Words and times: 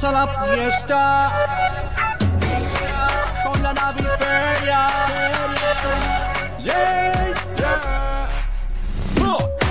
Comienza 0.00 0.12
la 0.12 0.54
fiesta 0.54 1.32
con 3.44 3.60
la 3.64 3.74
naviferia. 3.74 4.88
Yeah, 6.62 7.34
yeah. 7.56 8.28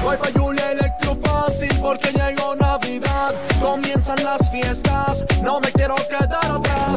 Voy 0.03 0.17
pa' 0.17 0.28
Julia 0.38 0.72
Electro 0.73 1.16
Fácil 1.23 1.73
porque 1.81 2.11
llegó 2.11 2.58
Navidad. 2.58 3.33
Comienzan 3.61 4.22
las 4.22 4.52
fiestas, 4.52 5.23
no 5.42 5.61
me 5.61 5.72
quiero 5.72 5.95
quedar 5.95 6.45
atrás. 6.45 6.97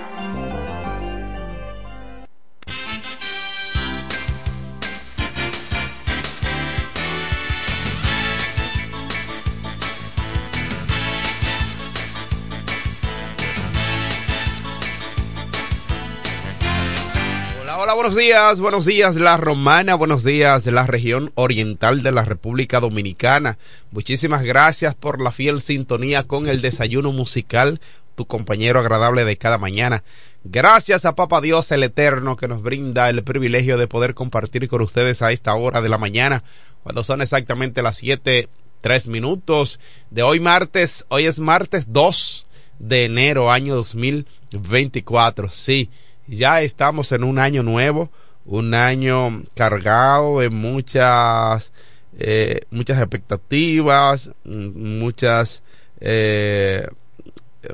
Buenos 17.93 18.15
días, 18.15 18.61
buenos 18.61 18.85
días 18.85 19.17
la 19.17 19.35
romana, 19.35 19.95
buenos 19.95 20.23
días 20.23 20.63
de 20.63 20.71
la 20.71 20.87
región 20.87 21.31
oriental 21.35 22.03
de 22.03 22.13
la 22.13 22.23
República 22.23 22.79
Dominicana. 22.79 23.57
Muchísimas 23.91 24.43
gracias 24.43 24.95
por 24.95 25.21
la 25.21 25.31
fiel 25.31 25.59
sintonía 25.59 26.23
con 26.23 26.47
el 26.47 26.61
desayuno 26.61 27.11
musical, 27.11 27.81
tu 28.15 28.25
compañero 28.27 28.79
agradable 28.79 29.25
de 29.25 29.37
cada 29.37 29.57
mañana. 29.57 30.03
Gracias 30.45 31.03
a 31.03 31.15
Papa 31.15 31.41
Dios 31.41 31.69
el 31.73 31.83
Eterno 31.83 32.37
que 32.37 32.47
nos 32.47 32.63
brinda 32.63 33.09
el 33.09 33.23
privilegio 33.23 33.77
de 33.77 33.87
poder 33.87 34.13
compartir 34.13 34.69
con 34.69 34.81
ustedes 34.81 35.21
a 35.21 35.33
esta 35.33 35.53
hora 35.55 35.81
de 35.81 35.89
la 35.89 35.97
mañana, 35.97 36.43
cuando 36.83 37.03
son 37.03 37.21
exactamente 37.21 37.81
las 37.81 37.97
siete, 37.97 38.47
tres 38.79 39.07
minutos 39.07 39.81
de 40.09 40.23
hoy 40.23 40.39
martes, 40.39 41.05
hoy 41.09 41.25
es 41.25 41.39
martes 41.39 41.91
2 41.91 42.45
de 42.79 43.05
enero 43.05 43.51
año 43.51 43.75
2024, 43.75 45.49
sí 45.49 45.89
ya 46.37 46.61
estamos 46.61 47.11
en 47.11 47.23
un 47.23 47.39
año 47.39 47.61
nuevo, 47.61 48.09
un 48.45 48.73
año 48.73 49.43
cargado 49.53 50.39
de 50.39 50.49
muchas, 50.49 51.73
eh, 52.17 52.61
muchas 52.71 52.99
expectativas, 52.99 54.29
muchas, 54.45 55.61
eh, 55.99 56.87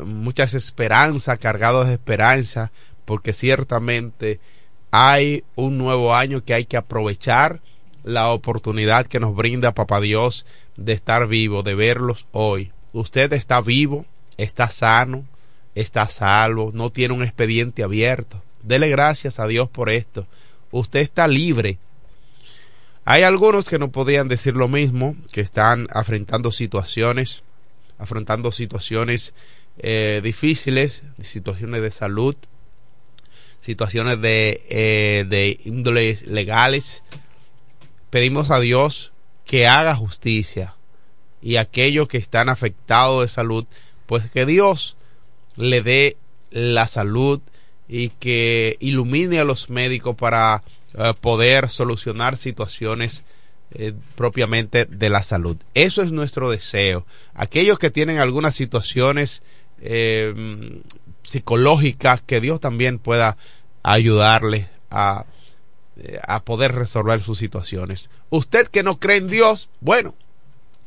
muchas 0.03 0.55
esperanzas, 0.55 1.37
cargados 1.37 1.87
de 1.87 1.93
esperanza, 1.93 2.71
porque 3.05 3.31
ciertamente 3.31 4.39
hay 4.89 5.43
un 5.55 5.77
nuevo 5.77 6.15
año 6.15 6.43
que 6.43 6.55
hay 6.55 6.65
que 6.65 6.77
aprovechar 6.77 7.61
la 8.03 8.29
oportunidad 8.29 9.05
que 9.05 9.19
nos 9.19 9.35
brinda 9.35 9.73
Papá 9.73 10.01
Dios 10.01 10.45
de 10.77 10.93
estar 10.93 11.27
vivo, 11.27 11.61
de 11.61 11.75
verlos 11.75 12.25
hoy. 12.31 12.71
Usted 12.91 13.31
está 13.33 13.61
vivo, 13.61 14.05
está 14.37 14.71
sano, 14.71 15.25
está 15.75 16.07
salvo, 16.07 16.71
no 16.73 16.89
tiene 16.89 17.13
un 17.13 17.21
expediente 17.21 17.83
abierto. 17.83 18.41
Dele 18.63 18.89
gracias 18.89 19.39
a 19.39 19.47
Dios 19.47 19.69
por 19.69 19.89
esto. 19.89 20.27
Usted 20.71 20.99
está 20.99 21.27
libre. 21.27 21.79
Hay 23.05 23.23
algunos 23.23 23.65
que 23.65 23.79
no 23.79 23.89
podrían 23.89 24.27
decir 24.27 24.55
lo 24.55 24.67
mismo, 24.67 25.15
que 25.31 25.41
están 25.41 25.87
afrontando 25.91 26.51
situaciones, 26.51 27.43
afrontando 27.97 28.51
situaciones 28.51 29.33
eh, 29.77 30.19
difíciles, 30.23 31.03
situaciones 31.21 31.81
de 31.81 31.91
salud, 31.91 32.35
situaciones 33.61 34.19
de, 34.21 34.65
eh, 34.69 35.25
de 35.27 35.59
índoles 35.63 36.27
legales. 36.27 37.03
Pedimos 38.09 38.51
a 38.51 38.59
Dios 38.59 39.13
que 39.45 39.67
haga 39.67 39.95
justicia 39.95 40.75
y 41.41 41.55
aquellos 41.55 42.07
que 42.07 42.17
están 42.17 42.49
afectados 42.49 43.21
de 43.21 43.27
salud, 43.29 43.65
pues 44.05 44.29
que 44.29 44.45
Dios 44.45 44.97
le 45.55 45.81
dé 45.81 46.17
la 46.51 46.87
salud 46.87 47.41
y 47.87 48.09
que 48.09 48.77
ilumine 48.79 49.39
a 49.39 49.43
los 49.43 49.69
médicos 49.69 50.15
para 50.15 50.63
eh, 50.93 51.13
poder 51.19 51.69
solucionar 51.69 52.37
situaciones 52.37 53.23
eh, 53.71 53.93
propiamente 54.15 54.85
de 54.85 55.09
la 55.09 55.23
salud. 55.23 55.57
Eso 55.73 56.01
es 56.01 56.11
nuestro 56.11 56.49
deseo. 56.49 57.05
Aquellos 57.33 57.79
que 57.79 57.91
tienen 57.91 58.19
algunas 58.19 58.55
situaciones 58.55 59.43
eh, 59.81 60.81
psicológicas, 61.23 62.21
que 62.21 62.41
Dios 62.41 62.59
también 62.59 62.99
pueda 62.99 63.37
ayudarles 63.83 64.67
a, 64.89 65.25
a 66.23 66.43
poder 66.43 66.73
resolver 66.73 67.21
sus 67.21 67.37
situaciones. 67.37 68.09
Usted 68.29 68.67
que 68.67 68.83
no 68.83 68.99
cree 68.99 69.17
en 69.17 69.27
Dios, 69.27 69.69
bueno, 69.79 70.15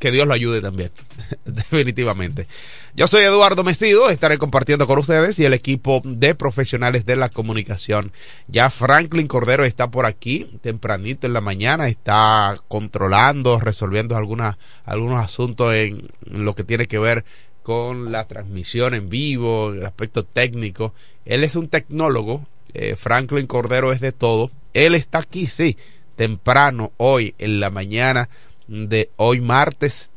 que 0.01 0.11
Dios 0.11 0.27
lo 0.27 0.35
ayude 0.35 0.61
también, 0.61 0.91
definitivamente. 1.45 2.49
Yo 2.97 3.07
soy 3.07 3.23
Eduardo 3.23 3.63
Mesido, 3.63 4.11
estaré 4.11 4.39
compartiendo 4.39 4.89
con 4.89 4.99
ustedes 4.99 5.39
y 5.39 5.45
el 5.45 5.53
equipo 5.55 6.03
de 6.05 6.35
profesionales 6.35 7.07
de 7.07 7.15
la 7.15 7.29
comunicación. 7.29 8.11
Ya 8.49 8.71
Franklin 8.71 9.29
Cordero 9.29 9.65
está 9.65 9.91
por 9.93 10.07
aquí, 10.07 10.59
tempranito 10.63 11.29
en 11.29 11.35
la 11.35 11.41
mañana, 11.41 11.87
está 11.87 12.57
controlando, 12.67 13.61
resolviendo 13.61 14.17
algunas, 14.17 14.57
algunos 14.85 15.25
asuntos 15.25 15.73
en, 15.75 16.09
en 16.27 16.45
lo 16.45 16.57
que 16.57 16.65
tiene 16.65 16.87
que 16.87 16.99
ver 16.99 17.25
con 17.63 18.11
la 18.11 18.27
transmisión 18.27 18.95
en 18.95 19.09
vivo, 19.09 19.73
el 19.73 19.87
aspecto 19.87 20.25
técnico. 20.25 20.95
Él 21.25 21.45
es 21.45 21.55
un 21.55 21.69
tecnólogo, 21.69 22.47
eh, 22.75 22.97
Franklin 22.97 23.47
Cordero 23.47 23.93
es 23.93 24.01
de 24.01 24.13
todo. 24.13 24.51
Él 24.73 24.95
está 24.95 25.19
aquí, 25.19 25.47
sí, 25.47 25.77
temprano, 26.17 26.93
hoy, 26.97 27.35
en 27.39 27.61
la 27.61 27.71
mañana, 27.71 28.29
de 28.71 29.11
hoy 29.17 29.41
martes, 29.41 30.11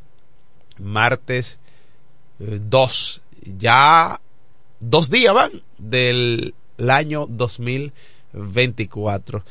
martes 0.78 1.58
2, 2.38 3.22
eh, 3.42 3.52
ya 3.58 4.20
dos 4.78 5.10
días 5.10 5.34
van 5.34 5.64
del 5.78 6.54
año 6.88 7.26
2024. 7.26 9.44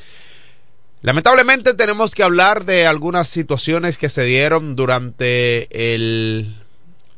Lamentablemente 1.01 1.73
tenemos 1.73 2.15
que 2.15 2.23
hablar 2.23 2.63
de 2.63 2.87
algunas 2.87 3.27
situaciones 3.27 3.97
que 3.97 4.07
se 4.07 4.23
dieron 4.23 4.77
durante 4.77 5.93
el, 5.93 6.55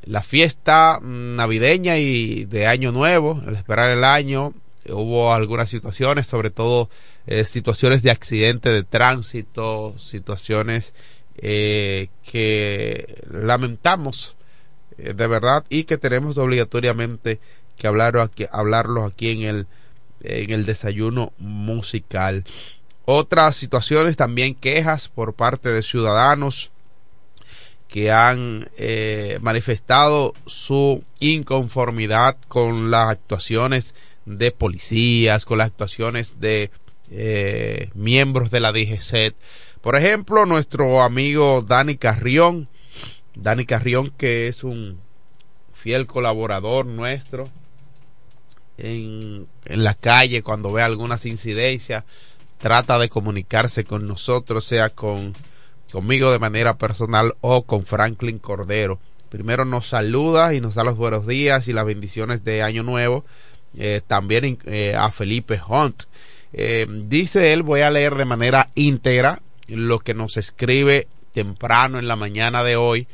la 0.05 0.23
fiesta 0.23 0.97
navideña 1.03 1.99
y 1.99 2.45
de 2.45 2.65
Año 2.65 2.91
Nuevo, 2.91 3.43
al 3.45 3.55
esperar 3.55 3.91
el 3.91 4.03
año. 4.03 4.55
Hubo 4.89 5.33
algunas 5.33 5.69
situaciones, 5.69 6.25
sobre 6.25 6.49
todo 6.49 6.89
eh, 7.27 7.43
situaciones 7.43 8.01
de 8.01 8.09
accidente 8.09 8.69
de 8.69 8.81
tránsito, 8.83 9.93
situaciones 9.99 10.95
eh, 11.37 12.07
que 12.23 13.21
lamentamos 13.29 14.37
eh, 14.97 15.13
de 15.13 15.27
verdad 15.27 15.65
y 15.69 15.83
que 15.83 15.97
tenemos 15.97 16.37
obligatoriamente 16.37 17.39
que 17.77 17.87
hablar 17.87 18.17
aquí, 18.17 18.45
hablarlo 18.51 19.03
aquí 19.03 19.31
en 19.31 19.41
el, 19.41 19.67
en 20.21 20.51
el 20.51 20.65
desayuno 20.65 21.33
musical. 21.37 22.45
Otras 23.03 23.57
situaciones 23.57 24.15
también 24.15 24.55
quejas 24.55 25.09
por 25.09 25.33
parte 25.33 25.69
de 25.69 25.83
ciudadanos 25.83 26.71
que 27.89 28.11
han 28.11 28.69
eh, 28.77 29.37
manifestado 29.41 30.33
su 30.45 31.03
inconformidad 31.19 32.37
con 32.47 32.91
las 32.91 33.09
actuaciones 33.09 33.93
de 34.25 34.51
policías, 34.51 35.45
con 35.45 35.57
las 35.57 35.67
actuaciones 35.67 36.39
de 36.39 36.71
miembros 37.93 38.49
de 38.49 38.59
la 38.59 38.71
DGCET. 38.71 39.35
Por 39.85 39.95
ejemplo, 39.95 40.47
nuestro 40.47 41.03
amigo 41.03 41.61
Dani 41.61 41.95
Carrión, 41.95 42.67
Dani 43.35 43.67
Carrión 43.67 44.09
que 44.17 44.47
es 44.47 44.63
un 44.63 44.99
fiel 45.75 46.07
colaborador 46.07 46.87
nuestro 46.87 47.51
en, 48.79 49.47
en 49.65 49.83
la 49.83 49.93
calle 49.93 50.41
cuando 50.41 50.71
ve 50.71 50.81
algunas 50.81 51.27
incidencias, 51.27 52.03
trata 52.57 52.97
de 52.97 53.09
comunicarse 53.09 53.83
con 53.83 54.07
nosotros, 54.07 54.65
sea 54.65 54.89
con 54.89 55.33
conmigo 55.91 56.31
de 56.31 56.39
manera 56.39 56.79
personal 56.79 57.35
o 57.41 57.61
con 57.61 57.85
Franklin 57.85 58.39
Cordero. 58.39 58.99
Primero 59.29 59.65
nos 59.65 59.89
saluda 59.89 60.55
y 60.55 60.61
nos 60.61 60.73
da 60.73 60.83
los 60.83 60.97
buenos 60.97 61.27
días 61.27 61.67
y 61.67 61.73
las 61.73 61.85
bendiciones 61.85 62.43
de 62.43 62.63
Año 62.63 62.81
Nuevo. 62.81 63.23
Eh, 63.77 64.01
también 64.07 64.57
eh, 64.65 64.95
a 64.97 65.11
Felipe 65.11 65.61
Hunt. 65.69 66.05
Eh, 66.53 66.87
dice 66.89 67.53
él, 67.53 67.61
voy 67.61 67.81
a 67.81 67.91
leer 67.91 68.15
de 68.15 68.25
manera 68.25 68.71
íntegra 68.73 69.43
lo 69.67 70.00
que 70.00 70.13
nos 70.13 70.38
escribe 70.38 71.07
temprano 71.31 72.00
en 72.00 72.07
la 72.07 72.15
mañana 72.15 72.63
de 72.63 72.75
hoy. 72.75 73.07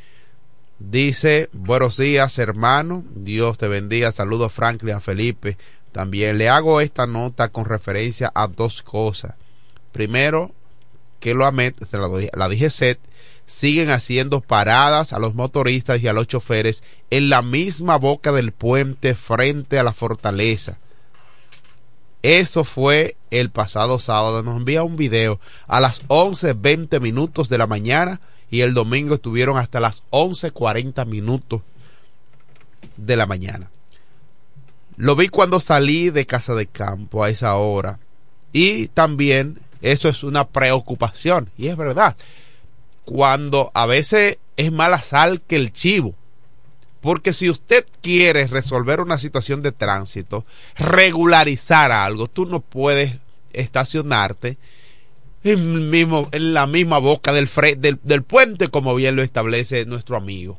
Dice, 0.78 1.48
buenos 1.52 1.96
días 1.96 2.38
hermano, 2.38 3.04
Dios 3.14 3.58
te 3.58 3.68
bendiga, 3.68 4.12
saludos 4.12 4.52
Franklin, 4.52 4.96
a 4.96 5.00
Felipe. 5.00 5.56
También 5.92 6.38
le 6.38 6.48
hago 6.48 6.80
esta 6.80 7.06
nota 7.06 7.50
con 7.50 7.66
referencia 7.66 8.32
a 8.34 8.46
dos 8.46 8.82
cosas. 8.82 9.34
Primero, 9.92 10.52
que 11.20 11.34
lo 11.34 11.44
AMET, 11.44 11.76
la 12.34 12.48
DGCET, 12.48 12.98
siguen 13.46 13.90
haciendo 13.90 14.40
paradas 14.40 15.12
a 15.12 15.18
los 15.18 15.34
motoristas 15.34 16.02
y 16.02 16.08
a 16.08 16.12
los 16.12 16.26
choferes 16.26 16.82
en 17.10 17.28
la 17.28 17.42
misma 17.42 17.96
boca 17.96 18.32
del 18.32 18.52
puente 18.52 19.14
frente 19.14 19.78
a 19.78 19.84
la 19.84 19.92
fortaleza. 19.92 20.78
Eso 22.22 22.64
fue 22.64 23.16
el 23.30 23.50
pasado 23.50 23.98
sábado. 23.98 24.42
Nos 24.42 24.56
envía 24.56 24.82
un 24.82 24.96
video 24.96 25.40
a 25.66 25.80
las 25.80 26.06
11.20 26.08 27.00
minutos 27.00 27.48
de 27.48 27.58
la 27.58 27.66
mañana 27.66 28.20
y 28.50 28.60
el 28.60 28.74
domingo 28.74 29.14
estuvieron 29.14 29.58
hasta 29.58 29.80
las 29.80 30.04
11.40 30.10 31.04
minutos 31.06 31.62
de 32.96 33.16
la 33.16 33.26
mañana. 33.26 33.70
Lo 34.96 35.16
vi 35.16 35.28
cuando 35.28 35.58
salí 35.58 36.10
de 36.10 36.26
casa 36.26 36.54
de 36.54 36.66
campo 36.66 37.24
a 37.24 37.30
esa 37.30 37.56
hora. 37.56 37.98
Y 38.52 38.88
también 38.88 39.58
eso 39.80 40.08
es 40.08 40.22
una 40.22 40.46
preocupación. 40.48 41.50
Y 41.56 41.68
es 41.68 41.76
verdad. 41.76 42.16
Cuando 43.04 43.72
a 43.74 43.86
veces 43.86 44.38
es 44.56 44.70
mala 44.70 45.02
sal 45.02 45.40
que 45.40 45.56
el 45.56 45.72
chivo. 45.72 46.14
Porque 47.02 47.34
si 47.34 47.50
usted 47.50 47.84
quiere 48.00 48.46
resolver 48.46 49.00
una 49.00 49.18
situación 49.18 49.60
de 49.60 49.72
tránsito, 49.72 50.46
regularizar 50.78 51.92
algo, 51.92 52.28
tú 52.28 52.46
no 52.46 52.60
puedes 52.60 53.18
estacionarte 53.52 54.56
en, 55.44 56.54
la 56.54 56.66
misma 56.66 56.98
boca 56.98 57.32
del, 57.32 57.50
del, 57.76 57.98
del 58.02 58.22
puente 58.22 58.68
como 58.68 58.94
bien 58.94 59.16
lo 59.16 59.22
establece 59.22 59.84
nuestro 59.84 60.16
amigo 60.16 60.58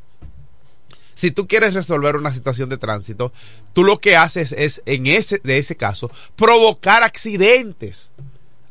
si 1.15 1.31
tú 1.31 1.47
quieres 1.47 1.73
resolver 1.73 2.15
una 2.15 2.33
situación 2.33 2.69
de 2.69 2.77
tránsito, 2.77 3.31
tú 3.73 3.83
lo 3.83 3.99
que 3.99 4.15
haces 4.15 4.51
es, 4.51 4.81
en 4.85 5.07
ese, 5.07 5.39
de 5.43 5.57
ese 5.57 5.75
caso, 5.75 6.11
provocar 6.35 7.03
accidentes 7.03 8.11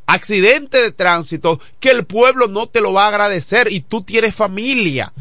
accidente 0.05 0.81
de 0.81 0.91
tránsito 0.91 1.61
que 1.79 1.89
el 1.89 2.05
pueblo 2.05 2.47
no 2.47 2.67
te 2.67 2.81
lo 2.81 2.91
va 2.91 3.05
a 3.05 3.07
agradecer 3.07 3.71
y 3.71 3.79
tú 3.79 4.03
tienes 4.03 4.35
familia. 4.35 5.13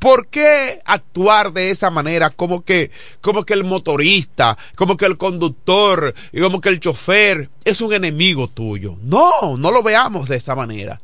¿Por 0.00 0.26
qué 0.26 0.80
actuar 0.84 1.52
de 1.52 1.70
esa 1.70 1.90
manera? 1.90 2.30
Como 2.30 2.64
que, 2.64 2.90
como 3.20 3.44
que 3.44 3.54
el 3.54 3.62
motorista, 3.62 4.58
como 4.74 4.96
que 4.96 5.06
el 5.06 5.16
conductor 5.16 6.12
como 6.40 6.60
que 6.60 6.70
el 6.70 6.80
chofer 6.80 7.48
es 7.64 7.80
un 7.80 7.92
enemigo 7.92 8.48
tuyo. 8.48 8.96
No, 9.02 9.56
no 9.56 9.70
lo 9.70 9.84
veamos 9.84 10.28
de 10.28 10.36
esa 10.36 10.56
manera. 10.56 11.00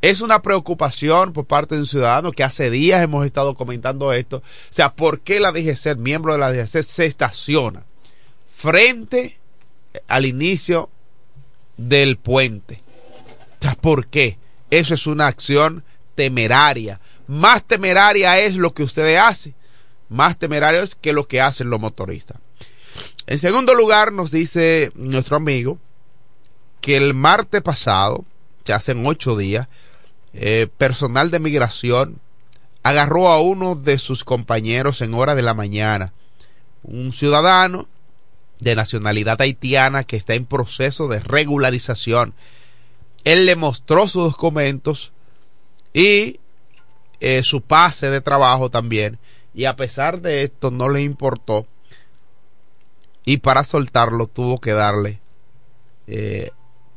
Es 0.00 0.20
una 0.20 0.40
preocupación 0.40 1.32
por 1.32 1.46
parte 1.46 1.74
de 1.74 1.80
un 1.80 1.86
ciudadano 1.88 2.30
que 2.30 2.44
hace 2.44 2.70
días 2.70 3.02
hemos 3.02 3.26
estado 3.26 3.54
comentando 3.54 4.12
esto. 4.12 4.36
O 4.36 4.42
sea, 4.74 4.94
¿por 4.94 5.20
qué 5.20 5.40
la 5.40 5.50
DGC, 5.50 5.96
miembro 5.96 6.32
de 6.34 6.38
la 6.38 6.52
DGC, 6.52 6.82
se 6.82 7.06
estaciona 7.06 7.84
frente 8.60 9.38
al 10.06 10.26
inicio 10.26 10.90
del 11.78 12.18
puente. 12.18 12.82
¿por 13.80 14.08
qué? 14.08 14.38
Eso 14.70 14.94
es 14.94 15.06
una 15.06 15.26
acción 15.26 15.84
temeraria. 16.14 17.00
Más 17.30 17.62
temeraria 17.62 18.40
es 18.40 18.56
lo 18.56 18.74
que 18.74 18.82
ustedes 18.82 19.20
hacen. 19.20 19.54
Más 20.08 20.36
temerario 20.36 20.82
es 20.82 20.96
que 20.96 21.12
lo 21.12 21.28
que 21.28 21.40
hacen 21.40 21.70
los 21.70 21.78
motoristas. 21.78 22.38
En 23.28 23.38
segundo 23.38 23.72
lugar, 23.76 24.12
nos 24.12 24.32
dice 24.32 24.90
nuestro 24.96 25.36
amigo 25.36 25.78
que 26.80 26.96
el 26.96 27.14
martes 27.14 27.62
pasado, 27.62 28.24
ya 28.64 28.74
hace 28.74 28.96
ocho 29.04 29.36
días, 29.36 29.68
eh, 30.34 30.66
personal 30.76 31.30
de 31.30 31.38
migración 31.38 32.18
agarró 32.82 33.28
a 33.28 33.40
uno 33.40 33.76
de 33.76 33.98
sus 33.98 34.24
compañeros 34.24 35.00
en 35.00 35.14
hora 35.14 35.36
de 35.36 35.42
la 35.42 35.54
mañana. 35.54 36.12
Un 36.82 37.12
ciudadano 37.12 37.86
de 38.58 38.74
nacionalidad 38.74 39.40
haitiana 39.40 40.02
que 40.02 40.16
está 40.16 40.34
en 40.34 40.46
proceso 40.46 41.06
de 41.06 41.20
regularización. 41.20 42.34
Él 43.22 43.46
le 43.46 43.54
mostró 43.54 44.08
sus 44.08 44.32
documentos 44.32 45.12
y 45.94 46.39
eh, 47.20 47.42
su 47.42 47.60
pase 47.62 48.10
de 48.10 48.20
trabajo 48.20 48.70
también. 48.70 49.18
Y 49.54 49.64
a 49.64 49.76
pesar 49.76 50.20
de 50.20 50.42
esto 50.42 50.70
no 50.70 50.88
le 50.88 51.02
importó. 51.02 51.66
Y 53.24 53.38
para 53.38 53.64
soltarlo 53.64 54.26
tuvo 54.26 54.60
que 54.60 54.72
darle 54.72 55.20
eh, 56.06 56.50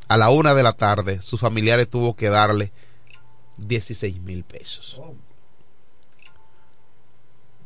a 0.08 0.18
la 0.18 0.30
una 0.30 0.54
de 0.54 0.64
la 0.64 0.74
tarde. 0.74 1.22
Sus 1.22 1.40
familiares 1.40 1.90
tuvo 1.90 2.16
que 2.16 2.30
darle 2.30 2.72
16 3.58 4.22
mil 4.22 4.44
pesos. 4.44 5.00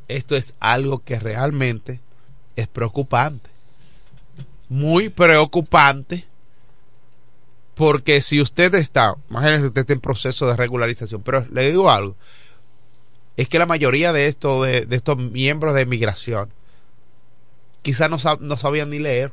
Esto 0.08 0.36
es 0.36 0.56
algo 0.60 1.00
que 1.00 1.20
realmente 1.20 2.00
es 2.56 2.68
preocupante 2.68 3.58
muy 4.70 5.10
preocupante 5.10 6.26
porque 7.76 8.22
si 8.22 8.42
usted 8.42 8.74
está, 8.76 9.16
imagínese 9.30 9.68
usted 9.68 9.82
está 9.82 9.94
en 9.94 10.02
proceso 10.02 10.48
de 10.48 10.56
regularización, 10.56 11.22
pero 11.22 11.46
le 11.52 11.70
digo 11.70 11.92
algo, 11.92 12.16
es 13.38 13.48
que 13.48 13.60
la 13.60 13.68
mayoría 13.68 14.12
de 14.12 14.28
estos, 14.28 14.66
de, 14.66 14.88
estos 14.90 15.18
miembros 15.18 15.76
de 15.76 15.86
migración 15.86 16.52
quizás 17.84 18.10
no, 18.10 18.18
no 18.42 18.58
sabían 18.58 18.90
ni 18.90 19.00
leer, 19.00 19.32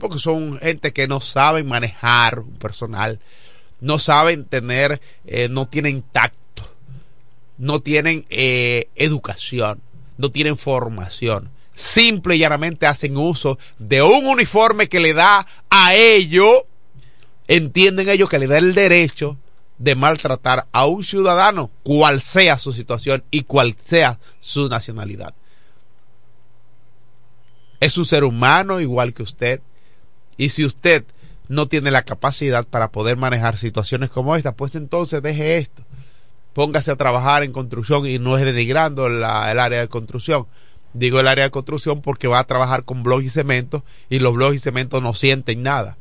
porque 0.00 0.18
son 0.18 0.58
gente 0.58 0.92
que 0.92 1.06
no 1.06 1.20
saben 1.20 1.68
manejar 1.68 2.40
un 2.40 2.56
personal, 2.56 3.20
no 3.80 4.00
saben 4.00 4.46
tener, 4.46 5.00
eh, 5.26 5.48
no 5.48 5.68
tienen 5.68 6.02
tacto, 6.02 6.68
no 7.56 7.80
tienen 7.80 8.26
eh, 8.30 8.88
educación, 8.96 9.80
no 10.16 10.30
tienen 10.30 10.56
formación. 10.56 11.50
Simple 11.74 12.34
y 12.34 12.38
llanamente 12.40 12.86
hacen 12.86 13.16
uso 13.16 13.58
de 13.78 14.02
un 14.02 14.26
uniforme 14.26 14.88
que 14.88 14.98
le 14.98 15.12
da 15.12 15.46
a 15.70 15.94
ellos, 15.94 16.62
entienden 17.46 18.08
ellos 18.08 18.28
que 18.28 18.40
le 18.40 18.48
da 18.48 18.58
el 18.58 18.74
derecho 18.74 19.36
de 19.78 19.94
maltratar 19.94 20.66
a 20.72 20.86
un 20.86 21.04
ciudadano, 21.04 21.70
cual 21.82 22.20
sea 22.20 22.58
su 22.58 22.72
situación 22.72 23.24
y 23.30 23.42
cual 23.42 23.76
sea 23.84 24.18
su 24.40 24.68
nacionalidad. 24.68 25.34
Es 27.80 27.98
un 27.98 28.06
ser 28.06 28.24
humano 28.24 28.80
igual 28.80 29.12
que 29.12 29.22
usted. 29.22 29.60
Y 30.38 30.50
si 30.50 30.64
usted 30.64 31.04
no 31.48 31.68
tiene 31.68 31.90
la 31.90 32.04
capacidad 32.04 32.66
para 32.66 32.90
poder 32.90 33.16
manejar 33.16 33.56
situaciones 33.56 34.10
como 34.10 34.34
esta, 34.34 34.56
pues 34.56 34.74
entonces 34.74 35.22
deje 35.22 35.58
esto. 35.58 35.82
póngase 36.54 36.90
a 36.90 36.96
trabajar 36.96 37.42
en 37.42 37.52
construcción 37.52 38.06
y 38.06 38.18
no 38.18 38.38
es 38.38 38.44
denigrando 38.44 39.10
la, 39.10 39.52
el 39.52 39.58
área 39.58 39.80
de 39.80 39.88
construcción. 39.88 40.46
Digo 40.94 41.20
el 41.20 41.28
área 41.28 41.44
de 41.44 41.50
construcción 41.50 42.00
porque 42.00 42.28
va 42.28 42.38
a 42.38 42.46
trabajar 42.46 42.84
con 42.84 43.02
bloques 43.02 43.26
y 43.26 43.30
cemento 43.30 43.84
y 44.08 44.20
los 44.20 44.32
bloques 44.32 44.60
y 44.60 44.64
cemento 44.64 45.02
no 45.02 45.12
sienten 45.12 45.62
nada 45.62 45.98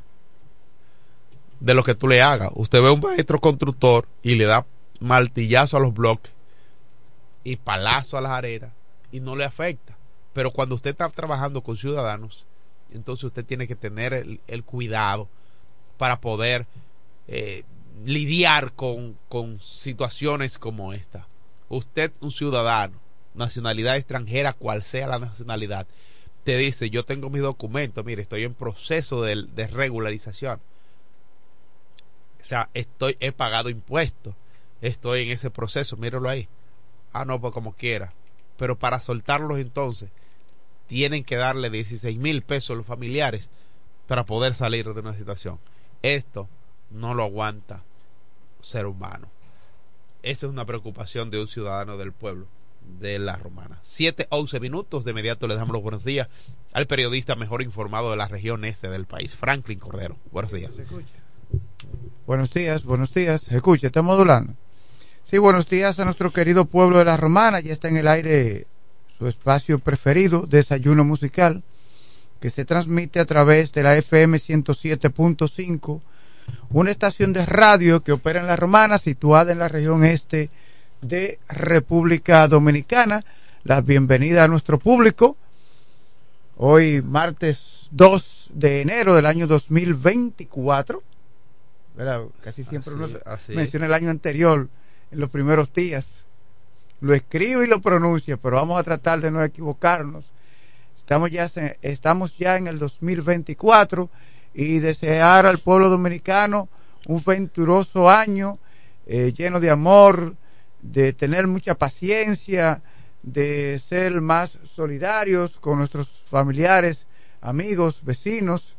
de 1.65 1.73
lo 1.73 1.83
que 1.83 1.95
tú 1.95 2.07
le 2.07 2.21
hagas. 2.21 2.51
Usted 2.53 2.79
ve 2.79 2.89
a 2.89 2.91
un 2.91 2.99
maestro 2.99 3.39
constructor 3.41 4.07
y 4.21 4.35
le 4.35 4.45
da 4.45 4.67
martillazo 4.99 5.77
a 5.77 5.79
los 5.79 5.95
bloques 5.95 6.31
y 7.43 7.55
palazo 7.55 8.17
a 8.17 8.21
las 8.21 8.33
arenas 8.33 8.71
y 9.11 9.19
no 9.19 9.35
le 9.35 9.45
afecta. 9.45 9.97
Pero 10.33 10.51
cuando 10.51 10.75
usted 10.75 10.91
está 10.91 11.09
trabajando 11.09 11.61
con 11.61 11.75
ciudadanos, 11.75 12.45
entonces 12.93 13.23
usted 13.23 13.43
tiene 13.43 13.67
que 13.67 13.75
tener 13.75 14.13
el, 14.13 14.63
cuidado 14.63 15.27
para 15.97 16.21
poder 16.21 16.67
eh, 17.27 17.63
lidiar 18.03 18.73
con, 18.73 19.17
con 19.27 19.59
situaciones 19.59 20.59
como 20.59 20.93
esta. 20.93 21.27
Usted, 21.67 22.11
un 22.19 22.29
ciudadano, 22.29 22.99
nacionalidad 23.33 23.97
extranjera, 23.97 24.53
cual 24.53 24.83
sea 24.83 25.07
la 25.07 25.17
nacionalidad, 25.17 25.87
te 26.43 26.57
dice, 26.57 26.91
yo 26.91 27.03
tengo 27.05 27.31
mis 27.31 27.41
documentos, 27.41 28.05
mire, 28.05 28.21
estoy 28.21 28.43
en 28.43 28.53
proceso 28.53 29.23
de, 29.23 29.47
de 29.55 29.65
regularización. 29.65 30.59
O 32.45 32.47
sea, 32.47 32.69
estoy, 32.75 33.17
he 33.21 33.31
pagado 33.31 33.71
impuestos, 33.71 34.35
estoy 34.79 35.23
en 35.23 35.31
ese 35.31 35.49
proceso, 35.49 35.97
míralo 35.97 36.29
ahí. 36.29 36.47
Ah, 37.11 37.25
no, 37.25 37.41
pues 37.41 37.51
como 37.51 37.73
quiera. 37.73 38.13
Pero 38.55 38.77
para 38.77 38.99
soltarlos 38.99 39.57
entonces, 39.57 40.11
tienen 40.85 41.23
que 41.23 41.37
darle 41.37 41.71
16 41.71 42.19
mil 42.19 42.43
pesos 42.43 42.69
a 42.69 42.75
los 42.75 42.85
familiares 42.85 43.49
para 44.05 44.27
poder 44.27 44.53
salir 44.53 44.85
de 44.85 44.99
una 44.99 45.15
situación. 45.15 45.57
Esto 46.03 46.47
no 46.91 47.15
lo 47.15 47.23
aguanta 47.23 47.83
ser 48.61 48.85
humano. 48.85 49.27
Esa 50.21 50.45
es 50.45 50.51
una 50.51 50.67
preocupación 50.67 51.31
de 51.31 51.41
un 51.41 51.47
ciudadano 51.47 51.97
del 51.97 52.11
pueblo 52.11 52.45
de 52.99 53.17
la 53.17 53.37
Romana. 53.37 53.79
7, 53.81 54.27
11 54.29 54.59
minutos. 54.59 55.03
De 55.03 55.11
inmediato 55.11 55.47
le 55.47 55.55
damos 55.55 55.73
los 55.73 55.81
buenos 55.81 56.05
días 56.05 56.29
al 56.73 56.85
periodista 56.85 57.35
mejor 57.35 57.63
informado 57.63 58.11
de 58.11 58.17
la 58.17 58.27
región 58.27 58.65
este 58.65 58.87
del 58.87 59.07
país, 59.07 59.35
Franklin 59.35 59.79
Cordero. 59.79 60.19
Buenos 60.31 60.51
días. 60.51 60.77
Buenos 62.27 62.53
días, 62.53 62.83
buenos 62.83 63.13
días. 63.13 63.51
Escuche, 63.51 63.87
está 63.87 64.01
modulando. 64.01 64.53
Sí, 65.23 65.37
buenos 65.37 65.67
días 65.69 65.99
a 65.99 66.05
nuestro 66.05 66.31
querido 66.31 66.65
pueblo 66.65 66.99
de 66.99 67.05
la 67.05 67.17
Romana. 67.17 67.59
Ya 67.59 67.73
está 67.73 67.87
en 67.87 67.97
el 67.97 68.07
aire 68.07 68.67
su 69.17 69.27
espacio 69.27 69.79
preferido, 69.79 70.45
Desayuno 70.47 71.03
Musical, 71.03 71.63
que 72.39 72.49
se 72.49 72.65
transmite 72.65 73.19
a 73.19 73.25
través 73.25 73.71
de 73.73 73.83
la 73.83 73.97
FM 73.97 74.37
107.5, 74.37 76.01
una 76.69 76.91
estación 76.91 77.33
de 77.33 77.45
radio 77.45 78.03
que 78.03 78.11
opera 78.11 78.39
en 78.39 78.47
La 78.47 78.55
Romana, 78.55 78.97
situada 78.97 79.51
en 79.51 79.59
la 79.59 79.69
región 79.69 80.03
este 80.03 80.49
de 81.01 81.39
República 81.47 82.47
Dominicana. 82.47 83.23
La 83.63 83.81
bienvenida 83.81 84.43
a 84.43 84.47
nuestro 84.47 84.77
público. 84.77 85.37
Hoy, 86.57 87.01
martes 87.01 87.87
2 87.91 88.51
de 88.53 88.81
enero 88.81 89.15
del 89.15 89.25
año 89.25 89.47
2024. 89.47 91.01
Casi 92.41 92.63
siempre 92.63 92.93
uno 92.93 93.07
menciona 93.49 93.85
el 93.85 93.93
año 93.93 94.09
anterior 94.09 94.67
en 95.11 95.19
los 95.19 95.29
primeros 95.29 95.71
días. 95.73 96.25
Lo 97.01 97.13
escribo 97.13 97.63
y 97.63 97.67
lo 97.67 97.81
pronuncio, 97.81 98.37
pero 98.37 98.57
vamos 98.57 98.79
a 98.79 98.83
tratar 98.83 99.21
de 99.21 99.31
no 99.31 99.43
equivocarnos. 99.43 100.25
Estamos 100.97 101.29
ya, 101.29 101.49
estamos 101.81 102.37
ya 102.37 102.57
en 102.57 102.67
el 102.67 102.79
2024 102.79 104.09
y 104.53 104.79
desear 104.79 105.45
al 105.45 105.59
pueblo 105.59 105.89
dominicano 105.89 106.69
un 107.07 107.21
venturoso 107.23 108.09
año 108.09 108.57
eh, 109.05 109.33
lleno 109.35 109.59
de 109.59 109.69
amor, 109.69 110.35
de 110.81 111.13
tener 111.13 111.47
mucha 111.47 111.75
paciencia, 111.75 112.81
de 113.21 113.79
ser 113.79 114.21
más 114.21 114.57
solidarios 114.63 115.59
con 115.59 115.77
nuestros 115.77 116.23
familiares, 116.27 117.05
amigos, 117.41 118.01
vecinos 118.03 118.75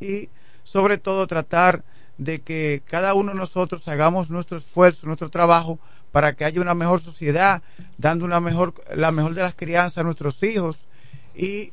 y 0.00 0.28
sobre 0.62 0.98
todo 0.98 1.26
tratar 1.26 1.82
de 2.18 2.40
que 2.40 2.82
cada 2.84 3.14
uno 3.14 3.32
de 3.32 3.38
nosotros 3.38 3.86
hagamos 3.86 4.28
nuestro 4.28 4.58
esfuerzo, 4.58 5.06
nuestro 5.06 5.30
trabajo 5.30 5.78
para 6.10 6.34
que 6.34 6.44
haya 6.44 6.60
una 6.60 6.74
mejor 6.74 7.00
sociedad, 7.00 7.62
dando 7.96 8.24
una 8.24 8.40
mejor, 8.40 8.74
la 8.94 9.12
mejor 9.12 9.34
de 9.34 9.42
las 9.42 9.54
crianzas 9.54 9.98
a 9.98 10.02
nuestros 10.02 10.42
hijos 10.42 10.76
y 11.34 11.72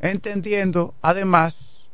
entendiendo 0.00 0.94
además 1.00 1.84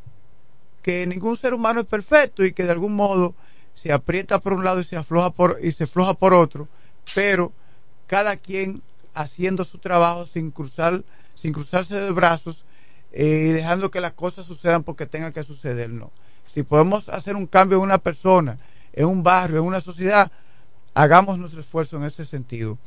que 0.83 1.07
ningún 1.07 1.37
ser 1.37 1.55
humano 1.55 1.81
es 1.81 1.87
perfecto 1.87 2.45
y 2.45 2.53
que 2.53 2.65
de 2.65 2.73
algún 2.73 2.95
modo 2.95 3.35
se 3.75 3.93
aprieta 3.93 4.41
por 4.41 4.55
un 4.55 4.65
lado 4.65 4.81
y 4.81 4.85
se 4.85 4.97
afloja 4.97 5.31
por 5.31 5.59
y 5.63 5.71
se 5.71 5.85
afloja 5.85 6.15
por 6.15 6.35
otro, 6.35 6.67
pero 7.15 7.53
cada 8.09 8.37
quien 8.37 8.83
haciendo 9.15 9.65
su 9.65 9.79
trabajo 9.79 10.27
sin 10.27 10.51
cruzar 10.51 11.05
sin 11.35 11.53
cruzarse 11.53 11.95
de 11.95 12.11
brazos 12.11 12.65
eh, 13.13 13.47
y 13.51 13.53
dejando 13.53 13.93
que 13.93 14.01
las 14.01 14.15
cosas 14.15 14.47
sucedan 14.47 14.83
porque 14.83 15.07
tengan 15.07 15.33
que 15.33 15.45
suceder, 15.45 15.91
no 15.91 16.11
si 16.49 16.63
podemos 16.63 17.09
hacer 17.09 17.37
un 17.37 17.47
cambio 17.47 17.79
en 17.79 17.85
una 17.85 17.99
persona, 17.99 18.59
en 18.93 19.07
un 19.07 19.23
barrio, 19.23 19.59
en 19.59 19.67
una 19.67 19.81
sociedad, 19.81 20.33
hagamos 20.95 21.39
nuestro 21.39 21.61
esfuerzo 21.61 21.97
en 21.97 22.05
ese 22.05 22.25
sentido. 22.25 22.79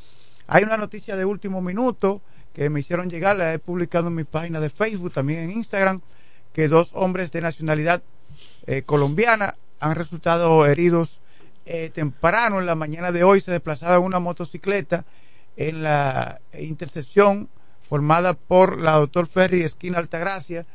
Hay 0.48 0.64
una 0.64 0.78
noticia 0.78 1.16
de 1.16 1.24
último 1.24 1.62
minuto 1.62 2.22
que 2.54 2.70
me 2.70 2.82
hicieron 2.82 3.10
llegar, 3.10 3.38
la 3.38 3.54
he 3.54 3.60
publicado 3.60 4.08
en 4.08 4.16
mi 4.16 4.24
página 4.24 4.60
de 4.60 4.70
Facebook, 4.70 5.14
también 5.14 5.40
en 5.40 5.52
Instagram, 5.52 6.02
que 6.52 6.68
dos 6.68 6.90
hombres 6.94 7.32
de 7.32 7.42
nacionalidad 7.42 8.04
eh, 8.68 8.82
colombiana 8.82 9.56
han 9.80 9.96
resultado 9.96 10.66
heridos 10.66 11.22
eh, 11.66 11.90
temprano 11.94 12.60
en 12.60 12.66
la 12.66 12.76
mañana 12.76 13.12
de 13.12 13.24
hoy. 13.24 13.40
Se 13.40 13.52
desplazaba 13.52 13.96
en 13.96 14.04
una 14.04 14.20
motocicleta 14.20 15.06
en 15.56 15.84
la 15.84 16.42
intersección 16.60 17.50
formada 17.82 18.34
por 18.34 18.80
la 18.80 18.94
doctor 18.94 19.28
Ferry 19.28 19.62
esquina 19.62 20.00
Altagracia 20.00 20.66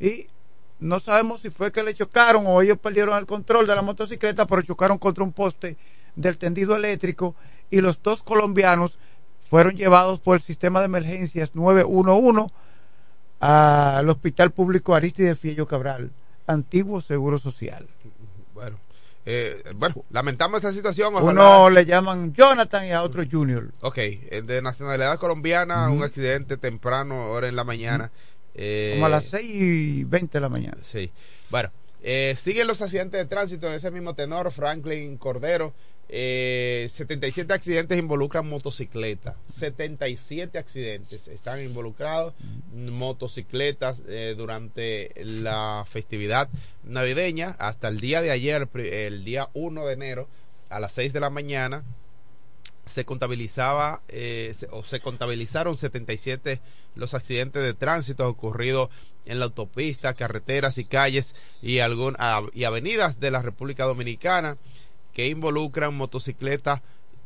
y 0.00 0.26
no 0.80 1.00
sabemos 1.00 1.40
si 1.40 1.50
fue 1.50 1.72
que 1.72 1.82
le 1.82 1.94
chocaron 1.94 2.44
o 2.46 2.60
ellos 2.60 2.78
perdieron 2.78 3.16
el 3.16 3.26
control 3.26 3.66
de 3.66 3.74
la 3.74 3.82
motocicleta, 3.82 4.46
pero 4.46 4.62
chocaron 4.62 4.98
contra 4.98 5.24
un 5.24 5.32
poste 5.32 5.76
del 6.16 6.38
tendido 6.38 6.76
eléctrico 6.76 7.34
y 7.70 7.80
los 7.80 8.02
dos 8.02 8.22
colombianos 8.22 8.98
fueron 9.48 9.76
llevados 9.76 10.20
por 10.20 10.36
el 10.36 10.42
sistema 10.42 10.80
de 10.80 10.86
emergencias 10.86 11.54
911 11.54 12.52
al 13.40 14.08
Hospital 14.08 14.50
Público 14.52 14.94
Aristide 14.94 15.34
Fiello 15.34 15.66
Cabral, 15.66 16.10
antiguo 16.46 17.00
Seguro 17.00 17.38
Social. 17.38 17.86
Bueno, 18.54 18.78
eh, 19.26 19.62
bueno, 19.76 20.04
lamentamos 20.10 20.58
esta 20.58 20.72
situación. 20.72 21.14
Uno 21.16 21.70
le 21.70 21.84
llaman 21.84 22.32
Jonathan 22.32 22.86
y 22.86 22.92
a 22.92 23.02
otro 23.02 23.22
Junior. 23.30 23.72
Ok, 23.80 23.98
eh, 23.98 24.42
de 24.44 24.62
nacionalidad 24.62 25.18
colombiana, 25.18 25.90
un 25.90 26.02
accidente 26.02 26.56
temprano, 26.56 27.22
ahora 27.22 27.48
en 27.48 27.56
la 27.56 27.64
mañana. 27.64 28.10
Eh, 28.54 28.92
Como 28.94 29.06
a 29.06 29.08
las 29.08 29.24
6 29.24 29.50
y 29.50 30.04
20 30.04 30.38
de 30.38 30.40
la 30.40 30.48
mañana. 30.48 30.78
Sí. 30.82 31.10
Bueno, 31.50 31.70
eh, 32.02 32.34
siguen 32.38 32.66
los 32.66 32.82
accidentes 32.82 33.18
de 33.18 33.26
tránsito 33.26 33.66
en 33.66 33.74
ese 33.74 33.90
mismo 33.90 34.14
tenor. 34.14 34.52
Franklin 34.52 35.16
Cordero. 35.16 35.72
Eh, 36.10 36.88
77 36.92 37.52
accidentes 37.52 37.98
involucran 37.98 38.46
motocicletas. 38.46 39.36
77 39.48 40.58
accidentes 40.58 41.28
están 41.28 41.64
involucrados 41.64 42.34
motocicletas 42.72 44.02
eh, 44.06 44.34
durante 44.36 45.12
la 45.16 45.86
festividad 45.88 46.48
navideña. 46.84 47.56
Hasta 47.58 47.88
el 47.88 48.00
día 48.00 48.20
de 48.20 48.30
ayer, 48.30 48.68
el 48.74 49.24
día 49.24 49.48
1 49.54 49.86
de 49.86 49.92
enero, 49.94 50.28
a 50.68 50.78
las 50.78 50.92
6 50.92 51.12
de 51.14 51.20
la 51.20 51.30
mañana, 51.30 51.84
se 52.86 53.04
contabilizaba 53.04 54.02
eh, 54.08 54.54
o 54.70 54.84
se 54.84 55.00
contabilizaron 55.00 55.78
77 55.78 56.60
los 56.94 57.14
accidentes 57.14 57.62
de 57.62 57.74
tránsito 57.74 58.28
ocurridos 58.28 58.90
en 59.24 59.38
la 59.38 59.46
autopista, 59.46 60.14
carreteras 60.14 60.78
y 60.78 60.84
calles 60.84 61.34
y, 61.62 61.78
algún, 61.78 62.16
y 62.52 62.64
avenidas 62.64 63.20
de 63.20 63.30
la 63.30 63.42
República 63.42 63.84
Dominicana 63.84 64.58
que 65.12 65.28
involucran 65.28 65.94
motocicletas 65.94 66.82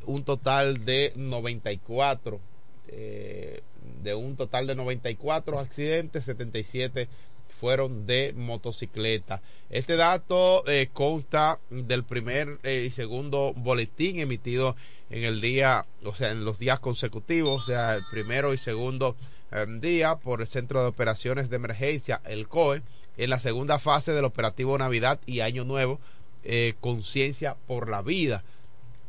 un 0.06 0.24
total 0.24 0.84
de 0.84 1.12
94 1.16 2.40
eh, 2.88 3.62
de 4.02 4.14
un 4.14 4.36
total 4.36 4.66
de 4.66 4.74
94 4.74 5.58
accidentes 5.58 6.24
77 6.24 7.08
fueron 7.60 8.06
de 8.06 8.32
motocicleta. 8.36 9.42
Este 9.68 9.96
dato 9.96 10.66
eh, 10.66 10.88
consta 10.92 11.58
del 11.70 12.04
primer 12.04 12.60
y 12.64 12.90
segundo 12.90 13.52
boletín 13.54 14.20
emitido 14.20 14.76
en 15.10 15.24
el 15.24 15.40
día, 15.40 15.86
o 16.04 16.14
sea, 16.14 16.30
en 16.30 16.44
los 16.44 16.58
días 16.58 16.80
consecutivos, 16.80 17.62
o 17.62 17.66
sea, 17.66 17.94
el 17.94 18.02
primero 18.10 18.52
y 18.52 18.58
segundo 18.58 19.16
em, 19.50 19.80
día 19.80 20.16
por 20.16 20.40
el 20.40 20.48
Centro 20.48 20.82
de 20.82 20.88
Operaciones 20.88 21.48
de 21.50 21.56
Emergencia, 21.56 22.20
el 22.24 22.48
COE, 22.48 22.82
en 23.16 23.30
la 23.30 23.40
segunda 23.40 23.78
fase 23.78 24.12
del 24.12 24.24
operativo 24.24 24.78
Navidad 24.78 25.18
y 25.26 25.40
Año 25.40 25.64
Nuevo, 25.64 25.98
eh, 26.44 26.74
Conciencia 26.80 27.56
por 27.66 27.88
la 27.88 28.02
Vida. 28.02 28.44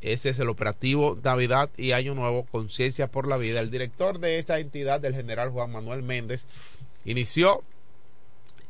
Ese 0.01 0.29
es 0.29 0.39
el 0.39 0.50
operativo 0.50 1.18
Navidad 1.22 1.70
y 1.77 1.91
Año 1.91 2.15
Nuevo, 2.15 2.46
Conciencia 2.46 3.08
por 3.08 3.27
la 3.27 3.38
Vida. 3.38 3.60
El 3.60 3.70
director 3.70 4.20
de 4.20 4.39
esta 4.39 4.60
entidad, 4.60 5.03
el 5.03 5.13
general 5.13 5.50
Juan 5.50 5.72
Manuel 5.72 6.03
Méndez, 6.03 6.46
inició 7.06 7.63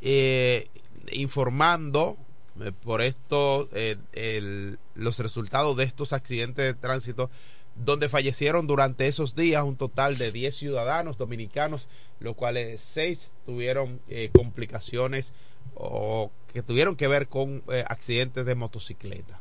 eh, 0.02 0.66
informando 1.12 2.16
eh, 2.60 2.72
por 2.72 3.00
esto, 3.00 3.68
el, 3.72 4.78
los 5.00 5.18
resultados 5.18 5.76
de 5.76 5.84
estos 5.84 6.12
accidentes 6.12 6.64
de 6.64 6.74
tránsito 6.74 7.30
donde 7.74 8.08
fallecieron 8.08 8.66
durante 8.66 9.06
esos 9.06 9.34
días 9.34 9.64
un 9.64 9.76
total 9.76 10.18
de 10.18 10.30
10 10.30 10.54
ciudadanos 10.54 11.16
dominicanos, 11.16 11.88
los 12.18 12.36
cuales 12.36 12.80
6 12.82 13.32
tuvieron 13.46 14.00
eh, 14.08 14.30
complicaciones 14.34 15.32
o 15.74 16.30
que 16.52 16.62
tuvieron 16.62 16.96
que 16.96 17.08
ver 17.08 17.28
con 17.28 17.62
eh, 17.72 17.84
accidentes 17.88 18.44
de 18.44 18.54
motocicleta. 18.54 19.40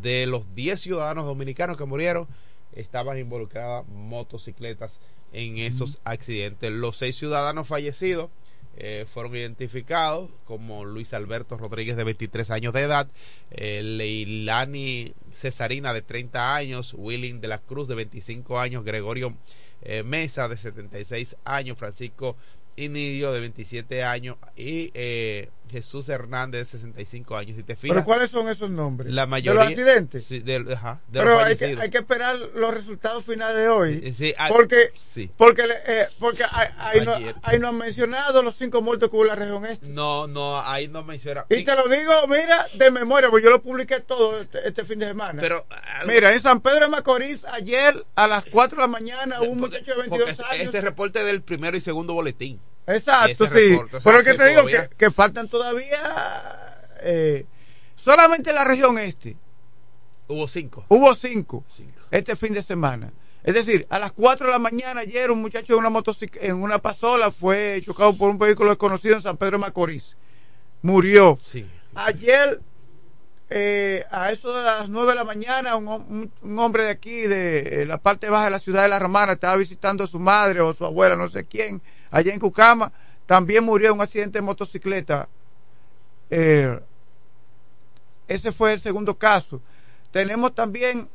De 0.00 0.26
los 0.26 0.54
10 0.54 0.80
ciudadanos 0.80 1.26
dominicanos 1.26 1.76
que 1.76 1.84
murieron, 1.84 2.26
estaban 2.72 3.18
involucradas 3.18 3.86
motocicletas 3.88 5.00
en 5.32 5.58
esos 5.58 5.98
accidentes. 6.04 6.72
Los 6.72 6.96
6 6.98 7.16
ciudadanos 7.16 7.68
fallecidos 7.68 8.30
eh, 8.76 9.06
fueron 9.12 9.34
identificados 9.34 10.30
como 10.44 10.84
Luis 10.84 11.14
Alberto 11.14 11.56
Rodríguez 11.56 11.96
de 11.96 12.04
23 12.04 12.50
años 12.50 12.72
de 12.74 12.82
edad, 12.82 13.08
eh, 13.50 13.82
Leilani 13.82 15.14
Cesarina 15.32 15.92
de 15.92 16.02
30 16.02 16.54
años, 16.54 16.94
Willing 16.96 17.40
de 17.40 17.48
la 17.48 17.58
Cruz 17.58 17.88
de 17.88 17.94
25 17.94 18.58
años, 18.58 18.84
Gregorio 18.84 19.34
eh, 19.82 20.02
Mesa 20.02 20.48
de 20.48 20.56
76 20.56 21.36
años, 21.44 21.78
Francisco 21.78 22.36
Inidio 22.76 23.32
de 23.32 23.40
27 23.40 24.04
años 24.04 24.36
y 24.54 24.90
eh, 24.92 25.48
Jesús 25.70 26.08
Hernández 26.10 26.70
de 26.72 26.78
65 26.78 27.36
años. 27.36 27.56
Si 27.56 27.62
te 27.62 27.74
fijas, 27.74 27.94
¿Pero 27.94 28.04
cuáles 28.04 28.30
son 28.30 28.48
esos 28.48 28.68
nombres? 28.70 29.12
La 29.12 29.24
mayoría, 29.26 29.62
¿De 29.62 29.70
los 29.70 29.78
accidentes? 29.78 30.24
Sí, 30.24 30.40
de, 30.40 30.56
ajá, 30.74 31.00
de 31.08 31.20
Pero 31.20 31.34
los 31.36 31.42
hay 31.44 31.56
que, 31.56 31.64
hay 31.80 31.90
que 31.90 31.98
esperar 31.98 32.36
los 32.54 32.74
resultados 32.74 33.24
finales 33.24 33.62
de 33.62 33.68
hoy. 33.68 34.00
Eh, 34.04 34.14
sí, 34.16 34.34
ah, 34.38 34.48
porque 34.48 34.90
sí. 34.94 35.30
porque, 35.38 35.64
eh, 35.86 36.06
porque 36.18 36.44
ahí, 36.78 37.00
no, 37.00 37.14
ahí 37.42 37.58
no 37.58 37.68
han 37.68 37.78
mencionado 37.78 38.42
los 38.42 38.54
cinco 38.56 38.82
muertos 38.82 39.08
que 39.08 39.16
hubo 39.16 39.22
en 39.24 39.28
la 39.28 39.36
región 39.36 39.64
este. 39.66 39.88
No, 39.88 40.26
no, 40.26 40.60
ahí 40.60 40.86
no 40.86 41.02
menciona. 41.02 41.46
Y 41.48 41.64
te 41.64 41.74
lo 41.74 41.88
digo, 41.88 42.12
mira, 42.28 42.66
de 42.74 42.90
memoria, 42.90 43.30
porque 43.30 43.44
yo 43.44 43.50
lo 43.50 43.62
publiqué 43.62 44.00
todo 44.00 44.38
este, 44.38 44.68
este 44.68 44.84
fin 44.84 44.98
de 44.98 45.06
semana. 45.06 45.40
Pero, 45.40 45.66
mira, 46.06 46.32
en 46.32 46.40
San 46.40 46.60
Pedro 46.60 46.80
de 46.80 46.88
Macorís, 46.88 47.44
ayer 47.46 48.04
a 48.14 48.26
las 48.26 48.44
4 48.44 48.76
de 48.76 48.82
la 48.82 48.88
mañana, 48.88 49.40
un 49.40 49.58
porque- 49.58 49.78
muchacho 49.78 50.00
de 50.02 50.08
porque 50.08 50.24
22 50.24 50.30
este- 50.30 50.44
años. 50.44 50.66
Este 50.66 50.80
reporte 50.82 51.24
del 51.24 51.42
primero 51.42 51.76
y 51.76 51.80
segundo 51.80 52.12
boletín. 52.12 52.60
Exacto, 52.86 53.46
sí. 53.46 53.52
reporte, 53.70 53.96
o 53.96 54.00
sea, 54.00 54.12
Pero 54.12 54.24
que 54.24 54.30
que 54.32 54.38
te 54.38 54.48
digo 54.48 54.66
que, 54.66 54.88
que 54.96 55.10
faltan 55.10 55.48
todavía. 55.48 56.82
eh, 57.00 57.46
solamente 57.94 58.50
en 58.50 58.56
la 58.56 58.64
región 58.64 58.98
este 58.98 59.36
Hubo 60.28 60.48
cinco. 60.48 60.84
hubo 60.88 61.14
cinco 61.14 61.64
Cinco. 61.68 62.00
este 62.10 62.36
fin 62.36 62.52
de 62.52 62.62
semana. 62.62 63.12
Es 63.44 63.54
decir, 63.54 63.86
a 63.90 64.00
las 64.00 64.10
4 64.10 64.46
de 64.48 64.52
la 64.52 64.58
mañana 64.58 65.02
ayer 65.02 65.30
un 65.30 65.40
muchacho 65.40 65.74
en 65.74 65.78
una 65.78 65.90
motocic- 65.90 66.36
en 66.40 66.56
una 66.56 66.78
pasola 66.78 67.30
fue 67.30 67.80
chocado 67.84 68.12
por 68.16 68.28
un 68.28 68.38
vehículo 68.38 68.70
desconocido 68.70 69.14
en 69.14 69.22
San 69.22 69.36
Pedro 69.36 69.52
de 69.58 69.62
Macorís. 69.62 70.16
Murió. 70.82 71.38
Sí. 71.40 71.64
Ayer, 71.94 72.60
eh, 73.48 74.04
a 74.10 74.32
eso 74.32 74.52
de 74.56 74.64
las 74.64 74.88
9 74.88 75.10
de 75.10 75.14
la 75.16 75.24
mañana, 75.24 75.76
un, 75.76 76.30
un- 76.42 76.58
hombre 76.58 76.84
de 76.84 76.90
aquí, 76.90 77.22
de 77.22 77.82
eh, 77.82 77.86
la 77.86 77.98
parte 77.98 78.28
baja 78.28 78.46
de 78.46 78.50
la 78.50 78.58
ciudad 78.58 78.82
de 78.82 78.88
La 78.88 78.98
Romana, 78.98 79.32
estaba 79.32 79.56
visitando 79.56 80.04
a 80.04 80.06
su 80.08 80.18
madre 80.18 80.60
o 80.60 80.72
su 80.72 80.84
abuela, 80.84 81.16
no 81.16 81.28
sé 81.28 81.44
quién, 81.46 81.80
allá 82.10 82.32
en 82.34 82.40
Cucama. 82.40 82.92
También 83.26 83.64
murió 83.64 83.88
en 83.88 83.94
un 83.94 84.00
accidente 84.02 84.38
de 84.38 84.42
motocicleta. 84.42 85.28
Eh, 86.30 86.80
ese 88.28 88.50
fue 88.52 88.72
el 88.72 88.80
segundo 88.80 89.16
caso. 89.16 89.60
Tenemos 90.10 90.54
también 90.54 91.08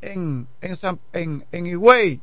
en, 0.00 0.46
en, 0.60 0.76
San- 0.76 1.00
en, 1.12 1.44
Higüey, 1.66 2.20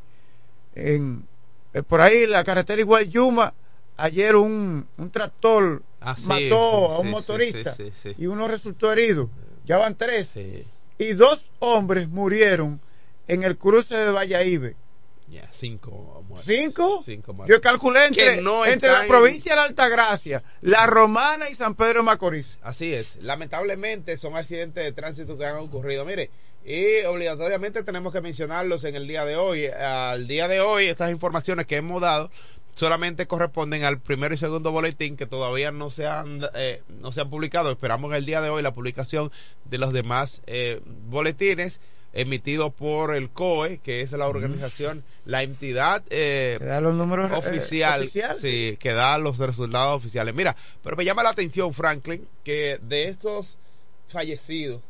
en, 0.76 1.28
eh, 1.74 1.84
por 1.84 2.02
ahí 2.02 2.26
la 2.28 2.44
carretera 2.44 2.82
Higüey 2.82 3.10
Yuma, 3.10 3.54
ayer 3.98 4.36
un, 4.36 4.88
un 4.98 5.12
tractor 5.12 5.84
Ah, 6.04 6.16
sí, 6.18 6.28
mató 6.28 6.40
sí, 6.90 6.96
a 6.96 7.00
un 7.00 7.10
motorista 7.10 7.76
y 8.18 8.26
uno 8.28 8.48
resultó 8.48 8.92
herido. 8.92 9.30
Ya 9.66 9.78
van 9.78 9.96
tres. 9.96 10.32
Y 10.98 11.14
dos 11.14 11.50
hombres 11.60 12.08
murieron 12.10 12.82
en 13.28 13.44
el 13.44 13.58
cruce 13.58 13.96
de 13.96 14.12
Valladolid. 14.12 14.74
Ya, 15.30 15.50
cinco 15.52 16.24
muertos. 16.28 16.46
¿Cinco? 16.46 17.02
Cinco 17.06 17.34
muertos. 17.34 17.56
Yo 17.56 17.62
calculé 17.62 18.06
entre, 18.06 18.42
no 18.42 18.66
entre 18.66 18.90
la 18.92 19.02
en- 19.04 19.08
provincia 19.08 19.54
de 19.54 19.56
la 19.56 19.64
Altagracia, 19.64 20.44
La 20.62 20.86
Romana 20.86 21.50
y 21.50 21.56
San 21.56 21.76
Pedro 21.76 22.00
de 22.00 22.04
Macorís. 22.04 22.60
Así 22.62 22.94
es. 22.94 23.16
Lamentablemente 23.22 24.18
son 24.18 24.36
accidentes 24.36 24.84
de 24.84 24.92
tránsito 24.92 25.38
que 25.38 25.46
han 25.46 25.56
ocurrido. 25.58 26.06
Mire, 26.06 26.30
y 26.66 27.04
obligatoriamente 27.06 27.84
tenemos 27.84 28.14
que 28.14 28.22
mencionarlos 28.22 28.84
en 28.84 28.96
el 28.96 29.08
día 29.08 29.26
de 29.26 29.36
hoy. 29.38 29.68
Al 29.68 30.28
día 30.28 30.48
de 30.48 30.60
hoy, 30.62 30.86
estas 30.88 31.10
informaciones 31.12 31.66
que 31.66 31.78
hemos 31.78 32.02
dado 32.02 32.30
solamente 32.76 33.28
corresponden 33.28 33.84
al 33.84 34.00
primero 34.00 34.34
y 34.34 34.38
segundo 34.38 34.72
boletín 34.72 35.18
que 35.18 35.26
todavía 35.26 35.72
no 35.72 35.92
se 35.92 36.08
han, 36.08 36.42
eh, 36.56 36.82
no 37.00 37.12
se 37.12 37.22
han 37.22 37.30
publicado. 37.30 37.72
Esperamos 37.72 38.12
en 38.12 38.18
el 38.18 38.26
día 38.26 38.42
de 38.42 38.50
hoy 38.50 38.62
la 38.64 38.74
publicación 38.74 39.32
de 39.66 39.78
los 39.78 39.94
demás 39.94 40.42
eh, 40.48 40.82
boletines 41.08 41.82
emitidos 42.16 42.72
por 42.74 43.16
el 43.16 43.32
COE, 43.32 43.80
que 43.80 44.02
es 44.02 44.12
la 44.12 44.28
organización, 44.28 45.04
la 45.26 45.42
entidad 45.42 46.04
eh, 46.12 46.58
Que 46.60 46.66
da 46.66 46.80
los 46.80 46.94
números 46.94 47.32
eh, 47.32 47.34
oficial, 47.34 48.08
sí, 48.40 48.78
que 48.80 48.94
da 48.94 49.18
los 49.18 49.40
resultados 49.40 49.98
oficiales. 49.98 50.36
Mira, 50.36 50.56
pero 50.84 50.96
me 50.96 51.06
llama 51.06 51.24
la 51.24 51.30
atención, 51.32 51.74
Franklin, 51.74 52.28
que 52.44 52.80
de 52.84 53.08
estos 53.08 53.58
fallecidos, 54.10 54.82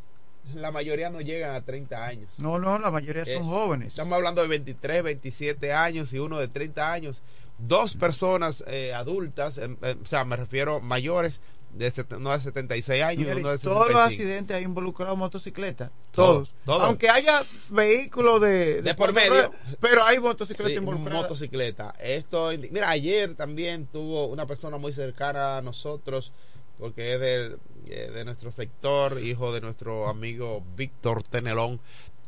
la 0.55 0.71
mayoría 0.71 1.09
no 1.09 1.21
llegan 1.21 1.55
a 1.55 1.61
30 1.61 2.05
años. 2.05 2.29
No, 2.39 2.59
no, 2.59 2.77
la 2.77 2.91
mayoría 2.91 3.23
son 3.23 3.33
Eh, 3.35 3.39
jóvenes. 3.41 3.87
Estamos 3.89 4.13
hablando 4.17 4.41
de 4.41 4.49
23, 4.49 5.03
27 5.03 5.71
años 5.71 6.11
y 6.11 6.19
uno 6.19 6.37
de 6.39 6.49
30 6.49 6.91
años. 6.91 7.21
Dos 7.57 7.95
personas 7.95 8.63
eh, 8.67 8.93
adultas, 8.93 9.57
em, 9.57 9.77
em, 9.81 10.01
o 10.01 10.05
sea, 10.05 10.25
me 10.25 10.35
refiero 10.35 10.79
mayores, 10.81 11.39
de 11.71 11.91
uno 12.17 12.31
de 12.31 12.39
76 12.39 13.01
años 13.01 13.17
Mire, 13.25 13.35
uno 13.39 13.49
de 13.49 13.57
todos 13.57 13.77
los 13.77 13.87
65. 13.87 13.99
accidentes 13.99 14.57
hay 14.57 14.63
involucrados 14.63 15.17
motocicletas. 15.17 15.89
Todos, 16.11 16.49
Todos. 16.49 16.53
todos. 16.65 16.81
Aunque 16.83 17.09
haya 17.09 17.43
vehículos 17.69 18.41
de, 18.41 18.83
De 18.83 18.93
por 18.93 19.11
medio. 19.11 19.51
Pero 19.79 20.03
hay 20.03 20.19
motocicletas 20.19 20.71
Sí, 20.71 20.77
involucradas. 20.77 21.23
motocicleta. 21.23 21.95
Esto, 21.99 22.51
mira, 22.69 22.89
ayer 22.91 23.33
también 23.35 23.87
tuvo 23.87 24.27
una 24.27 24.45
persona 24.45 24.77
muy 24.77 24.93
cercana 24.93 25.57
a 25.57 25.61
nosotros, 25.63 26.31
porque 26.77 27.15
es 27.15 27.19
del- 27.19 27.57
eh, 27.87 28.11
de, 28.13 28.23
nuestro 28.23 28.51
sector, 28.51 29.19
hijo 29.23 29.51
de 29.51 29.61
nuestro 29.61 30.07
amigo 30.09 30.63
Víctor 30.77 31.23
Tenelón, 31.23 31.79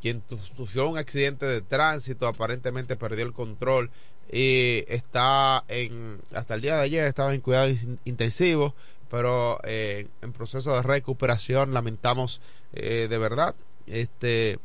quien 0.02 0.24
sufrió 0.58 0.90
un 0.90 0.98
accidente 0.98 1.46
de 1.46 1.62
tránsito, 1.62 2.28
aparentemente 2.28 2.96
perdió 2.96 3.24
el 3.26 3.34
control 3.34 3.92
y 4.32 4.84
está 4.88 5.64
en, 5.68 6.20
hasta 6.34 6.56
el 6.56 6.62
día 6.62 6.76
de 6.78 6.82
ayer 6.84 7.06
estaba 7.06 7.34
en 7.34 7.42
cuidados 7.42 7.72
in- 7.84 8.00
intensivos, 8.06 8.74
pero 9.10 9.60
eh, 9.64 10.08
en 10.22 10.34
proceso 10.34 10.76
de 10.76 10.82
recuperación 10.82 11.74
lamentamos 11.74 12.42
eh, 12.74 13.08
de 13.10 13.18
verdad 13.18 13.56
este 13.88 14.60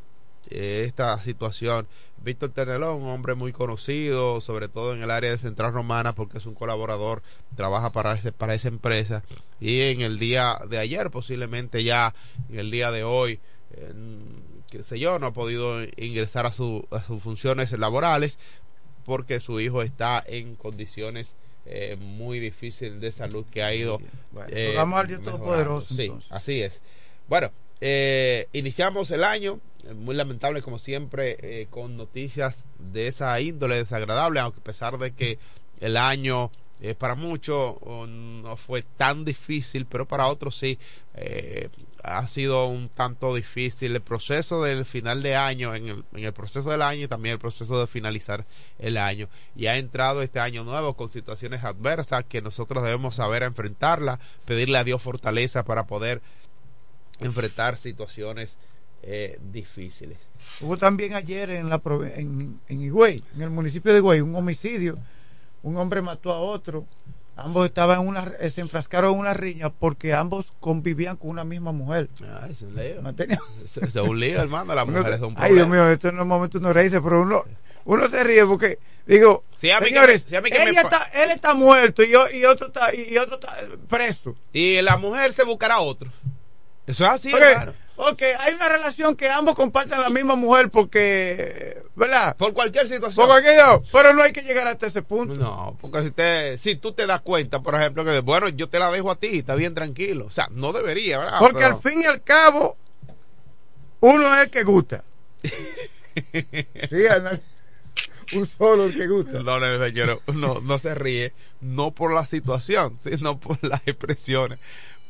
eh, 0.48 0.84
esta 0.86 1.20
situación. 1.20 1.86
Víctor 2.22 2.50
Tenelón, 2.50 3.00
un 3.02 3.08
hombre 3.08 3.34
muy 3.34 3.50
conocido, 3.50 4.42
sobre 4.42 4.68
todo 4.68 4.92
en 4.92 5.02
el 5.02 5.10
área 5.10 5.30
de 5.30 5.38
Central 5.38 5.72
Romana, 5.72 6.14
porque 6.14 6.36
es 6.36 6.44
un 6.44 6.54
colaborador, 6.54 7.22
trabaja 7.56 7.92
para, 7.92 8.12
ese, 8.12 8.30
para 8.30 8.54
esa 8.54 8.68
empresa. 8.68 9.22
Y 9.58 9.80
en 9.80 10.02
el 10.02 10.18
día 10.18 10.58
de 10.68 10.76
ayer, 10.76 11.10
posiblemente 11.10 11.82
ya 11.82 12.14
en 12.50 12.58
el 12.58 12.70
día 12.70 12.90
de 12.90 13.04
hoy, 13.04 13.40
qué 14.68 14.82
sé 14.82 14.98
yo, 14.98 15.18
no 15.18 15.28
ha 15.28 15.32
podido 15.32 15.82
ingresar 15.96 16.44
a, 16.44 16.52
su, 16.52 16.86
a 16.90 17.02
sus 17.02 17.22
funciones 17.22 17.72
laborales 17.72 18.38
porque 19.10 19.40
su 19.40 19.58
hijo 19.58 19.82
está 19.82 20.22
en 20.24 20.54
condiciones 20.54 21.34
eh, 21.66 21.96
muy 21.98 22.38
difíciles 22.38 23.00
de 23.00 23.10
salud 23.10 23.44
que 23.50 23.64
ha 23.64 23.74
ido 23.74 23.98
Bueno, 24.30 24.48
eh, 24.52 24.78
al 24.78 25.06
Dios. 25.08 25.20
Todopoderoso, 25.20 25.92
Sí, 25.96 26.02
entonces. 26.02 26.30
así 26.30 26.62
es. 26.62 26.80
Bueno, 27.28 27.50
eh, 27.80 28.46
iniciamos 28.52 29.10
el 29.10 29.24
año, 29.24 29.58
eh, 29.84 29.94
muy 29.94 30.14
lamentable 30.14 30.62
como 30.62 30.78
siempre, 30.78 31.66
con 31.70 31.96
noticias 31.96 32.58
de 32.78 33.08
esa 33.08 33.40
índole 33.40 33.74
desagradable, 33.74 34.38
aunque 34.38 34.60
a 34.60 34.62
pesar 34.62 34.96
de 34.96 35.10
que 35.10 35.40
el 35.80 35.96
año 35.96 36.52
eh, 36.82 36.94
para 36.94 37.14
muchos 37.14 37.76
oh, 37.82 38.06
no 38.06 38.56
fue 38.56 38.82
tan 38.96 39.24
difícil, 39.24 39.84
pero 39.84 40.06
para 40.08 40.28
otros 40.28 40.56
sí 40.56 40.78
eh, 41.14 41.68
ha 42.02 42.26
sido 42.28 42.66
un 42.66 42.88
tanto 42.88 43.34
difícil 43.34 43.94
el 43.94 44.00
proceso 44.00 44.62
del 44.62 44.84
final 44.84 45.22
de 45.22 45.36
año, 45.36 45.74
en 45.74 45.88
el, 45.88 46.04
en 46.14 46.24
el 46.24 46.32
proceso 46.32 46.70
del 46.70 46.82
año 46.82 47.04
y 47.04 47.08
también 47.08 47.34
el 47.34 47.38
proceso 47.38 47.78
de 47.80 47.86
finalizar 47.86 48.44
el 48.78 48.96
año. 48.96 49.28
Y 49.56 49.66
ha 49.66 49.76
entrado 49.76 50.22
este 50.22 50.40
año 50.40 50.64
nuevo 50.64 50.94
con 50.94 51.10
situaciones 51.10 51.64
adversas 51.64 52.24
que 52.24 52.42
nosotros 52.42 52.82
debemos 52.82 53.16
saber 53.16 53.42
enfrentarla, 53.42 54.18
pedirle 54.44 54.78
a 54.78 54.84
Dios 54.84 55.02
fortaleza 55.02 55.64
para 55.64 55.84
poder 55.86 56.20
enfrentar 57.20 57.76
situaciones 57.76 58.56
eh, 59.02 59.38
difíciles. 59.52 60.18
Hubo 60.60 60.76
también 60.76 61.14
ayer 61.14 61.50
en, 61.50 61.68
la, 61.68 61.80
en, 62.16 62.60
en 62.68 62.80
Higüey, 62.82 63.22
en 63.34 63.42
el 63.42 63.50
municipio 63.50 63.92
de 63.92 63.98
Higüey, 63.98 64.20
un 64.20 64.34
homicidio. 64.34 64.98
Un 65.62 65.76
hombre 65.76 66.00
mató 66.00 66.32
a 66.32 66.40
otro. 66.40 66.86
Ambos 67.42 67.64
estaban 67.66 68.00
en 68.02 68.06
una, 68.08 68.32
eh, 68.38 68.50
se 68.50 68.60
enfrascaron 68.60 69.14
en 69.14 69.18
una 69.20 69.32
riña 69.34 69.70
porque 69.70 70.12
ambos 70.12 70.52
convivían 70.60 71.16
con 71.16 71.30
una 71.30 71.42
misma 71.42 71.72
mujer. 71.72 72.08
Ah, 72.22 72.46
es 72.50 72.60
un 72.62 72.74
lío. 72.76 73.00
Es, 73.64 73.76
es 73.78 73.96
un 73.96 74.20
lío, 74.20 74.40
hermano. 74.40 74.74
Las 74.74 74.86
Uno 74.86 74.98
mujeres 74.98 75.20
son 75.20 75.30
un 75.30 75.34
Ay, 75.38 75.54
Dios 75.54 75.66
mío, 75.66 75.88
esto 75.88 76.12
no 76.12 76.20
es 76.22 76.28
momento 76.28 76.60
no 76.60 76.72
reírse, 76.72 77.00
pero 77.00 77.22
uno, 77.22 77.44
uno 77.86 78.08
se 78.08 78.22
ríe 78.24 78.44
porque, 78.44 78.78
digo, 79.06 79.44
Sí, 79.54 79.70
a 79.70 79.80
mí 79.80 79.86
que 79.86 79.92
señores, 79.94 80.24
me- 80.24 80.28
sí, 80.30 80.36
a 80.36 80.40
mí 80.42 80.50
que 80.50 80.64
me 80.64 80.70
está, 80.70 81.04
él 81.14 81.30
está 81.30 81.54
muerto 81.54 82.02
y, 82.02 82.10
yo, 82.10 82.28
y, 82.30 82.44
otro 82.44 82.66
está, 82.66 82.94
y 82.94 83.16
otro 83.16 83.36
está 83.36 83.56
preso. 83.88 84.36
Y 84.52 84.82
la 84.82 84.98
mujer 84.98 85.32
se 85.32 85.44
buscará 85.44 85.80
otro. 85.80 86.12
Eso 86.86 87.04
es 87.04 87.10
así, 87.10 87.32
hermano. 87.32 87.72
Ok, 88.02 88.22
hay 88.38 88.54
una 88.54 88.66
relación 88.66 89.14
que 89.14 89.28
ambos 89.28 89.54
comparten 89.54 90.00
la 90.00 90.08
misma 90.08 90.34
mujer 90.34 90.70
porque, 90.70 91.82
¿verdad? 91.94 92.34
Por 92.34 92.54
cualquier 92.54 92.88
situación. 92.88 93.26
Por 93.26 93.26
cualquier, 93.26 93.56
pero 93.92 94.14
no 94.14 94.22
hay 94.22 94.32
que 94.32 94.40
llegar 94.40 94.66
hasta 94.66 94.86
ese 94.86 95.02
punto. 95.02 95.34
No, 95.34 95.76
porque 95.82 96.04
si, 96.04 96.10
te, 96.10 96.56
si 96.56 96.76
tú 96.76 96.92
te 96.92 97.06
das 97.06 97.20
cuenta, 97.20 97.60
por 97.60 97.74
ejemplo, 97.74 98.02
que 98.02 98.20
bueno, 98.20 98.48
yo 98.48 98.70
te 98.70 98.78
la 98.78 98.90
dejo 98.90 99.10
a 99.10 99.16
ti, 99.16 99.40
está 99.40 99.54
bien 99.54 99.74
tranquilo. 99.74 100.24
O 100.24 100.30
sea, 100.30 100.48
no 100.50 100.72
debería, 100.72 101.18
¿verdad? 101.18 101.38
Porque 101.40 101.58
Pero- 101.58 101.74
al 101.76 101.82
fin 101.82 102.00
y 102.00 102.06
al 102.06 102.22
cabo, 102.22 102.78
uno 104.00 104.34
es 104.34 104.44
el 104.44 104.50
que 104.50 104.62
gusta. 104.62 105.04
sí, 105.42 107.04
un 108.34 108.46
solo 108.46 108.84
el 108.86 108.96
que 108.96 109.08
gusta. 109.08 109.42
No, 109.42 109.60
no, 109.60 109.84
señor, 109.84 110.22
no, 110.34 110.60
no 110.60 110.78
se 110.78 110.94
ríe, 110.94 111.34
no 111.60 111.90
por 111.90 112.14
la 112.14 112.24
situación, 112.24 112.96
sino 112.98 113.38
por 113.38 113.62
las 113.62 113.86
expresiones. 113.86 114.58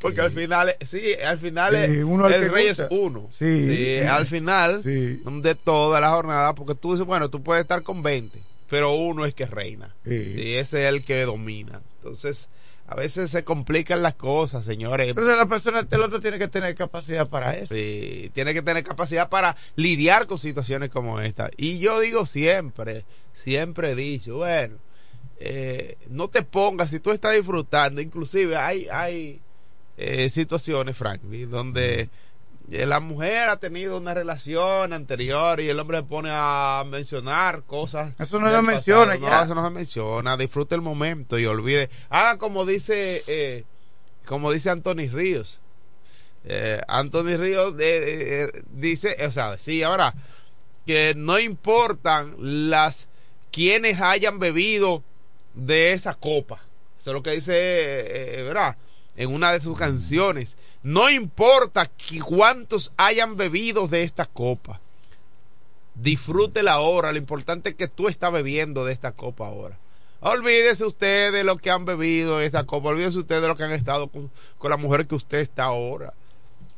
Porque 0.00 0.20
al 0.22 0.30
final, 0.32 0.74
sí, 0.86 1.14
al 1.24 1.38
final 1.38 1.76
Sí, 1.88 1.98
uno 2.02 2.26
el 2.28 2.50
rey 2.50 2.68
gusta. 2.68 2.84
es 2.84 2.88
uno. 2.90 3.28
Sí. 3.30 3.98
al 4.00 4.26
final 4.26 4.82
Sí. 4.82 5.20
de 5.42 5.54
toda 5.54 6.00
la 6.00 6.10
jornada, 6.10 6.54
porque 6.54 6.74
tú 6.74 6.92
dices, 6.92 7.06
bueno, 7.06 7.28
tú 7.30 7.42
puedes 7.42 7.62
estar 7.62 7.82
con 7.82 8.02
20, 8.02 8.40
pero 8.68 8.92
uno 8.94 9.26
es 9.26 9.34
que 9.34 9.46
reina. 9.46 9.94
Sí. 10.04 10.34
Y 10.36 10.54
ese 10.54 10.82
es 10.82 10.88
el 10.88 11.04
que 11.04 11.22
domina. 11.24 11.82
Entonces, 11.98 12.48
a 12.86 12.94
veces 12.94 13.30
se 13.30 13.44
complican 13.44 14.02
las 14.02 14.14
cosas, 14.14 14.64
señores. 14.64 15.08
Entonces 15.10 15.36
la 15.36 15.46
persona, 15.46 15.86
el 15.88 16.02
otro 16.02 16.18
tiene 16.18 16.38
que 16.38 16.48
tener 16.48 16.74
capacidad 16.74 17.28
para 17.28 17.54
eso. 17.56 17.74
Sí, 17.74 18.30
tiene 18.34 18.52
que 18.54 18.62
tener 18.62 18.82
capacidad 18.82 19.28
para 19.28 19.54
lidiar 19.76 20.26
con 20.26 20.38
situaciones 20.38 20.88
como 20.90 21.20
esta. 21.20 21.50
Y 21.56 21.78
yo 21.78 22.00
digo 22.00 22.24
siempre, 22.26 23.04
siempre 23.34 23.90
he 23.92 23.94
dicho, 23.94 24.36
bueno, 24.38 24.76
eh, 25.38 25.96
no 26.08 26.28
te 26.28 26.42
pongas, 26.42 26.90
si 26.90 27.00
tú 27.00 27.12
estás 27.12 27.34
disfrutando, 27.34 28.00
inclusive 28.00 28.56
hay, 28.56 28.88
hay 28.90 29.40
eh, 29.96 30.28
situaciones, 30.28 30.96
Franklin, 30.96 31.50
donde 31.50 32.08
eh, 32.70 32.86
la 32.86 33.00
mujer 33.00 33.48
ha 33.48 33.56
tenido 33.56 33.98
una 33.98 34.14
relación 34.14 34.92
anterior 34.92 35.60
y 35.60 35.68
el 35.68 35.78
hombre 35.78 35.98
se 35.98 36.04
pone 36.04 36.30
a 36.32 36.84
mencionar 36.86 37.62
cosas. 37.64 38.14
Eso 38.18 38.38
no 38.38 38.50
se 38.50 38.62
menciona 38.62 39.16
ya. 39.16 39.30
No, 39.30 39.42
eso 39.44 39.54
no 39.54 39.64
se 39.64 39.70
menciona. 39.70 40.36
Disfrute 40.36 40.74
el 40.74 40.80
momento 40.80 41.38
y 41.38 41.46
olvide. 41.46 41.90
Haga 42.08 42.38
como 42.38 42.64
dice, 42.64 43.22
eh, 43.26 43.64
como 44.24 44.52
dice 44.52 44.70
Anthony 44.70 45.08
Ríos. 45.12 45.60
Eh, 46.44 46.80
Anthony 46.88 47.36
Ríos 47.36 47.74
eh, 47.78 48.44
eh, 48.44 48.62
dice, 48.70 49.16
o 49.26 49.30
sea, 49.30 49.58
sí, 49.58 49.82
ahora, 49.82 50.14
que 50.86 51.14
no 51.14 51.38
importan 51.38 52.34
las 52.70 53.08
quienes 53.52 54.00
hayan 54.00 54.38
bebido 54.38 55.02
de 55.54 55.92
esa 55.92 56.14
copa. 56.14 56.62
Eso 56.98 57.10
es 57.10 57.14
lo 57.14 57.22
que 57.22 57.32
dice, 57.32 58.42
¿verdad? 58.44 58.76
En 59.20 59.34
una 59.34 59.52
de 59.52 59.60
sus 59.60 59.76
canciones. 59.76 60.56
No 60.82 61.10
importa 61.10 61.90
cuántos 62.26 62.94
hayan 62.96 63.36
bebido 63.36 63.86
de 63.86 64.02
esta 64.02 64.24
copa. 64.24 64.80
Disfrútela 65.94 66.72
ahora. 66.72 67.12
Lo 67.12 67.18
importante 67.18 67.68
es 67.68 67.74
que 67.74 67.86
tú 67.86 68.08
estás 68.08 68.32
bebiendo 68.32 68.86
de 68.86 68.94
esta 68.94 69.12
copa 69.12 69.46
ahora. 69.46 69.76
Olvídese 70.20 70.86
usted 70.86 71.34
de 71.34 71.44
lo 71.44 71.58
que 71.58 71.70
han 71.70 71.84
bebido 71.84 72.38
de 72.38 72.46
esta 72.46 72.64
copa. 72.64 72.88
Olvídese 72.88 73.18
usted 73.18 73.42
de 73.42 73.48
lo 73.48 73.56
que 73.56 73.64
han 73.64 73.72
estado 73.72 74.08
con, 74.08 74.30
con 74.56 74.70
la 74.70 74.78
mujer 74.78 75.06
que 75.06 75.16
usted 75.16 75.40
está 75.40 75.64
ahora. 75.64 76.14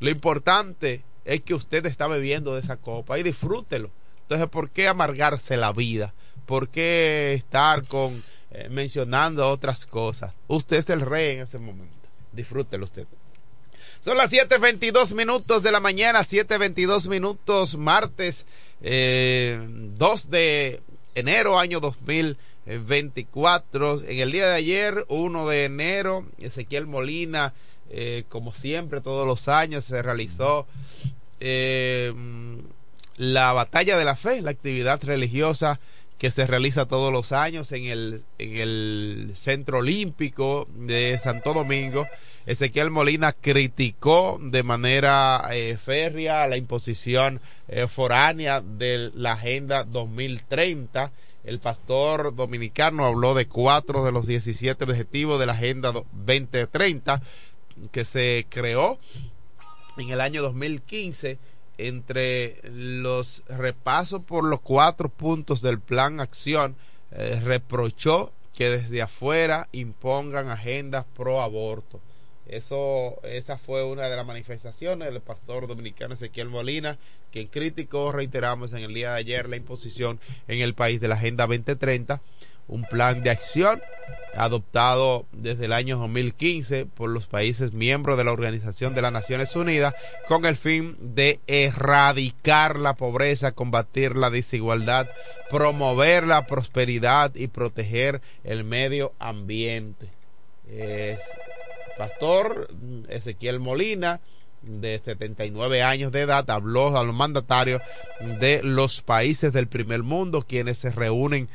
Lo 0.00 0.11
importante 0.11 1.05
es 1.24 1.42
que 1.42 1.55
usted 1.55 1.87
está 1.87 2.09
bebiendo 2.09 2.55
de 2.55 2.61
esa 2.61 2.76
copa 2.76 3.20
y 3.20 3.22
disfrútelo. 3.22 3.92
Entonces, 4.22 4.48
¿por 4.48 4.70
qué 4.70 4.88
amargarse 4.88 5.57
la 5.57 5.72
vida? 5.72 6.12
¿Por 6.46 6.70
qué 6.70 7.35
estar 7.35 7.87
con 7.87 8.24
eh, 8.50 8.68
mencionando 8.68 9.48
otras 9.48 9.87
cosas? 9.87 10.35
Usted 10.48 10.78
es 10.78 10.90
el 10.90 11.02
rey 11.02 11.37
en 11.37 11.42
ese 11.42 11.61
momento. 11.61 12.02
Disfrútelo 12.33 12.85
usted. 12.85 13.07
Son 14.01 14.16
las 14.16 14.33
7.22 14.33 15.14
minutos 15.14 15.62
de 15.62 15.71
la 15.71 15.79
mañana, 15.79 16.21
7.22 16.21 17.09
minutos, 17.09 17.77
martes 17.77 18.47
eh, 18.81 19.64
2 19.68 20.31
de 20.31 20.81
enero, 21.14 21.59
año 21.59 21.79
2024. 21.79 24.01
En 24.03 24.18
el 24.18 24.33
día 24.33 24.49
de 24.49 24.57
ayer, 24.57 25.05
1 25.09 25.49
de 25.49 25.64
enero, 25.64 26.27
Ezequiel 26.38 26.87
Molina, 26.87 27.53
eh, 27.90 28.25
como 28.29 28.55
siempre, 28.55 29.01
todos 29.01 29.25
los 29.27 29.49
años 29.49 29.85
se 29.85 30.03
realizó 30.03 30.66
eh, 31.38 32.12
la 33.18 33.53
batalla 33.53 33.97
de 33.97 34.05
la 34.05 34.16
fe, 34.16 34.42
la 34.42 34.51
actividad 34.51 35.01
religiosa 35.05 35.79
que 36.22 36.30
se 36.30 36.46
realiza 36.46 36.87
todos 36.87 37.12
los 37.12 37.32
años 37.32 37.72
en 37.72 37.87
el, 37.87 38.22
en 38.38 38.56
el 38.58 39.32
Centro 39.35 39.78
Olímpico 39.78 40.68
de 40.72 41.18
Santo 41.18 41.52
Domingo. 41.52 42.06
Ezequiel 42.46 42.92
Molina 42.92 43.32
criticó 43.32 44.38
de 44.40 44.62
manera 44.62 45.44
eh, 45.50 45.76
férrea 45.78 46.46
la 46.46 46.56
imposición 46.56 47.40
eh, 47.66 47.88
foránea 47.88 48.61
de 48.61 49.11
la 49.16 49.32
Agenda 49.32 49.82
2030. 49.82 51.11
El 51.42 51.58
pastor 51.58 52.37
dominicano 52.37 53.04
habló 53.04 53.35
de 53.35 53.48
cuatro 53.48 54.04
de 54.04 54.12
los 54.12 54.28
17 54.28 54.85
objetivos 54.85 55.40
de 55.40 55.46
la 55.46 55.54
Agenda 55.54 55.90
2030 55.90 57.20
que 57.90 58.04
se 58.04 58.46
creó 58.48 59.00
en 59.98 60.11
el 60.11 60.20
año 60.20 60.40
2015 60.40 61.38
entre 61.88 62.61
los 62.64 63.42
repasos 63.49 64.23
por 64.23 64.45
los 64.45 64.61
cuatro 64.61 65.09
puntos 65.09 65.62
del 65.62 65.81
plan 65.81 66.21
acción 66.21 66.77
eh, 67.11 67.40
reprochó 67.42 68.33
que 68.57 68.71
desde 68.71 69.03
afuera 69.03 69.68
impongan 69.73 70.49
agendas 70.49 71.05
pro 71.16 71.42
aborto. 71.42 72.01
Eso, 72.47 73.18
esa 73.23 73.57
fue 73.57 73.85
una 73.85 74.09
de 74.09 74.16
las 74.16 74.27
manifestaciones 74.27 75.11
del 75.11 75.23
pastor 75.23 75.66
dominicano 75.66 76.14
Ezequiel 76.14 76.49
Molina, 76.49 76.99
quien 77.31 77.47
criticó, 77.47 78.12
reiteramos, 78.12 78.73
en 78.73 78.81
el 78.81 78.92
día 78.92 79.12
de 79.12 79.21
ayer 79.21 79.49
la 79.49 79.57
imposición 79.57 80.21
en 80.49 80.61
el 80.61 80.75
país 80.75 81.01
de 81.01 81.09
la 81.09 81.14
Agenda 81.14 81.47
2030, 81.47 82.21
un 82.72 82.85
plan 82.85 83.22
de 83.22 83.30
acción 83.30 83.82
adoptado 84.35 85.26
desde 85.32 85.66
el 85.66 85.74
año 85.74 85.98
2015 85.98 86.87
por 86.87 87.11
los 87.11 87.26
países 87.26 87.74
miembros 87.74 88.16
de 88.16 88.24
la 88.24 88.32
Organización 88.32 88.94
de 88.94 89.02
las 89.02 89.12
Naciones 89.12 89.54
Unidas 89.54 89.94
con 90.26 90.46
el 90.46 90.56
fin 90.56 90.96
de 90.98 91.38
erradicar 91.46 92.78
la 92.78 92.94
pobreza, 92.94 93.52
combatir 93.52 94.16
la 94.16 94.30
desigualdad, 94.30 95.06
promover 95.50 96.26
la 96.26 96.46
prosperidad 96.46 97.35
y 97.35 97.48
proteger 97.48 98.22
el 98.42 98.64
medio 98.64 99.12
ambiente. 99.18 100.08
Es 100.66 101.18
pastor 101.98 102.68
Ezequiel 103.11 103.61
Molina, 103.61 104.20
de 104.62 105.00
79 105.04 105.82
años 105.82 106.12
de 106.12 106.20
edad, 106.20 106.48
habló 106.48 106.96
a 106.96 107.04
los 107.04 107.14
mandatarios 107.14 107.82
de 108.40 108.62
los 108.62 109.02
países 109.02 109.52
del 109.52 109.66
primer 109.66 110.02
mundo, 110.02 110.46
quienes 110.48 110.78
se 110.78 110.90
reúnen 110.90 111.48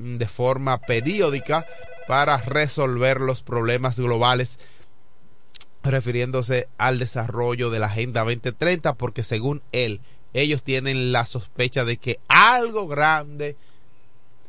de 0.00 0.26
forma 0.26 0.78
periódica 0.78 1.66
para 2.08 2.38
resolver 2.38 3.20
los 3.20 3.42
problemas 3.42 3.98
globales 3.98 4.58
refiriéndose 5.82 6.68
al 6.78 6.98
desarrollo 6.98 7.70
de 7.70 7.78
la 7.78 7.86
Agenda 7.86 8.24
2030 8.24 8.94
porque 8.94 9.22
según 9.22 9.62
él 9.72 10.00
ellos 10.32 10.62
tienen 10.62 11.12
la 11.12 11.26
sospecha 11.26 11.84
de 11.84 11.98
que 11.98 12.18
algo 12.28 12.86
grande 12.86 13.56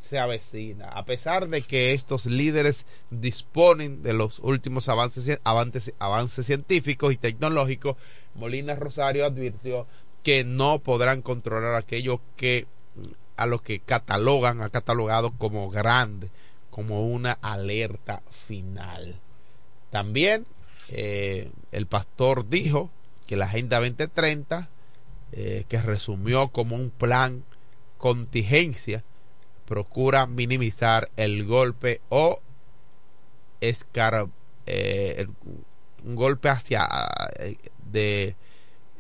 se 0.08 0.20
avecina. 0.20 0.88
A 0.90 1.06
pesar 1.06 1.48
de 1.48 1.62
que 1.62 1.94
estos 1.94 2.26
líderes 2.26 2.86
disponen 3.10 4.04
de 4.04 4.14
los 4.14 4.40
últimos 4.40 4.90
avances 4.90 5.40
avances, 5.44 5.94
avances 6.00 6.46
científicos 6.46 7.14
y 7.14 7.18
tecnológicos 7.18 7.98
Molina 8.36 8.76
Rosario 8.76 9.26
advirtió 9.26 9.88
que 10.24 10.44
no 10.44 10.80
podrán 10.80 11.22
controlar 11.22 11.76
aquello 11.76 12.22
que 12.36 12.68
a 13.42 13.48
lo 13.48 13.64
que 13.64 13.80
catalogan 13.80 14.62
ha 14.62 14.70
catalogado 14.70 15.32
como 15.32 15.70
grande 15.70 16.30
como 16.70 17.08
una 17.08 17.34
alerta 17.42 18.22
final. 18.48 19.20
También 19.90 20.46
eh, 20.90 21.52
el 21.72 21.86
pastor 21.86 22.48
dijo 22.48 22.90
que 23.28 23.36
la 23.36 23.46
Agenda 23.46 23.80
2030, 23.80 24.70
eh, 25.34 25.66
que 25.68 25.82
resumió 25.82 26.50
como 26.50 26.76
un 26.76 26.92
plan 26.92 27.44
contingencia, 27.98 29.04
procura 29.66 30.28
minimizar 30.28 31.10
el 31.18 31.46
golpe 31.46 32.02
o 32.10 32.42
escar 33.60 34.28
eh, 34.66 35.28
un 36.04 36.16
golpe 36.16 36.50
hacia 36.50 36.88
de 37.92 38.36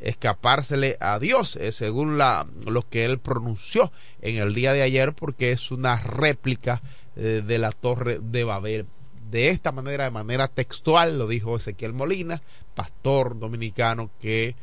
escapársele 0.02 0.98
a 1.00 1.20
Dios, 1.20 1.56
eh, 1.56 1.72
según 1.72 2.18
la, 2.18 2.48
lo 2.66 2.88
que 2.90 3.06
él 3.06 3.20
pronunció 3.20 3.92
en 4.22 4.38
el 4.38 4.54
día 4.54 4.74
de 4.74 4.82
ayer, 4.82 5.14
porque 5.14 5.52
es 5.52 5.72
una 5.72 5.98
réplica 5.98 6.82
eh, 7.16 7.44
de 7.46 7.58
la 7.58 7.72
torre 7.72 8.20
de 8.22 8.44
Babel. 8.44 8.88
De 9.30 9.50
esta 9.50 9.72
manera, 9.72 10.04
de 10.04 10.12
manera 10.12 10.48
textual, 10.48 11.18
lo 11.18 11.28
dijo 11.28 11.56
Ezequiel 11.56 11.94
Molina, 11.94 12.42
pastor 12.76 13.40
dominicano 13.40 14.10
que 14.20 14.56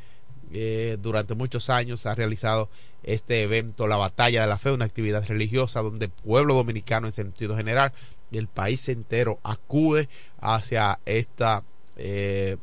eh, 0.52 0.98
durante 1.00 1.34
muchos 1.34 1.70
años 1.70 2.06
ha 2.06 2.14
realizado 2.14 2.68
este 3.02 3.42
evento, 3.42 3.86
la 3.86 3.96
batalla 3.96 4.42
de 4.42 4.48
la 4.48 4.58
fe, 4.58 4.72
una 4.72 4.84
actividad 4.84 5.26
religiosa 5.26 5.80
donde 5.80 6.06
el 6.06 6.12
pueblo 6.12 6.54
dominicano 6.54 7.06
en 7.06 7.12
sentido 7.12 7.56
general 7.56 7.92
y 8.30 8.38
el 8.38 8.48
país 8.48 8.88
entero 8.88 9.38
acude 9.42 10.08
hacia 10.40 11.00
esta 11.06 11.64
eh, 11.96 12.56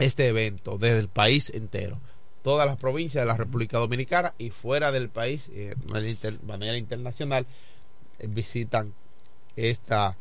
este 0.00 0.28
evento 0.28 0.78
desde 0.78 0.98
el 0.98 1.08
país 1.08 1.50
entero 1.50 2.00
todas 2.42 2.66
las 2.66 2.76
provincias 2.76 3.22
de 3.22 3.26
la 3.26 3.36
República 3.36 3.78
Dominicana 3.78 4.34
y 4.38 4.50
fuera 4.50 4.92
del 4.92 5.08
país, 5.08 5.48
eh, 5.52 5.74
de 5.76 6.38
manera 6.46 6.76
internacional, 6.76 7.46
eh, 8.18 8.26
visitan 8.28 8.94
esta 9.56 10.16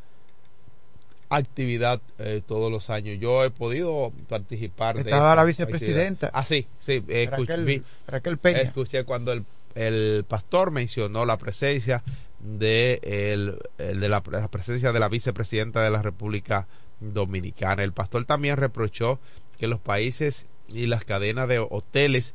actividad 1.30 2.02
eh, 2.18 2.42
todos 2.46 2.72
los 2.72 2.90
años. 2.90 3.20
Yo 3.20 3.44
he 3.44 3.52
podido 3.52 4.12
participar 4.28 4.96
de 4.96 5.02
Estaba 5.02 5.36
la 5.36 5.44
vicepresidenta. 5.44 6.30
Ah, 6.34 6.44
sí, 6.44 6.68
sí. 6.80 7.04
Escuché, 7.08 7.84
Peña. 8.42 8.62
escuché 8.62 9.04
cuando 9.04 9.32
el, 9.32 9.46
el, 9.76 10.26
pastor 10.28 10.72
mencionó 10.72 11.26
la 11.26 11.38
presencia 11.38 12.04
de, 12.40 13.00
el, 13.04 13.60
de 13.78 14.10
la, 14.10 14.22
presencia 14.22 14.92
de 14.92 15.00
la 15.00 15.08
vicepresidenta 15.08 15.84
de 15.84 15.92
la 15.92 16.02
República 16.02 16.68
Dominicana. 17.00 17.84
El 17.84 17.94
pastor 17.94 18.26
también 18.26 18.58
reprochó 18.58 19.20
que 19.60 19.68
los 19.68 19.80
países 19.80 20.46
y 20.74 20.86
las 20.86 21.04
cadenas 21.06 21.48
de 21.48 21.60
hoteles 21.60 22.34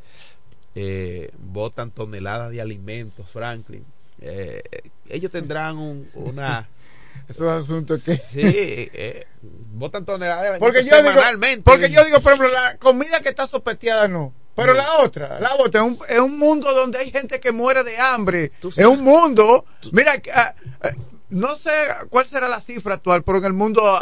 eh, 0.75 1.31
botan 1.39 1.91
toneladas 1.91 2.51
de 2.51 2.61
alimentos, 2.61 3.29
Franklin. 3.31 3.85
Eh, 4.21 4.63
ellos 5.09 5.31
tendrán 5.31 5.79
un, 5.79 6.09
una 6.15 6.69
es 7.29 7.39
un 7.39 7.49
asunto 7.49 7.97
que. 7.97 8.17
Sí, 8.17 8.43
eh, 8.43 9.27
botan 9.73 10.05
toneladas 10.05 10.59
porque 10.59 10.85
yo 10.85 10.97
semanalmente. 10.97 11.57
Digo, 11.57 11.65
porque 11.65 11.91
yo 11.91 12.05
digo, 12.05 12.21
por 12.21 12.33
ejemplo, 12.33 12.53
la 12.53 12.77
comida 12.79 13.21
que 13.21 13.29
está 13.29 13.47
sopeteada 13.47 14.09
no. 14.09 14.33
Pero 14.57 14.73
la 14.73 14.99
otra, 14.99 15.41
la 15.41 15.57
otra, 15.57 15.81
es 15.81 15.87
un, 15.87 15.99
es 16.09 16.21
un, 16.21 16.39
mundo 16.39 16.73
donde 16.75 16.99
hay 16.99 17.11
gente 17.11 17.41
que 17.41 17.51
muere 17.51 17.83
de 17.83 17.99
hambre. 17.99 18.53
Es 18.63 18.87
un 18.87 19.03
mundo. 19.03 19.65
Mira, 19.91 20.13
ah, 20.33 20.55
ah, 20.81 20.91
no 21.31 21.57
sé 21.57 21.73
cuál 22.09 22.29
será 22.29 22.47
la 22.47 22.61
cifra 22.61 22.95
actual, 22.95 23.25
pero 23.25 23.39
en 23.39 23.45
el 23.47 23.53
mundo. 23.53 24.01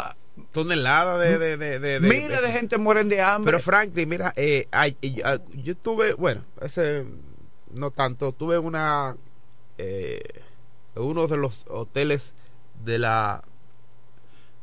Ah, 0.53 0.59
toneladas 0.61 1.19
de, 1.19 1.57
de, 1.57 1.79
de, 1.79 1.99
Miles 1.99 2.41
de, 2.41 2.51
gente 2.51 2.77
mueren 2.77 3.09
de 3.09 3.21
hambre. 3.21 3.51
Pero 3.51 3.63
Franklin, 3.63 4.07
mira, 4.07 4.33
eh, 4.35 4.67
yo, 5.53 5.75
tuve, 5.75 6.13
bueno, 6.13 6.43
ese 6.61 7.05
no 7.71 7.91
tanto, 7.91 8.31
tuve 8.31 8.59
una. 8.59 9.17
Eh, 9.79 10.21
uno 10.95 11.27
de 11.27 11.37
los 11.37 11.65
hoteles 11.69 12.33
de 12.85 12.99
la 12.99 13.43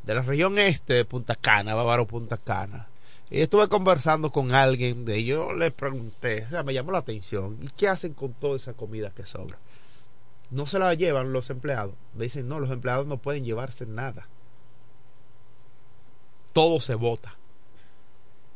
de 0.04 0.14
la 0.14 0.22
región 0.22 0.58
este 0.58 0.94
de 0.94 1.04
Punta 1.04 1.34
Cana, 1.34 1.74
Bávaro 1.74 2.06
Punta 2.06 2.36
Cana. 2.36 2.88
Y 3.30 3.40
estuve 3.40 3.68
conversando 3.68 4.30
con 4.30 4.54
alguien 4.54 5.04
de 5.04 5.16
ellos, 5.16 5.56
le 5.56 5.70
pregunté, 5.70 6.44
o 6.46 6.48
sea, 6.48 6.62
me 6.62 6.74
llamó 6.74 6.92
la 6.92 6.98
atención, 6.98 7.58
¿y 7.60 7.68
qué 7.68 7.88
hacen 7.88 8.14
con 8.14 8.32
toda 8.32 8.56
esa 8.56 8.72
comida 8.74 9.10
que 9.10 9.26
sobra? 9.26 9.58
No 10.50 10.66
se 10.66 10.78
la 10.80 10.94
llevan 10.94 11.32
los 11.32 11.48
empleados. 11.50 11.94
Me 12.14 12.24
dicen, 12.24 12.48
no, 12.48 12.58
los 12.58 12.70
empleados 12.70 13.06
no 13.06 13.18
pueden 13.18 13.44
llevarse 13.44 13.86
nada. 13.86 14.26
Todo 16.52 16.80
se 16.80 16.94
vota. 16.94 17.36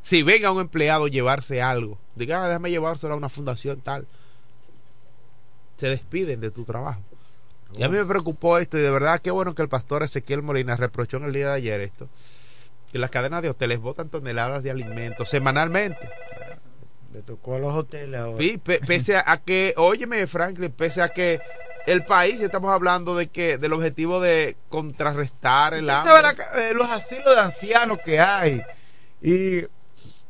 Si 0.02 0.22
venga 0.22 0.52
un 0.52 0.60
empleado 0.60 1.08
llevarse 1.08 1.62
algo, 1.62 1.98
diga, 2.14 2.44
ah, 2.44 2.48
déjame 2.48 2.70
llevárselo 2.70 3.14
a 3.14 3.16
una 3.16 3.30
fundación 3.30 3.80
tal, 3.80 4.06
se 5.78 5.88
despiden 5.88 6.40
de 6.40 6.50
tu 6.50 6.64
trabajo. 6.64 7.00
Y 7.76 7.82
a 7.82 7.88
mí 7.88 7.96
me 7.96 8.04
preocupó 8.04 8.58
esto 8.58 8.78
y 8.78 8.82
de 8.82 8.90
verdad 8.90 9.20
qué 9.20 9.30
bueno 9.30 9.54
que 9.54 9.62
el 9.62 9.68
pastor 9.68 10.02
Ezequiel 10.02 10.42
Molina 10.42 10.76
reprochó 10.76 11.16
en 11.16 11.24
el 11.24 11.32
día 11.32 11.48
de 11.48 11.54
ayer 11.54 11.80
esto, 11.80 12.08
que 12.92 12.98
las 12.98 13.10
cadenas 13.10 13.42
de 13.42 13.50
hoteles 13.50 13.80
botan 13.80 14.08
toneladas 14.08 14.62
de 14.62 14.70
alimentos 14.70 15.28
semanalmente. 15.28 16.08
Le 17.12 17.22
tocó 17.22 17.54
a 17.54 17.58
los 17.58 17.74
hoteles 17.74 18.20
ahora. 18.20 18.38
Sí, 18.38 18.58
pese 18.58 19.16
a, 19.16 19.36
que, 19.38 19.74
óyeme 19.76 20.26
Franklin, 20.26 20.70
pese 20.70 21.00
a 21.00 21.08
que 21.08 21.40
el 21.86 22.04
país, 22.04 22.40
estamos 22.40 22.72
hablando 22.72 23.14
de 23.14 23.28
que 23.28 23.58
del 23.58 23.72
objetivo 23.72 24.20
de 24.20 24.56
contrarrestar 24.68 25.74
el 25.74 25.90
hambre. 25.90 26.12
Eh, 26.56 26.72
los 26.74 26.88
asilos 26.88 27.34
de 27.34 27.40
ancianos 27.40 27.98
que 28.04 28.20
hay 28.20 28.62
y 29.20 29.62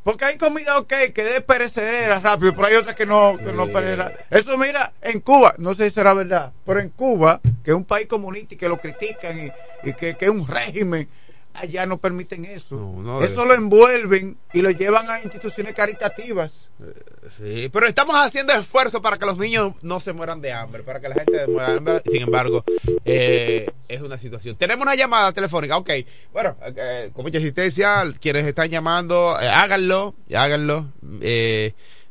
porque 0.05 0.27
hay 0.27 0.37
comida, 0.37 0.77
ok, 0.77 0.93
que 1.15 1.25
debe 1.25 1.41
perecedera 1.41 2.21
rápido, 2.21 2.53
pero 2.55 2.67
hay 2.67 2.75
otras 2.75 2.95
que 2.95 3.07
no, 3.07 3.39
que 3.39 3.55
no 3.55 3.69
perecerá. 3.69 4.13
Eso, 4.29 4.59
mira, 4.59 4.93
en 5.01 5.21
Cuba, 5.21 5.55
no 5.57 5.73
sé 5.73 5.85
si 5.85 5.93
será 5.93 6.13
verdad, 6.13 6.53
pero 6.67 6.81
en 6.81 6.91
Cuba, 6.91 7.41
que 7.65 7.71
es 7.71 7.77
un 7.77 7.87
país 7.87 8.07
comunista 8.07 8.55
y 8.55 8.59
que 8.59 8.69
lo 8.69 8.77
critican 8.77 9.47
y, 9.47 9.51
y 9.83 9.95
que, 9.95 10.15
que 10.15 10.27
es 10.27 10.31
un 10.31 10.47
régimen 10.47 11.09
allá 11.55 11.87
no 11.87 11.99
permiten 11.99 12.45
eso. 12.45 13.21
eso 13.23 13.45
lo 13.45 13.55
envuelven 13.55 14.37
y 14.53 14.61
lo 14.61 14.71
llevan 14.71 15.09
a 15.09 15.23
instituciones 15.23 15.73
caritativas. 15.73 16.69
Eh, 16.81 17.29
sí, 17.37 17.69
pero 17.73 17.87
estamos 17.87 18.17
haciendo 18.17 18.53
esfuerzo 18.53 19.01
para 19.01 19.17
que 19.17 19.25
los 19.25 19.39
niños 19.39 19.73
no 19.83 20.01
se 20.01 20.13
mueran 20.13 20.41
de 20.41 20.53
hambre, 20.53 20.83
para 20.83 21.01
que 21.01 21.09
la 21.09 21.15
gente 21.15 21.47
muera 21.47 21.71
de 21.71 21.77
hambre. 21.79 22.03
Sin 22.11 22.23
embargo, 22.23 22.65
eh, 23.05 23.71
es 23.89 24.01
una 24.03 24.19
situación. 24.19 24.57
Tenemos 24.57 24.83
una 24.83 24.95
llamada 24.95 25.33
telefónica, 25.33 25.79
ok. 25.79 25.91
Bueno, 26.33 26.57
eh, 26.77 27.11
con 27.13 27.25
mucha 27.25 27.39
insistencia, 27.39 28.05
quienes 28.21 28.47
están 28.47 28.69
llamando, 28.69 29.35
háganlo, 29.37 30.15
háganlo. 30.35 30.93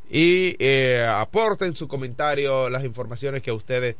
y 0.09 0.55
aporten 1.05 1.75
su 1.75 1.87
comentario, 1.87 2.69
las 2.69 2.83
informaciones 2.83 3.41
que 3.41 3.51
ustedes 3.51 3.95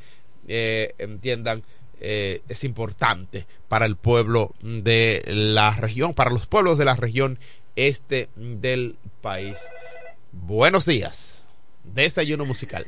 entiendan 0.48 1.64
eh, 2.06 2.42
es 2.50 2.66
importante 2.66 3.48
para 3.70 3.86
el 3.86 3.96
pueblo 3.96 4.50
de 4.62 5.24
la 5.26 5.74
región, 5.76 6.14
para 6.14 6.30
los 6.30 6.48
pueblos 6.48 6.78
de 6.78 6.84
la 6.84 6.96
región 6.96 7.40
este 7.78 8.30
del 8.36 8.98
país. 9.22 9.58
Buenos 10.34 10.86
días. 10.86 11.48
Desayuno 11.86 12.46
musical. 12.46 12.86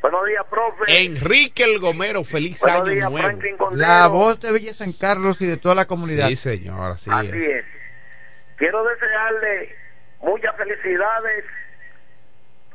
Buenos 0.00 0.26
días, 0.26 0.44
profe. 0.48 1.04
Enrique 1.04 1.64
El 1.64 1.80
Gomero, 1.80 2.24
feliz 2.24 2.62
año 2.64 3.10
nuevo. 3.10 3.70
La 3.72 4.08
voz 4.08 4.40
de 4.40 4.52
Villa 4.52 4.72
San 4.72 4.92
Carlos 4.92 5.40
y 5.42 5.46
de 5.46 5.58
toda 5.58 5.74
la 5.74 5.84
comunidad. 5.84 6.28
Sí, 6.28 6.36
señor, 6.36 6.92
así, 6.92 7.10
así 7.12 7.28
es. 7.28 7.64
Quiero 8.56 8.84
desearle 8.84 9.76
muchas 10.22 10.56
felicidades 10.56 11.44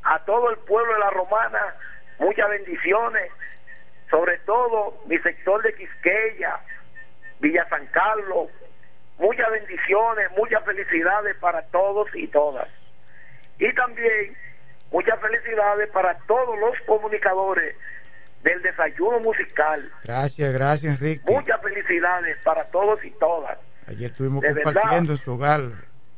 a 0.03 0.19
todo 0.25 0.51
el 0.51 0.57
pueblo 0.57 0.93
de 0.93 0.99
la 0.99 1.09
Romana, 1.09 1.75
muchas 2.19 2.49
bendiciones 2.49 3.31
sobre 4.11 4.37
todo 4.39 5.01
mi 5.07 5.17
sector 5.19 5.63
de 5.63 5.73
Quisqueya, 5.73 6.59
Villa 7.39 7.65
San 7.69 7.87
Carlos, 7.87 8.49
muchas 9.17 9.49
bendiciones, 9.49 10.29
muchas 10.37 10.63
felicidades 10.65 11.35
para 11.37 11.63
todos 11.67 12.07
y 12.13 12.27
todas. 12.27 12.67
Y 13.57 13.73
también 13.73 14.35
muchas 14.91 15.19
felicidades 15.19 15.89
para 15.91 16.17
todos 16.27 16.59
los 16.59 16.77
comunicadores 16.85 17.75
del 18.43 18.61
desayuno 18.61 19.19
musical. 19.21 19.89
Gracias, 20.03 20.53
gracias 20.53 20.99
Enrique. 20.99 21.23
Muchas 21.31 21.61
felicidades 21.61 22.37
para 22.43 22.65
todos 22.65 23.03
y 23.05 23.11
todas. 23.11 23.57
Ayer 23.87 24.11
estuvimos 24.11 24.43
compartiendo 24.43 25.15
su 25.15 25.33
hogar. 25.33 25.61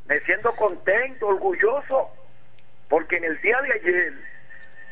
Me 0.08 0.20
siento 0.22 0.52
contento, 0.54 1.28
orgulloso, 1.28 2.10
porque 2.90 3.18
en 3.18 3.26
el 3.26 3.40
día 3.42 3.62
de 3.62 3.74
ayer 3.74 4.14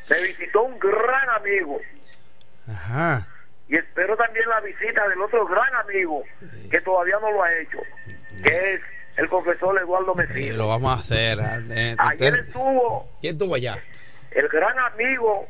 me 0.10 0.22
visitó 0.24 0.64
un 0.64 0.80
gran 0.80 1.30
amigo, 1.32 1.80
Ajá. 2.70 3.28
Y 3.68 3.78
espero 3.78 4.18
también 4.18 4.48
la 4.50 4.60
visita 4.62 5.08
del 5.08 5.22
otro 5.22 5.46
gran 5.48 5.74
amigo 5.76 6.24
que 6.70 6.82
todavía 6.82 7.16
no 7.22 7.32
lo 7.32 7.44
ha 7.44 7.54
hecho, 7.58 7.78
que 8.44 8.74
es 8.74 8.82
el 9.16 9.30
profesor 9.30 9.80
Eduardo 9.80 10.14
Messi. 10.16 10.52
lo 10.52 10.68
vamos 10.68 10.92
a 10.98 11.00
hacer. 11.00 11.40
Ayer 11.98 12.40
estuvo. 12.40 13.10
¿Quién 13.22 13.34
estuvo 13.36 13.56
allá? 13.56 13.78
El 14.32 14.48
gran 14.50 14.78
amigo, 14.78 15.48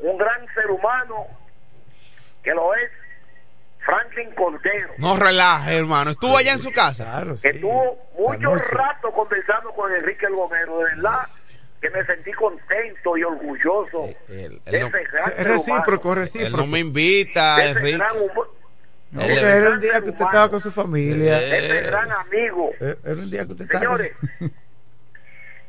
un 0.00 0.18
gran 0.18 0.46
ser 0.54 0.70
humano, 0.70 1.26
que 2.42 2.52
lo 2.52 2.74
es 2.74 2.90
Franklin 3.84 4.30
Cordero. 4.34 4.92
No 4.98 5.16
relaje, 5.16 5.78
hermano. 5.78 6.10
¿Estuvo 6.10 6.36
allá 6.36 6.52
en 6.52 6.60
su 6.60 6.72
casa? 6.72 7.04
Claro, 7.04 7.34
Estuvo 7.42 7.98
mucho 8.18 8.54
rato 8.56 9.12
conversando 9.12 9.72
con 9.72 9.92
Enrique 9.94 10.26
El 10.26 10.34
Gomero, 10.34 10.78
de 10.78 10.84
verdad 10.84 11.20
que 11.86 11.98
me 11.98 12.04
sentí 12.04 12.32
contento 12.32 13.16
y 13.16 13.22
orgulloso 13.22 14.08
eh, 14.28 14.58
es 14.64 15.44
recíproco, 15.44 16.14
recíproco. 16.14 16.46
Él 16.46 16.52
no 16.56 16.66
me 16.66 16.80
invita, 16.80 17.64
Enrique. 17.66 17.98
No, 19.12 19.20
porque 19.20 19.40
era 19.40 19.70
un 19.70 19.80
día 19.80 20.00
que 20.00 20.10
usted 20.10 20.24
estaba 20.24 20.50
con 20.50 20.60
su 20.60 20.70
familia. 20.70 21.40
Ese 21.40 21.90
gran 21.90 22.10
amigo. 22.10 22.72
Eh, 22.80 22.96
era 23.04 23.14
un 23.14 23.30
día 23.30 23.46
que 23.46 23.52
usted 23.52 23.66
Señores, 23.70 24.12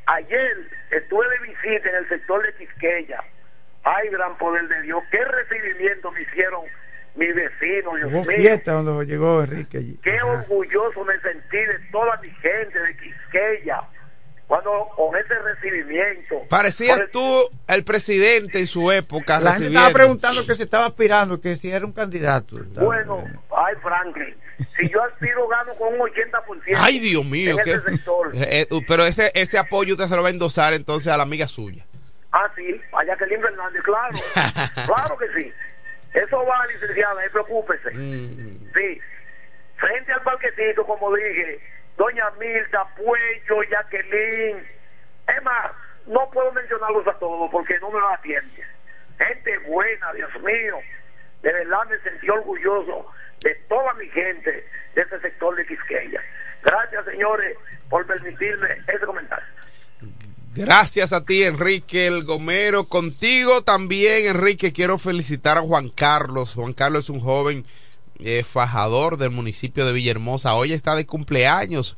ayer 0.06 0.70
estuve 0.90 1.26
de 1.28 1.52
visita 1.52 1.88
en 1.88 1.96
el 1.96 2.08
sector 2.08 2.44
de 2.44 2.54
Quisqueya. 2.54 3.22
Ay, 3.84 4.08
gran 4.08 4.36
poder 4.38 4.66
de 4.68 4.82
Dios. 4.82 5.02
Qué 5.10 5.24
recibimiento 5.24 6.10
me 6.10 6.22
hicieron 6.22 6.64
mis 7.14 7.34
vecinos. 7.34 7.94
Dios 7.96 8.12
Hubo 8.12 8.24
fiesta 8.24 8.72
cuando 8.72 9.02
llegó 9.04 9.42
Enrique 9.42 9.78
allí. 9.78 9.98
Qué 10.02 10.20
orgulloso 10.20 11.04
me 11.04 11.18
sentí 11.20 11.58
de 11.58 11.78
toda 11.92 12.16
mi 12.20 12.30
gente 12.30 12.78
de 12.78 12.96
Quisqueya 12.96 13.82
cuando 14.48 14.88
con 14.96 15.14
ese 15.14 15.34
recibimiento. 15.38 16.42
Parecías 16.48 16.98
tú 17.12 17.20
el 17.68 17.84
presidente 17.84 18.58
en 18.58 18.66
su 18.66 18.90
época. 18.90 19.38
La 19.40 19.52
gente 19.52 19.66
estaba 19.66 19.90
preguntando 19.90 20.44
que 20.46 20.54
se 20.54 20.62
estaba 20.62 20.86
aspirando, 20.86 21.38
que 21.38 21.54
si 21.54 21.70
era 21.70 21.84
un 21.84 21.92
candidato. 21.92 22.56
Bueno, 22.74 23.22
ay 23.54 23.74
Franklin, 23.82 24.34
si 24.74 24.88
yo 24.88 25.04
aspiro 25.04 25.46
gano 25.46 25.74
con 25.74 25.92
un 25.92 26.00
80%. 26.00 26.76
Ay 26.78 26.98
Dios 26.98 27.24
mío, 27.26 27.58
en 27.60 27.68
ese 27.68 27.90
sector. 27.90 28.34
Eh, 28.34 28.66
eh, 28.70 28.80
pero 28.88 29.04
ese, 29.04 29.30
ese 29.34 29.58
apoyo 29.58 29.92
usted 29.92 30.06
se 30.06 30.16
lo 30.16 30.22
va 30.22 30.28
a 30.28 30.32
endosar 30.32 30.72
entonces 30.72 31.12
a 31.12 31.18
la 31.18 31.24
amiga 31.24 31.46
suya. 31.46 31.84
Ah, 32.32 32.50
sí, 32.56 32.80
a 32.92 33.04
Jacqueline 33.04 33.42
Fernández, 33.42 33.82
claro. 33.82 34.18
claro 34.86 35.18
que 35.18 35.26
sí. 35.36 35.52
Eso 36.14 36.44
va, 36.46 36.66
licenciada, 36.66 37.22
no 37.22 37.32
preocúpese. 37.32 37.90
Mm. 37.90 38.72
Sí, 38.74 39.00
frente 39.76 40.12
al 40.12 40.22
parquecito, 40.22 40.86
como 40.86 41.14
dije, 41.14 41.60
doña 41.98 42.30
Milda, 42.38 42.86
Puello, 42.96 43.62
Jacqueline. 43.68 44.64
Es 45.26 45.42
más, 45.42 45.72
no 46.06 46.30
puedo 46.30 46.50
mencionarlos 46.52 47.06
a 47.06 47.18
todos 47.18 47.50
porque 47.50 47.78
no 47.80 47.90
me 47.90 48.00
da 48.00 48.16
tiempo. 48.22 48.62
Gente 49.18 49.58
buena, 49.68 50.12
Dios 50.14 50.30
mío. 50.42 50.78
De 51.42 51.52
verdad 51.52 51.86
me 51.90 51.98
sentí 51.98 52.30
orgulloso 52.30 53.06
de 53.42 53.54
toda 53.68 53.92
mi 53.94 54.08
gente 54.08 54.64
de 54.94 55.02
ese 55.02 55.20
sector 55.20 55.54
de 55.56 55.66
Quisqueya. 55.66 56.22
Gracias, 56.62 57.04
señores, 57.04 57.56
por 57.90 58.06
permitirme 58.06 58.68
ese 58.86 59.04
comentario. 59.04 59.46
Gracias 60.54 61.12
a 61.12 61.24
ti, 61.24 61.44
Enrique 61.44 62.06
El 62.06 62.24
Gomero. 62.24 62.84
Contigo 62.84 63.62
también, 63.62 64.26
Enrique, 64.26 64.72
quiero 64.72 64.98
felicitar 64.98 65.58
a 65.58 65.60
Juan 65.62 65.88
Carlos. 65.88 66.54
Juan 66.54 66.72
Carlos 66.72 67.04
es 67.04 67.10
un 67.10 67.20
joven 67.20 67.64
eh, 68.18 68.44
fajador 68.44 69.16
del 69.16 69.30
municipio 69.30 69.86
de 69.86 69.92
Villahermosa. 69.92 70.54
Hoy 70.54 70.72
está 70.72 70.96
de 70.96 71.06
cumpleaños. 71.06 71.96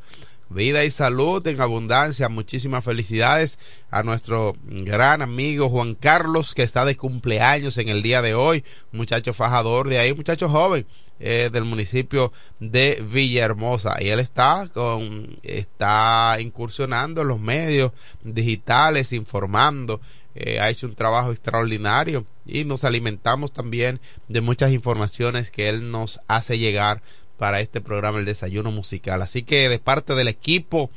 Vida 0.50 0.84
y 0.84 0.90
salud 0.90 1.46
en 1.46 1.60
abundancia. 1.60 2.28
Muchísimas 2.28 2.82
felicidades 2.82 3.58
a 3.90 4.02
nuestro 4.02 4.56
gran 4.64 5.22
amigo 5.22 5.68
Juan 5.68 5.94
Carlos, 5.94 6.54
que 6.54 6.64
está 6.64 6.84
de 6.84 6.96
cumpleaños 6.96 7.78
en 7.78 7.88
el 7.88 8.02
día 8.02 8.20
de 8.20 8.34
hoy. 8.34 8.64
Muchacho 8.90 9.32
fajador 9.32 9.88
de 9.88 10.00
ahí, 10.00 10.12
muchacho 10.12 10.48
joven 10.48 10.86
eh, 11.20 11.50
del 11.52 11.64
municipio 11.64 12.32
de 12.58 13.00
Villahermosa. 13.08 14.02
Y 14.02 14.08
él 14.08 14.18
está 14.18 14.68
con, 14.74 15.38
está 15.44 16.36
incursionando 16.40 17.22
en 17.22 17.28
los 17.28 17.38
medios 17.38 17.92
digitales, 18.24 19.12
informando. 19.12 20.00
Eh, 20.34 20.60
ha 20.60 20.70
hecho 20.70 20.86
un 20.86 20.94
trabajo 20.94 21.32
extraordinario 21.32 22.24
y 22.46 22.64
nos 22.64 22.84
alimentamos 22.84 23.52
también 23.52 24.00
de 24.28 24.40
muchas 24.40 24.70
informaciones 24.72 25.50
que 25.50 25.68
él 25.68 25.90
nos 25.90 26.20
hace 26.28 26.58
llegar 26.58 27.02
para 27.36 27.60
este 27.60 27.80
programa 27.80 28.18
El 28.18 28.26
Desayuno 28.26 28.70
Musical. 28.70 29.22
Así 29.22 29.42
que 29.42 29.68
de 29.68 29.78
parte 29.78 30.14
del 30.14 30.28
equipo 30.28 30.90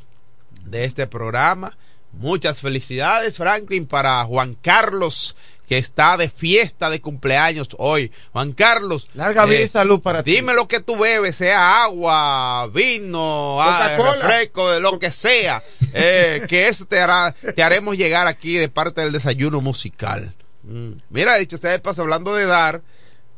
de 0.66 0.86
este 0.86 1.08
programa, 1.08 1.78
muchas 2.12 2.60
felicidades 2.60 3.38
Franklin 3.38 3.88
para 3.88 4.24
Juan 4.26 4.56
Carlos 4.62 5.36
que 5.74 5.80
está 5.80 6.18
de 6.18 6.30
fiesta 6.30 6.92
de 6.92 7.02
cumpleaños 7.02 7.70
hoy. 7.80 8.12
Juan 8.32 8.52
Carlos. 8.54 9.10
Larga 9.16 9.46
vida 9.46 9.62
y 9.62 9.64
eh, 9.64 9.68
salud 9.68 10.02
para 10.02 10.22
ti. 10.22 10.36
Dime 10.36 10.54
lo 10.54 10.68
que 10.68 10.80
tú 10.80 10.98
bebes, 10.98 11.36
sea 11.36 11.84
agua, 11.84 12.70
vino, 12.72 13.60
ah, 13.60 13.98
refresco, 13.98 14.70
de 14.70 14.80
lo 14.80 15.00
que 15.00 15.10
sea. 15.10 15.64
Eh, 15.96 16.46
que 16.48 16.68
eso 16.68 16.86
te 16.86 17.00
hará, 17.00 17.34
te 17.56 17.64
haremos 17.64 17.98
llegar 17.98 18.28
aquí 18.28 18.56
de 18.56 18.70
parte 18.70 19.02
del 19.02 19.12
desayuno 19.12 19.62
musical. 19.62 20.36
Mm. 20.62 20.92
Mira, 21.10 21.38
dicho 21.38 21.56
ustedes 21.56 21.82
paso, 21.82 22.04
hablando 22.04 22.36
de 22.36 22.46
dar, 22.46 22.84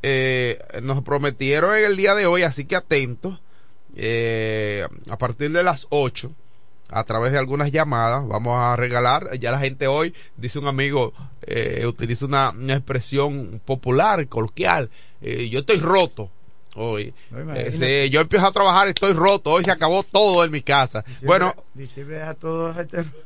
eh, 0.04 0.60
nos 0.84 1.04
prometieron 1.04 1.74
en 1.74 1.86
el 1.86 1.96
día 1.96 2.16
de 2.16 2.26
hoy, 2.26 2.44
así 2.44 2.66
que 2.66 2.76
atentos, 2.76 3.40
eh, 3.96 4.86
a 5.10 5.18
partir 5.18 5.54
de 5.54 5.64
las 5.64 5.88
8, 5.90 6.34
a 6.90 7.04
través 7.04 7.32
de 7.32 7.40
algunas 7.40 7.72
llamadas, 7.72 8.28
vamos 8.28 8.58
a 8.58 8.76
regalar, 8.76 9.38
ya 9.40 9.52
la 9.52 9.60
gente 9.60 9.88
hoy, 9.88 10.14
dice 10.38 10.60
un 10.60 10.68
amigo, 10.68 11.14
eh, 11.42 11.84
utiliza 11.88 12.26
una, 12.26 12.54
expresión 12.70 13.62
popular, 13.64 14.28
coloquial, 14.28 14.90
eh, 15.22 15.50
yo 15.50 15.60
estoy 15.60 15.78
roto. 15.78 16.30
Hoy, 16.78 17.14
eh, 17.56 18.10
yo 18.12 18.20
empiezo 18.20 18.48
a 18.48 18.52
trabajar, 18.52 18.90
estoy 18.90 19.14
roto. 19.14 19.50
Hoy 19.50 19.64
se 19.64 19.72
acabó 19.72 20.04
todo 20.04 20.44
en 20.44 20.52
mi 20.52 20.62
casa. 20.62 21.06
bueno, 21.22 21.56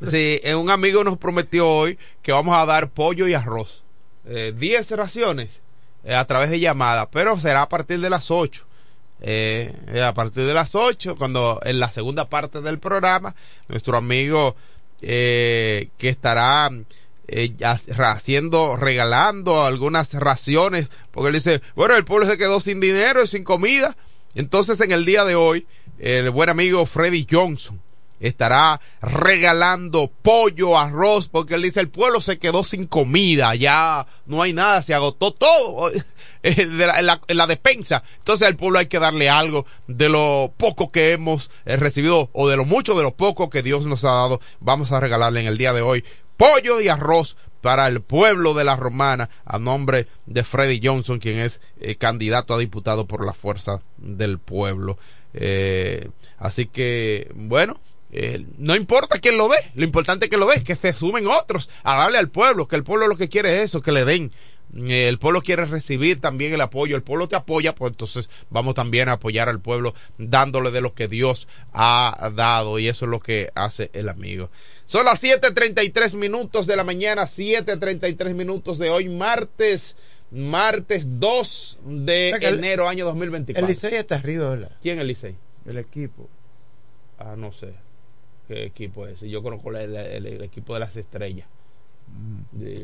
sí, 0.07 0.39
un 0.55 0.69
amigo 0.69 1.03
nos 1.03 1.17
prometió 1.17 1.67
hoy 1.67 1.97
que 2.21 2.31
vamos 2.31 2.55
a 2.55 2.67
dar 2.67 2.91
pollo 2.91 3.27
y 3.27 3.33
arroz. 3.33 3.83
10 4.23 4.91
raciones 4.91 5.61
eh, 6.03 6.15
a 6.15 6.25
través 6.25 6.49
de 6.49 6.59
llamada, 6.59 7.09
pero 7.09 7.37
será 7.37 7.63
a 7.63 7.69
partir 7.69 7.99
de 7.99 8.09
las 8.09 8.31
8. 8.31 8.65
Eh, 9.21 9.73
eh, 9.87 10.01
a 10.01 10.13
partir 10.13 10.45
de 10.45 10.53
las 10.53 10.75
8, 10.75 11.15
cuando 11.17 11.59
en 11.63 11.79
la 11.79 11.91
segunda 11.91 12.29
parte 12.29 12.61
del 12.61 12.79
programa, 12.79 13.35
nuestro 13.67 13.97
amigo 13.97 14.55
que 15.01 15.89
estará 15.99 16.69
haciendo, 17.99 18.75
regalando 18.75 19.63
algunas 19.63 20.13
raciones, 20.13 20.89
porque 21.11 21.27
él 21.29 21.35
dice, 21.35 21.61
bueno, 21.75 21.95
el 21.95 22.03
pueblo 22.03 22.25
se 22.25 22.37
quedó 22.37 22.59
sin 22.59 22.81
dinero 22.81 23.23
y 23.23 23.27
sin 23.27 23.45
comida. 23.45 23.95
Entonces, 24.35 24.79
en 24.81 24.91
el 24.91 25.05
día 25.05 25.23
de 25.23 25.35
hoy, 25.35 25.65
el 25.99 26.29
buen 26.31 26.49
amigo 26.49 26.85
Freddy 26.85 27.25
Johnson 27.29 27.79
estará 28.19 28.81
regalando 29.01 30.11
pollo, 30.21 30.77
arroz, 30.77 31.27
porque 31.27 31.55
él 31.55 31.61
dice 31.61 31.79
el 31.79 31.89
pueblo 31.89 32.21
se 32.21 32.37
quedó 32.37 32.63
sin 32.63 32.85
comida, 32.85 33.55
ya 33.55 34.05
no 34.25 34.41
hay 34.41 34.53
nada, 34.53 34.83
se 34.83 34.93
agotó 34.93 35.31
todo 35.31 35.91
eh, 36.43 36.55
en, 37.27 37.37
la, 37.37 37.47
despensa. 37.47 38.03
Entonces 38.17 38.47
al 38.47 38.55
pueblo 38.55 38.79
hay 38.79 38.87
que 38.87 38.99
darle 38.99 39.29
algo 39.29 39.65
de 39.87 40.09
lo 40.09 40.53
poco 40.57 40.91
que 40.91 41.11
hemos 41.11 41.51
eh, 41.65 41.77
recibido 41.77 42.29
o 42.33 42.47
de 42.47 42.57
lo 42.57 42.65
mucho 42.65 42.95
de 42.95 43.03
lo 43.03 43.15
poco 43.15 43.49
que 43.49 43.63
Dios 43.63 43.85
nos 43.85 44.03
ha 44.03 44.11
dado. 44.11 44.41
Vamos 44.59 44.91
a 44.91 44.99
regalarle 44.99 45.41
en 45.41 45.47
el 45.47 45.57
día 45.57 45.73
de 45.73 45.81
hoy 45.81 46.03
pollo 46.37 46.79
y 46.79 46.87
arroz 46.87 47.35
para 47.61 47.87
el 47.87 48.01
pueblo 48.01 48.53
de 48.53 48.63
la 48.63 48.77
Romana 48.77 49.29
a 49.43 49.59
nombre 49.59 50.07
de 50.25 50.43
Freddy 50.43 50.79
Johnson, 50.81 51.19
quien 51.19 51.39
es 51.39 51.59
eh, 51.81 51.95
candidato 51.95 52.53
a 52.53 52.57
diputado 52.57 53.05
por 53.05 53.25
la 53.25 53.33
fuerza 53.33 53.81
del 53.97 54.39
pueblo. 54.39 54.97
así 56.37 56.67
que, 56.67 57.29
bueno, 57.35 57.81
eh, 58.11 58.43
no 58.57 58.75
importa 58.75 59.19
quién 59.19 59.37
lo 59.37 59.47
ve, 59.47 59.57
lo 59.75 59.83
importante 59.83 60.25
es 60.25 60.31
que 60.31 60.37
lo 60.37 60.47
ve, 60.47 60.63
que 60.63 60.75
se 60.75 60.93
sumen 60.93 61.27
otros 61.27 61.69
a 61.83 61.95
darle 61.95 62.17
al 62.17 62.29
pueblo, 62.29 62.67
que 62.67 62.75
el 62.75 62.83
pueblo 62.83 63.07
lo 63.07 63.17
que 63.17 63.29
quiere 63.29 63.57
es 63.57 63.65
eso, 63.65 63.81
que 63.81 63.91
le 63.91 64.05
den. 64.05 64.31
El 64.75 65.17
pueblo 65.17 65.41
quiere 65.41 65.65
recibir 65.65 66.21
también 66.21 66.53
el 66.53 66.61
apoyo, 66.61 66.95
el 66.95 67.01
pueblo 67.01 67.27
te 67.27 67.35
apoya, 67.35 67.73
pues 67.73 67.93
entonces 67.93 68.29
vamos 68.49 68.75
también 68.75 69.09
a 69.09 69.13
apoyar 69.13 69.49
al 69.49 69.59
pueblo 69.59 69.95
dándole 70.17 70.71
de 70.71 70.81
lo 70.81 70.93
que 70.93 71.07
Dios 71.07 71.47
ha 71.73 72.31
dado 72.35 72.77
y 72.77 72.87
eso 72.87 73.05
es 73.05 73.11
lo 73.11 73.19
que 73.19 73.49
hace 73.55 73.89
el 73.93 74.09
amigo. 74.09 74.49
Son 74.85 75.05
las 75.05 75.23
7.33 75.23 76.15
minutos 76.15 76.67
de 76.67 76.75
la 76.75 76.83
mañana, 76.83 77.23
7.33 77.23 78.33
minutos 78.33 78.77
de 78.77 78.89
hoy, 78.89 79.09
martes, 79.09 79.95
martes 80.31 81.19
2 81.19 81.79
de 81.85 82.29
enero, 82.29 82.87
año 82.87 83.05
2024. 83.05 83.65
El 83.65 83.71
Licey 83.71 83.95
está 83.95 84.15
arriba, 84.15 84.49
¿verdad? 84.49 84.71
¿Quién 84.81 84.97
es 84.97 85.01
el 85.01 85.07
Licey? 85.07 85.35
El 85.65 85.77
equipo. 85.77 86.27
Ah, 87.17 87.35
no 87.37 87.51
sé 87.51 87.73
qué 88.47 88.63
equipo 88.63 89.05
es. 89.07 89.21
Yo 89.21 89.43
conozco 89.43 89.69
el, 89.71 89.95
el, 89.95 90.41
equipo 90.41 90.73
de 90.73 90.79
las 90.79 90.95
estrellas. 90.95 91.47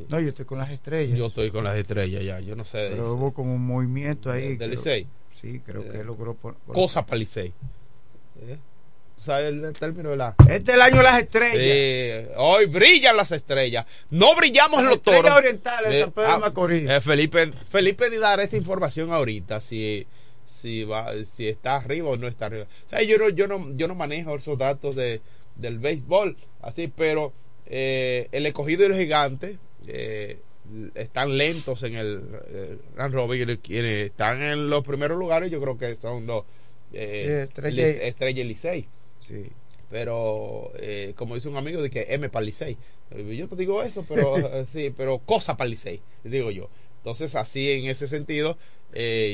No, 0.09 0.19
yo 0.19 0.29
estoy 0.29 0.45
con 0.45 0.59
las 0.59 0.71
estrellas. 0.71 1.17
Yo 1.17 1.27
estoy 1.27 1.51
con 1.51 1.63
las 1.63 1.77
estrellas 1.77 2.23
ya, 2.23 2.39
yo 2.39 2.55
no 2.55 2.65
sé. 2.65 2.89
Pero 2.91 3.13
hubo 3.13 3.33
como 3.33 3.53
un 3.53 3.65
movimiento 3.65 4.31
ahí. 4.31 4.55
¿Del 4.55 4.71
Licey? 4.71 5.07
Sí, 5.39 5.61
creo 5.65 5.83
que 5.83 5.99
eh, 5.99 6.03
logró. 6.03 6.33
Por, 6.35 6.55
Cosa 6.67 7.05
para 7.05 7.17
Licey. 7.17 7.53
¿Eh? 8.41 8.57
¿Sabes 9.15 9.53
el 9.53 9.73
término 9.73 10.09
de 10.09 10.17
la.? 10.17 10.35
Este 10.49 10.71
es 10.71 10.75
el 10.75 10.81
año 10.81 10.97
de 10.97 11.03
las 11.03 11.19
estrellas. 11.19 12.31
Hoy 12.37 12.65
brillan 12.65 13.17
las 13.17 13.31
estrellas. 13.31 13.85
No 14.09 14.35
brillamos 14.35 14.83
los 14.83 15.01
toros. 15.01 15.31
orientales 15.31 15.91
de 15.91 16.01
San 16.01 16.11
Pedro 16.11 16.29
ah, 16.29 16.37
Macorís. 16.39 16.87
Eh, 16.87 17.01
Felipe, 17.01 17.51
Felipe 17.69 18.09
dar 18.19 18.39
esta 18.39 18.57
información 18.57 19.11
ahorita. 19.11 19.61
Si 19.61 20.05
si 20.45 20.83
va 20.83 21.11
si 21.23 21.47
está 21.47 21.77
arriba 21.77 22.09
o 22.09 22.17
no 22.17 22.27
está 22.27 22.47
arriba. 22.47 22.65
O 22.85 22.89
sea, 22.89 23.01
yo 23.03 23.17
no 23.17 23.29
yo 23.29 23.47
no 23.47 23.73
yo 23.73 23.87
no 23.87 23.95
manejo 23.95 24.35
esos 24.35 24.57
datos 24.57 24.95
de 24.95 25.21
del 25.55 25.79
béisbol, 25.79 26.35
así, 26.61 26.87
pero 26.87 27.33
eh, 27.65 28.27
el 28.31 28.45
escogido 28.45 28.85
y 28.85 28.89
los 28.89 28.97
gigantes 28.97 29.57
eh, 29.87 30.39
están 30.95 31.37
lentos 31.37 31.83
en 31.83 31.95
el 31.95 32.21
Grand 32.95 33.13
Robin, 33.13 33.59
quienes 33.61 34.07
están 34.07 34.41
en 34.41 34.69
los 34.69 34.83
primeros 34.83 35.17
lugares, 35.17 35.51
yo 35.51 35.61
creo 35.61 35.77
que 35.77 35.95
son 35.95 36.25
los 36.25 36.43
eh, 36.91 37.47
Estrella, 38.01 38.41
y 38.41 38.43
Licey. 38.43 38.87
Sí. 39.27 39.51
Pero, 39.89 40.71
eh, 40.77 41.13
como 41.15 41.35
dice 41.35 41.49
un 41.49 41.57
amigo, 41.57 41.81
de 41.81 41.89
que 41.89 42.07
M 42.09 42.29
para 42.29 42.45
Licey. 42.45 42.77
Yo 43.11 43.47
no 43.47 43.55
digo 43.55 43.83
eso, 43.83 44.03
pero 44.07 44.65
sí, 44.73 44.91
pero 44.95 45.19
cosa 45.19 45.55
para 45.55 45.69
Licey, 45.69 46.01
digo 46.23 46.49
yo. 46.51 46.69
Entonces, 46.97 47.35
así 47.35 47.71
en 47.71 47.85
ese 47.85 48.07
sentido, 48.07 48.57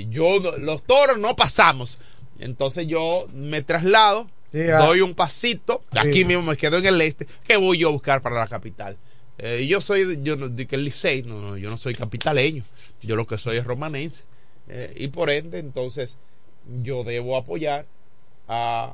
yo, 0.10 0.40
los 0.58 0.84
toros 0.84 1.18
no 1.18 1.36
pasamos. 1.36 1.98
Entonces 2.40 2.88
yo 2.88 3.28
me 3.34 3.62
traslado 3.62 4.28
Ah. 4.54 4.86
doy 4.86 5.02
un 5.02 5.16
pasito, 5.16 5.84
aquí 5.92 6.26
mismo 6.26 6.44
me 6.44 6.58
quedo 6.58 6.78
en 6.78 6.86
el 6.86 7.02
este, 7.02 7.26
¿qué 7.46 7.58
voy 7.58 7.80
yo 7.80 7.90
a 7.90 7.92
buscar 7.92 8.22
para 8.22 8.38
la 8.38 8.48
capital? 8.48 8.98
Eh, 9.38 9.66
yo 9.68 9.80
soy, 9.82 10.20
yo 10.22 10.36
no, 10.36 10.54
que 10.56 10.76
el 10.76 10.84
Licey, 10.84 11.24
no, 11.24 11.40
no, 11.42 11.58
yo 11.58 11.70
no 11.70 11.78
soy 11.78 11.94
capitaleño, 11.96 12.64
yo 13.02 13.16
lo 13.16 13.26
que 13.26 13.38
soy 13.38 13.58
es 13.58 13.66
romanense. 13.66 14.26
Eh, 14.68 14.94
y 14.98 15.08
por 15.08 15.30
ende, 15.30 15.60
entonces, 15.60 16.18
yo 16.84 17.04
debo 17.04 17.38
apoyar 17.38 17.86
a 18.48 18.94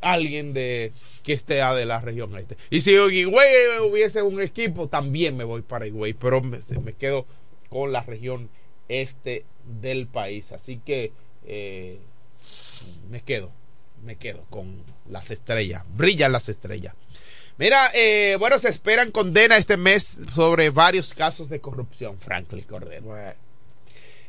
alguien 0.00 0.52
de 0.52 0.92
que 1.22 1.34
esté 1.34 1.54
de 1.54 1.86
la 1.86 2.00
región 2.00 2.36
este. 2.36 2.56
Y 2.68 2.80
si 2.80 2.92
Higüey 2.92 3.78
hubiese 3.88 4.22
un 4.22 4.40
equipo, 4.40 4.88
también 4.88 5.36
me 5.36 5.44
voy 5.44 5.62
para 5.62 5.86
Higüey, 5.86 6.14
pero 6.14 6.42
me, 6.42 6.58
me 6.82 6.92
quedo 6.94 7.26
con 7.68 7.92
la 7.92 8.02
región 8.02 8.50
este 8.88 9.44
del 9.80 10.06
país. 10.06 10.52
Así 10.52 10.78
que 10.78 11.12
eh, 11.46 12.00
me 13.10 13.22
quedo 13.22 13.52
me 14.02 14.16
quedo 14.16 14.44
con 14.50 14.82
las 15.08 15.30
estrellas. 15.30 15.84
Brillan 15.94 16.32
las 16.32 16.48
estrellas. 16.48 16.94
Mira, 17.58 17.90
eh, 17.94 18.36
bueno, 18.38 18.58
se 18.58 18.70
esperan 18.70 19.10
condena 19.10 19.56
este 19.56 19.76
mes 19.76 20.18
sobre 20.34 20.70
varios 20.70 21.12
casos 21.12 21.48
de 21.48 21.60
corrupción, 21.60 22.18
Franklin 22.18 22.64
Cordero. 22.64 23.14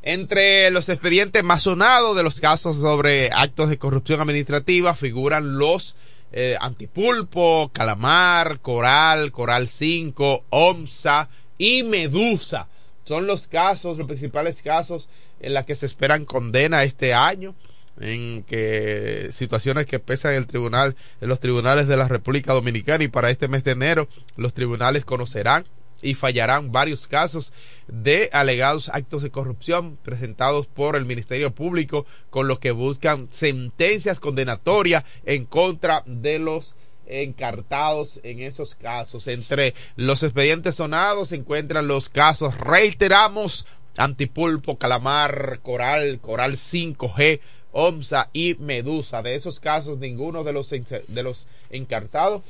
Entre 0.01 0.69
los 0.71 0.89
expedientes 0.89 1.43
más 1.43 1.61
sonados 1.61 2.17
de 2.17 2.23
los 2.23 2.41
casos 2.41 2.77
sobre 2.77 3.29
actos 3.31 3.69
de 3.69 3.77
corrupción 3.77 4.19
administrativa 4.19 4.93
figuran 4.95 5.57
los 5.57 5.95
eh, 6.33 6.57
Antipulpo, 6.59 7.69
Calamar, 7.73 8.59
Coral, 8.59 9.31
Coral 9.31 9.67
5, 9.67 10.45
OMSA 10.49 11.29
y 11.57 11.83
Medusa. 11.83 12.67
Son 13.05 13.27
los 13.27 13.47
casos, 13.47 13.97
los 13.97 14.07
principales 14.07 14.61
casos 14.61 15.07
en 15.39 15.53
los 15.53 15.65
que 15.65 15.75
se 15.75 15.85
esperan 15.85 16.25
condena 16.25 16.83
este 16.83 17.13
año 17.13 17.55
en 18.01 18.43
que 18.43 19.29
situaciones 19.31 19.85
que 19.85 19.99
pesan 19.99 20.31
en 20.31 20.39
el 20.39 20.47
tribunal, 20.47 20.95
en 21.21 21.29
los 21.29 21.39
tribunales 21.39 21.87
de 21.87 21.97
la 21.97 22.07
República 22.07 22.53
Dominicana 22.53 23.03
y 23.03 23.07
para 23.07 23.29
este 23.29 23.47
mes 23.47 23.63
de 23.63 23.71
enero 23.71 24.07
los 24.35 24.53
tribunales 24.53 25.05
conocerán 25.05 25.65
y 26.01 26.15
fallarán 26.15 26.71
varios 26.71 27.07
casos 27.07 27.53
de 27.87 28.29
alegados 28.33 28.89
actos 28.89 29.21
de 29.21 29.29
corrupción 29.29 29.97
presentados 30.01 30.65
por 30.65 30.95
el 30.95 31.05
Ministerio 31.05 31.53
Público 31.53 32.05
con 32.29 32.47
lo 32.47 32.59
que 32.59 32.71
buscan 32.71 33.27
sentencias 33.31 34.19
condenatorias 34.19 35.03
en 35.25 35.45
contra 35.45 36.03
de 36.07 36.39
los 36.39 36.75
encartados 37.05 38.19
en 38.23 38.39
esos 38.39 38.75
casos. 38.75 39.27
Entre 39.27 39.75
los 39.95 40.23
expedientes 40.23 40.75
sonados 40.75 41.29
se 41.29 41.35
encuentran 41.35 41.87
los 41.87 42.09
casos, 42.09 42.57
reiteramos, 42.57 43.65
Antipulpo, 43.97 44.77
Calamar, 44.77 45.59
Coral, 45.61 46.19
Coral 46.21 46.53
5G, 46.53 47.41
OMSA 47.71 48.29
y 48.33 48.55
Medusa. 48.55 49.21
De 49.21 49.35
esos 49.35 49.59
casos, 49.59 49.99
ninguno 49.99 50.43
de 50.43 50.53
los, 50.53 50.69
de 50.69 51.23
los 51.23 51.47
encartados 51.69 52.43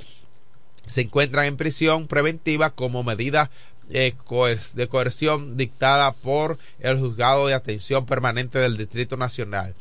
se 0.86 1.02
encuentran 1.02 1.46
en 1.46 1.58
prisión 1.58 2.08
preventiva 2.08 2.72
como 2.72 3.04
medida 3.04 3.52
eh, 3.90 4.14
de 4.74 4.88
coerción 4.88 5.58
dictada 5.58 6.14
por 6.14 6.58
el 6.80 7.00
juzgado 7.00 7.48
de 7.48 7.54
atención 7.54 8.06
permanente 8.06 8.60
del 8.60 8.78
Distrito 8.78 9.18
Nacional. 9.18 9.76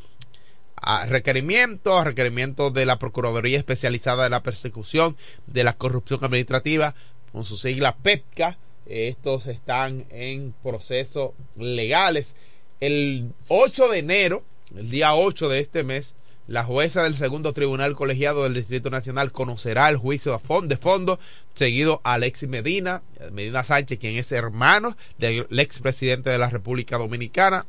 A 0.77 1.07
requerimiento, 1.07 1.99
a 1.99 2.05
requerimiento 2.05 2.71
de 2.71 2.87
la 2.87 2.99
Procuraduría 2.99 3.59
Especializada 3.59 4.25
de 4.25 4.31
la 4.31 4.43
Persecución 4.43 5.17
de 5.47 5.63
la 5.63 5.75
Corrupción 5.75 6.25
Administrativa, 6.25 6.95
con 7.33 7.45
su 7.45 7.57
sigla 7.57 7.97
PEPCA. 7.97 8.59
Estos 8.87 9.47
están 9.47 10.07
en 10.11 10.55
procesos 10.63 11.33
legales. 11.57 12.35
El 12.81 13.33
8 13.49 13.89
de 13.89 13.99
enero 13.99 14.45
el 14.77 14.91
día 14.91 15.15
8 15.15 15.49
de 15.49 15.61
este 15.61 15.83
mes, 15.83 16.15
la 16.51 16.65
jueza 16.65 17.05
del 17.05 17.15
segundo 17.15 17.53
tribunal 17.53 17.95
colegiado 17.95 18.43
del 18.43 18.55
Distrito 18.55 18.91
Nacional 18.91 19.31
conocerá 19.31 19.89
el 19.89 19.97
juicio 19.97 20.41
de 20.65 20.77
fondo 20.77 21.21
seguido 21.55 22.01
a 22.03 22.15
Alexis 22.15 22.49
Medina, 22.49 23.03
Medina 23.31 23.63
Sánchez, 23.63 24.01
quien 24.01 24.17
es 24.17 24.33
hermano 24.33 24.97
del 25.19 25.47
expresidente 25.61 26.31
de 26.31 26.39
la 26.39 26.51
República 26.51 26.99
Dominicana, 26.99 27.67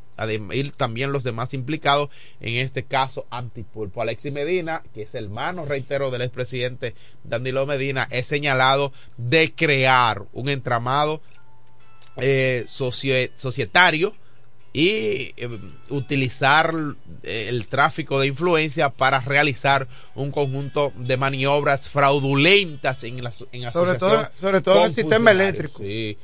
y 0.51 0.69
también 0.71 1.11
los 1.11 1.23
demás 1.23 1.53
implicados 1.53 2.09
en 2.39 2.55
este 2.55 2.83
caso 2.83 3.27
antipulpo. 3.29 4.01
Alexis 4.01 4.33
Medina, 4.33 4.81
que 4.95 5.03
es 5.03 5.13
hermano, 5.13 5.65
reitero, 5.65 6.09
del 6.09 6.23
expresidente 6.23 6.95
Danilo 7.23 7.67
Medina, 7.67 8.07
es 8.09 8.25
señalado 8.25 8.93
de 9.15 9.53
crear 9.53 10.23
un 10.33 10.49
entramado 10.49 11.21
eh, 12.17 12.65
societario 12.65 14.15
y 14.74 15.34
eh, 15.36 15.59
utilizar 15.89 16.74
eh, 17.24 17.47
el 17.49 17.67
tráfico 17.67 18.19
de 18.19 18.28
influencia 18.28 18.89
para 18.89 19.19
realizar 19.19 19.88
un 20.15 20.32
conjunto 20.32 20.93
de 20.95 21.17
maniobras 21.17 21.89
fraudulentas 21.89 23.03
en 23.03 23.22
la 23.22 23.34
en 23.51 23.69
sobre 23.72 23.97
todo 23.97 24.30
sobre 24.36 24.61
todo 24.61 24.80
en 24.80 24.86
el 24.86 24.93
sistema 24.93 25.32
eléctrico 25.32 25.80
sí. 25.80 26.17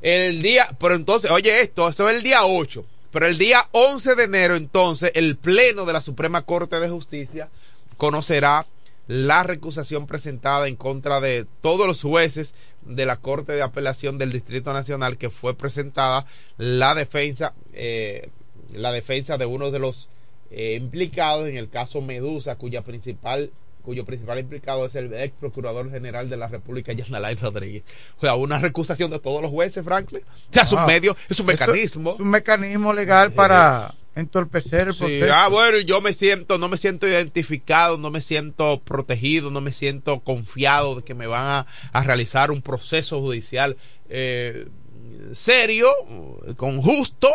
el 0.00 0.42
día 0.42 0.68
pero 0.80 0.96
entonces 0.96 1.30
oye 1.30 1.60
esto 1.60 1.88
esto 1.88 2.08
es 2.08 2.16
el 2.16 2.22
día 2.24 2.44
8 2.44 2.84
pero 3.12 3.28
el 3.28 3.38
día 3.38 3.68
11 3.70 4.16
de 4.16 4.24
enero 4.24 4.56
entonces 4.56 5.12
el 5.14 5.36
pleno 5.36 5.84
de 5.84 5.92
la 5.92 6.00
Suprema 6.00 6.42
Corte 6.42 6.80
de 6.80 6.88
Justicia 6.88 7.50
conocerá 7.98 8.66
la 9.12 9.42
recusación 9.42 10.06
presentada 10.06 10.68
en 10.68 10.76
contra 10.76 11.20
de 11.20 11.44
todos 11.60 11.86
los 11.86 12.00
jueces 12.00 12.54
de 12.80 13.04
la 13.04 13.18
Corte 13.18 13.52
de 13.52 13.60
Apelación 13.60 14.16
del 14.16 14.32
Distrito 14.32 14.72
Nacional 14.72 15.18
que 15.18 15.28
fue 15.28 15.54
presentada 15.54 16.24
la 16.56 16.94
defensa 16.94 17.52
eh, 17.74 18.30
la 18.72 18.90
defensa 18.90 19.36
de 19.36 19.44
uno 19.44 19.70
de 19.70 19.80
los 19.80 20.08
eh, 20.50 20.76
implicados 20.80 21.46
en 21.46 21.58
el 21.58 21.68
caso 21.68 22.00
Medusa 22.00 22.56
cuya 22.56 22.80
principal 22.80 23.50
cuyo 23.82 24.06
principal 24.06 24.38
implicado 24.38 24.86
es 24.86 24.94
el 24.94 25.12
ex 25.12 25.34
procurador 25.38 25.90
general 25.90 26.30
de 26.30 26.38
la 26.38 26.46
República, 26.46 26.92
Yanalay 26.92 27.34
Rodríguez. 27.34 27.82
O 28.16 28.20
sea, 28.20 28.36
una 28.36 28.60
recusación 28.60 29.10
de 29.10 29.18
todos 29.18 29.42
los 29.42 29.50
jueces, 29.50 29.84
Franklin. 29.84 30.22
O 30.22 30.52
sea, 30.52 30.62
es 30.62 30.72
un 30.72 30.86
medio, 30.86 31.16
es 31.28 31.40
un 31.40 31.46
mecanismo. 31.46 32.12
es 32.12 32.20
un 32.20 32.30
mecanismo 32.30 32.92
legal 32.92 33.32
para 33.32 33.92
entorpecer 34.14 34.88
el 34.88 34.94
proceso. 34.94 35.32
ah, 35.32 35.48
bueno, 35.48 35.78
yo 35.78 36.00
me 36.00 36.12
siento, 36.12 36.58
no 36.58 36.68
me 36.68 36.76
siento 36.76 37.08
identificado, 37.08 37.96
no 37.98 38.10
me 38.10 38.20
siento 38.20 38.80
protegido, 38.80 39.50
no 39.50 39.60
me 39.60 39.72
siento 39.72 40.20
confiado 40.20 40.96
de 40.96 41.02
que 41.02 41.14
me 41.14 41.26
van 41.26 41.66
a, 41.92 42.02
realizar 42.02 42.50
un 42.50 42.62
proceso 42.62 43.20
judicial 43.20 43.76
eh, 44.08 44.66
serio, 45.32 45.88
con 46.56 46.80
justo. 46.82 47.28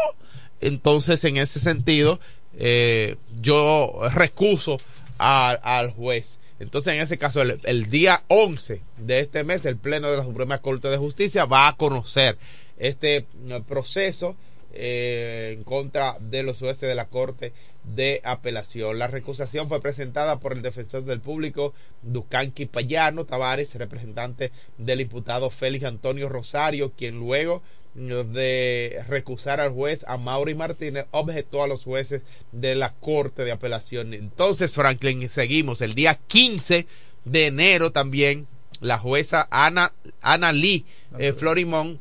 Entonces, 0.62 1.24
en 1.26 1.38
ese 1.38 1.60
sentido, 1.60 2.20
eh, 2.58 3.16
yo 3.40 4.00
recuso 4.14 4.78
al 5.18 5.92
juez. 5.92 6.40
Entonces, 6.60 6.94
en 6.94 7.02
ese 7.02 7.18
caso, 7.18 7.42
el, 7.42 7.60
el, 7.64 7.90
día 7.90 8.24
11 8.30 8.82
de 8.98 9.20
este 9.20 9.44
mes, 9.44 9.66
el 9.66 9.78
Pleno 9.78 10.10
de 10.10 10.18
la 10.18 10.24
Suprema 10.24 10.60
Corte 10.60 10.88
de 10.88 10.98
Justicia 10.98 11.46
va 11.46 11.68
a 11.68 11.76
conocer 11.76 12.38
este 12.78 13.26
proceso 13.68 14.36
eh, 14.74 15.56
en 15.58 15.64
contra 15.64 16.18
de 16.20 16.44
los 16.44 16.60
jueces 16.60 16.88
de 16.88 16.96
la 16.96 17.08
Corte 17.08 17.54
de 17.84 18.22
Apelación. 18.24 19.00
La 19.00 19.08
recusación 19.08 19.70
fue 19.70 19.82
presentada 19.82 20.40
por 20.40 20.54
el 20.54 20.62
defensor 20.62 21.04
del 21.06 21.22
público 21.22 21.74
Ducanqui 22.02 22.66
Payano 22.66 23.26
Tavares, 23.26 23.74
representante 23.76 24.52
del 24.78 25.02
imputado 25.02 25.50
Félix 25.50 25.86
Antonio 25.86 26.30
Rosario, 26.30 26.92
quien 26.98 27.18
luego 27.20 27.62
de 27.98 29.04
recusar 29.08 29.60
al 29.60 29.72
juez 29.72 30.06
a 30.08 30.18
Mauri 30.18 30.54
Martínez, 30.54 31.08
objetó 31.10 31.64
a 31.64 31.68
los 31.68 31.84
jueces 31.84 32.22
de 32.52 32.76
la 32.76 32.94
Corte 32.94 33.44
de 33.44 33.52
Apelación. 33.52 34.14
Entonces, 34.14 34.76
Franklin, 34.76 35.28
seguimos. 35.30 35.82
El 35.82 35.96
día 35.96 36.14
15 36.28 36.86
de 37.26 37.46
enero 37.48 37.92
también, 37.92 38.48
la 38.82 39.00
jueza 39.00 39.48
Ana, 39.50 39.94
Ana 40.22 40.52
Lee 40.52 40.86
eh, 41.18 41.34
Florimón 41.34 42.00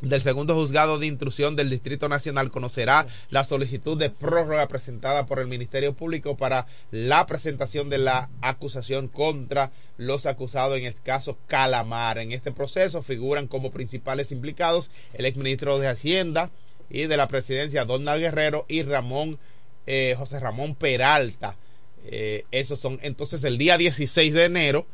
del 0.00 0.20
segundo 0.20 0.54
juzgado 0.54 0.98
de 0.98 1.06
intrusión 1.06 1.56
del 1.56 1.70
Distrito 1.70 2.08
Nacional 2.08 2.50
conocerá 2.50 3.06
la 3.30 3.44
solicitud 3.44 3.98
de 3.98 4.10
prórroga 4.10 4.68
presentada 4.68 5.26
por 5.26 5.40
el 5.40 5.48
Ministerio 5.48 5.94
Público 5.94 6.36
para 6.36 6.66
la 6.90 7.26
presentación 7.26 7.90
de 7.90 7.98
la 7.98 8.30
acusación 8.40 9.08
contra 9.08 9.72
los 9.96 10.26
acusados 10.26 10.78
en 10.78 10.84
el 10.84 10.94
caso 10.94 11.36
Calamar. 11.46 12.18
En 12.18 12.32
este 12.32 12.52
proceso 12.52 13.02
figuran 13.02 13.48
como 13.48 13.72
principales 13.72 14.30
implicados 14.30 14.90
el 15.14 15.26
exministro 15.26 15.78
de 15.78 15.88
Hacienda 15.88 16.50
y 16.90 17.06
de 17.06 17.16
la 17.16 17.28
Presidencia, 17.28 17.84
Donald 17.84 18.20
Guerrero 18.20 18.64
y 18.68 18.82
Ramón 18.82 19.38
eh, 19.90 20.14
José 20.18 20.38
Ramón 20.38 20.74
Peralta. 20.74 21.56
Eh, 22.04 22.44
esos 22.50 22.78
son 22.78 22.98
entonces 23.02 23.42
el 23.44 23.56
día 23.56 23.78
16 23.78 24.34
de 24.34 24.44
enero. 24.44 24.86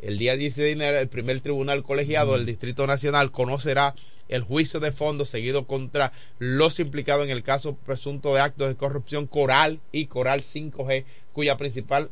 El 0.00 0.18
día 0.18 0.36
16 0.36 0.64
de 0.66 0.72
enero, 0.72 0.98
el 0.98 1.06
primer 1.06 1.40
tribunal 1.40 1.84
colegiado 1.84 2.32
del 2.32 2.44
Distrito 2.44 2.88
Nacional 2.88 3.30
conocerá 3.30 3.94
el 4.32 4.42
juicio 4.42 4.80
de 4.80 4.92
fondo 4.92 5.26
seguido 5.26 5.66
contra 5.66 6.12
los 6.38 6.80
implicados 6.80 7.24
en 7.24 7.30
el 7.30 7.42
caso 7.42 7.74
presunto 7.76 8.34
de 8.34 8.40
actos 8.40 8.68
de 8.68 8.76
corrupción 8.76 9.26
Coral 9.26 9.80
y 9.92 10.06
Coral 10.06 10.40
5G, 10.40 11.04
cuya 11.34 11.58
principal, 11.58 12.10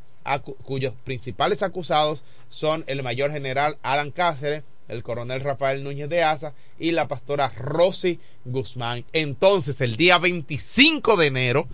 cuyos 0.62 0.92
principales 1.04 1.62
acusados 1.62 2.22
son 2.50 2.84
el 2.88 3.02
mayor 3.02 3.32
general 3.32 3.78
Alan 3.82 4.10
Cáceres, 4.10 4.64
el 4.88 5.02
coronel 5.02 5.40
Rafael 5.40 5.82
Núñez 5.82 6.10
de 6.10 6.22
Asa 6.22 6.52
y 6.78 6.92
la 6.92 7.08
pastora 7.08 7.48
Rosy 7.56 8.18
Guzmán. 8.44 9.04
Entonces, 9.12 9.80
el 9.80 9.96
día 9.96 10.18
25 10.18 11.16
de 11.16 11.26
enero, 11.28 11.68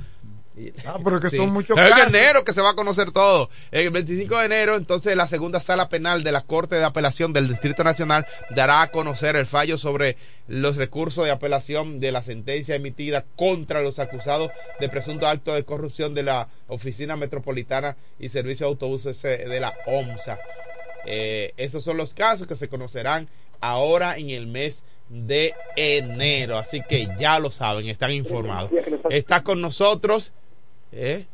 Ah, 0.86 0.98
pero 1.04 1.20
que 1.20 1.28
son 1.28 1.50
muchos 1.50 1.76
El 1.76 1.92
enero 2.08 2.42
que 2.42 2.52
se 2.52 2.62
va 2.62 2.70
a 2.70 2.74
conocer 2.74 3.10
todo. 3.10 3.50
El 3.70 3.90
25 3.90 4.38
de 4.38 4.46
enero, 4.46 4.76
entonces, 4.76 5.14
la 5.14 5.26
segunda 5.26 5.60
sala 5.60 5.88
penal 5.88 6.24
de 6.24 6.32
la 6.32 6.42
Corte 6.42 6.76
de 6.76 6.84
Apelación 6.84 7.32
del 7.32 7.48
Distrito 7.48 7.84
Nacional 7.84 8.26
dará 8.50 8.82
a 8.82 8.90
conocer 8.90 9.36
el 9.36 9.46
fallo 9.46 9.76
sobre 9.76 10.16
los 10.48 10.76
recursos 10.76 11.24
de 11.24 11.30
apelación 11.30 12.00
de 12.00 12.12
la 12.12 12.22
sentencia 12.22 12.74
emitida 12.74 13.24
contra 13.36 13.82
los 13.82 13.98
acusados 13.98 14.50
de 14.80 14.88
presunto 14.88 15.26
acto 15.26 15.54
de 15.54 15.64
corrupción 15.64 16.14
de 16.14 16.22
la 16.22 16.48
Oficina 16.68 17.16
Metropolitana 17.16 17.96
y 18.18 18.28
Servicio 18.28 18.66
de 18.66 18.70
Autobuses 18.70 19.20
de 19.22 19.60
la 19.60 19.74
OMSA. 19.86 20.38
Eh, 21.04 21.52
esos 21.56 21.84
son 21.84 21.96
los 21.96 22.14
casos 22.14 22.46
que 22.46 22.56
se 22.56 22.68
conocerán 22.68 23.28
ahora 23.60 24.16
en 24.16 24.30
el 24.30 24.46
mes 24.46 24.82
de 25.08 25.54
enero. 25.76 26.58
Así 26.58 26.82
que 26.82 27.08
ya 27.18 27.38
lo 27.38 27.50
saben, 27.50 27.88
están 27.88 28.12
informados. 28.12 28.70
Está 29.10 29.42
con 29.42 29.60
nosotros 29.60 30.32
¿Eh? 30.92 31.26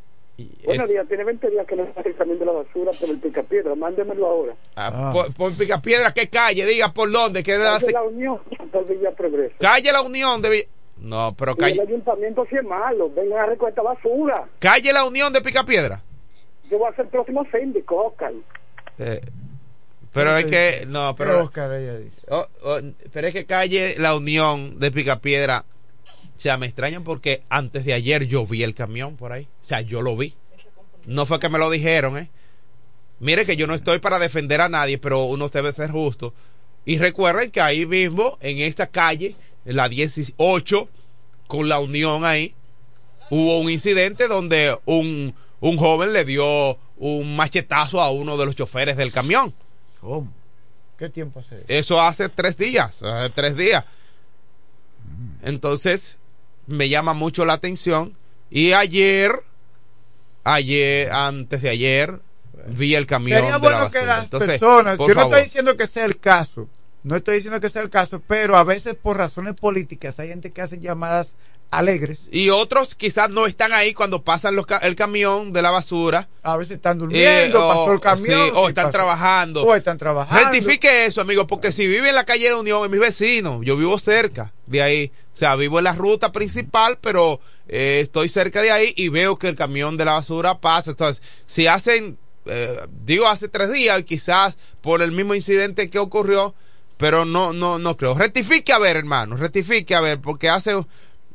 Buenos 0.65 0.89
días, 0.89 1.07
tiene 1.07 1.23
20 1.23 1.49
días 1.51 1.67
que 1.67 1.75
no 1.75 1.83
está 1.83 2.01
el 2.01 2.15
camión 2.15 2.39
de 2.39 2.45
la 2.45 2.53
basura 2.53 2.91
por 2.99 3.09
el 3.09 3.19
Picapiedra, 3.19 3.75
mándemelo 3.75 4.25
ahora. 4.25 4.55
Ah, 4.75 4.91
ah. 4.91 5.11
Por, 5.13 5.33
por, 5.35 5.55
Picapiedra, 5.55 6.11
¿qué 6.11 6.27
calle? 6.27 6.65
Diga 6.65 6.91
por 6.91 7.11
dónde. 7.11 7.43
¿qué 7.43 7.57
calle 7.57 7.91
La 7.91 8.01
Unión, 8.01 8.39
por 8.71 8.89
Villa 8.89 9.11
Progreso. 9.11 9.55
Calle 9.59 9.91
La 9.91 10.01
Unión 10.01 10.41
de 10.41 10.49
Villa... 10.49 10.67
No, 10.97 11.35
pero 11.37 11.55
calle... 11.55 11.73
el 11.73 11.87
ayuntamiento 11.87 12.45
sí 12.49 12.55
es 12.55 12.63
malo, 12.63 13.11
vengan 13.11 13.39
a 13.39 13.45
recoger 13.45 13.75
basura. 13.75 14.47
Calle 14.57 14.91
La 14.91 15.05
Unión 15.05 15.31
de 15.31 15.41
Picapiedra. 15.41 16.01
Yo 16.69 16.79
voy 16.79 16.91
a 16.91 16.95
ser 16.95 17.05
el 17.05 17.11
próximo 17.11 17.45
síndico, 17.51 18.07
Oscar. 18.07 18.33
Eh, 18.97 19.21
pero 20.13 20.37
es 20.37 20.45
que, 20.45 20.85
no, 20.87 21.15
Pero 21.15 21.31
pero, 21.31 21.43
Oscar, 21.43 21.73
ella 21.73 21.97
dice. 21.97 22.25
oh, 22.29 22.47
oh, 22.63 22.77
pero 23.11 23.27
es 23.27 23.33
que 23.33 23.45
calle 23.45 23.95
La 23.97 24.15
Unión 24.15 24.79
de 24.79 24.91
Picapiedra, 24.91 25.65
sea, 26.43 26.57
me 26.57 26.65
extrañan 26.65 27.05
porque 27.05 27.41
antes 27.47 27.85
de 27.85 27.93
ayer 27.93 28.27
yo 28.27 28.45
vi 28.45 28.63
el 28.63 28.75
camión 28.75 29.15
por 29.15 29.31
ahí, 29.31 29.47
o 29.61 29.65
sea, 29.65 29.79
yo 29.79 30.01
lo 30.01 30.17
vi. 30.17 30.35
No 31.05 31.25
fue 31.25 31.39
que 31.39 31.47
me 31.47 31.57
lo 31.57 31.69
dijeron, 31.69 32.17
¿eh? 32.17 32.29
Mire 33.21 33.45
que 33.45 33.55
yo 33.55 33.65
no 33.65 33.73
estoy 33.73 33.99
para 33.99 34.19
defender 34.19 34.59
a 34.59 34.67
nadie, 34.67 34.97
pero 34.97 35.23
uno 35.23 35.47
debe 35.47 35.71
ser 35.71 35.91
justo. 35.91 36.33
Y 36.83 36.97
recuerden 36.97 37.49
que 37.49 37.61
ahí 37.61 37.85
mismo, 37.85 38.37
en 38.41 38.59
esta 38.59 38.87
calle, 38.87 39.37
en 39.63 39.77
la 39.77 39.87
18, 39.87 40.89
con 41.47 41.69
la 41.69 41.79
Unión 41.79 42.25
ahí, 42.25 42.53
hubo 43.29 43.59
un 43.59 43.71
incidente 43.71 44.27
donde 44.27 44.77
un, 44.83 45.33
un 45.61 45.77
joven 45.77 46.11
le 46.11 46.25
dio 46.25 46.77
un 46.97 47.37
machetazo 47.37 48.01
a 48.01 48.11
uno 48.11 48.35
de 48.35 48.45
los 48.45 48.55
choferes 48.57 48.97
del 48.97 49.13
camión. 49.13 49.53
¿Cómo? 50.01 50.29
¿Qué 50.97 51.07
tiempo 51.07 51.39
hace? 51.39 51.63
eso? 51.69 52.01
Hace 52.01 52.27
tres 52.27 52.57
días, 52.57 53.01
hace 53.01 53.29
tres 53.29 53.55
días. 53.55 53.85
Entonces, 55.41 56.17
me 56.67 56.89
llama 56.89 57.13
mucho 57.13 57.45
la 57.45 57.53
atención. 57.53 58.13
Y 58.49 58.73
ayer, 58.73 59.31
ayer, 60.43 61.11
antes 61.11 61.61
de 61.61 61.69
ayer, 61.69 62.19
vi 62.67 62.95
el 62.95 63.05
camión 63.05 63.37
Sería 63.39 63.45
de 63.47 63.51
la 63.53 63.57
bueno 63.59 63.77
basura. 63.79 63.99
que 63.99 64.05
las 64.05 64.23
Entonces, 64.25 64.49
personas, 64.59 64.97
yo 64.97 65.07
no 65.07 65.13
favor. 65.13 65.33
estoy 65.33 65.43
diciendo 65.45 65.77
que 65.77 65.87
sea 65.87 66.05
el 66.05 66.19
caso, 66.19 66.67
no 67.03 67.15
estoy 67.15 67.35
diciendo 67.35 67.59
que 67.59 67.69
sea 67.69 67.81
el 67.81 67.89
caso, 67.89 68.21
pero 68.27 68.57
a 68.57 68.63
veces 68.63 68.95
por 68.95 69.17
razones 69.17 69.55
políticas 69.55 70.19
hay 70.19 70.29
gente 70.29 70.51
que 70.51 70.61
hace 70.61 70.79
llamadas 70.79 71.35
alegres, 71.71 72.29
Y 72.31 72.51
otros 72.51 72.93
quizás 72.93 73.31
no 73.31 73.47
están 73.47 73.73
ahí 73.73 73.95
cuando 73.95 74.21
pasan 74.23 74.55
los 74.55 74.65
el 74.83 74.95
camión 74.95 75.51
de 75.53 75.63
la 75.63 75.71
basura. 75.71 76.29
a 76.43 76.55
veces 76.55 76.75
están 76.75 76.97
eh, 76.97 76.99
durmiendo, 76.99 77.65
o- 77.65 77.69
pasó 77.69 77.93
el 77.93 77.99
camión, 77.99 78.45
sí, 78.45 78.51
o 78.53 78.69
están 78.69 78.83
pasó. 78.85 78.91
trabajando. 78.91 79.63
o 79.63 79.75
están 79.75 79.97
trabajando. 79.97 80.43
Rectifique 80.51 81.05
eso, 81.07 81.21
amigo, 81.21 81.47
porque 81.47 81.71
si 81.71 81.87
vive 81.87 82.09
en 82.09 82.15
la 82.15 82.25
calle 82.25 82.49
de 82.49 82.53
Unión, 82.53 82.83
es 82.85 82.91
mi 82.91 82.99
vecino. 82.99 83.63
Yo 83.63 83.75
vivo 83.75 83.97
cerca 83.97 84.53
de 84.67 84.81
ahí. 84.83 85.11
O 85.33 85.37
sea, 85.37 85.55
vivo 85.55 85.79
en 85.79 85.85
la 85.85 85.93
ruta 85.93 86.31
principal, 86.31 86.99
pero 87.01 87.39
eh, 87.67 87.99
estoy 88.03 88.29
cerca 88.29 88.61
de 88.61 88.71
ahí 88.71 88.93
y 88.95 89.09
veo 89.09 89.37
que 89.37 89.47
el 89.49 89.55
camión 89.55 89.97
de 89.97 90.05
la 90.05 90.13
basura 90.13 90.59
pasa. 90.59 90.91
Entonces, 90.91 91.23
si 91.47 91.65
hacen, 91.67 92.17
eh, 92.45 92.79
digo, 93.03 93.27
hace 93.27 93.47
tres 93.47 93.71
días, 93.71 94.03
quizás 94.03 94.57
por 94.81 95.01
el 95.01 95.11
mismo 95.11 95.33
incidente 95.33 95.89
que 95.89 95.97
ocurrió, 95.99 96.53
pero 96.97 97.25
no, 97.25 97.51
no, 97.51 97.79
no 97.79 97.97
creo. 97.97 98.13
Rectifique 98.13 98.71
a 98.73 98.77
ver, 98.79 98.95
hermano, 98.95 99.35
rectifique 99.35 99.95
a 99.95 100.01
ver, 100.01 100.19
porque 100.21 100.49
hace, 100.49 100.79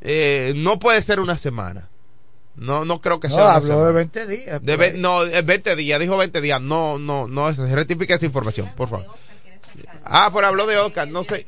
eh, 0.01 0.53
no 0.55 0.79
puede 0.79 1.01
ser 1.01 1.19
una 1.19 1.37
semana. 1.37 1.89
No, 2.55 2.83
no 2.85 2.99
creo 3.01 3.19
que 3.19 3.27
No, 3.29 3.35
sea 3.35 3.43
una 3.45 3.53
habló 3.55 3.85
de 3.85 3.93
20 3.93 4.27
días. 4.27 4.63
De 4.63 4.75
ve- 4.77 4.93
no, 4.93 5.23
es 5.23 5.45
20 5.45 5.75
días, 5.75 5.99
dijo 5.99 6.17
20 6.17 6.41
días. 6.41 6.61
No, 6.61 6.97
no, 6.97 7.27
no, 7.27 7.49
eso, 7.49 7.65
rectifique 7.65 8.13
esa 8.13 8.25
información, 8.25 8.69
por 8.75 8.89
favor. 8.89 9.05
Ah, 10.03 10.29
pero 10.33 10.47
habló 10.47 10.65
de 10.67 10.77
Oscar, 10.77 11.07
no 11.07 11.23
sé. 11.23 11.45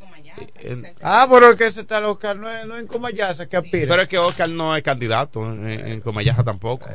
Eh, 0.60 0.94
Ah, 1.02 1.28
pero 1.30 1.50
es 1.50 1.56
que 1.56 1.66
ese 1.68 1.84
tal 1.84 2.06
Oscar 2.06 2.36
no 2.38 2.50
es, 2.52 2.66
no 2.66 2.76
es 2.76 2.82
en 2.82 2.88
Comayasa 2.88 3.48
que 3.48 3.58
aspira. 3.58 3.88
Pero 3.90 4.02
es 4.04 4.08
que 4.08 4.18
Oscar 4.18 4.50
no 4.50 4.76
es 4.76 4.84
candidato 4.84 5.44
en, 5.46 5.68
en 5.68 6.02
Comayaja 6.02 6.44
tampoco. 6.44 6.88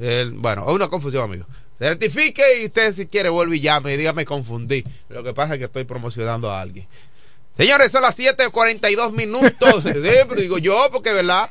Él- 0.00 0.32
bueno, 0.32 0.64
es 0.68 0.74
una 0.74 0.88
confusión, 0.88 1.24
amigo. 1.24 1.46
Rectifique 1.78 2.62
y 2.62 2.66
usted 2.66 2.94
si 2.94 3.06
quiere 3.06 3.28
vuelve 3.28 3.56
y 3.56 3.60
llame 3.60 3.94
y 3.94 3.96
dígame 3.96 4.24
confundí. 4.24 4.84
Lo 5.08 5.22
que 5.24 5.34
pasa 5.34 5.54
es 5.54 5.58
que 5.58 5.64
estoy 5.66 5.84
promocionando 5.84 6.50
a 6.50 6.60
alguien. 6.60 6.86
Señores, 7.56 7.90
son 7.92 8.02
las 8.02 8.16
7.42 8.18 9.12
minutos. 9.12 9.82
Sí, 9.84 9.92
pero 10.28 10.40
digo 10.40 10.58
yo, 10.58 10.88
porque 10.92 11.12
verdad, 11.12 11.48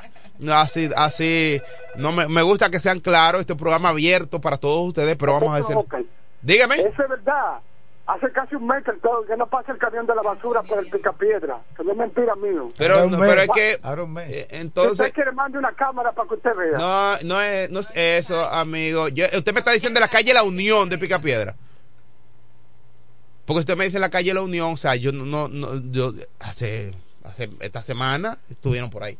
así, 0.52 0.90
así, 0.96 1.60
no 1.96 2.10
me, 2.12 2.26
me 2.28 2.42
gusta 2.42 2.70
que 2.70 2.80
sean 2.80 3.00
claros, 3.00 3.40
este 3.42 3.54
programa 3.54 3.90
abierto 3.90 4.40
para 4.40 4.56
todos 4.56 4.88
ustedes, 4.88 5.16
pero 5.16 5.34
vamos 5.34 5.54
a 5.54 5.62
hacer. 5.64 5.76
Ok. 5.76 5.94
Dígame. 6.42 6.76
Eso 6.76 6.88
es 7.02 7.08
verdad. 7.08 7.58
Hace 8.06 8.30
casi 8.32 8.54
un 8.54 8.66
mes 8.66 8.84
que, 8.84 8.92
todo- 9.00 9.24
que 9.24 9.34
no 9.34 9.46
pasa 9.48 9.72
el 9.72 9.78
camión 9.78 10.06
de 10.06 10.14
la 10.14 10.20
basura 10.20 10.62
por 10.62 10.78
el 10.78 10.90
picapiedra. 10.90 11.62
Que 11.74 11.82
no 11.84 11.92
es 11.92 11.96
mentira 11.96 12.34
mío. 12.36 12.68
Pero, 12.76 13.06
no, 13.08 13.18
pero 13.18 13.40
es 13.40 13.48
que, 13.48 13.72
eh, 14.28 14.46
entonces, 14.50 14.92
usted 14.92 15.12
quiere, 15.14 15.32
mande 15.32 15.56
una 15.58 15.72
cámara 15.72 16.12
para 16.12 16.28
que 16.28 16.34
usted 16.34 16.50
vea. 16.54 16.76
No, 16.78 17.16
no 17.22 17.40
es, 17.40 17.70
no 17.70 17.80
es 17.80 17.92
eso, 17.94 18.44
amigo. 18.50 19.08
Yo- 19.08 19.24
usted 19.34 19.54
me 19.54 19.60
está 19.60 19.72
diciendo 19.72 19.98
de 19.98 20.02
la 20.04 20.10
calle 20.10 20.34
La 20.34 20.42
Unión 20.42 20.88
de 20.90 20.98
Picapiedra. 20.98 21.56
Porque 23.46 23.60
usted 23.60 23.76
me 23.76 23.86
dice 23.86 23.98
la 23.98 24.10
calle 24.10 24.34
La 24.34 24.42
Unión, 24.42 24.72
o 24.72 24.76
sea, 24.76 24.96
yo 24.96 25.10
no, 25.12 25.24
no, 25.24 25.48
no- 25.48 25.80
yo 25.90 26.12
hace, 26.40 26.92
hace 27.24 27.48
esta 27.60 27.82
semana 27.82 28.36
estuvieron 28.50 28.90
por 28.90 29.02
ahí. 29.04 29.18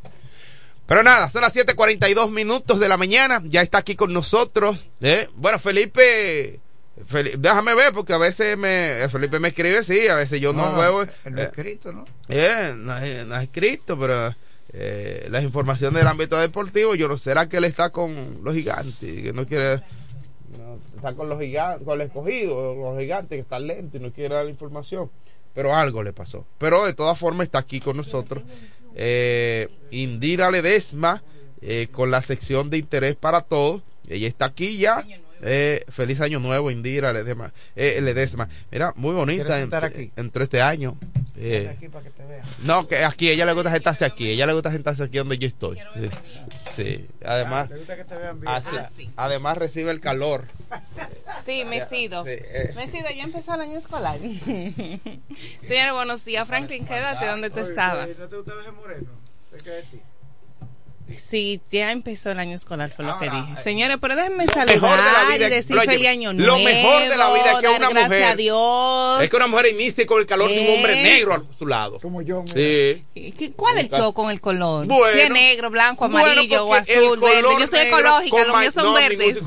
Pero 0.87 1.01
nada, 1.01 1.29
son 1.31 1.41
las 1.41 1.53
7:42 1.55 2.29
minutos 2.29 2.79
de 2.79 2.87
la 2.87 2.97
mañana, 2.97 3.41
ya 3.45 3.61
está 3.61 3.79
aquí 3.79 3.95
con 3.95 4.13
nosotros. 4.13 4.87
¿eh? 5.01 5.27
Bueno, 5.35 5.57
Felipe, 5.57 6.59
Feli- 7.07 7.35
déjame 7.37 7.75
ver, 7.75 7.91
porque 7.93 8.13
a 8.13 8.17
veces 8.17 8.57
me, 8.57 8.99
Felipe 9.11 9.39
me 9.39 9.49
escribe, 9.49 9.83
sí, 9.83 10.07
a 10.07 10.15
veces 10.15 10.39
yo 10.39 10.53
no, 10.53 10.75
veo. 10.75 11.03
En 11.25 11.35
lo 11.35 11.41
eh, 11.41 11.45
escrito, 11.45 11.91
¿no? 11.91 12.05
eh, 12.29 12.73
no, 12.75 12.97
es- 12.97 13.25
no 13.25 13.35
es 13.35 13.43
escrito, 13.43 13.99
pero 13.99 14.33
eh, 14.71 15.27
las 15.29 15.43
informaciones 15.43 15.99
del 15.99 16.07
ámbito 16.07 16.37
deportivo, 16.39 16.95
yo 16.95 17.07
no 17.09 17.17
será 17.17 17.49
que 17.49 17.57
él 17.57 17.65
está 17.65 17.89
con 17.89 18.39
los 18.43 18.53
gigantes, 18.55 19.21
que 19.23 19.33
no 19.33 19.45
quiere, 19.45 19.81
no, 20.57 20.79
está 20.95 21.13
con 21.13 21.27
los 21.27 21.39
gigantes, 21.39 21.85
con 21.85 21.99
el 21.99 22.07
escogido, 22.07 22.75
los 22.75 22.97
gigantes 22.97 23.35
que 23.37 23.41
están 23.41 23.67
lentos 23.67 23.99
y 23.99 24.03
no 24.03 24.11
quiere 24.13 24.33
dar 24.35 24.45
la 24.45 24.51
información, 24.51 25.11
pero 25.53 25.75
algo 25.75 26.01
le 26.01 26.13
pasó. 26.13 26.45
Pero 26.57 26.85
de 26.85 26.93
todas 26.93 27.19
formas 27.19 27.45
está 27.47 27.59
aquí 27.59 27.79
con 27.81 27.97
nosotros 27.97 28.41
eh, 28.95 29.67
Indira 29.91 30.49
Ledesma 30.49 31.21
eh, 31.61 31.87
con 31.91 32.09
la 32.11 32.21
sección 32.21 32.69
de 32.69 32.77
interés 32.77 33.15
para 33.15 33.41
todos. 33.41 33.81
Ella 34.07 34.27
está 34.27 34.45
aquí 34.45 34.77
ya. 34.77 35.05
Eh, 35.47 35.85
feliz 35.89 36.19
año 36.21 36.39
nuevo, 36.39 36.71
Indira 36.71 37.13
Ledesma. 37.13 37.53
Eh, 37.75 37.99
Ledesma. 38.01 38.49
Mira, 38.71 38.93
muy 38.95 39.13
bonita. 39.13 39.43
¿Quieres 39.45 39.63
Entre, 39.63 39.79
sentar 39.79 39.83
aquí? 39.85 40.11
entre 40.15 40.43
este 40.45 40.61
año. 40.61 40.97
Eh, 41.37 41.71
aquí 41.75 41.87
para 41.89 42.03
que 42.05 42.09
te 42.11 42.25
vean. 42.25 42.41
no, 42.63 42.87
que 42.87 43.03
aquí 43.03 43.29
ella 43.29 43.45
le 43.45 43.53
gusta 43.53 43.69
sentarse 43.69 44.05
aquí. 44.05 44.29
Ella 44.31 44.47
le 44.47 44.53
gusta 44.53 44.71
sentarse 44.71 45.03
aquí 45.03 45.17
donde 45.19 45.37
yo 45.37 45.47
estoy. 45.47 45.77
Sí. 45.95 46.09
Sí. 46.71 47.07
Además, 47.23 47.69
¿Te 47.69 47.77
gusta 47.77 47.95
que 47.95 48.05
te 48.05 48.15
vean 48.15 48.39
bien? 48.41 48.51
así- 48.53 49.09
además 49.15 49.57
recibe 49.57 49.91
el 49.91 49.99
calor. 50.01 50.45
Sí, 51.45 51.63
me 51.65 51.77
he 51.77 51.85
sido. 51.85 52.23
Sí, 52.25 52.31
eh. 52.31 52.71
Me 52.75 52.85
he 52.85 52.87
sido, 52.91 53.09
ya 53.15 53.23
empezó 53.23 53.53
el 53.53 53.61
año 53.61 53.77
escolar. 53.77 54.17
Señor, 55.67 55.93
buenos 55.93 56.25
días. 56.25 56.47
Franklin, 56.47 56.85
quédate 56.85 57.27
donde 57.27 57.49
tú 57.49 57.59
estabas. 57.59 58.07
¿No 58.17 58.27
te 58.27 58.35
gusta 58.35 58.53
ver 58.55 58.71
moreno? 58.73 59.11
Cerca 59.51 59.71
de 59.71 59.83
ti. 59.83 60.01
Sí, 61.17 61.61
ya 61.71 61.91
empezó 61.91 62.31
el 62.31 62.39
año 62.39 62.55
escolar, 62.55 62.91
fue 62.95 63.05
lo 63.05 63.17
que 63.19 63.27
Ahora, 63.29 63.47
dije. 63.49 63.61
Señores, 63.63 63.97
pero 64.01 64.15
déjenme 64.15 64.45
de 64.47 64.55
la 64.55 64.65
saludar 64.65 65.27
vida 65.37 65.45
es- 65.45 65.51
decir 65.51 65.77
oye, 65.77 65.85
feliz 65.85 66.07
año 66.07 66.33
lo 66.33 66.39
nuevo. 66.57 66.57
mejor 66.57 67.01
de 67.09 67.15
la 67.17 67.31
vida 67.33 67.51
es 67.53 67.59
que 67.59 67.67
una 67.67 67.77
gracias 67.89 68.03
mujer- 68.09 68.23
a 68.23 68.35
Dios. 68.35 69.21
Es 69.21 69.29
que 69.29 69.35
una 69.35 69.47
mujer 69.47 69.65
inicie 69.67 70.05
con 70.07 70.19
el 70.19 70.25
calor 70.25 70.49
de 70.49 70.59
un 70.61 70.75
hombre 70.75 70.99
Eh. 70.99 71.03
negro 71.03 71.33
a 71.35 71.43
su 71.57 71.67
lado. 71.67 71.99
Como 71.99 72.21
yo, 72.23 72.41
mira. 72.41 72.53
Sí. 72.55 73.33
¿Qué- 73.37 73.51
¿Cuál 73.55 73.77
es 73.77 73.83
el 73.85 73.89
show 73.97 74.13
con 74.13 74.31
el 74.31 74.41
color? 74.41 74.87
Bueno. 74.87 75.13
si 75.13 75.19
es 75.21 75.29
negro, 75.29 75.69
blanco, 75.69 76.09
Bueno, 76.09 76.25
amarillo 76.27 76.65
o 76.65 76.69
porque 76.69 76.93
el 76.93 77.03
azul, 77.05 77.19
verde. 77.19 77.41
Yo 77.59 77.67
soy 77.67 77.79
ecológica, 77.79 78.43
los 78.45 78.59
míos 78.59 78.73
son 78.73 78.83
no, 78.85 78.93
verdes. 78.93 79.37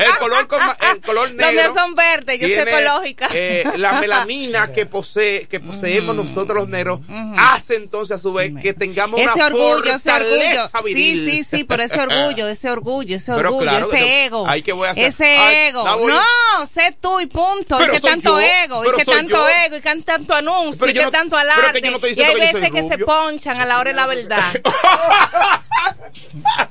El 0.00 0.16
color, 0.18 0.46
con 0.48 0.58
el 0.94 1.00
color 1.02 1.30
negro. 1.34 1.46
Los 1.46 1.52
míos 1.54 1.72
son 1.76 1.94
verdes, 1.94 2.38
yo 2.40 2.48
soy 2.48 2.56
ecológica. 2.58 3.28
eh, 3.32 3.64
la 3.76 3.92
melanina 4.00 4.72
que 4.72 4.86
posee, 4.86 5.46
que 5.46 5.60
poseemos 5.60 6.16
nosotros 6.16 6.56
los 6.56 6.68
negros, 6.68 7.00
hace 7.38 7.76
entonces 7.76 8.16
a 8.16 8.20
su 8.20 8.32
vez 8.32 8.52
que 8.60 8.72
tengamos 8.74 9.20
ese 9.20 9.32
una 9.34 9.46
orgullo, 9.46 9.84
ese 9.94 10.10
orgullo. 10.40 10.62
fortaleza 10.62 10.82
viril. 10.82 11.30
Sí, 11.30 11.44
sí, 11.44 11.56
sí, 11.56 11.64
pero 11.64 11.82
ese 11.82 12.00
orgullo, 12.00 12.48
ese 12.48 12.70
orgullo, 12.70 13.16
ese 13.16 13.32
orgullo, 13.32 13.60
claro 13.70 13.88
que 13.90 13.96
ese 13.98 14.24
ego. 14.26 14.46
¿qué 14.64 14.72
voy 14.72 14.88
a 14.88 14.90
hacer? 14.90 15.04
Ese 15.04 15.38
Ay, 15.38 15.56
ego. 15.68 15.84
No, 15.84 16.66
sé 16.66 16.96
tú 17.00 17.20
y 17.20 17.26
punto. 17.26 17.76
Pero 17.78 17.92
y 17.92 17.96
que 17.96 18.00
tanto 18.02 18.40
yo, 18.40 18.46
ego, 18.64 18.84
y 18.84 18.96
que 18.96 19.04
tanto 19.04 19.36
yo. 19.36 19.48
ego, 19.48 19.76
y 19.76 19.80
que 19.80 20.02
tanto 20.02 20.34
anuncio, 20.34 20.88
y 20.88 20.94
que 20.94 21.04
no- 21.04 21.10
tanto 21.10 21.36
alarde. 21.36 21.80
que 21.80 21.90
no 21.90 21.98
y 21.98 22.20
hay 22.22 22.34
que 22.34 22.40
veces 22.40 22.70
que 22.70 22.88
se 22.88 22.98
ponchan 22.98 23.60
a 23.60 23.66
la 23.66 23.78
hora 23.78 23.90
de 23.90 23.96
la 23.96 24.06
verdad. 24.06 24.40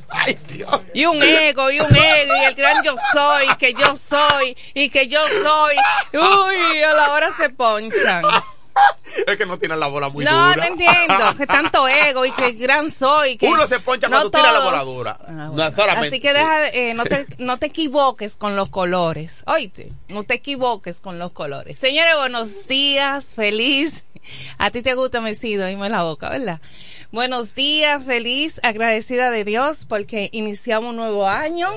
Ay, 0.09 0.37
Dios. 0.47 0.81
Y 0.93 1.05
un 1.05 1.21
ego, 1.21 1.71
y 1.71 1.79
un 1.79 1.95
ego, 1.95 2.33
y 2.41 2.45
el 2.45 2.55
gran 2.55 2.83
yo 2.83 2.95
soy, 3.13 3.47
que 3.57 3.73
yo 3.73 3.95
soy, 3.95 4.57
y 4.73 4.89
que 4.89 5.07
yo 5.07 5.19
soy. 5.43 5.75
Uy, 6.13 6.83
a 6.83 6.93
la 6.93 7.11
hora 7.11 7.29
se 7.37 7.49
ponchan. 7.49 8.23
Es 9.27 9.37
que 9.37 9.45
no 9.45 9.57
tienen 9.59 9.79
la 9.79 9.87
bola 9.87 10.09
muy 10.09 10.23
no, 10.23 10.31
dura. 10.31 10.55
no 10.55 10.63
entiendo. 10.63 11.37
Que 11.37 11.45
tanto 11.47 11.87
ego 11.87 12.25
y 12.25 12.31
que 12.31 12.51
gran 12.53 12.91
soy. 12.91 13.37
Que 13.37 13.47
Uno 13.47 13.67
se 13.67 13.79
poncha 13.79 14.07
no 14.07 14.17
cuando 14.17 14.31
tira 14.31 14.51
la 14.51 14.59
todos. 14.59 14.71
bola 14.71 14.83
dura. 14.83 15.17
Ah, 15.27 15.31
No, 15.31 15.51
bueno. 15.51 15.73
Así 15.97 16.19
que 16.19 16.31
deja, 16.33 16.59
de- 16.61 16.89
eh, 16.89 16.93
no, 16.93 17.03
te, 17.03 17.25
no 17.39 17.57
te 17.57 17.65
equivoques 17.67 18.37
con 18.37 18.55
los 18.55 18.69
colores. 18.69 19.43
Oíste, 19.47 19.91
no 20.09 20.23
te 20.23 20.35
equivoques 20.35 21.01
con 21.01 21.19
los 21.19 21.33
colores. 21.33 21.77
Señores, 21.79 22.15
buenos 22.17 22.67
días, 22.67 23.33
feliz. 23.35 24.05
A 24.57 24.69
ti 24.69 24.81
te 24.81 24.93
gusta 24.93 25.21
Mesido, 25.21 25.65
dime 25.65 25.89
la 25.89 26.03
boca, 26.03 26.29
¿verdad? 26.29 26.61
Buenos 27.11 27.55
días, 27.55 28.05
feliz, 28.05 28.59
agradecida 28.63 29.31
de 29.31 29.43
Dios 29.43 29.85
porque 29.87 30.29
iniciamos 30.31 30.91
un 30.91 30.97
nuevo 30.97 31.27
año 31.27 31.69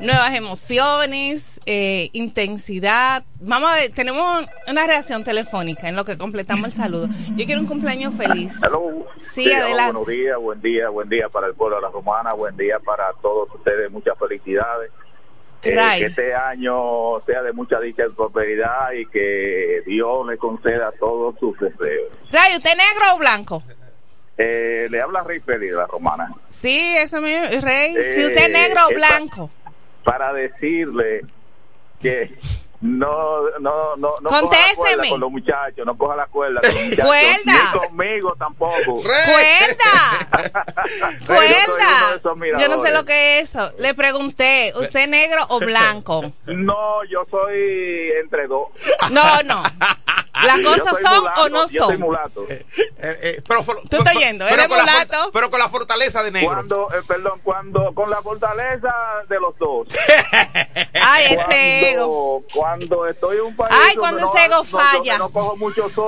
nuevas 0.00 0.34
emociones, 0.34 1.60
eh, 1.66 2.08
intensidad. 2.12 3.24
Vamos 3.40 3.70
a 3.70 3.74
ver, 3.74 3.90
tenemos 3.92 4.46
una 4.66 4.86
reacción 4.86 5.24
telefónica 5.24 5.88
en 5.88 5.96
lo 5.96 6.04
que 6.04 6.16
completamos 6.16 6.66
el 6.66 6.72
saludo. 6.72 7.08
Yo 7.36 7.44
quiero 7.46 7.60
un 7.60 7.66
cumpleaños 7.66 8.14
feliz. 8.14 8.52
Hello. 8.62 9.06
Sí, 9.32 9.52
adelante. 9.52 9.92
Buenos 9.92 10.06
días, 10.08 10.36
buen 10.38 10.60
día, 10.60 10.88
buen 10.88 11.08
día 11.08 11.28
para 11.28 11.46
el 11.48 11.54
pueblo 11.54 11.76
de 11.76 11.82
la 11.82 11.90
Romana, 11.90 12.32
buen 12.34 12.56
día 12.56 12.78
para 12.78 13.12
todos 13.22 13.48
ustedes, 13.54 13.90
muchas 13.90 14.16
felicidades. 14.18 14.90
eh, 15.62 15.74
que 15.98 16.06
este 16.06 16.34
año 16.34 17.20
sea 17.26 17.42
de 17.42 17.52
mucha 17.52 17.80
dicha 17.80 18.04
y 18.08 18.12
prosperidad 18.14 18.92
y 18.92 19.04
que 19.06 19.82
Dios 19.86 20.26
le 20.28 20.38
conceda 20.38 20.92
todos 21.00 21.34
sus 21.40 21.58
deseos. 21.58 22.12
Ray, 22.30 22.54
¿usted 22.56 22.70
negro 22.76 23.14
o 23.14 23.18
blanco? 23.18 23.62
Eh, 24.40 24.86
le 24.88 25.00
habla 25.02 25.24
Rey 25.24 25.40
Félix 25.40 25.72
la 25.74 25.86
Romana. 25.86 26.32
Sí, 26.48 26.94
eso 26.96 27.20
mismo, 27.20 27.44
Rey. 27.60 27.92
si 27.92 28.20
Eh, 28.22 28.26
usted 28.28 28.36
es 28.46 28.50
negro 28.52 28.82
o 28.86 28.94
blanco. 28.94 29.50
Para 30.04 30.32
decirle 30.32 31.22
que 32.00 32.34
no, 32.80 33.42
no, 33.58 33.96
no, 33.96 34.14
no 34.20 34.28
coja 34.28 34.34
la 34.36 34.40
Contésteme. 34.40 34.76
cuerda 34.76 35.08
con 35.10 35.20
los 35.20 35.30
muchachos, 35.32 35.84
no 35.86 35.98
coja 35.98 36.16
la 36.16 36.26
cuerda 36.26 36.60
con 36.60 36.70
los 36.70 36.82
muchachos, 36.84 37.06
Cuerda. 37.06 37.72
ni 37.74 37.78
conmigo 37.88 38.34
tampoco. 38.38 39.02
¡Cuerda! 39.02 40.64
¡Cuerda! 41.26 42.60
Yo 42.60 42.68
no 42.68 42.78
sé 42.78 42.92
lo 42.92 43.04
que 43.04 43.40
es 43.40 43.48
eso. 43.50 43.72
Le 43.78 43.94
pregunté, 43.94 44.72
¿usted 44.76 45.00
es 45.00 45.08
negro 45.08 45.42
o 45.50 45.58
blanco? 45.58 46.32
No, 46.46 47.04
yo 47.10 47.24
soy 47.30 48.12
entre 48.22 48.46
dos. 48.46 48.68
No, 49.10 49.42
no. 49.44 49.62
¿Las 50.46 50.58
Yo 50.60 50.64
cosas 50.70 50.84
soy 50.94 51.02
son 51.04 51.18
mulato, 51.20 51.42
o 51.42 51.48
no 51.48 51.68
Yo 51.68 51.84
soy 51.84 51.92
son? 51.96 52.00
mulato. 52.00 52.46
Eh, 52.48 53.42
pero, 53.46 53.64
pero- 53.64 53.82
Tú 53.90 53.96
estás 53.98 54.14
yendo, 54.14 54.44
pero 54.44 54.54
eres 54.62 54.68
con 54.68 54.76
la 54.78 54.84
mulato. 54.84 55.30
pero 55.32 55.50
con 55.50 55.58
la 55.60 55.68
fortaleza 55.68 56.22
de 56.22 56.30
negro. 56.30 56.48
Cuando, 56.54 56.88
eh, 56.92 57.02
perdón, 57.06 57.40
cuando 57.42 57.94
con 57.94 58.10
la 58.10 58.22
fortaleza 58.22 58.92
de 59.28 59.40
los 59.40 59.56
dos. 59.58 59.88
Ay, 60.94 61.34
ese 61.34 61.90
ego. 61.92 62.42
Cuando, 62.54 63.06
estoy 63.06 63.38
en 63.38 63.44
un 63.44 63.56
país 63.56 63.74
Ay, 63.88 63.96
cuando 63.96 64.20
no, 64.22 64.34
ese 64.34 64.44
ego 64.46 64.56
no- 64.56 64.64
falla. 64.64 65.18
no 65.18 65.28
cojo 65.30 65.56
mucho 65.56 65.88
sol, 65.90 66.06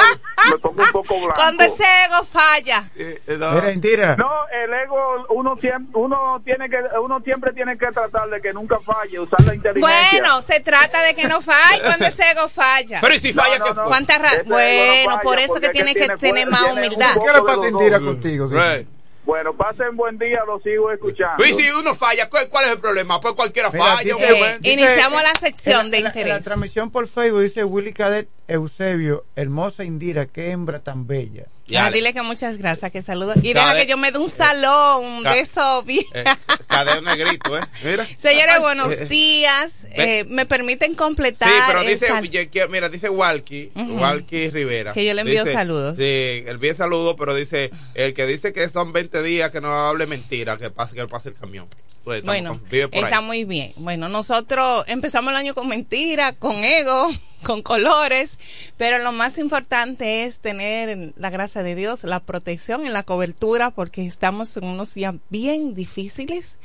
me 0.50 0.58
pongo 0.58 0.82
un 0.82 0.90
poco 0.92 1.16
blanco. 1.18 1.34
Cuando 1.34 1.64
ese 1.64 1.84
ego 2.06 2.24
falla. 2.24 2.90
Mira, 3.26 3.72
Indira. 3.72 4.16
No, 4.16 4.30
el 4.48 4.72
ego 4.74 5.26
uno 5.30 5.56
siempre, 5.60 5.90
uno 5.98 6.40
tiene 6.44 6.68
que, 6.68 6.76
uno 7.02 7.20
siempre 7.20 7.52
tiene 7.52 7.76
que 7.78 7.86
tratar 7.88 8.28
de 8.28 8.40
que 8.40 8.52
nunca 8.52 8.78
falle, 8.80 9.20
usar 9.20 9.40
la 9.42 9.54
inteligencia. 9.54 10.10
Bueno, 10.20 10.42
se 10.42 10.60
trata 10.60 11.02
de 11.02 11.14
que 11.14 11.26
no 11.28 11.40
falle 11.40 11.82
cuando 11.82 12.06
ese 12.06 12.22
ego 12.30 12.48
falla. 12.48 12.98
Pero 13.00 13.14
¿y 13.14 13.18
si 13.18 13.32
falla 13.32 13.58
qué 13.62 13.74
fue? 13.74 13.84
¿Cuánta 13.84 14.18
no 14.22 14.54
Bueno, 14.54 15.20
por 15.22 15.38
eso 15.38 15.54
que 15.60 15.68
tiene 15.70 15.94
que 15.94 16.08
tiene 16.08 16.16
tener 16.16 16.48
más 16.50 16.72
humildad. 16.72 17.14
¿Qué 17.14 17.32
le 17.32 17.42
pasa 17.42 17.56
los 17.70 17.72
dos. 17.72 18.02
contigo? 18.02 18.48
sí? 18.48 18.86
Bueno, 19.24 19.54
pasen 19.54 19.96
buen 19.96 20.18
día, 20.18 20.40
lo 20.46 20.58
sigo 20.60 20.90
escuchando. 20.90 21.36
Pues 21.36 21.54
si 21.54 21.70
uno 21.70 21.94
falla, 21.94 22.28
¿cuál, 22.28 22.48
cuál 22.48 22.64
es 22.64 22.70
el 22.72 22.78
problema? 22.78 23.20
Pues 23.20 23.34
cualquiera 23.34 23.70
Mira, 23.70 23.84
falla. 23.84 24.14
dice-. 24.14 24.50
Eh, 24.50 24.58
iniciamos 24.62 25.22
la 25.22 25.34
sección 25.34 25.86
en 25.86 25.90
de 25.90 25.98
en 25.98 26.06
En 26.06 26.12
la 26.14 26.20
interés. 26.20 26.42
transmisión 26.42 26.90
por 26.90 27.06
Facebook 27.06 27.42
dice 27.42 27.62
Willy 27.62 27.92
Cadet 27.92 28.28
Eusebio, 28.50 29.24
hermosa 29.36 29.84
Indira, 29.84 30.26
qué 30.26 30.50
hembra 30.50 30.80
tan 30.80 31.06
bella. 31.06 31.46
Ya, 31.66 31.86
Ah, 31.86 31.90
dile 31.92 32.12
que 32.12 32.20
muchas 32.22 32.56
gracias, 32.58 32.90
que 32.90 33.00
saludos. 33.00 33.36
Y 33.44 33.52
deja 33.52 33.76
que 33.76 33.86
yo 33.86 33.96
me 33.96 34.10
dé 34.10 34.18
un 34.18 34.28
salón 34.28 35.22
Ca- 35.22 35.34
de 35.34 35.40
eso 35.40 35.82
bien. 35.84 36.04
eh, 36.14 36.24
cadeo 36.66 37.00
negrito, 37.00 37.56
¿eh? 37.56 37.60
Mira. 37.84 38.04
Señores, 38.18 38.58
buenos 38.58 38.90
eh, 38.92 39.04
días. 39.06 39.82
Ve- 39.96 40.20
Eh, 40.20 40.24
me 40.24 40.46
permiten 40.46 40.96
completar. 40.96 41.48
Sí, 41.48 41.54
pero 41.68 41.80
el 41.82 41.86
dice, 41.86 42.68
mira, 42.68 42.88
dice 42.88 43.08
Walkie, 43.08 43.70
Ujú. 43.76 43.98
Walkie 44.00 44.50
Rivera. 44.50 44.92
Que 44.92 45.04
yo 45.06 45.14
le 45.14 45.20
envío 45.20 45.44
Dice- 45.44 45.54
saludos. 45.54 45.96
Sí, 45.96 46.02
él 46.02 46.48
envía 46.48 46.74
saludos, 46.74 47.14
pero 47.16 47.36
dice, 47.36 47.70
el 47.94 48.14
que 48.14 48.26
dice 48.26 48.52
que 48.52 48.68
son 48.68 48.92
20 48.92 49.22
días, 49.22 49.52
que 49.52 49.60
no 49.60 49.72
hable 49.88 50.08
mentira, 50.08 50.56
que 50.58 50.70
pase, 50.70 50.96
que 50.96 51.06
pase 51.06 51.28
el 51.28 51.36
camión. 51.36 51.68
Pues, 52.04 52.22
Bueno, 52.24 52.52
con- 52.58 52.68
vive 52.70 52.88
por 52.88 53.04
está 53.04 53.18
ahí. 53.18 53.24
muy 53.24 53.44
bien. 53.44 53.72
Bueno, 53.76 54.08
nosotros 54.08 54.84
empezamos 54.88 55.30
el 55.32 55.36
año 55.36 55.54
con 55.54 55.68
mentira, 55.68 56.32
con 56.32 56.64
ego, 56.64 57.10
con 57.44 57.62
colores, 57.62 58.38
pero 58.78 58.98
lo 58.98 59.12
más 59.12 59.36
importante 59.38 60.24
es 60.24 60.38
tener 60.38 61.12
la 61.16 61.28
gracia 61.30 61.62
de 61.62 61.74
Dios, 61.74 62.02
la 62.04 62.20
protección 62.20 62.86
y 62.86 62.88
la 62.88 63.02
cobertura, 63.02 63.70
porque 63.70 64.06
estamos 64.06 64.56
en 64.56 64.64
unos 64.64 64.94
días 64.94 65.14
bien 65.28 65.74
difíciles, 65.74 66.58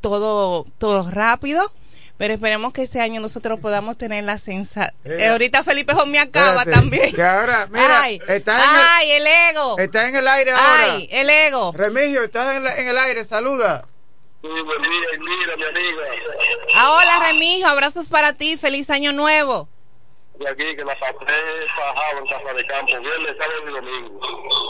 todo, 0.00 0.66
todo 0.78 1.10
rápido. 1.10 1.70
Pero 2.16 2.34
esperemos 2.34 2.74
que 2.74 2.82
este 2.82 3.00
año 3.00 3.18
nosotros 3.18 3.60
podamos 3.60 3.96
tener 3.96 4.24
la 4.24 4.36
sensación. 4.36 4.94
Eh, 5.06 5.28
ahorita 5.28 5.64
Felipe 5.64 5.94
Jón 5.94 6.10
me 6.10 6.18
acaba 6.18 6.58
Espérate, 6.64 6.70
también. 6.72 7.14
Que 7.14 7.22
ahora, 7.22 7.66
mira, 7.70 8.02
ay, 8.02 8.20
está 8.28 8.56
en 8.56 8.70
el- 8.74 8.86
ay, 8.86 9.10
el, 9.12 9.26
ego. 9.50 9.78
Está 9.78 10.08
en 10.08 10.16
el 10.16 10.28
aire 10.28 10.50
ahora. 10.50 10.84
Ay, 10.92 11.08
el 11.12 11.30
ego. 11.30 11.72
Remigio, 11.72 12.22
estás 12.22 12.56
en, 12.56 12.64
la- 12.64 12.76
en 12.76 12.88
el 12.88 12.98
aire, 12.98 13.24
saluda. 13.24 13.86
Sí, 14.42 14.48
buen 14.48 14.82
día, 14.82 15.14
Indira, 15.16 15.56
mi 15.56 15.64
amiga. 15.64 16.02
Ah, 16.74 16.92
hola, 16.94 17.26
Remijo, 17.26 17.68
abrazos 17.68 18.08
para 18.08 18.32
ti, 18.32 18.56
feliz 18.56 18.88
año 18.88 19.12
nuevo. 19.12 19.68
De 20.38 20.48
aquí 20.48 20.64
que 20.74 20.82
la 20.82 20.98
pasé 20.98 21.14
fajado 21.76 22.18
en 22.20 22.26
casa 22.26 22.54
de 22.54 22.66
campo, 22.66 22.92
viernes, 23.02 23.36
sábado 23.36 23.68
y 23.68 23.72
domingo. 23.72 24.20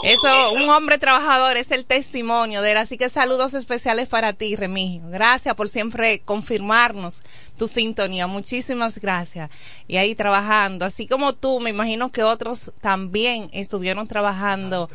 Eso, 0.03 0.51
un 0.51 0.69
hombre 0.69 0.97
trabajador 0.97 1.55
es 1.55 1.71
el 1.71 1.85
testimonio 1.85 2.61
de 2.61 2.71
él. 2.71 2.77
Así 2.77 2.97
que 2.97 3.07
saludos 3.07 3.53
especiales 3.53 4.09
para 4.09 4.33
ti, 4.33 4.57
Remigio. 4.57 5.03
Gracias 5.05 5.55
por 5.55 5.69
siempre 5.69 6.19
confirmarnos 6.19 7.21
tu 7.57 7.69
sintonía. 7.69 8.27
Muchísimas 8.27 8.99
gracias. 8.99 9.49
Y 9.87 9.95
ahí 9.95 10.13
trabajando. 10.13 10.83
Así 10.83 11.07
como 11.07 11.31
tú, 11.31 11.61
me 11.61 11.69
imagino 11.69 12.11
que 12.11 12.23
otros 12.23 12.73
también 12.81 13.49
estuvieron 13.53 14.09
trabajando. 14.09 14.89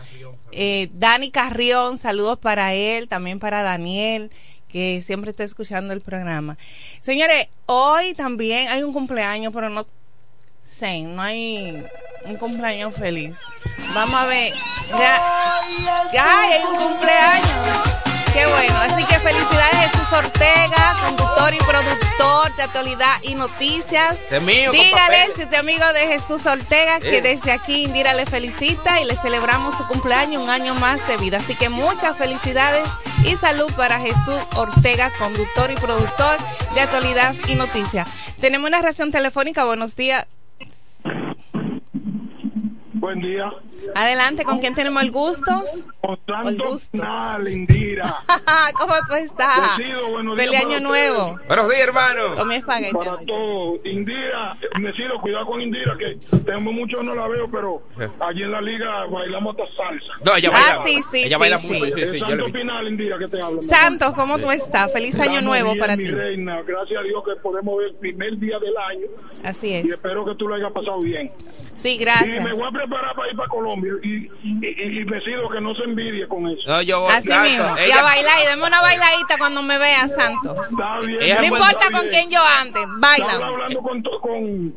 Eh, 0.52 0.90
Dani 0.92 1.30
Carrión, 1.30 1.96
saludos 1.96 2.38
para 2.38 2.74
él, 2.74 3.08
también 3.08 3.38
para 3.38 3.62
Daniel 3.62 4.30
que 4.76 5.00
siempre 5.00 5.30
está 5.30 5.42
escuchando 5.42 5.94
el 5.94 6.02
programa. 6.02 6.58
Señores, 7.00 7.48
hoy 7.64 8.12
también 8.12 8.68
hay 8.68 8.82
un 8.82 8.92
cumpleaños, 8.92 9.50
pero 9.54 9.70
no 9.70 9.86
sé, 10.68 11.00
no 11.00 11.22
hay 11.22 11.82
un 12.26 12.34
cumpleaños 12.36 12.94
feliz. 12.94 13.38
Vamos 13.94 14.14
a 14.14 14.26
ver. 14.26 14.52
Ya, 14.90 15.18
ya 16.12 16.42
hay 16.42 16.60
un 16.62 16.76
cumpleaños. 16.76 18.05
Qué 18.36 18.46
bueno. 18.46 18.76
Así 18.80 19.02
que 19.06 19.18
felicidades 19.18 19.90
Jesús 19.90 20.12
Ortega, 20.12 20.96
conductor 21.06 21.54
y 21.54 21.58
productor 21.58 22.54
de 22.54 22.62
actualidad 22.64 23.16
y 23.22 23.34
noticias. 23.34 24.18
Es 24.30 24.42
mío, 24.42 24.72
Dígale, 24.72 25.24
si 25.34 25.42
usted 25.44 25.54
es 25.54 25.58
amigo 25.58 25.90
de 25.94 26.00
Jesús 26.00 26.44
Ortega, 26.44 27.00
que 27.00 27.22
desde 27.22 27.50
aquí 27.50 27.84
Indira 27.84 28.12
le 28.12 28.26
felicita 28.26 29.00
y 29.00 29.06
le 29.06 29.16
celebramos 29.16 29.74
su 29.78 29.86
cumpleaños, 29.86 30.42
un 30.42 30.50
año 30.50 30.74
más 30.74 31.08
de 31.08 31.16
vida. 31.16 31.38
Así 31.38 31.54
que 31.54 31.70
muchas 31.70 32.18
felicidades 32.18 32.86
y 33.24 33.36
salud 33.36 33.72
para 33.74 33.98
Jesús 34.00 34.38
Ortega, 34.54 35.10
conductor 35.18 35.70
y 35.70 35.76
productor 35.76 36.36
de 36.74 36.80
actualidad 36.82 37.34
y 37.48 37.54
noticias. 37.54 38.06
Tenemos 38.38 38.68
una 38.68 38.82
reacción 38.82 39.12
telefónica. 39.12 39.64
Buenos 39.64 39.96
días. 39.96 40.26
Buen 43.06 43.20
día. 43.20 43.48
Adelante, 43.94 44.42
¿con 44.42 44.58
quién 44.58 44.74
tenemos 44.74 45.00
el 45.00 45.12
gusto? 45.12 45.44
Con 46.00 46.14
El 46.14 46.24
tanto 46.26 46.70
gusto. 46.72 46.90
final, 46.90 47.46
Indira. 47.48 48.12
¿Cómo 48.80 48.94
tú 49.08 49.14
estás? 49.14 49.76
Feliz 49.76 50.56
año 50.64 50.80
nuevo. 50.80 51.38
Buenos 51.46 51.68
días, 51.68 51.82
hermano. 51.86 52.34
Con 52.36 52.48
mi 52.48 52.56
espagueti. 52.56 52.92
Para 52.96 53.16
todos. 53.24 53.78
Indira, 53.84 54.56
Decido, 54.80 55.20
cuidado 55.20 55.46
con 55.46 55.60
Indira, 55.60 55.96
que 55.96 56.16
tenemos 56.44 56.74
mucho, 56.74 57.00
no 57.04 57.14
la 57.14 57.28
veo, 57.28 57.48
pero 57.48 57.80
allí 58.26 58.42
en 58.42 58.50
la 58.50 58.60
liga 58.60 59.06
bailamos 59.08 59.54
hasta 59.56 59.76
salsa. 59.76 60.12
No, 60.24 60.34
ella 60.34 60.50
Ah, 60.52 60.78
baila. 60.78 60.84
sí, 60.84 61.02
sí, 61.08 61.22
ella 61.26 61.36
sí, 61.36 61.40
baila 61.40 61.58
sí. 61.60 61.66
mucho. 61.68 61.84
Sí, 61.84 61.92
sí, 61.94 62.00
Es 62.00 62.10
yo 62.12 62.14
le 62.26 62.28
Santo 62.30 62.46
vi. 62.46 62.52
Pinal, 62.52 62.88
Indira, 62.88 63.18
que 63.18 63.28
te 63.28 63.40
hablo. 63.40 63.62
Santos, 63.62 64.14
¿cómo 64.14 64.38
tú 64.40 64.50
estás? 64.50 64.92
Feliz 64.92 65.14
año 65.20 65.24
Estamos 65.38 65.44
nuevo 65.44 65.68
bien, 65.74 65.78
para 65.80 65.96
mi 65.96 66.02
ti. 66.06 66.10
reina. 66.10 66.60
Gracias 66.62 66.98
a 66.98 67.02
Dios 67.04 67.22
que 67.24 67.36
podemos 67.40 67.78
ver 67.78 67.86
el 67.90 67.94
primer 67.94 68.36
día 68.38 68.58
del 68.58 68.76
año 68.76 69.06
Así 69.44 69.68
y 69.68 69.74
es. 69.74 69.90
espero 69.92 70.24
que 70.24 70.34
tú 70.34 70.48
lo 70.48 70.56
hayas 70.56 70.72
pasado 70.72 71.00
bien. 71.02 71.30
Sí, 71.76 71.90
Y 71.94 71.98
me 71.98 72.04
gracias. 72.04 72.52
voy 72.56 72.66
a 72.66 72.70
preparar 72.70 72.95
para 73.14 73.30
ir 73.30 73.36
para 73.36 73.48
Colombia 73.48 73.92
y, 74.02 74.08
y, 74.08 74.30
y, 74.62 75.00
y 75.00 75.04
decido 75.04 75.48
que 75.50 75.60
no 75.60 75.74
se 75.74 75.82
envidie 75.84 76.26
con 76.28 76.46
eso. 76.48 76.62
No, 76.66 76.82
yo 76.82 77.08
Así 77.08 77.28
Santo, 77.28 77.48
mismo. 77.50 77.78
Y 77.78 77.84
ella- 77.84 78.00
a 78.00 78.02
bailar, 78.02 78.34
y 78.44 78.48
deme 78.48 78.64
una 78.66 78.80
bailadita 78.80 79.38
cuando 79.38 79.62
me 79.62 79.78
vean, 79.78 80.08
Santos. 80.10 80.58
Está 80.70 80.98
bien. 81.00 81.22
Ella 81.22 81.34
No 81.36 81.40
es 81.42 81.46
importa 81.48 81.70
está 81.70 81.90
con 81.90 82.00
bien. 82.08 82.12
quién 82.12 82.30
yo 82.30 82.40
ande, 82.60 82.80
Estaba 82.80 82.98
baila. 83.00 83.46
hablando 83.46 83.80
con, 83.82 84.02
to- 84.02 84.20
con, 84.20 84.74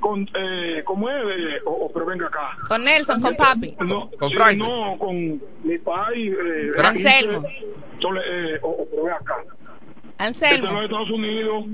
con 0.00 0.28
eh, 0.34 0.82
¿cómo 0.84 1.08
es? 1.10 1.16
Eh, 1.16 1.60
o, 1.64 1.70
o, 1.70 1.92
pero 1.92 2.06
venga 2.06 2.26
acá. 2.26 2.56
Con 2.68 2.84
Nelson, 2.84 3.20
con 3.20 3.34
papi. 3.36 3.74
No, 3.80 4.10
Con 4.18 4.30
sí, 4.30 4.34
Franklin. 4.36 4.58
No, 4.68 4.96
con 4.98 5.40
mi 5.64 5.78
país. 5.78 6.32
Eh, 6.32 6.70
Anselmo. 6.84 7.42
Eh, 7.46 8.58
o, 8.62 8.68
o, 8.68 8.86
pero 8.90 9.04
ven 9.04 9.14
acá. 9.14 9.36
Anselmo. 10.26 10.72
los 10.72 10.84
Estados 10.84 11.10
Unidos. 11.10 11.64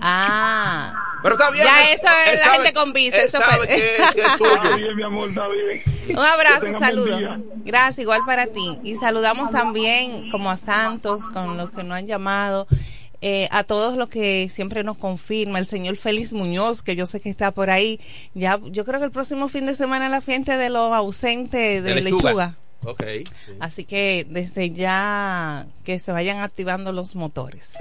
Ah. 0.00 0.92
Pero 1.22 1.34
está 1.34 1.50
bien. 1.50 1.64
Ya 1.64 1.82
él- 1.90 1.94
eso 1.96 2.06
es 2.32 2.38
la 2.38 2.44
sabe- 2.44 2.56
gente 2.58 2.72
con 2.72 2.92
visa, 2.92 3.16
eso 3.16 3.38
sabe 3.38 3.56
fue. 3.56 3.66
que, 3.68 3.74
que 3.74 3.96
es 3.96 3.98
Está 4.16 4.36
tuyo. 4.38 4.76
bien, 4.76 4.96
mi 4.96 5.02
amor, 5.02 5.28
está 5.28 5.48
bien. 5.48 5.82
Un 6.10 6.24
abrazo, 6.24 6.78
saludos. 6.78 7.20
Gracias, 7.64 7.98
igual 7.98 8.20
para 8.24 8.46
ti. 8.46 8.78
Y 8.84 8.94
saludamos 8.94 9.50
también, 9.50 10.30
como 10.30 10.50
a 10.50 10.56
Santos, 10.56 11.26
con 11.28 11.56
los 11.56 11.70
que 11.72 11.82
nos 11.82 11.98
han 11.98 12.06
llamado, 12.06 12.68
eh, 13.20 13.48
a 13.50 13.64
todos 13.64 13.96
los 13.96 14.08
que 14.08 14.48
siempre 14.48 14.84
nos 14.84 14.96
confirma, 14.96 15.58
el 15.58 15.66
señor 15.66 15.96
Félix 15.96 16.32
Muñoz, 16.32 16.82
que 16.82 16.94
yo 16.94 17.04
sé 17.04 17.18
que 17.18 17.30
está 17.30 17.50
por 17.50 17.68
ahí. 17.68 17.98
Ya, 18.34 18.60
yo 18.70 18.84
creo 18.84 19.00
que 19.00 19.06
el 19.06 19.10
próximo 19.12 19.48
fin 19.48 19.66
de 19.66 19.74
semana 19.74 20.04
es 20.06 20.12
la 20.12 20.20
fiesta 20.20 20.56
de 20.56 20.70
los 20.70 20.92
ausentes 20.92 21.82
de, 21.82 21.94
De 21.94 22.00
lechuga. 22.00 22.54
Lechugas. 22.82 23.00
Ok. 23.00 23.28
sí. 23.34 23.52
Así 23.60 23.84
que 23.84 24.26
desde 24.28 24.70
ya 24.70 25.66
que 25.84 25.98
se 25.98 26.12
vayan 26.12 26.40
activando 26.40 26.92
los 26.92 27.16
motores. 27.16 27.74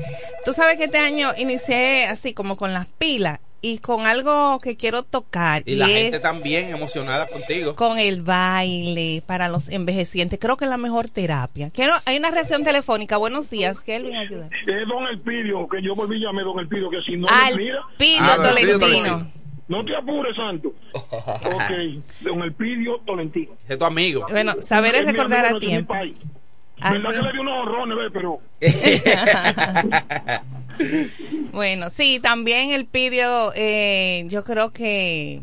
Tú 0.45 0.53
sabes 0.53 0.77
que 0.77 0.85
este 0.85 0.97
año 0.97 1.31
inicié 1.37 2.05
así 2.05 2.33
como 2.33 2.55
con 2.55 2.73
las 2.73 2.89
pilas 2.91 3.39
y 3.61 3.79
con 3.79 4.05
algo 4.05 4.59
que 4.59 4.77
quiero 4.77 5.03
tocar. 5.03 5.63
Y, 5.65 5.75
la 5.75 5.87
gente 5.87 6.19
también 6.19 6.69
emocionada 6.69 7.27
contigo. 7.27 7.75
Con 7.75 7.97
el 7.97 8.21
baile 8.21 9.23
para 9.25 9.49
los 9.49 9.69
envejecientes. 9.69 10.39
Creo 10.39 10.57
que 10.57 10.65
es 10.65 10.69
la 10.69 10.77
mejor 10.77 11.09
terapia. 11.09 11.69
Quiero, 11.71 11.93
hay 12.05 12.17
una 12.17 12.31
reacción 12.31 12.63
telefónica. 12.63 13.17
Buenos 13.17 13.49
días. 13.49 13.81
Kelvin, 13.81 14.15
ayuda. 14.15 14.49
Es 14.65 14.87
Don 14.87 15.07
Elpidio, 15.07 15.67
que 15.67 15.81
yo 15.81 15.95
volví 15.95 16.17
a 16.23 16.27
llamar 16.27 16.45
Don 16.45 16.59
Elpidio, 16.59 16.89
que 16.89 17.01
si 17.01 17.17
no 17.17 17.27
Al 17.27 17.55
me 17.55 17.63
mira. 17.63 17.81
Pino 17.97 18.25
Ah, 18.25 18.35
Tolentino. 18.37 19.31
No 19.67 19.83
te 19.83 19.95
apures, 19.95 20.35
Santo. 20.35 20.73
Ok, 20.93 22.03
Don 22.21 22.41
Elpidio 22.41 22.99
Tolentino. 23.05 23.51
Es 23.67 23.77
tu 23.77 23.85
amigo. 23.85 24.25
Bueno, 24.29 24.53
saber 24.61 24.95
es 24.95 25.05
recordar 25.05 25.45
a 25.45 25.59
tiempo. 25.59 25.93
¿Verdad 25.93 27.09
que 27.09 27.21
le 27.21 27.31
dio 27.31 27.41
unos 27.41 27.67
horrones? 27.67 28.11
Pero 28.13 28.39
Bueno, 31.51 31.89
sí, 31.89 32.19
también 32.19 32.71
el 32.71 32.85
pidió, 32.85 33.51
eh, 33.55 34.23
yo 34.27 34.43
creo 34.43 34.71
que 34.71 35.41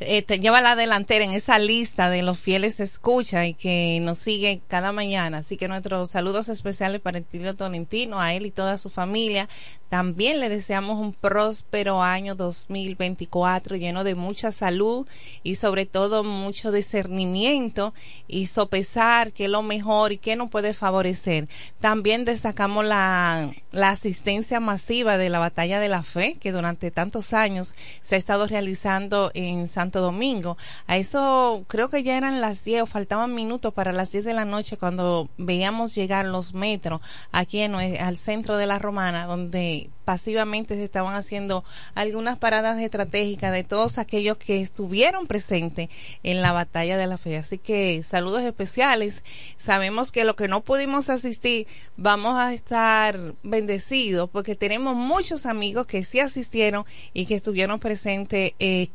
te 0.00 0.40
lleva 0.40 0.62
la 0.62 0.76
delantera 0.76 1.26
en 1.26 1.32
esa 1.32 1.58
lista 1.58 2.08
de 2.08 2.22
los 2.22 2.38
fieles 2.38 2.80
escucha 2.80 3.44
y 3.44 3.52
que 3.52 3.98
nos 4.00 4.16
sigue 4.16 4.62
cada 4.66 4.92
mañana. 4.92 5.38
Así 5.38 5.58
que 5.58 5.68
nuestros 5.68 6.10
saludos 6.10 6.48
especiales 6.48 7.02
para 7.02 7.18
el 7.18 7.24
Pidio 7.24 7.54
Tolentino, 7.54 8.18
a 8.18 8.32
él 8.32 8.46
y 8.46 8.50
toda 8.50 8.78
su 8.78 8.88
familia. 8.88 9.46
También 9.90 10.40
le 10.40 10.48
deseamos 10.48 10.98
un 10.98 11.12
próspero 11.12 12.02
año 12.02 12.34
2024 12.34 13.76
lleno 13.76 14.04
de 14.04 14.14
mucha 14.14 14.52
salud 14.52 15.06
y 15.42 15.56
sobre 15.56 15.84
todo 15.84 16.24
mucho 16.24 16.72
discernimiento 16.72 17.92
y 18.26 18.46
sopesar 18.46 19.32
qué 19.32 19.46
es 19.46 19.50
lo 19.50 19.62
mejor 19.62 20.12
y 20.12 20.18
qué 20.18 20.36
nos 20.36 20.48
puede 20.48 20.72
favorecer. 20.72 21.48
También 21.80 22.24
destacamos 22.24 22.84
la, 22.84 23.50
la 23.72 23.90
asistencia 23.90 24.60
masiva 24.60 25.18
de 25.18 25.28
la 25.28 25.40
Batalla 25.40 25.80
de 25.80 25.88
la 25.88 26.02
Fe 26.04 26.36
que 26.40 26.52
durante 26.52 26.90
tantos 26.90 27.34
años 27.34 27.74
se 28.00 28.14
ha 28.14 28.18
estado 28.18 28.46
realizando 28.46 29.30
en 29.34 29.68
Santo 29.68 29.89
Domingo. 29.98 30.56
A 30.86 30.96
eso 30.96 31.64
creo 31.66 31.88
que 31.88 32.02
ya 32.04 32.16
eran 32.16 32.40
las 32.40 32.62
10 32.62 32.82
o 32.82 32.86
faltaban 32.86 33.34
minutos 33.34 33.74
para 33.74 33.92
las 33.92 34.12
10 34.12 34.24
de 34.24 34.34
la 34.34 34.44
noche 34.44 34.76
cuando 34.76 35.28
veíamos 35.36 35.94
llegar 35.94 36.26
los 36.26 36.54
metros 36.54 37.00
aquí 37.32 37.60
en, 37.60 37.74
al 37.74 38.16
centro 38.16 38.56
de 38.56 38.66
la 38.66 38.78
Romana 38.78 39.26
donde 39.26 39.90
pasivamente 40.04 40.74
se 40.74 40.82
estaban 40.82 41.14
haciendo 41.14 41.62
algunas 41.94 42.36
paradas 42.36 42.80
estratégicas 42.80 43.52
de 43.52 43.62
todos 43.62 43.96
aquellos 43.96 44.38
que 44.38 44.60
estuvieron 44.60 45.28
presentes 45.28 45.88
en 46.24 46.42
la 46.42 46.50
batalla 46.50 46.96
de 46.96 47.06
la 47.06 47.16
fe. 47.16 47.36
Así 47.36 47.58
que 47.58 48.02
saludos 48.02 48.42
especiales. 48.42 49.22
Sabemos 49.56 50.10
que 50.10 50.24
lo 50.24 50.34
que 50.34 50.48
no 50.48 50.62
pudimos 50.62 51.10
asistir 51.10 51.68
vamos 51.96 52.36
a 52.36 52.52
estar 52.52 53.34
bendecidos 53.44 54.28
porque 54.30 54.56
tenemos 54.56 54.96
muchos 54.96 55.46
amigos 55.46 55.86
que 55.86 56.02
sí 56.02 56.18
asistieron 56.18 56.84
y 57.12 57.26
que 57.26 57.36
estuvieron 57.36 57.78
presentes 57.78 58.52
eh, 58.58 58.88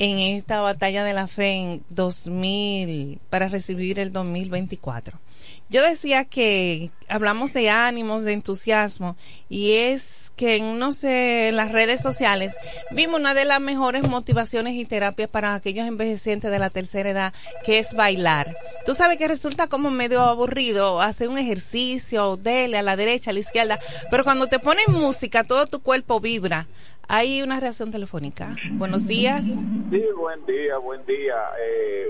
en 0.00 0.18
esta 0.18 0.62
batalla 0.62 1.04
de 1.04 1.12
la 1.12 1.26
fe 1.26 1.52
en 1.52 1.84
2000 1.90 3.20
para 3.28 3.48
recibir 3.48 4.00
el 4.00 4.12
2024. 4.12 5.20
Yo 5.68 5.82
decía 5.82 6.24
que 6.24 6.90
hablamos 7.06 7.52
de 7.52 7.68
ánimos, 7.68 8.24
de 8.24 8.32
entusiasmo 8.32 9.16
y 9.50 9.74
es 9.74 10.32
que 10.36 10.56
en 10.56 10.78
no 10.78 10.92
sé, 10.92 11.50
las 11.52 11.70
redes 11.70 12.00
sociales 12.00 12.56
vimos 12.92 13.20
una 13.20 13.34
de 13.34 13.44
las 13.44 13.60
mejores 13.60 14.08
motivaciones 14.08 14.72
y 14.72 14.86
terapias 14.86 15.30
para 15.30 15.54
aquellos 15.54 15.86
envejecientes 15.86 16.50
de 16.50 16.58
la 16.58 16.70
tercera 16.70 17.10
edad, 17.10 17.34
que 17.62 17.78
es 17.78 17.92
bailar. 17.92 18.56
Tú 18.86 18.94
sabes 18.94 19.18
que 19.18 19.28
resulta 19.28 19.66
como 19.66 19.90
medio 19.90 20.22
aburrido 20.22 21.02
hacer 21.02 21.28
un 21.28 21.36
ejercicio, 21.36 22.38
dele 22.38 22.78
a 22.78 22.82
la 22.82 22.96
derecha, 22.96 23.32
a 23.32 23.34
la 23.34 23.40
izquierda, 23.40 23.78
pero 24.10 24.24
cuando 24.24 24.46
te 24.46 24.60
ponen 24.60 24.86
música, 24.88 25.44
todo 25.44 25.66
tu 25.66 25.82
cuerpo 25.82 26.20
vibra. 26.20 26.66
Hay 27.12 27.42
una 27.42 27.58
reacción 27.58 27.90
telefónica. 27.90 28.54
Buenos 28.74 29.08
días. 29.08 29.42
Sí, 29.42 30.04
buen 30.16 30.46
día, 30.46 30.78
buen 30.78 31.04
día. 31.06 31.34
Eh, 31.60 32.06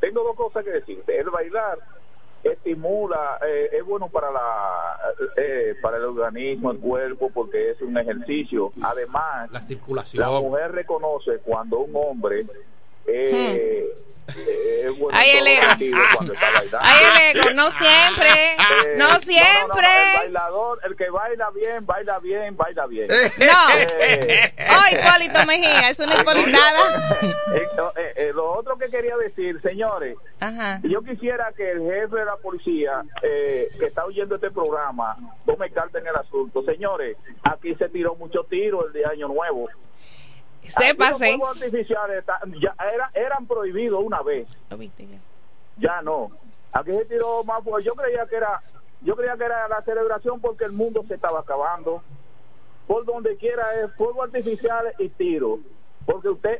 tengo 0.00 0.24
dos 0.24 0.34
cosas 0.34 0.64
que 0.64 0.72
decirte. 0.72 1.16
El 1.16 1.30
bailar 1.30 1.78
estimula, 2.42 3.38
eh, 3.46 3.68
es 3.78 3.84
bueno 3.84 4.08
para 4.08 4.32
la 4.32 4.96
eh, 5.36 5.76
para 5.80 5.98
el 5.98 6.04
organismo, 6.06 6.72
el 6.72 6.78
cuerpo, 6.80 7.30
porque 7.32 7.70
es 7.70 7.80
un 7.80 7.96
ejercicio. 7.96 8.72
Además, 8.82 9.52
La 9.52 9.60
la 9.60 9.64
circulación. 9.64 10.28
mujer 10.42 10.72
reconoce 10.72 11.38
cuando 11.44 11.78
un 11.78 11.92
hombre 11.94 12.44
eh, 13.06 13.86
eh, 14.28 14.88
bueno 14.98 15.16
Ay, 15.18 15.30
el 15.32 15.46
ego. 15.46 15.66
Ay, 16.80 17.04
el 17.32 17.36
ego, 17.38 17.50
no 17.54 17.70
siempre, 17.72 18.30
Eh, 18.30 18.94
no 18.96 19.20
siempre. 19.20 19.86
el 20.16 20.22
bailador, 20.32 20.80
el 20.84 20.96
que 20.96 21.10
baila 21.10 21.50
bien, 21.50 21.84
baila 21.86 22.18
bien, 22.20 22.56
baila 22.56 22.86
bien. 22.86 23.06
No. 23.08 23.68
Eh, 24.00 24.54
Oh, 24.70 24.94
Hipólito 24.94 25.46
Mejía, 25.46 25.90
es 25.90 25.98
una 25.98 26.14
hipolitada. 26.20 27.08
eh, 27.22 27.66
eh, 27.96 28.12
eh, 28.16 28.30
lo 28.34 28.52
otro 28.52 28.76
que 28.78 28.86
quería 28.88 29.16
decir, 29.16 29.60
señores, 29.62 30.16
Ajá. 30.40 30.80
yo 30.82 31.02
quisiera 31.02 31.52
que 31.56 31.70
el 31.72 31.80
jefe 31.82 32.16
de 32.16 32.24
la 32.24 32.36
policía 32.36 33.02
eh, 33.22 33.68
que 33.78 33.86
está 33.86 34.04
oyendo 34.04 34.34
este 34.36 34.50
programa 34.50 35.16
tome 35.46 35.70
carta 35.70 35.98
en 35.98 36.06
el 36.06 36.16
asunto. 36.16 36.62
Señores, 36.64 37.16
aquí 37.44 37.74
se 37.76 37.88
tiró 37.88 38.14
mucho 38.16 38.44
tiro 38.48 38.86
el 38.86 38.92
de 38.92 39.04
Año 39.06 39.28
Nuevo. 39.28 39.68
Los 40.64 40.72
Sépase. 40.72 41.36
fuegos 41.36 41.56
artificiales 41.62 42.24
ya 42.60 42.74
era- 42.92 43.10
eran 43.14 43.46
prohibidos 43.46 44.02
una 44.02 44.22
vez, 44.22 44.46
ya 45.78 46.02
no. 46.02 46.30
Aquí 46.72 46.92
se 46.92 47.04
tiró 47.04 47.44
más, 47.44 47.60
pues 47.62 47.84
yo 47.84 47.94
creía 47.94 48.26
que 48.26 48.36
era, 48.36 48.60
yo 49.02 49.14
creía 49.14 49.36
que 49.36 49.44
era 49.44 49.68
la 49.68 49.82
celebración 49.82 50.40
porque 50.40 50.64
el 50.64 50.72
mundo 50.72 51.04
se 51.06 51.14
estaba 51.14 51.40
acabando. 51.40 52.02
Por 52.86 53.04
donde 53.04 53.36
quiera 53.36 53.62
es 53.80 53.94
fuegos 53.96 54.24
artificiales 54.26 54.94
y 54.98 55.08
tiro. 55.10 55.58
Porque 56.04 56.28
usted, 56.28 56.58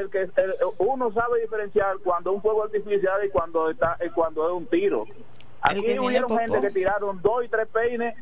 el 0.00 0.08
que 0.10 0.22
el- 0.22 0.54
uno 0.78 1.12
sabe 1.12 1.42
diferenciar 1.42 1.98
cuando 1.98 2.32
un 2.32 2.40
fuego 2.40 2.64
artificial 2.64 3.22
y 3.24 3.28
cuando 3.30 3.68
está, 3.70 3.98
y 4.04 4.08
cuando 4.10 4.46
es 4.48 4.52
un 4.54 4.66
tiro. 4.66 5.04
Aquí 5.60 5.98
hubieron 5.98 6.38
gente 6.38 6.60
que 6.60 6.70
tiraron 6.70 7.20
dos 7.20 7.44
y 7.44 7.48
tres 7.48 7.68
peines 7.68 8.14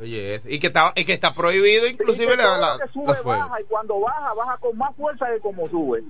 Oye, 0.00 0.40
y 0.46 0.58
que 0.58 0.68
está, 0.68 0.92
y 0.96 1.04
que 1.04 1.12
está 1.12 1.34
prohibido 1.34 1.86
inclusive 1.86 2.36
la, 2.36 2.56
la, 2.58 2.78
que 2.82 2.90
sube 2.92 3.20
baja 3.22 3.60
y 3.60 3.64
cuando 3.64 4.00
baja 4.00 4.32
baja 4.34 4.56
con 4.58 4.76
más 4.78 4.94
fuerza 4.96 5.26
que 5.32 5.40
como 5.40 5.66
sube. 5.68 6.02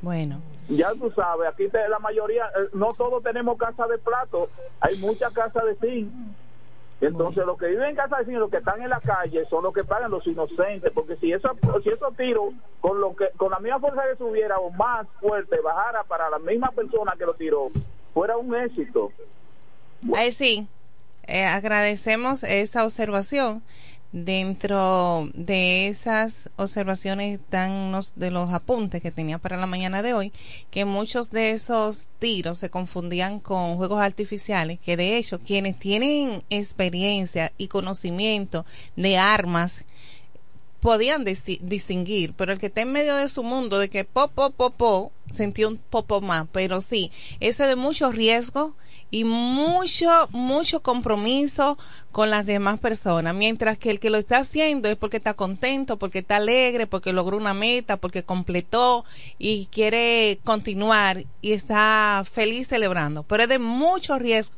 Bueno. 0.00 0.40
Ya 0.68 0.92
tú 0.94 1.10
sabes, 1.14 1.48
aquí 1.48 1.68
te- 1.68 1.88
la 1.88 1.98
mayoría, 1.98 2.46
eh, 2.46 2.68
no 2.72 2.94
todos 2.94 3.22
tenemos 3.22 3.58
casa 3.58 3.86
de 3.86 3.98
plato, 3.98 4.48
hay 4.80 4.96
muchas 4.98 5.32
casas 5.34 5.62
de 5.66 5.74
zinc. 5.76 6.10
Entonces, 7.00 7.44
los 7.44 7.58
que 7.58 7.66
viven 7.66 7.90
en 7.90 7.96
casa 7.96 8.16
de 8.18 8.24
zinc, 8.24 8.38
los 8.38 8.50
que 8.50 8.58
están 8.58 8.80
en 8.80 8.88
la 8.88 9.00
calle, 9.00 9.44
son 9.50 9.62
los 9.64 9.74
que 9.74 9.84
pagan 9.84 10.10
los 10.10 10.26
inocentes, 10.26 10.90
porque 10.94 11.16
si 11.16 11.32
esos 11.32 11.50
si 11.82 11.90
esos 11.90 12.16
tiros, 12.16 12.54
con 12.80 12.98
lo 13.00 13.14
que 13.14 13.28
con 13.36 13.50
la 13.50 13.58
misma 13.58 13.78
fuerza 13.80 14.02
que 14.10 14.16
subiera 14.16 14.56
o 14.58 14.70
más 14.70 15.06
fuerte, 15.20 15.60
bajara 15.60 16.02
para 16.04 16.30
la 16.30 16.38
misma 16.38 16.70
persona 16.70 17.12
que 17.18 17.26
lo 17.26 17.34
tiró, 17.34 17.66
fuera 18.14 18.38
un 18.38 18.54
éxito. 18.54 19.10
Ahí 20.14 20.32
sí, 20.32 20.66
eh, 21.26 21.44
agradecemos 21.44 22.42
esa 22.42 22.84
observación. 22.84 23.62
Dentro 24.12 25.28
de 25.34 25.88
esas 25.88 26.48
observaciones 26.54 27.40
unos 27.50 28.12
de 28.14 28.30
los 28.30 28.52
apuntes 28.52 29.02
que 29.02 29.10
tenía 29.10 29.38
para 29.38 29.56
la 29.56 29.66
mañana 29.66 30.02
de 30.02 30.14
hoy, 30.14 30.32
que 30.70 30.84
muchos 30.84 31.32
de 31.32 31.50
esos 31.50 32.06
tiros 32.20 32.58
se 32.58 32.70
confundían 32.70 33.40
con 33.40 33.74
juegos 33.74 34.00
artificiales, 34.00 34.78
que 34.78 34.96
de 34.96 35.16
hecho 35.16 35.40
quienes 35.40 35.76
tienen 35.80 36.44
experiencia 36.48 37.50
y 37.58 37.66
conocimiento 37.66 38.64
de 38.94 39.18
armas 39.18 39.84
podían 40.84 41.24
distinguir, 41.24 42.34
pero 42.34 42.52
el 42.52 42.58
que 42.58 42.66
está 42.66 42.82
en 42.82 42.92
medio 42.92 43.16
de 43.16 43.30
su 43.30 43.42
mundo 43.42 43.78
de 43.78 43.88
que 43.88 44.04
po, 44.04 44.28
po, 44.28 44.50
po, 44.50 44.68
po, 44.68 45.12
sentí 45.32 45.64
un 45.64 45.78
popo 45.78 46.20
más, 46.20 46.46
pero 46.52 46.82
sí, 46.82 47.10
eso 47.40 47.66
de 47.66 47.74
mucho 47.74 48.12
riesgo 48.12 48.76
y 49.10 49.24
mucho, 49.24 50.08
mucho 50.30 50.82
compromiso 50.82 51.78
con 52.12 52.30
las 52.30 52.46
demás 52.46 52.80
personas, 52.80 53.34
mientras 53.34 53.78
que 53.78 53.90
el 53.90 54.00
que 54.00 54.10
lo 54.10 54.18
está 54.18 54.38
haciendo 54.38 54.88
es 54.88 54.96
porque 54.96 55.16
está 55.16 55.34
contento, 55.34 55.98
porque 55.98 56.20
está 56.20 56.36
alegre, 56.36 56.86
porque 56.86 57.12
logró 57.12 57.36
una 57.36 57.54
meta, 57.54 57.96
porque 57.96 58.22
completó 58.22 59.04
y 59.38 59.66
quiere 59.66 60.38
continuar 60.44 61.24
y 61.40 61.52
está 61.52 62.22
feliz 62.30 62.68
celebrando, 62.68 63.22
pero 63.22 63.44
es 63.44 63.48
de 63.48 63.58
mucho 63.58 64.18
riesgo 64.18 64.56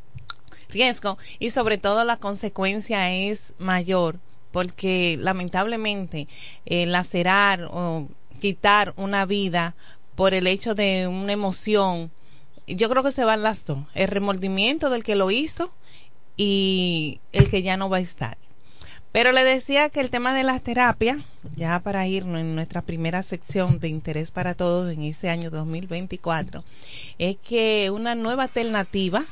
riesgo 0.69 1.17
y 1.39 1.51
sobre 1.51 1.79
todo 1.79 2.03
la 2.03 2.17
consecuencia 2.17 3.13
es 3.13 3.55
mayor 3.59 4.19
porque 4.51 5.17
lamentablemente 5.21 6.29
eh, 6.65 6.87
lacerar 6.87 7.69
o 7.71 8.09
quitar 8.39 8.95
una 8.97 9.27
vida 9.27 9.75
por 10.15 10.35
el 10.35 10.47
hecho 10.47 10.75
de 10.75 11.07
una 11.07 11.33
emoción 11.33 12.11
yo 12.67 12.89
creo 12.89 13.03
que 13.03 13.13
se 13.13 13.25
van 13.25 13.43
las 13.43 13.65
dos. 13.65 13.79
El 13.95 14.09
remordimiento 14.09 14.91
del 14.91 15.05
que 15.05 15.15
lo 15.15 15.31
hizo 15.31 15.73
y 16.37 17.21
el 17.33 17.49
que 17.49 17.63
ya 17.63 17.77
no 17.77 17.89
va 17.89 17.99
a 17.99 18.01
estar. 18.01 18.37
Pero 19.13 19.33
le 19.33 19.45
decía 19.45 19.89
que 19.89 20.01
el 20.01 20.11
tema 20.11 20.35
de 20.35 20.43
las 20.43 20.63
terapias, 20.63 21.19
ya 21.55 21.81
para 21.81 22.07
irnos 22.07 22.41
en 22.41 22.55
nuestra 22.55 22.83
primera 22.83 23.23
sección 23.23 23.81
de 23.81 23.89
interés 23.89 24.31
para 24.31 24.55
todos 24.55 24.93
en 24.93 25.05
ese 25.05 25.31
año 25.31 25.51
2024, 25.51 26.65
es 27.19 27.37
que 27.39 27.91
una 27.91 28.15
nueva 28.15 28.43
alternativa 28.43 29.25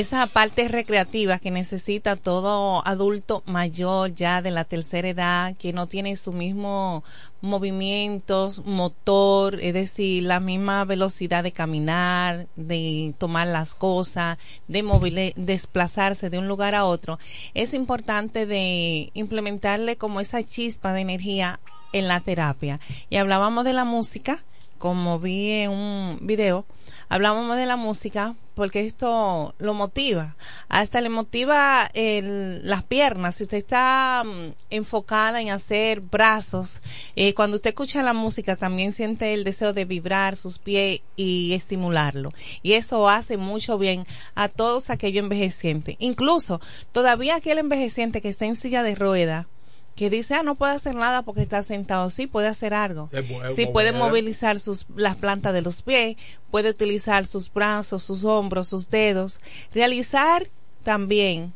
esa 0.00 0.26
parte 0.26 0.68
recreativa 0.68 1.38
que 1.38 1.50
necesita 1.50 2.16
todo 2.16 2.86
adulto 2.86 3.42
mayor 3.46 4.14
ya 4.14 4.40
de 4.40 4.50
la 4.50 4.64
tercera 4.64 5.08
edad, 5.08 5.56
que 5.56 5.72
no 5.72 5.86
tiene 5.86 6.16
su 6.16 6.32
mismo 6.32 7.04
movimientos, 7.42 8.64
motor, 8.64 9.58
es 9.60 9.74
decir, 9.74 10.22
la 10.22 10.40
misma 10.40 10.84
velocidad 10.86 11.42
de 11.42 11.52
caminar, 11.52 12.46
de 12.56 13.12
tomar 13.18 13.48
las 13.48 13.74
cosas, 13.74 14.38
de 14.66 15.34
desplazarse 15.36 16.30
de 16.30 16.38
un 16.38 16.48
lugar 16.48 16.74
a 16.74 16.86
otro, 16.86 17.18
es 17.52 17.74
importante 17.74 18.46
de 18.46 19.10
implementarle 19.12 19.96
como 19.96 20.20
esa 20.20 20.42
chispa 20.42 20.94
de 20.94 21.02
energía 21.02 21.60
en 21.92 22.08
la 22.08 22.20
terapia. 22.20 22.80
Y 23.10 23.16
hablábamos 23.16 23.64
de 23.64 23.74
la 23.74 23.84
música, 23.84 24.42
como 24.78 25.18
vi 25.18 25.50
en 25.50 25.70
un 25.70 26.18
video, 26.22 26.64
hablábamos 27.12 27.58
de 27.58 27.66
la 27.66 27.76
música 27.76 28.34
porque 28.54 28.86
esto 28.86 29.54
lo 29.58 29.74
motiva, 29.74 30.34
hasta 30.70 31.02
le 31.02 31.10
motiva 31.10 31.90
el, 31.92 32.66
las 32.66 32.84
piernas, 32.84 33.34
si 33.34 33.42
usted 33.42 33.58
está 33.58 34.22
mm, 34.24 34.52
enfocada 34.70 35.42
en 35.42 35.50
hacer 35.50 36.00
brazos, 36.00 36.80
eh, 37.14 37.34
cuando 37.34 37.56
usted 37.56 37.70
escucha 37.70 38.02
la 38.02 38.14
música 38.14 38.56
también 38.56 38.92
siente 38.92 39.34
el 39.34 39.44
deseo 39.44 39.74
de 39.74 39.84
vibrar 39.84 40.36
sus 40.36 40.58
pies 40.58 41.02
y 41.14 41.52
estimularlo. 41.52 42.32
Y 42.62 42.72
eso 42.74 43.08
hace 43.10 43.36
mucho 43.36 43.76
bien 43.76 44.06
a 44.34 44.48
todos 44.48 44.88
aquellos 44.88 45.22
envejecientes. 45.22 45.96
Incluso 45.98 46.62
todavía 46.92 47.36
aquel 47.36 47.58
envejeciente 47.58 48.22
que 48.22 48.30
está 48.30 48.46
en 48.46 48.56
silla 48.56 48.82
de 48.82 48.94
rueda, 48.94 49.48
que 49.94 50.10
dice, 50.10 50.34
ah, 50.34 50.42
no 50.42 50.54
puede 50.54 50.72
hacer 50.72 50.94
nada 50.94 51.22
porque 51.22 51.42
está 51.42 51.62
sentado. 51.62 52.10
Sí, 52.10 52.26
puede 52.26 52.48
hacer 52.48 52.74
algo. 52.74 53.10
Sí, 53.54 53.66
puede 53.66 53.92
movilizar 53.92 54.58
sus, 54.58 54.86
las 54.96 55.16
plantas 55.16 55.52
de 55.52 55.62
los 55.62 55.82
pies, 55.82 56.16
puede 56.50 56.70
utilizar 56.70 57.26
sus 57.26 57.52
brazos, 57.52 58.02
sus 58.02 58.24
hombros, 58.24 58.68
sus 58.68 58.88
dedos. 58.88 59.40
Realizar 59.72 60.48
también 60.82 61.52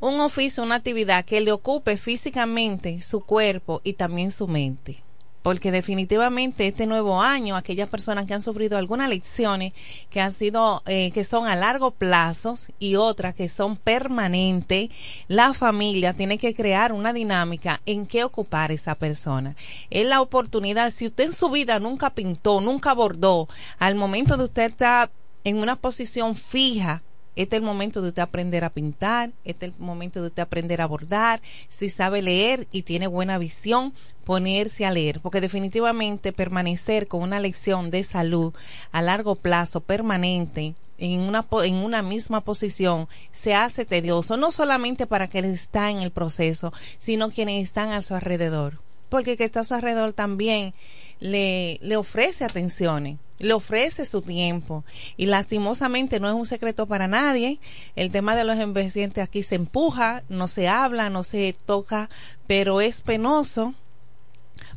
un 0.00 0.20
oficio, 0.20 0.62
una 0.62 0.76
actividad 0.76 1.24
que 1.24 1.40
le 1.40 1.52
ocupe 1.52 1.96
físicamente 1.96 3.02
su 3.02 3.20
cuerpo 3.20 3.80
y 3.84 3.94
también 3.94 4.30
su 4.30 4.46
mente 4.46 5.02
porque 5.44 5.70
definitivamente 5.70 6.66
este 6.66 6.86
nuevo 6.86 7.20
año 7.20 7.54
aquellas 7.54 7.90
personas 7.90 8.24
que 8.24 8.32
han 8.32 8.40
sufrido 8.40 8.78
algunas 8.78 9.10
lecciones 9.10 9.74
que 10.08 10.22
han 10.22 10.32
sido 10.32 10.82
eh, 10.86 11.10
que 11.10 11.22
son 11.22 11.46
a 11.46 11.54
largo 11.54 11.90
plazo 11.90 12.54
y 12.78 12.96
otras 12.96 13.34
que 13.34 13.50
son 13.50 13.76
permanentes 13.76 14.88
la 15.28 15.52
familia 15.52 16.14
tiene 16.14 16.38
que 16.38 16.54
crear 16.54 16.94
una 16.94 17.12
dinámica 17.12 17.82
en 17.84 18.06
qué 18.06 18.24
ocupar 18.24 18.72
esa 18.72 18.94
persona. 18.94 19.54
Es 19.90 20.06
la 20.06 20.22
oportunidad. 20.22 20.90
Si 20.92 21.06
usted 21.06 21.24
en 21.24 21.32
su 21.34 21.50
vida 21.50 21.78
nunca 21.78 22.08
pintó 22.08 22.62
nunca 22.62 22.94
bordó 22.94 23.46
al 23.78 23.96
momento 23.96 24.38
de 24.38 24.44
usted 24.44 24.62
estar 24.62 25.10
en 25.44 25.58
una 25.58 25.76
posición 25.76 26.36
fija 26.36 27.02
este 27.36 27.56
es 27.56 27.62
el 27.62 27.66
momento 27.66 28.00
de 28.00 28.08
usted 28.08 28.22
aprender 28.22 28.64
a 28.64 28.70
pintar, 28.70 29.32
este 29.44 29.66
es 29.66 29.74
el 29.74 29.80
momento 29.80 30.20
de 30.20 30.28
usted 30.28 30.42
aprender 30.42 30.80
a 30.80 30.86
bordar, 30.86 31.42
si 31.68 31.90
sabe 31.90 32.22
leer 32.22 32.68
y 32.70 32.82
tiene 32.82 33.08
buena 33.08 33.38
visión, 33.38 33.92
ponerse 34.24 34.84
a 34.84 34.90
leer, 34.90 35.20
porque 35.20 35.40
definitivamente 35.40 36.32
permanecer 36.32 37.06
con 37.06 37.22
una 37.22 37.40
lección 37.40 37.90
de 37.90 38.02
salud 38.02 38.52
a 38.92 39.02
largo 39.02 39.34
plazo, 39.36 39.80
permanente, 39.80 40.74
en 40.98 41.20
una, 41.20 41.46
en 41.64 41.74
una 41.74 42.02
misma 42.02 42.42
posición, 42.42 43.08
se 43.32 43.54
hace 43.54 43.84
tedioso, 43.84 44.36
no 44.36 44.50
solamente 44.50 45.06
para 45.06 45.28
quienes 45.28 45.60
está 45.60 45.90
en 45.90 46.00
el 46.02 46.10
proceso, 46.10 46.72
sino 46.98 47.30
quienes 47.30 47.64
están 47.64 47.90
a 47.90 48.00
su 48.00 48.14
alrededor, 48.14 48.80
porque 49.08 49.36
que 49.36 49.44
está 49.44 49.60
a 49.60 49.64
su 49.64 49.74
alrededor 49.74 50.12
también 50.12 50.74
le, 51.20 51.78
le 51.82 51.96
ofrece 51.96 52.44
atenciones 52.44 53.18
le 53.38 53.52
ofrece 53.52 54.04
su 54.04 54.22
tiempo. 54.22 54.84
Y 55.16 55.26
lastimosamente 55.26 56.20
no 56.20 56.28
es 56.28 56.34
un 56.34 56.46
secreto 56.46 56.86
para 56.86 57.08
nadie 57.08 57.58
el 57.96 58.10
tema 58.10 58.36
de 58.36 58.44
los 58.44 58.58
envejecientes 58.58 59.22
aquí 59.22 59.42
se 59.42 59.56
empuja 59.56 60.22
no 60.28 60.48
se 60.48 60.68
habla 60.68 61.10
no 61.10 61.22
se 61.22 61.54
toca 61.66 62.08
pero 62.46 62.80
es 62.80 63.02
penoso 63.02 63.74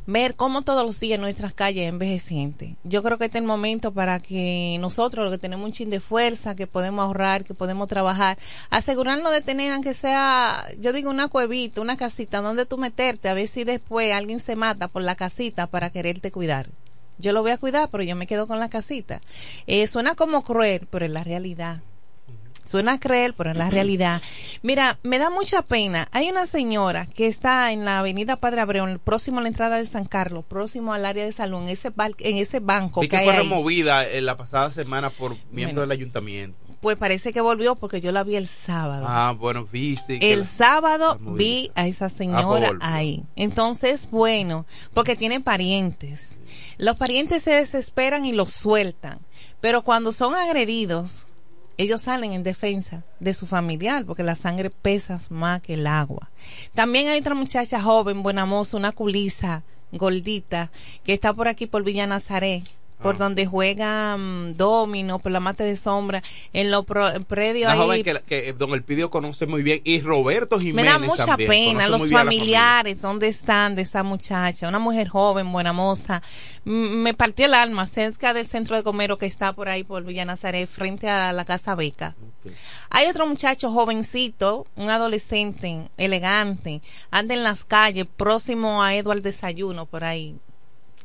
ver 0.06 0.36
cómo 0.36 0.62
todos 0.62 0.86
los 0.86 1.00
días 1.00 1.20
nuestras 1.20 1.54
calles 1.54 1.90
envejecientes. 1.90 2.76
Yo 2.84 3.04
creo 3.04 3.18
que 3.18 3.26
este 3.26 3.38
es 3.38 3.42
el 3.42 3.48
momento 3.48 3.92
para 3.92 4.20
que 4.20 4.78
nosotros, 4.80 5.26
los 5.26 5.34
que 5.34 5.40
tenemos 5.40 5.66
un 5.66 5.74
chin 5.74 5.90
de 5.90 6.00
fuerza, 6.00 6.56
que 6.56 6.68
podemos 6.68 7.04
ahorrar, 7.04 7.44
que 7.44 7.54
podemos 7.54 7.88
trabajar, 7.88 8.38
asegurarnos 8.70 9.32
de 9.32 9.42
tener, 9.42 9.74
aunque 9.74 9.94
sea, 9.94 10.66
yo 10.80 10.94
digo, 10.94 11.10
una 11.10 11.28
cuevita, 11.28 11.82
una 11.82 11.98
casita 11.98 12.42
donde 12.42 12.66
tú 12.66 12.78
meterte, 12.78 13.30
a 13.30 13.34
ver 13.34 13.48
si 13.48 13.64
después 13.64 14.14
alguien 14.14 14.40
se 14.40 14.56
mata 14.56 14.88
por 14.88 15.02
la 15.02 15.16
casita 15.16 15.68
para 15.68 15.90
quererte 15.90 16.32
cuidar. 16.32 16.70
Yo 17.20 17.32
lo 17.32 17.42
voy 17.42 17.52
a 17.52 17.58
cuidar, 17.58 17.90
pero 17.90 18.04
yo 18.04 18.16
me 18.16 18.28
quedo 18.28 18.48
con 18.48 18.60
la 18.60 18.70
casita. 18.70 19.22
Eh, 19.66 19.88
suena 19.88 20.16
como 20.16 20.44
cruel, 20.44 20.88
pero 20.90 21.06
es 21.06 21.12
la 21.12 21.24
realidad. 21.24 21.82
Suena 22.68 23.00
creer, 23.00 23.34
pero 23.34 23.52
en 23.52 23.58
la 23.58 23.70
realidad. 23.70 24.22
Mira, 24.62 25.00
me 25.04 25.18
da 25.18 25.30
mucha 25.30 25.62
pena. 25.62 26.08
Hay 26.12 26.30
una 26.30 26.46
señora 26.46 27.06
que 27.06 27.28
está 27.28 27.72
en 27.72 27.86
la 27.86 28.00
avenida 28.00 28.36
Padre 28.36 28.62
Abreu, 28.62 29.00
próximo 29.00 29.40
a 29.40 29.42
la 29.42 29.48
entrada 29.48 29.78
de 29.78 29.88
San 29.88 30.06
Carlos, 30.06 30.46
próximo 30.46 30.94
al 30.94 31.06
área 31.06 31.26
de 31.26 31.32
salud, 31.32 31.64
en 31.64 31.70
ese, 31.70 31.92
en 32.20 32.38
ese 32.38 32.60
banco. 32.60 33.04
Y 33.04 33.08
que, 33.08 33.20
fue 33.20 33.36
removida 33.36 34.08
en 34.08 34.26
la 34.26 34.38
pasada 34.38 34.72
semana 34.72 35.10
por 35.10 35.38
miembros 35.52 35.88
del 35.88 35.92
ayuntamiento. 35.92 36.58
Pues 36.82 36.96
parece 36.96 37.34
que 37.34 37.42
volvió 37.42 37.76
porque 37.76 38.02
yo 38.02 38.12
la 38.12 38.24
vi 38.24 38.36
el 38.36 38.48
sábado. 38.48 39.06
Ah, 39.08 39.34
bueno, 39.38 39.68
viste. 39.72 40.20
El 40.32 40.44
sábado 40.46 41.18
vi 41.20 41.72
a 41.74 41.88
esa 41.88 42.08
señora 42.08 42.72
ahí. 42.82 43.24
Entonces, 43.36 44.10
bueno, 44.12 44.66
porque 44.94 45.16
tiene 45.16 45.42
parientes. 45.42 46.38
Los 46.78 46.98
parientes 46.98 47.42
se 47.44 47.52
desesperan 47.52 48.26
y 48.26 48.32
los 48.32 48.52
sueltan. 48.52 49.20
Pero 49.60 49.82
cuando 49.82 50.12
son 50.12 50.36
agredidos, 50.36 51.27
ellos 51.78 52.02
salen 52.02 52.34
en 52.34 52.44
defensa 52.44 53.04
de 53.20 53.34
su 53.34 53.46
familiar 53.46 54.06
porque 54.06 54.24
la 54.24 54.36
sangre 54.36 54.70
pesa 54.70 55.20
más 55.30 55.62
que 55.62 55.76
el 55.76 55.88
agua. 55.88 56.32
También 56.74 57.08
hay 57.08 57.20
otra 57.20 57.36
muchacha 57.36 57.82
joven, 57.82 58.24
buena 58.24 58.46
moza, 58.46 58.78
una 58.78 58.92
culisa 58.92 59.64
gordita 59.92 60.72
que 61.04 61.14
está 61.14 61.34
por 61.34 61.48
aquí 61.48 61.68
por 61.68 61.84
Villa 61.84 62.08
Nazaret 62.08 62.64
por 63.02 63.16
ah. 63.16 63.18
donde 63.20 63.46
juega 63.46 64.18
domino, 64.56 65.20
por 65.20 65.32
la 65.32 65.40
mate 65.40 65.64
de 65.64 65.76
sombra, 65.76 66.24
en 66.54 66.72
los 66.72 66.86
predios 67.28 67.72
ahí. 67.72 67.78
joven 67.78 68.04
que, 68.04 68.22
que, 68.26 68.54
Don 68.54 68.72
Elpidio 68.74 69.10
conoce 69.10 69.46
muy 69.46 69.64
bien 69.64 69.82
y 69.84 70.02
Roberto 70.02 70.60
Jiménez 70.60 70.86
Me 70.86 70.92
da 70.92 71.00
mucha 71.00 71.38
pena 71.38 71.88
los 71.88 72.10
familiares, 72.10 73.02
¿dónde 73.02 73.28
están 73.28 73.76
de 73.76 73.84
esa 73.84 74.04
muchacha? 74.04 74.68
Una 74.68 74.80
mujer 74.80 75.08
joven, 75.08 75.52
buena 75.52 75.74
moza. 75.74 76.22
me 76.66 77.14
partió 77.14 77.46
el 77.46 77.54
alma 77.54 77.86
cerca 77.86 78.34
del 78.34 78.48
centro 78.48 78.76
de 78.76 78.84
Comero 78.84 79.18
que 79.18 79.26
está 79.26 79.54
por 79.54 79.70
ahí 79.70 79.84
por 79.84 80.04
Villa 80.04 80.26
Nazaret, 80.26 80.70
frente 80.70 81.10
a 81.10 81.32
la 81.34 81.46
Casa 81.46 81.76
Beca. 81.76 82.16
Hay 82.90 83.08
otro 83.08 83.28
muchacho 83.28 83.72
jovencito, 83.72 84.68
un 84.76 84.90
adolescente, 84.90 85.90
elegante, 85.98 86.82
anda 87.12 87.34
en 87.34 87.44
las 87.44 87.66
calles, 87.66 88.08
próximo 88.16 88.82
a 88.82 88.96
Eduardo 88.96 89.24
Desayuno, 89.24 89.86
por 89.86 90.04
ahí 90.04 90.38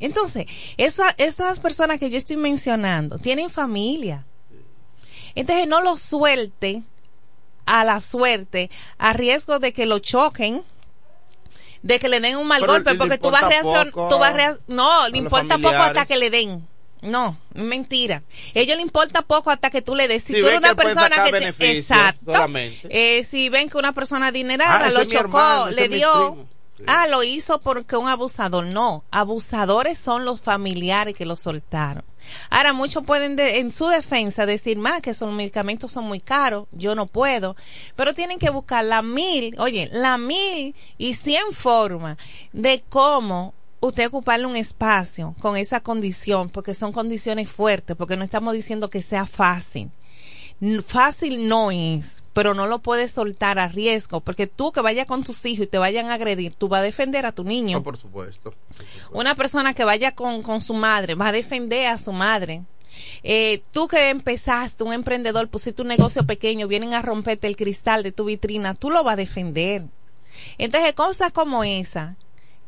entonces, 0.03 0.47
esa, 0.77 1.15
esas 1.19 1.61
personas 1.61 1.99
que 1.99 2.11
yo 2.11 2.19
estoy 2.19 2.37
mencionando 2.37 3.19
tienen 3.19 3.51
familia. 3.51 4.27
Entonces, 5.35 5.67
no 5.67 5.81
lo 5.81 5.97
suelte 5.97 6.83
a 7.67 7.85
la 7.85 8.01
suerte, 8.01 8.71
a 8.99 9.13
riesgo 9.13 9.59
de 9.59 9.73
que 9.73 9.87
lo 9.87 10.01
choquen, 10.01 10.65
de 11.83 11.99
que 11.99 12.09
le 12.09 12.21
den 12.21 12.37
un 12.37 12.47
mal 12.47 12.67
golpe, 12.67 12.95
porque 12.97 13.19
tú 13.19 13.31
vas 13.31 13.45
a 13.45 13.49
reaccionar, 13.49 13.93
tú 13.93 14.19
vas 14.19 14.35
a 14.35 14.59
no, 14.67 15.09
le 15.09 15.19
importa 15.19 15.59
poco 15.59 15.77
hasta 15.77 16.05
que 16.05 16.17
le 16.17 16.31
den. 16.31 16.69
No, 17.03 17.37
mentira. 17.55 18.23
A 18.55 18.59
ellos 18.59 18.77
le 18.77 18.83
importa 18.83 19.23
poco 19.23 19.51
hasta 19.51 19.71
que 19.71 19.83
tú 19.83 19.97
le 19.97 20.07
des. 20.07 20.23
Si, 20.23 20.33
tú 20.41 20.47
eres 20.47 20.59
una 20.59 20.77
persona 20.77 21.25
que 21.25 21.53
te, 21.53 21.79
exacto, 21.79 22.33
eh, 22.89 23.25
si 23.25 23.49
ven 23.49 23.69
que 23.69 23.77
una 23.77 23.93
persona 23.93 24.29
adinerada 24.29 24.87
ah, 24.87 24.91
lo 24.91 25.05
chocó, 25.05 25.69
le 25.71 25.89
dio 25.89 26.47
Ah, 26.87 27.07
lo 27.07 27.23
hizo 27.23 27.61
porque 27.61 27.97
un 27.97 28.09
abusador. 28.09 28.67
No, 28.67 29.05
abusadores 29.11 29.99
son 29.99 30.25
los 30.25 30.41
familiares 30.41 31.15
que 31.15 31.25
lo 31.25 31.37
soltaron. 31.37 32.05
Ahora, 32.51 32.73
muchos 32.73 33.05
pueden 33.05 33.39
en 33.39 33.73
su 33.73 33.87
defensa 33.89 34.47
decir 34.47 34.79
más 34.79 35.01
que 35.01 35.11
esos 35.11 35.33
medicamentos 35.33 35.93
son 35.93 36.05
muy 36.05 36.21
caros, 36.21 36.69
yo 36.73 36.95
no 36.95 37.07
puedo, 37.07 37.57
pero 37.97 38.15
tienen 38.15 38.39
que 38.39 38.51
buscar 38.51 38.85
la 38.85 39.03
mil, 39.03 39.59
oye, 39.59 39.91
la 39.93 40.19
mil 40.19 40.75
y 40.99 41.15
cien 41.15 41.53
formas 41.53 42.17
de 42.53 42.85
cómo 42.89 43.55
usted 43.81 44.07
ocuparle 44.07 44.47
un 44.47 44.57
espacio 44.57 45.35
con 45.41 45.57
esa 45.57 45.81
condición, 45.81 46.49
porque 46.49 46.75
son 46.75 46.93
condiciones 46.93 47.51
fuertes, 47.51 47.97
porque 47.97 48.17
no 48.17 48.25
estamos 48.25 48.55
diciendo 48.55 48.89
que 48.89 49.03
sea 49.03 49.27
fácil. 49.27 49.91
Fácil 50.87 51.49
no 51.49 51.73
es, 51.73 52.22
pero 52.33 52.55
no 52.55 52.67
lo 52.67 52.79
puedes 52.79 53.13
soltar 53.13 53.59
a 53.59 53.69
riesgo, 53.69 54.21
porque 54.21 54.47
tú 54.47 54.73
que 54.73 54.81
vayas 54.81 55.07
con 55.07 55.23
tus 55.23 55.45
hijos 55.45 55.65
y 55.65 55.69
te 55.69 55.79
vayan 55.79 56.09
a 56.09 56.15
agredir, 56.15 56.55
tú 56.55 56.69
vas 56.69 56.81
a 56.81 56.85
defender 56.85 57.27
a 57.27 57.33
tu 57.33 57.45
niño. 57.45 57.83
por, 57.83 57.97
supuesto, 57.97 58.55
Una 59.13 59.35
persona 59.35 59.75
que 59.75 59.85
vaya 59.85 60.13
con, 60.13 60.43
con 60.43 60.61
su 60.61 60.75
madre 60.75 61.15
va 61.15 61.29
a 61.29 61.33
defender 61.33 61.87
a 61.89 61.99
su 61.99 62.13
madre. 62.13 62.63
Eh, 63.23 63.63
tú 63.73 63.89
que 63.89 64.11
empezaste, 64.11 64.85
un 64.85 64.93
emprendedor, 64.93 65.49
pusiste 65.49 65.83
un 65.83 65.89
negocio 65.89 66.27
pequeño, 66.27 66.69
vienen 66.69 66.95
a 66.95 67.03
romperte 67.03 67.47
el 67.47 67.57
cristal 67.57 68.03
de 68.03 68.13
tu 68.13 68.25
vitrina, 68.25 68.75
tú 68.75 68.91
lo 68.91 69.05
vas 69.05 69.15
a 69.15 69.17
defender. 69.17 69.85
Entonces, 70.59 70.93
cosas 70.95 71.33
como 71.33 71.65
esa, 71.65 72.17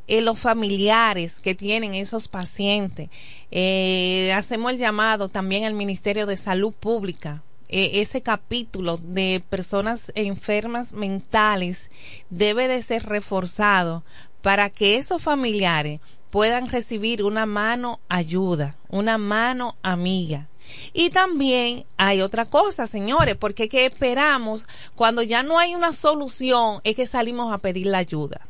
eh, 0.06 0.20
los 0.20 0.38
familiares 0.38 1.40
que 1.40 1.54
tienen 1.54 1.94
esos 1.94 2.28
pacientes, 2.28 3.08
eh, 3.50 4.32
hacemos 4.34 4.72
el 4.72 4.78
llamado 4.78 5.28
también 5.28 5.64
al 5.64 5.74
Ministerio 5.74 6.26
de 6.26 6.36
Salud 6.36 6.72
Pública 6.72 7.42
eh, 7.68 8.02
ese 8.02 8.22
capítulo 8.22 8.98
de 8.98 9.42
personas 9.48 10.12
enfermas 10.14 10.92
mentales 10.92 11.90
debe 12.30 12.68
de 12.68 12.82
ser 12.82 13.04
reforzado 13.06 14.04
para 14.42 14.70
que 14.70 14.96
esos 14.96 15.22
familiares 15.22 16.00
puedan 16.30 16.66
recibir 16.66 17.22
una 17.22 17.46
mano 17.46 18.00
ayuda, 18.08 18.76
una 18.88 19.18
mano 19.18 19.76
amiga. 19.82 20.48
Y 20.92 21.10
también 21.10 21.84
hay 21.96 22.20
otra 22.20 22.44
cosa, 22.44 22.86
señores, 22.86 23.36
porque 23.36 23.68
que 23.68 23.86
esperamos 23.86 24.66
cuando 24.94 25.22
ya 25.22 25.42
no 25.42 25.58
hay 25.58 25.74
una 25.74 25.92
solución 25.92 26.80
es 26.84 26.96
que 26.96 27.06
salimos 27.06 27.52
a 27.52 27.58
pedir 27.58 27.86
la 27.86 27.98
ayuda. 27.98 28.40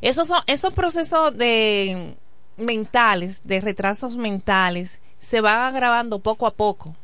Esos 0.00 0.30
esos 0.46 0.72
procesos 0.72 1.36
de 1.36 2.16
mentales, 2.56 3.42
de 3.44 3.60
retrasos 3.60 4.16
mentales, 4.16 5.00
se 5.18 5.40
van 5.40 5.74
agravando 5.74 6.20
poco 6.20 6.46
a 6.46 6.54
poco. 6.54 6.96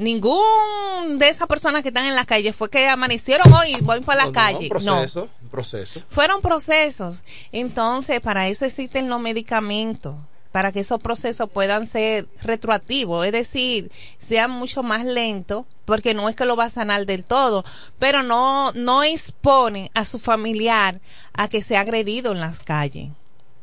Ningún 0.00 1.18
de 1.18 1.28
esas 1.28 1.46
personas 1.46 1.82
que 1.82 1.88
están 1.88 2.06
en 2.06 2.14
la 2.14 2.24
calle 2.24 2.54
fue 2.54 2.70
que 2.70 2.88
amanecieron 2.88 3.52
hoy 3.52 3.76
y 3.78 3.82
voy 3.82 4.00
para 4.00 4.24
la 4.24 4.32
calle. 4.32 4.62
No, 4.62 4.68
proceso, 4.70 5.28
proceso. 5.50 6.00
Fueron 6.08 6.40
procesos. 6.40 7.22
Entonces, 7.52 8.18
para 8.20 8.48
eso 8.48 8.64
existen 8.64 9.10
los 9.10 9.20
medicamentos 9.20 10.14
para 10.52 10.72
que 10.72 10.80
esos 10.80 11.02
procesos 11.02 11.50
puedan 11.50 11.86
ser 11.86 12.26
retroactivos, 12.42 13.26
es 13.26 13.32
decir, 13.32 13.92
sean 14.18 14.50
mucho 14.50 14.82
más 14.82 15.04
lentos, 15.04 15.66
porque 15.84 16.14
no 16.14 16.30
es 16.30 16.34
que 16.34 16.46
lo 16.46 16.56
va 16.56 16.64
a 16.64 16.70
sanar 16.70 17.04
del 17.04 17.22
todo, 17.22 17.62
pero 17.98 18.22
no, 18.22 18.72
no 18.72 19.04
expone 19.04 19.90
a 19.92 20.06
su 20.06 20.18
familiar 20.18 21.00
a 21.34 21.48
que 21.48 21.62
sea 21.62 21.80
agredido 21.80 22.32
en 22.32 22.40
las 22.40 22.58
calles 22.58 23.10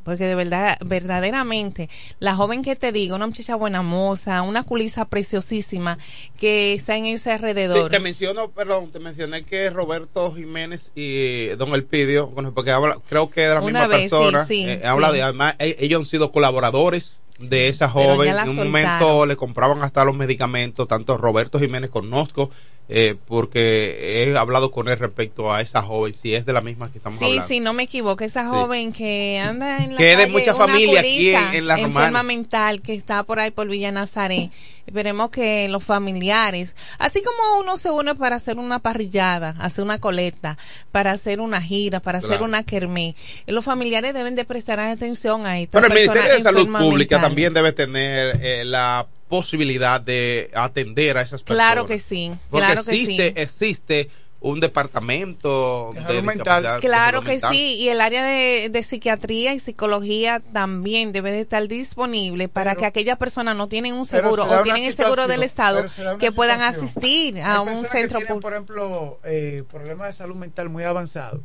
porque 0.07 0.23
de 0.23 0.35
verdad, 0.35 0.77
verdaderamente, 0.85 1.89
la 2.19 2.33
joven 2.33 2.61
que 2.61 2.77
te 2.77 2.93
digo, 2.93 3.17
una 3.17 3.27
muchacha 3.27 3.55
buena 3.55 3.81
moza, 3.81 4.41
una 4.41 4.63
culisa 4.63 5.03
preciosísima 5.03 5.97
que 6.39 6.71
está 6.71 6.95
en 6.95 7.07
ese 7.07 7.33
alrededor. 7.33 7.83
Sí, 7.83 7.89
te 7.89 7.99
menciono, 7.99 8.49
perdón, 8.51 8.89
te 8.89 8.99
mencioné 8.99 9.43
que 9.43 9.69
Roberto 9.69 10.33
Jiménez 10.33 10.93
y 10.95 11.47
Don 11.57 11.75
Elpidio, 11.75 12.31
porque 12.55 12.71
habla, 12.71 12.99
creo 13.09 13.29
que 13.29 13.41
de 13.41 13.55
la 13.55 13.59
misma 13.59 13.89
persona, 13.89 14.47
eh, 14.49 14.81
habla 14.85 15.11
de, 15.11 15.23
además, 15.23 15.55
e, 15.59 15.75
ellos 15.81 15.99
han 15.99 16.05
sido 16.05 16.31
colaboradores 16.31 17.19
de 17.39 17.67
esa 17.67 17.89
joven. 17.89 18.35
En 18.37 18.49
un 18.49 18.55
momento 18.55 19.25
le 19.25 19.35
compraban 19.35 19.83
hasta 19.83 20.03
los 20.05 20.15
medicamentos, 20.15 20.87
tanto 20.87 21.17
Roberto 21.17 21.59
Jiménez 21.59 21.89
conozco, 21.89 22.49
eh, 22.89 23.15
porque 23.27 24.23
he 24.23 24.37
hablado 24.37 24.71
con 24.71 24.87
él 24.87 24.97
respecto 24.97 25.53
a 25.53 25.61
esa 25.61 25.81
joven, 25.81 26.15
si 26.15 26.33
es 26.33 26.45
de 26.45 26.53
la 26.53 26.61
misma 26.61 26.89
que 26.91 26.99
estamos 26.99 27.21
hablando. 27.21 27.41
Sí, 27.41 27.55
sí, 27.55 27.59
no 27.59 27.73
me 27.73 27.83
equivoco, 27.83 28.23
esa 28.23 28.47
joven 28.47 28.93
que 28.93 29.39
anda 29.39 29.83
en 29.83 29.91
la 29.91 29.97
que 29.97 30.13
es 30.13 30.17
de 30.17 30.27
mucha 30.27 30.55
familia 30.55 31.01
aquí 31.01 31.29
en, 31.29 31.67
la 31.67 31.75
Romana. 31.75 31.99
enferma 31.99 32.23
mental 32.23 32.81
que 32.81 32.93
está 32.93 33.23
por 33.23 33.39
ahí 33.39 33.51
por 33.51 33.67
Villa 33.67 33.91
Nazaret. 33.91 34.51
Esperemos 34.87 35.29
que 35.31 35.67
los 35.67 35.83
familiares, 35.83 36.73
así 36.97 37.21
como 37.21 37.59
uno 37.59 37.75
se 37.75 37.91
une 37.91 38.15
para 38.15 38.37
hacer 38.37 38.57
una 38.57 38.79
parrillada, 38.79 39.53
hacer 39.59 39.83
una 39.83 39.99
coleta, 39.99 40.57
para 40.93 41.11
hacer 41.11 41.41
una 41.41 41.61
gira, 41.61 41.99
para 41.99 42.19
hacer 42.19 42.41
una 42.41 42.63
kermés, 42.63 43.15
los 43.47 43.65
familiares 43.65 44.13
deben 44.13 44.35
de 44.35 44.45
prestar 44.45 44.79
atención 44.79 45.45
a 45.45 45.59
esto. 45.59 45.71
Pero 45.73 45.87
el 45.87 45.93
Ministerio 45.93 46.33
de 46.33 46.41
Salud 46.41 46.69
Pública 46.79 47.19
también 47.19 47.53
debe 47.53 47.73
tener 47.73 48.39
eh, 48.41 48.63
la 48.63 49.05
posibilidad 49.27 49.99
de 49.99 50.51
atender 50.53 51.17
a 51.17 51.21
esas 51.21 51.43
personas. 51.43 51.67
Claro 51.67 51.85
que 51.85 51.99
sí. 51.99 52.31
Porque 52.49 52.65
claro 52.65 52.81
existe, 52.81 53.33
que 53.33 53.45
sí. 53.45 53.65
existe 53.65 54.09
un 54.39 54.59
departamento 54.59 55.93
de 56.07 56.21
mental. 56.21 56.79
Claro 56.79 57.21
que 57.21 57.39
sí, 57.39 57.75
y 57.75 57.89
el 57.89 58.01
área 58.01 58.23
de, 58.23 58.69
de, 58.69 58.83
psiquiatría 58.83 59.53
y 59.53 59.59
psicología 59.59 60.39
también 60.53 61.11
debe 61.11 61.31
de 61.31 61.41
estar 61.41 61.67
disponible 61.67 62.47
para 62.47 62.75
que 62.75 62.85
aquellas 62.85 63.17
personas 63.17 63.55
no 63.55 63.67
tienen 63.67 63.95
un 63.95 64.05
seguro 64.05 64.45
o 64.45 64.63
tienen 64.63 64.83
el 64.83 64.93
seguro 64.93 65.27
del 65.27 65.43
Estado 65.43 65.85
que 66.19 66.31
puedan 66.31 66.61
asistir 66.61 67.41
a 67.41 67.61
un 67.61 67.85
centro 67.85 68.19
público. 68.19 68.41
Por 68.41 68.53
ejemplo, 68.53 69.19
eh, 69.23 69.63
problemas 69.69 70.09
de 70.09 70.13
salud 70.13 70.35
mental 70.35 70.69
muy 70.69 70.83
avanzados. 70.83 71.41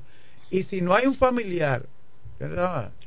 Y 0.51 0.65
si 0.65 0.83
no 0.83 0.95
hay 0.95 1.07
un 1.07 1.15
familiar 1.15 1.87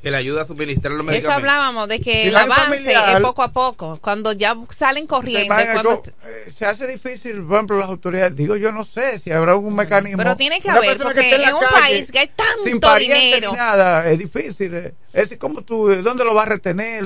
que 0.01 0.11
le 0.11 0.17
ayuda 0.17 0.43
a 0.43 0.47
suministrar 0.47 0.93
los 0.93 1.05
medicamentos. 1.05 1.29
Eso 1.29 1.31
hablábamos, 1.31 1.87
de 1.87 1.99
que 1.99 2.27
el 2.27 2.35
avance 2.35 2.93
es 2.93 3.21
poco 3.21 3.43
a 3.43 3.51
poco, 3.51 3.99
cuando 4.01 4.33
ya 4.33 4.55
salen 4.69 5.07
corriendo. 5.07 5.53
Cuando... 5.73 6.03
Eh, 6.25 6.51
se 6.51 6.65
hace 6.65 6.87
difícil, 6.87 7.41
por 7.43 7.55
ejemplo, 7.55 7.79
las 7.79 7.89
autoridades, 7.89 8.35
digo 8.35 8.55
yo 8.55 8.71
no 8.71 8.83
sé 8.83 9.19
si 9.19 9.31
habrá 9.31 9.53
algún 9.53 9.75
mecanismo. 9.75 10.17
Pero 10.17 10.37
tiene 10.37 10.61
que 10.61 10.69
haber, 10.69 10.97
porque 10.97 11.35
en, 11.35 11.41
en 11.41 11.53
un 11.55 11.63
país 11.71 12.11
que 12.11 12.19
hay 12.19 12.29
tanto 12.35 12.95
dinero. 12.95 13.51
Ni 13.51 13.57
nada, 13.57 14.07
es 14.09 14.19
difícil. 14.19 14.73
Eh. 14.75 14.93
Es 15.13 15.35
como 15.37 15.61
tú, 15.61 15.87
¿dónde 16.03 16.23
lo 16.23 16.33
vas 16.33 16.47
a 16.47 16.49
retener? 16.49 17.05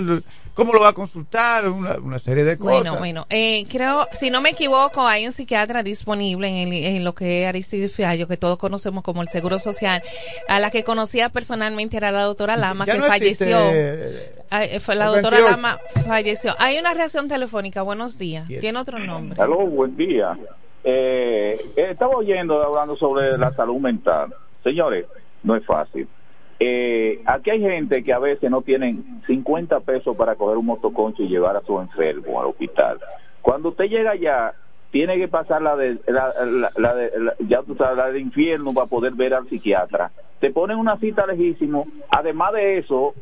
¿Cómo 0.59 0.73
lo 0.73 0.81
va 0.81 0.89
a 0.89 0.93
consultar? 0.93 1.69
Una, 1.69 1.97
una 1.99 2.19
serie 2.19 2.43
de 2.43 2.57
cosas. 2.57 2.73
Bueno, 2.73 2.97
bueno, 2.97 3.25
eh, 3.29 3.65
creo, 3.69 4.05
si 4.11 4.29
no 4.29 4.41
me 4.41 4.49
equivoco, 4.49 5.07
hay 5.07 5.25
un 5.25 5.31
psiquiatra 5.31 5.83
disponible 5.83 6.49
en, 6.49 6.73
el, 6.73 6.83
en 6.97 7.03
lo 7.05 7.15
que 7.15 7.43
es 7.43 7.47
Aristide 7.47 7.87
Fiallo, 7.87 8.27
que 8.27 8.35
todos 8.35 8.57
conocemos 8.57 9.01
como 9.01 9.21
el 9.21 9.29
Seguro 9.29 9.57
Social, 9.57 10.03
a 10.49 10.59
la 10.59 10.69
que 10.69 10.83
conocía 10.83 11.29
personalmente 11.29 11.95
era 11.95 12.11
la 12.11 12.23
doctora 12.23 12.57
Lama, 12.57 12.83
que 12.83 12.91
falleció. 13.01 13.57
Eh, 13.71 14.79
fue 14.81 14.95
la 14.95 15.05
doctora 15.05 15.39
Lama 15.39 15.79
falleció. 16.05 16.51
Hay 16.59 16.77
una 16.77 16.93
reacción 16.93 17.29
telefónica, 17.29 17.81
buenos 17.81 18.17
días. 18.17 18.45
Tiene 18.47 18.79
otro 18.79 18.99
nombre. 18.99 19.41
Aló, 19.41 19.59
buen 19.65 19.95
día. 19.95 20.37
Eh, 20.83 21.57
estaba 21.77 22.17
oyendo, 22.17 22.61
hablando 22.61 22.97
sobre 22.97 23.37
la 23.37 23.53
salud 23.53 23.77
mental. 23.77 24.35
Señores, 24.61 25.05
no 25.41 25.55
es 25.55 25.65
fácil 25.65 26.05
eh, 26.59 27.21
aquí 27.25 27.51
hay 27.51 27.61
gente 27.61 28.03
que 28.03 28.11
a 28.11 28.19
veces 28.19 28.51
no 28.51 28.61
tienen 28.61 29.21
50 29.27 29.79
pesos 29.79 30.15
para 30.17 30.35
coger 30.35 30.57
un 30.57 30.65
motoconcho 30.65 31.23
y 31.23 31.29
llevar 31.29 31.55
a 31.55 31.61
su 31.61 31.79
enfermo 31.79 32.41
al 32.41 32.47
hospital. 32.47 32.99
Cuando 33.41 33.69
usted 33.69 33.85
llega 33.85 34.11
allá, 34.11 34.53
tiene 34.91 35.17
que 35.17 35.29
pasar 35.29 35.61
la 35.61 35.77
de, 35.77 35.99
la, 36.07 36.93
de, 36.95 37.11
ya 37.47 37.61
tú 37.63 37.75
sabes, 37.75 37.97
la 37.97 38.11
de 38.11 38.19
infierno 38.19 38.73
para 38.73 38.87
poder 38.87 39.13
ver 39.13 39.33
al 39.33 39.47
psiquiatra. 39.47 40.11
Te 40.41 40.51
ponen 40.51 40.77
una 40.77 40.97
cita 40.97 41.25
lejísimo. 41.25 41.87
Además 42.09 42.53
de 42.53 42.79
eso, 42.79 43.13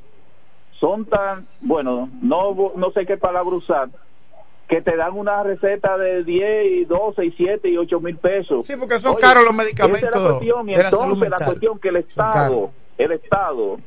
son 0.80 1.06
tan, 1.06 1.48
bueno, 1.62 2.10
no, 2.22 2.74
no 2.76 2.92
sé 2.92 3.06
qué 3.06 3.18
palabra 3.18 3.56
usar, 3.56 3.90
que 4.68 4.82
te 4.82 4.96
dan 4.96 5.14
una 5.14 5.44
receta 5.44 5.98
de 5.98 6.24
10 6.24 6.66
y 6.72 6.86
12 6.86 7.26
y 7.26 7.32
7 7.32 7.70
y 7.70 7.78
8 7.78 8.00
mil 8.00 8.18
pesos. 8.18 8.66
Sí, 8.66 8.74
porque 8.78 8.98
son 8.98 9.16
caros 9.16 9.46
los 9.46 9.54
medicamentos. 9.54 10.10
Esa 10.10 10.18
es 10.18 10.24
la 10.24 10.30
cuestión. 10.30 10.70
Y 10.70 10.74
entonces 10.74 11.30
la 11.30 11.46
cuestión 11.46 11.80
que 11.80 11.90
el 11.90 11.96
Estado 11.98 12.72
el 12.98 13.12
Estado, 13.12 13.78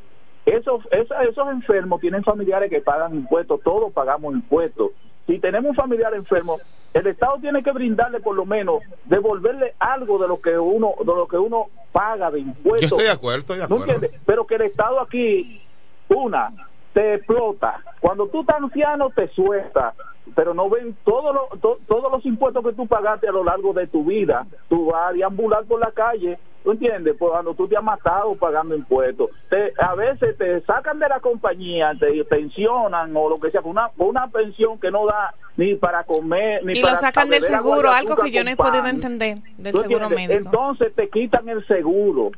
esos, 0.47 0.83
esos, 0.91 1.49
enfermos 1.49 2.01
tienen 2.01 2.25
familiares 2.25 2.71
que 2.71 2.81
pagan 2.81 3.15
impuestos, 3.15 3.61
todos 3.63 3.93
pagamos 3.93 4.35
impuestos. 4.35 4.93
Si 5.27 5.39
tenemos 5.39 5.71
un 5.71 5.75
familiar 5.77 6.15
enfermo, 6.15 6.59
el 6.95 7.07
Estado 7.07 7.39
tiene 7.41 7.63
que 7.63 7.71
brindarle 7.73 8.21
por 8.21 8.35
lo 8.35 8.45
menos, 8.45 8.83
devolverle 9.05 9.75
algo 9.79 10.19
de 10.19 10.27
lo 10.27 10.41
que 10.41 10.59
uno, 10.59 10.95
de 10.99 11.05
lo 11.05 11.29
que 11.29 11.37
uno 11.37 11.67
paga 11.93 12.31
de 12.31 12.41
impuestos. 12.41 12.81
Yo 12.81 12.97
estoy 12.97 13.05
de 13.05 13.11
acuerdo, 13.11 13.41
estoy 13.41 13.59
de 13.59 13.65
acuerdo. 13.65 14.09
Pero 14.27 14.47
que 14.47 14.55
el 14.57 14.63
Estado 14.63 15.01
aquí, 15.01 15.63
una, 16.09 16.53
te 16.93 17.15
explota. 17.15 17.83
Cuando 18.01 18.29
tú 18.29 18.41
estás 18.41 18.63
anciano, 18.63 19.11
te 19.11 19.29
suelta 19.29 19.95
pero 20.37 20.55
no 20.55 20.71
ven 20.71 20.97
todos 21.05 21.35
los 21.35 21.61
todos 21.87 22.13
los 22.13 22.25
impuestos 22.25 22.65
que 22.65 22.73
tú 22.73 22.87
pagaste 22.87 23.27
a 23.27 23.33
lo 23.33 23.43
largo 23.43 23.73
de 23.73 23.89
tu 23.89 24.05
vida. 24.05 24.47
Tú 24.69 24.87
vas 24.87 25.11
a 25.11 25.13
deambular 25.13 25.65
por 25.65 25.81
la 25.81 25.91
calle 25.91 26.39
¿Tú 26.63 26.73
entiendes? 26.73 27.17
Pues 27.19 27.33
cuando 27.33 27.55
tú 27.55 27.67
te 27.69 27.77
has 27.77 27.83
matado 27.83 28.35
pagando 28.35 28.75
impuestos, 28.77 29.31
te, 29.49 29.73
a 29.79 29.95
veces 29.95 30.37
te 30.37 30.61
sacan 30.63 30.99
de 30.99 31.09
la 31.09 31.21
compañía, 31.21 31.93
te 31.99 32.23
pensionan 32.25 33.17
o 33.17 33.31
lo 33.31 33.41
que 33.41 33.51
sea, 33.51 33.63
una, 33.65 33.91
una 33.97 34.29
pensión 34.29 34.79
que 34.79 34.91
no 34.91 35.07
da 35.07 35.35
ni 35.57 35.75
para 35.77 36.05
comer, 36.05 36.63
ni 36.65 36.79
y 36.79 36.83
para 36.83 36.95
lo 36.95 37.01
sacan 37.01 37.31
del 37.31 37.43
seguro, 37.43 37.91
algo 37.91 38.17
que 38.17 38.31
yo 38.31 38.45
no 38.45 38.51
he 38.51 38.57
podido 38.57 38.87
entender 38.87 39.39
del 39.57 39.75
seguro 39.75 40.11
médico. 40.11 40.35
Entonces 40.35 40.95
te 40.95 41.09
quitan 41.09 41.49
el 41.49 41.67
seguro. 41.67 42.31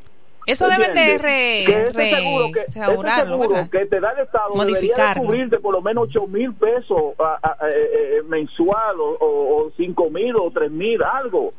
Eso 0.47 0.69
deben 0.69 0.95
de 0.95 1.19
re, 1.19 1.65
que 1.67 1.83
ese 1.89 2.17
seguro, 2.17 2.53
que, 2.53 2.61
ese 2.61 3.27
seguro 3.27 3.71
que 3.71 3.87
te 3.87 4.01
da 4.01 4.13
el 4.13 4.19
Estado 4.21 4.53
debería 4.65 5.15
cubrirte 5.15 5.59
por 5.59 5.73
lo 5.73 5.81
menos 5.81 6.09
8 6.09 6.27
mil 6.27 6.55
pesos 6.55 7.15
a, 7.19 7.39
a, 7.43 7.69
eh, 7.69 8.19
eh, 8.19 8.23
mensual 8.27 9.01
o, 9.01 9.17
o, 9.21 9.73
5 9.77 10.11
mil 10.11 10.37
o 10.37 10.51
3 10.51 10.71
mil, 10.71 11.03
algo. 11.03 11.51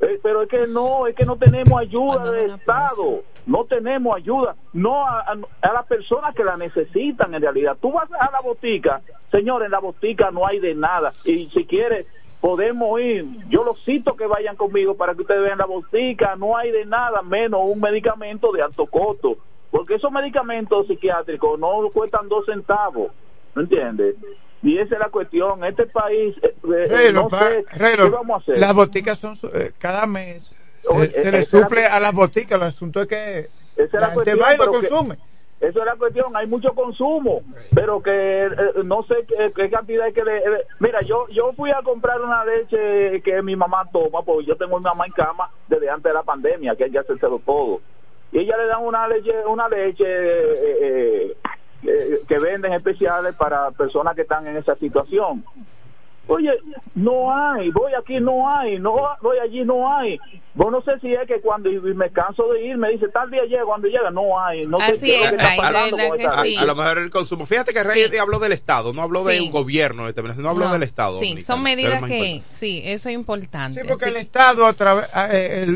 Eh, 0.00 0.18
pero 0.22 0.42
es 0.42 0.48
que 0.48 0.66
no, 0.66 1.06
es 1.06 1.14
que 1.14 1.24
no 1.24 1.36
tenemos 1.36 1.80
ayuda 1.80 2.30
del 2.32 2.50
Estado, 2.52 3.22
no 3.46 3.64
tenemos 3.66 4.16
ayuda, 4.16 4.56
no 4.72 5.06
a, 5.06 5.20
a, 5.60 5.72
las 5.72 5.86
personas 5.86 6.34
que 6.34 6.42
la 6.42 6.56
necesitan 6.56 7.34
en 7.34 7.42
realidad. 7.42 7.76
Tú 7.80 7.92
vas 7.92 8.10
a 8.12 8.30
la 8.30 8.40
botica, 8.40 9.00
señores, 9.30 9.66
en 9.66 9.72
la 9.72 9.78
botica 9.78 10.30
no 10.32 10.46
hay 10.46 10.58
de 10.58 10.74
nada, 10.74 11.12
y 11.24 11.46
si 11.46 11.64
quieres 11.66 12.06
podemos 12.42 13.00
ir, 13.00 13.24
yo 13.48 13.62
los 13.62 13.82
cito 13.84 14.16
que 14.16 14.26
vayan 14.26 14.56
conmigo 14.56 14.96
para 14.96 15.14
que 15.14 15.22
ustedes 15.22 15.42
vean 15.42 15.58
la 15.58 15.64
botica, 15.64 16.34
no 16.34 16.56
hay 16.56 16.72
de 16.72 16.84
nada 16.84 17.22
menos 17.22 17.60
un 17.62 17.80
medicamento 17.80 18.50
de 18.50 18.60
alto 18.60 18.84
costo, 18.86 19.38
porque 19.70 19.94
esos 19.94 20.10
medicamentos 20.10 20.88
psiquiátricos 20.88 21.56
no 21.60 21.88
cuestan 21.94 22.28
dos 22.28 22.44
centavos, 22.46 23.12
¿me 23.54 23.62
entiendes? 23.62 24.16
Y 24.60 24.76
esa 24.76 24.96
es 24.96 25.00
la 25.00 25.08
cuestión. 25.08 25.64
Este 25.64 25.86
país, 25.86 26.34
eh, 26.42 27.12
no 27.12 27.30
sé, 27.30 27.64
¿qué 27.78 28.10
vamos 28.10 28.40
a 28.40 28.42
hacer? 28.42 28.58
Las 28.58 28.74
boticas 28.74 29.18
son 29.18 29.34
eh, 29.54 29.70
cada 29.78 30.06
mes. 30.06 30.54
se, 30.82 31.32
le 31.32 31.42
suple 31.44 31.86
a 31.86 32.00
las 32.00 32.12
boticas. 32.12 32.60
El 32.60 32.66
asunto 32.66 33.02
es 33.02 33.06
que 33.06 33.50
esa 33.76 34.00
la, 34.00 34.10
gente 34.10 34.34
va 34.34 34.54
y 34.54 34.58
lo 34.58 34.66
consume. 34.66 35.16
Eso 35.62 35.78
es 35.78 35.86
la 35.86 35.94
cuestión, 35.94 36.36
hay 36.36 36.48
mucho 36.48 36.74
consumo, 36.74 37.42
pero 37.72 38.02
que 38.02 38.46
eh, 38.46 38.50
no 38.84 39.02
sé 39.04 39.24
qué, 39.54 39.70
cantidad 39.70 40.06
hay 40.06 40.12
que... 40.12 40.24
le- 40.24 40.42
mira, 40.80 41.00
yo 41.02 41.28
yo 41.28 41.52
fui 41.52 41.70
a 41.70 41.80
comprar 41.82 42.20
una 42.20 42.44
leche 42.44 43.22
que 43.22 43.40
mi 43.42 43.54
mamá 43.54 43.84
toma, 43.92 44.22
porque 44.22 44.44
yo 44.46 44.56
tengo 44.56 44.78
mi 44.78 44.82
mamá 44.84 45.06
en 45.06 45.12
cama 45.12 45.48
desde 45.68 45.88
antes 45.88 46.10
de 46.10 46.14
la 46.14 46.24
pandemia, 46.24 46.74
que 46.74 46.84
hay 46.84 46.90
que 46.90 46.98
hacérselo 46.98 47.38
todo. 47.46 47.80
Y 48.32 48.40
ella 48.40 48.56
le 48.56 48.66
dan 48.66 48.82
una 48.84 49.06
leche, 49.06 49.32
una 49.46 49.68
leche 49.68 50.04
eh, 50.04 50.56
eh, 50.82 51.36
eh, 51.84 52.18
que 52.26 52.38
venden 52.40 52.72
especiales 52.72 53.36
para 53.36 53.70
personas 53.70 54.16
que 54.16 54.22
están 54.22 54.44
en 54.48 54.56
esa 54.56 54.74
situación. 54.74 55.44
Oye, 56.28 56.50
no 56.94 57.34
hay, 57.36 57.70
voy 57.70 57.92
aquí, 57.98 58.20
no 58.20 58.48
hay, 58.48 58.78
no 58.78 58.94
voy 59.20 59.38
allí, 59.38 59.64
no 59.64 59.92
hay. 59.92 60.18
Vos 60.54 60.70
no 60.70 60.80
sé 60.82 60.92
si 61.00 61.12
es 61.12 61.26
que 61.26 61.40
cuando 61.40 61.68
me 61.94 62.10
canso 62.12 62.44
de 62.52 62.64
ir, 62.66 62.76
me 62.76 62.90
dice, 62.90 63.08
tal 63.08 63.28
día 63.30 63.42
llega, 63.44 63.64
cuando 63.64 63.88
llega, 63.88 64.10
no 64.10 64.38
hay. 64.40 64.64
No 64.66 64.78
sé 64.78 64.92
Así 64.92 65.06
qué 65.06 65.24
es, 65.24 65.30
que 65.30 65.36
está 65.36 65.46
Ray, 65.48 65.56
de 65.56 65.62
pasando 65.62 65.96
verdad 65.96 66.08
con 66.08 66.16
que 66.18 66.22
esta 66.24 66.42
sí. 66.42 66.48
gente. 66.50 66.62
A 66.62 66.66
lo 66.66 66.74
mejor 66.76 66.98
el 66.98 67.10
consumo. 67.10 67.44
Fíjate 67.46 67.72
que 67.72 67.82
Reyes 67.82 68.20
habló 68.20 68.38
del 68.38 68.52
Estado, 68.52 68.92
no 68.92 69.02
habló 69.02 69.24
de 69.24 69.36
Sí. 69.38 69.44
un 69.44 69.50
gobierno 69.50 70.06
determinado, 70.06 70.42
no 70.42 70.48
habló 70.50 70.66
No, 70.66 70.72
del 70.72 70.84
Estado. 70.84 71.14
Sí, 71.18 71.28
dominicano, 71.30 71.46
son 71.56 71.62
medidas 71.64 72.02
que, 72.04 72.18
importante. 72.18 72.42
sí, 72.56 72.82
eso 72.84 73.08
es 73.08 73.14
importante. 73.16 73.80
Sí, 73.82 73.88
porque 73.88 74.04
Sí. 74.04 74.10
el 74.10 74.16
Estado, 74.18 74.66
a 74.66 74.72
través, 74.74 75.06
eh, 75.32 75.66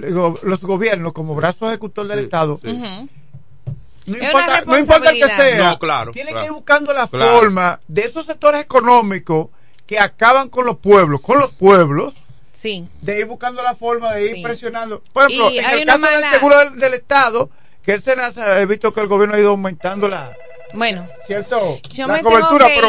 los 0.42 0.61
gobiernos, 0.62 1.12
como 1.12 1.34
brazo 1.34 1.66
ejecutor 1.68 2.07
del 2.07 2.20
Estado, 2.20 2.61
no, 2.62 4.16
importa, 4.16 4.62
no 4.64 4.78
importa 4.78 5.11
el 5.11 5.16
que 5.16 5.26
sea, 5.28 5.70
No, 5.70 5.78
claro, 5.78 6.12
tiene 6.12 6.30
claro. 6.30 6.44
que 6.44 6.47
ir 6.47 6.53
buscando 6.53 6.92
la 6.92 7.09
Claro. 7.09 7.38
forma 7.38 7.80
de 7.88 8.03
esos 8.03 8.24
sectores 8.26 8.61
económicos 8.61 9.49
que 9.87 9.99
acaban 9.99 10.49
con 10.49 10.66
los 10.66 10.76
pueblos, 10.78 11.20
con 11.20 11.39
los 11.39 11.53
pueblos, 11.53 12.14
Sí. 12.53 12.89
de 13.03 13.20
ir 13.20 13.26
buscando 13.26 13.62
la 13.62 13.74
forma 13.74 14.14
de 14.14 14.24
ir 14.26 14.34
Sí. 14.37 14.43
presionando. 14.43 15.03
Por 15.12 15.24
ejemplo, 15.30 15.51
Y 15.51 15.59
en 15.59 15.64
el 15.66 15.84
caso 15.87 15.99
del 16.01 16.24
seguro 16.32 16.59
del, 16.59 16.78
del 16.78 16.95
Estado, 16.95 17.51
que 17.84 17.93
el 17.95 18.03
SENASA, 18.03 18.61
he 18.61 18.66
visto 18.66 18.93
que 18.93 19.01
el 19.01 19.07
gobierno 19.07 19.37
ha 19.37 19.39
ido 19.39 19.51
aumentando 19.51 20.09
la, 20.09 20.32
Bueno, 20.72 21.09
cierto, 21.26 21.78
Yo 21.93 22.07
la 22.09 22.14
me 22.14 22.18
tengo 22.20 22.30
cobertura, 22.30 22.66
pero. 22.66 22.89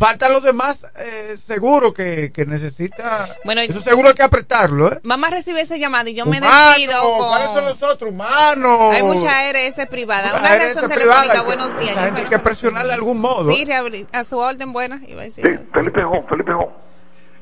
Faltan 0.00 0.32
los 0.32 0.42
demás 0.42 0.86
eh, 0.98 1.36
seguros 1.36 1.92
que, 1.92 2.32
que 2.32 2.46
necesita. 2.46 3.28
Bueno, 3.44 3.60
esos 3.60 3.84
seguros 3.84 4.10
hay 4.12 4.16
que 4.16 4.22
apretarlo, 4.22 4.92
¿eh? 4.92 4.98
vamos 5.04 5.28
a 5.28 5.30
recibir 5.30 5.60
esa 5.60 5.76
llamada 5.76 6.08
y 6.08 6.14
yo 6.14 6.24
me 6.26 6.38
Humano, 6.38 6.70
despido 6.70 7.16
¿Cuáles 7.18 7.46
son 7.48 7.54
con... 7.56 7.64
los 7.66 7.82
otros? 7.82 8.10
Humanos. 8.10 8.94
Hay 8.96 9.02
mucha 9.02 9.38
ARS 9.48 9.76
privada. 9.90 10.30
Una 10.38 10.48
ARS 10.48 10.58
reacción 10.58 10.90
privada, 10.90 11.22
telefónica, 11.22 11.40
que- 11.40 11.46
buenos 11.46 11.78
días. 11.78 11.96
hay 12.16 12.24
que 12.24 12.38
presionarle 12.38 12.88
de 12.88 12.94
algún 12.94 13.20
modo. 13.20 13.52
Sí, 13.52 13.64
a 14.12 14.24
su 14.24 14.38
orden, 14.38 14.72
buena. 14.72 15.00
Iba 15.06 15.20
a 15.20 15.24
decir. 15.24 15.44
Sí, 15.46 15.68
Felipe 15.72 16.02
Jón, 16.02 16.26
Felipe 16.28 16.52
Jón. 16.52 16.89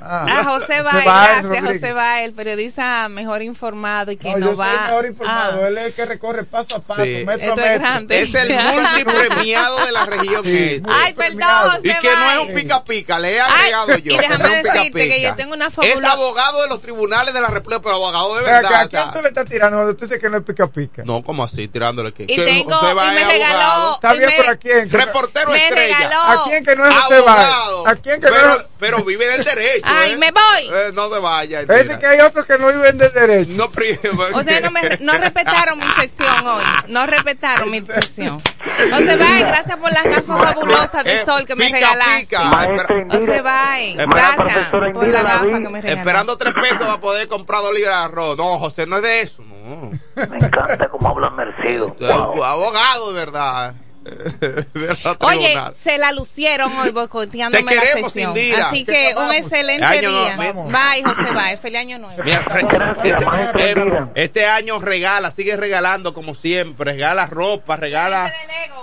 Ah, 0.01 0.27
A 0.29 0.45
José 0.45 0.81
Baez, 0.83 1.05
Baez 1.05 1.05
gracias 1.05 1.43
Rodríguez. 1.45 1.81
José 1.81 1.93
Baez, 1.93 2.25
el 2.27 2.33
periodista 2.33 3.09
mejor 3.09 3.43
informado 3.43 4.13
y 4.13 4.17
que 4.17 4.31
No, 4.31 4.37
no, 4.39 4.47
yo 4.53 4.57
va. 4.57 4.67
soy 4.71 4.79
mejor 4.85 5.07
informado. 5.07 5.61
Ah, 5.65 5.69
Él 5.69 5.79
es 5.79 5.85
el 5.87 5.93
que 5.95 6.05
recorre 6.07 6.45
paso 6.45 6.77
a 6.77 6.81
paso, 6.81 7.03
Sí. 7.05 7.25
metro 7.27 7.49
Esto 7.49 7.61
a 7.61 7.65
es 7.67 7.71
metro. 7.73 7.85
grande. 7.89 8.21
Es 8.23 8.35
el 8.35 8.49
multipremiado 9.05 9.85
de 9.85 9.93
la 9.93 10.07
región 10.07 10.43
que 10.45 10.77
es. 10.77 10.83
Ay, 10.89 11.13
perdón, 11.15 11.41
José 11.65 11.81
Y 11.83 11.91
que 12.01 12.09
no 12.09 12.31
es 12.31 12.39
un 12.39 12.47
Baez. 12.49 12.63
pica 12.63 12.85
pica, 12.85 13.19
le 13.19 13.33
he 13.37 13.41
Ay, 13.41 13.51
agregado 13.73 13.99
yo. 13.99 14.13
y 14.15 14.17
déjame 14.19 14.39
no 14.39 14.45
es 14.47 14.51
un 14.53 14.63
pica 14.63 14.73
decirte 14.75 15.09
que 15.09 15.15
pica. 15.17 15.29
yo 15.31 15.35
tengo 15.37 15.55
una 15.55 15.67
Es 15.67 15.75
fábula. 15.75 16.13
abogado 16.13 16.63
de 16.63 16.69
los 16.69 16.81
tribunales 16.81 17.35
de 17.35 17.41
la 17.41 17.49
República, 17.49 17.83
pero 17.83 17.95
abogado 17.97 18.37
de 18.37 18.45
Pero 18.45 18.57
acá, 18.57 18.69
verdad. 18.69 18.83
¿A 18.85 18.89
quién 18.89 19.11
tú 19.13 19.23
le 19.23 19.29
estás 19.29 19.47
tirando 19.47 19.77
cuando 19.79 19.97
tú 19.97 20.05
dices 20.05 20.21
que 20.21 20.31
no 20.31 20.37
es 20.37 20.45
pica 20.45 20.67
pica? 20.69 21.03
No, 21.05 21.23
como 21.23 21.43
así, 21.45 21.67
tirándole 21.69 22.13
que. 22.13 22.23
Y 22.23 22.27
que 22.37 22.45
tengo, 22.45 22.73
José 22.73 22.93
y 22.93 22.95
Baez 22.95 23.15
me 23.15 23.21
es 23.23 23.27
regaló. 23.29 23.95
Está 23.95 24.15
y 24.15 24.19
bien, 24.19 24.31
me- 24.31 24.37
pero 24.37 24.51
¿a 24.53 24.57
quién? 24.57 24.91
Reportero 24.91 25.51
me 25.51 25.69
estrella. 25.69 26.11
¿A 26.33 26.45
quién 26.45 26.65
que 26.65 26.77
no 26.77 26.87
es 26.87 26.95
José 26.95 27.15
Abogado. 27.17 27.83
Baez? 27.85 27.99
¿A 27.99 28.01
quién 28.01 28.21
que 28.21 28.27
no 28.29 28.33
pero, 28.37 28.55
es 28.55 28.65
pero 28.79 29.05
vive 29.05 29.27
del 29.27 29.43
derecho. 29.45 29.88
Ay, 29.91 30.13
¿eh? 30.13 30.17
me 30.17 30.31
voy. 30.31 30.71
Eh, 30.77 30.91
no 30.95 31.09
te 31.11 31.19
vayas. 31.19 31.67
Parece 31.67 31.99
que 31.99 32.07
hay 32.07 32.21
otros 32.21 32.47
que 32.47 32.59
no 32.59 32.69
viven 32.69 32.99
del 32.99 33.13
derecho. 33.13 33.51
No, 33.55 33.71
pri- 33.71 33.99
Ustedes 34.35 34.63
no, 34.63 34.71
me, 34.71 34.81
no 35.01 35.13
respetaron 35.15 35.79
mi 35.79 35.87
sección 35.99 36.47
hoy. 36.47 36.65
No 36.89 37.07
respetaron 37.07 37.71
mi 37.71 37.81
sección. 37.81 38.43
José 38.91 39.17
Baez, 39.17 39.47
gracias 39.49 39.77
por 39.79 39.93
las 39.93 40.05
gafas 40.05 40.25
fabulosas 40.45 41.05
de 41.05 41.13
Eh, 41.13 41.25
sol 41.25 41.47
que 41.47 41.55
me 41.57 41.69
regalaste. 41.69 42.21
pica. 42.21 42.69
José 43.11 43.41
Baez, 43.43 43.99
Espera, 43.99 44.35
gracias 44.37 44.69
por 44.69 45.09
la 45.09 45.23
gafa 45.23 45.45
que 45.45 45.51
me 45.51 45.59
regalaste. 45.81 45.93
Esperando 45.93 46.39
tres 46.39 46.55
pesos 46.61 46.87
va 46.87 46.95
a 46.95 47.01
poder 47.01 47.29
comprar 47.29 47.63
dos 47.63 47.75
libras 47.75 47.99
de 47.99 48.05
arroz. 48.05 48.37
No, 48.37 48.59
José, 48.59 48.87
no 48.87 48.97
es 48.97 49.03
de 49.03 49.21
eso. 49.23 49.43
No. 49.43 49.91
Me 50.15 50.37
encanta 50.39 50.89
cómo 50.91 51.09
habla 51.09 51.31
Mercedes. 51.31 51.95
Tú 51.97 52.05
eres 52.05 52.17
Abogado, 52.17 53.13
de 53.13 53.19
verdad. 53.25 53.75
De 54.41 54.97
la 55.05 55.17
Oye, 55.21 55.55
se 55.81 55.99
la 55.99 56.13
lucieron 56.13 56.75
hoy 56.79 56.91
boicoteándome 56.91 57.63
Te 57.65 57.75
la 57.77 57.83
queremos, 57.83 58.13
sesión. 58.13 58.37
Indira. 58.37 58.67
Así 58.69 58.85
Que 58.85 59.15
un 59.17 59.33
excelente 59.33 59.85
Año 59.85 60.11
día. 60.11 60.37
nuevo. 60.37 60.65
Bye, 60.65 61.03
José 61.05 61.31
Baez. 61.33 61.61
Feliz 61.61 61.79
año 61.79 61.99
nuevo. 61.99 62.23
Mira, 62.25 62.43
Gracias, 62.47 63.23
eh, 63.57 63.75
Indira. 63.77 64.09
este 64.15 64.47
año 64.47 64.79
regala, 64.79 65.31
sigue 65.31 65.57
regalando 65.57 66.15
como 66.15 66.35
siempre. 66.35 66.93
Regala 66.93 67.27
ropa, 67.27 67.77
regala, 67.77 68.33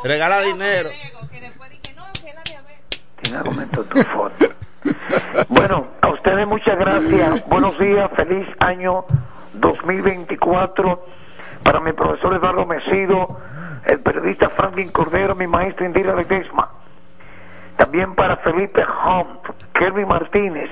regala 0.04 0.42
dinero. 0.42 0.90
Tu 3.92 4.02
foto. 4.04 4.46
Bueno, 5.50 5.88
a 6.02 6.10
ustedes 6.10 6.48
muchas 6.48 6.78
gracias. 6.78 7.48
Buenos 7.50 7.78
días, 7.80 8.10
feliz 8.16 8.48
año 8.60 9.06
2024. 9.54 11.06
Para 11.64 11.80
mi 11.80 11.92
profesor 11.94 12.36
Eduardo 12.36 12.66
Mesido, 12.66 13.40
el 13.86 14.00
periodista 14.00 14.50
Franklin 14.50 14.92
Cordero, 14.92 15.36
mi 15.36 15.48
maestra 15.48 15.86
Indira 15.86 16.16
Ledesma. 16.16 16.70
También 17.78 18.16
para 18.16 18.38
Felipe 18.38 18.84
Hunt, 18.84 19.42
Kelvin 19.74 20.08
Martínez, 20.08 20.70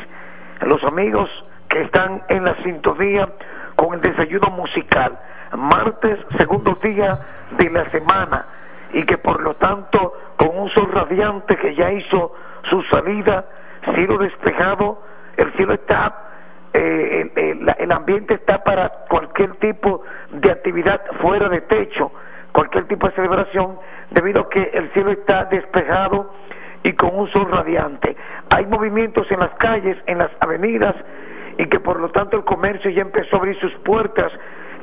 los 0.61 0.83
amigos 0.83 1.29
que 1.67 1.81
están 1.81 2.23
en 2.29 2.45
la 2.45 2.55
sintonía 2.63 3.27
con 3.75 3.95
el 3.95 4.01
desayuno 4.01 4.49
musical. 4.51 5.17
Martes, 5.57 6.19
segundo 6.37 6.77
día 6.81 7.19
de 7.57 7.69
la 7.69 7.89
semana 7.91 8.45
y 8.93 9.03
que 9.05 9.17
por 9.17 9.41
lo 9.41 9.55
tanto 9.55 10.13
con 10.37 10.57
un 10.57 10.69
sol 10.69 10.91
radiante 10.91 11.57
que 11.57 11.75
ya 11.75 11.91
hizo 11.91 12.33
su 12.69 12.81
salida, 12.83 13.45
cielo 13.93 14.17
despejado, 14.17 15.01
el 15.35 15.51
cielo 15.53 15.73
está, 15.73 16.13
eh, 16.73 17.65
el, 17.79 17.91
ambiente 17.91 18.35
está 18.35 18.63
para 18.63 18.89
cualquier 19.09 19.55
tipo 19.55 20.01
de 20.31 20.51
actividad 20.51 21.01
fuera 21.21 21.49
de 21.49 21.61
techo, 21.61 22.11
cualquier 22.53 22.87
tipo 22.87 23.07
de 23.07 23.15
celebración, 23.15 23.77
debido 24.11 24.41
a 24.41 24.49
que 24.49 24.61
el 24.73 24.91
cielo 24.93 25.11
está 25.11 25.45
despejado 25.45 26.31
y 26.83 26.93
con 26.93 27.15
un 27.15 27.29
sol 27.31 27.49
radiante. 27.49 28.15
Hay 28.55 28.65
movimientos 28.67 29.29
en 29.31 29.39
las 29.39 29.53
calles, 29.55 29.97
en 30.05 30.19
las 30.19 30.31
avenidas, 30.39 30.95
y 31.57 31.65
que 31.67 31.79
por 31.79 31.99
lo 31.99 32.09
tanto 32.09 32.37
el 32.37 32.45
comercio 32.45 32.89
ya 32.91 33.01
empezó 33.01 33.35
a 33.35 33.39
abrir 33.39 33.59
sus 33.59 33.73
puertas, 33.83 34.31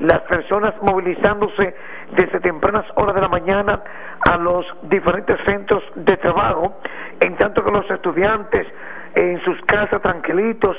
las 0.00 0.20
personas 0.22 0.74
movilizándose 0.82 1.74
desde 2.12 2.40
tempranas 2.40 2.86
horas 2.96 3.14
de 3.14 3.20
la 3.20 3.28
mañana 3.28 3.82
a 4.28 4.36
los 4.38 4.64
diferentes 4.82 5.38
centros 5.44 5.82
de 5.94 6.16
trabajo, 6.16 6.80
en 7.20 7.36
tanto 7.36 7.62
que 7.62 7.70
los 7.70 7.90
estudiantes 7.90 8.66
en 9.14 9.40
sus 9.42 9.60
casas 9.62 10.00
tranquilitos, 10.00 10.76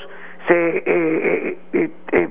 se, 0.47 0.77
eh, 0.77 0.83
eh, 0.85 1.57
eh, 1.73 1.89
eh, 2.11 2.29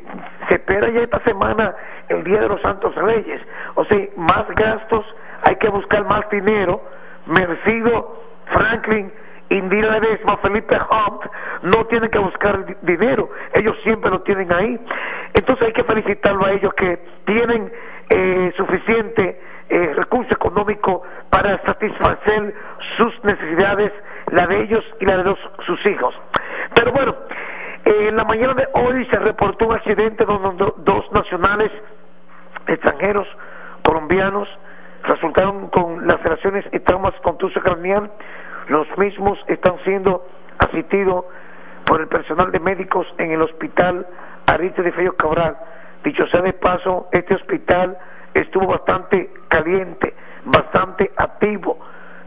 se 0.49 0.55
espera 0.57 0.89
ya 0.91 1.01
esta 1.03 1.21
semana 1.21 1.75
el 2.09 2.25
Día 2.25 2.41
de 2.41 2.49
los 2.49 2.61
Santos 2.63 2.95
Reyes, 2.97 3.41
o 3.75 3.85
sea, 3.85 3.99
más 4.17 4.47
gastos, 4.57 5.05
hay 5.49 5.57
que 5.57 5.69
buscar 5.69 6.05
más 6.07 6.29
dinero, 6.31 6.83
Mercido, 7.27 8.23
Franklin, 8.53 9.13
Indira 9.51 9.99
Ledesma, 9.99 10.37
Felipe 10.39 10.77
Hunt, 10.77 11.23
no 11.63 11.85
tienen 11.87 12.11
que 12.11 12.19
buscar 12.19 12.65
di- 12.67 12.77
dinero, 12.83 13.29
ellos 13.55 13.77
siempre 13.83 14.11
lo 14.11 14.21
tienen 14.23 14.53
ahí. 14.53 14.79
Entonces 15.35 15.67
hay 15.67 15.73
que 15.73 15.85
felicitarlo 15.85 16.47
a 16.47 16.53
ellos 16.53 16.73
que 16.75 16.99
tienen 17.27 17.73
eh, 18.11 18.53
suficiente 18.57 19.41
eh, 19.69 19.93
recurso 19.97 20.35
económico 20.35 21.03
para 21.31 21.61
satisfacer 21.65 22.55
sus 22.97 23.25
necesidades, 23.25 23.93
la 24.33 24.47
de 24.47 24.63
ellos 24.63 24.85
y 25.01 25.05
la 25.05 25.17
de 25.23 25.37
sus 25.67 25.87
hijos. 25.87 26.15
Pero 26.75 26.93
bueno, 26.93 27.15
en 27.91 28.17
la 28.17 28.25
mañana 28.25 28.55
de 28.55 28.69
hoy 28.75 29.05
se 29.07 29.17
reportó 29.19 29.67
un 29.67 29.75
accidente 29.75 30.25
donde 30.25 30.65
do- 30.65 30.75
dos 30.79 31.11
nacionales 31.13 31.71
extranjeros 32.67 33.27
colombianos 33.83 34.49
resultaron 35.05 35.69
con 35.69 36.07
laceraciones 36.07 36.65
y 36.73 36.81
traumas 36.81 37.15
contuso 37.23 37.61
craneal. 37.61 38.11
Los 38.69 38.87
mismos 38.99 39.39
están 39.49 39.77
siendo 39.85 40.25
asistidos 40.59 41.25
por 41.87 42.01
el 42.01 42.09
personal 42.09 42.53
de 42.53 42.61
médicos 42.61 43.07
en 43.19 43.33
el 43.33 43.43
hospital 43.43 44.07
Ariste 44.47 44.83
de 44.83 44.93
Fello 44.93 45.17
Cabral. 45.17 45.57
Dicho 46.05 46.27
sea 46.29 46.43
de 46.43 46.53
paso, 46.53 47.09
este 47.13 47.35
hospital 47.35 47.97
estuvo 48.35 48.67
bastante 48.67 49.31
caliente, 49.49 50.15
bastante 50.45 51.11
activo. 51.17 51.79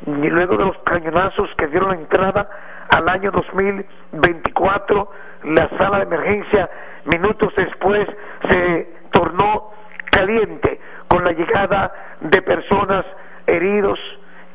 Y 0.06 0.11
luego 0.30 0.57
de 0.57 0.65
los 0.65 0.77
cañonazos 0.80 1.49
que 1.57 1.68
dieron 1.68 1.90
la 1.90 1.95
entrada 1.95 2.49
al 2.90 3.07
año 3.07 3.31
2024, 3.31 5.10
la 5.45 5.70
sala 5.78 5.98
de 5.99 6.03
emergencia 6.03 6.70
minutos 7.06 7.53
después 7.57 8.07
se 8.49 8.88
tornó 9.11 9.72
caliente 10.11 10.80
con 11.07 11.24
la 11.24 11.32
llegada 11.32 11.91
de 12.22 12.41
personas 12.41 13.06
heridos, 13.48 13.99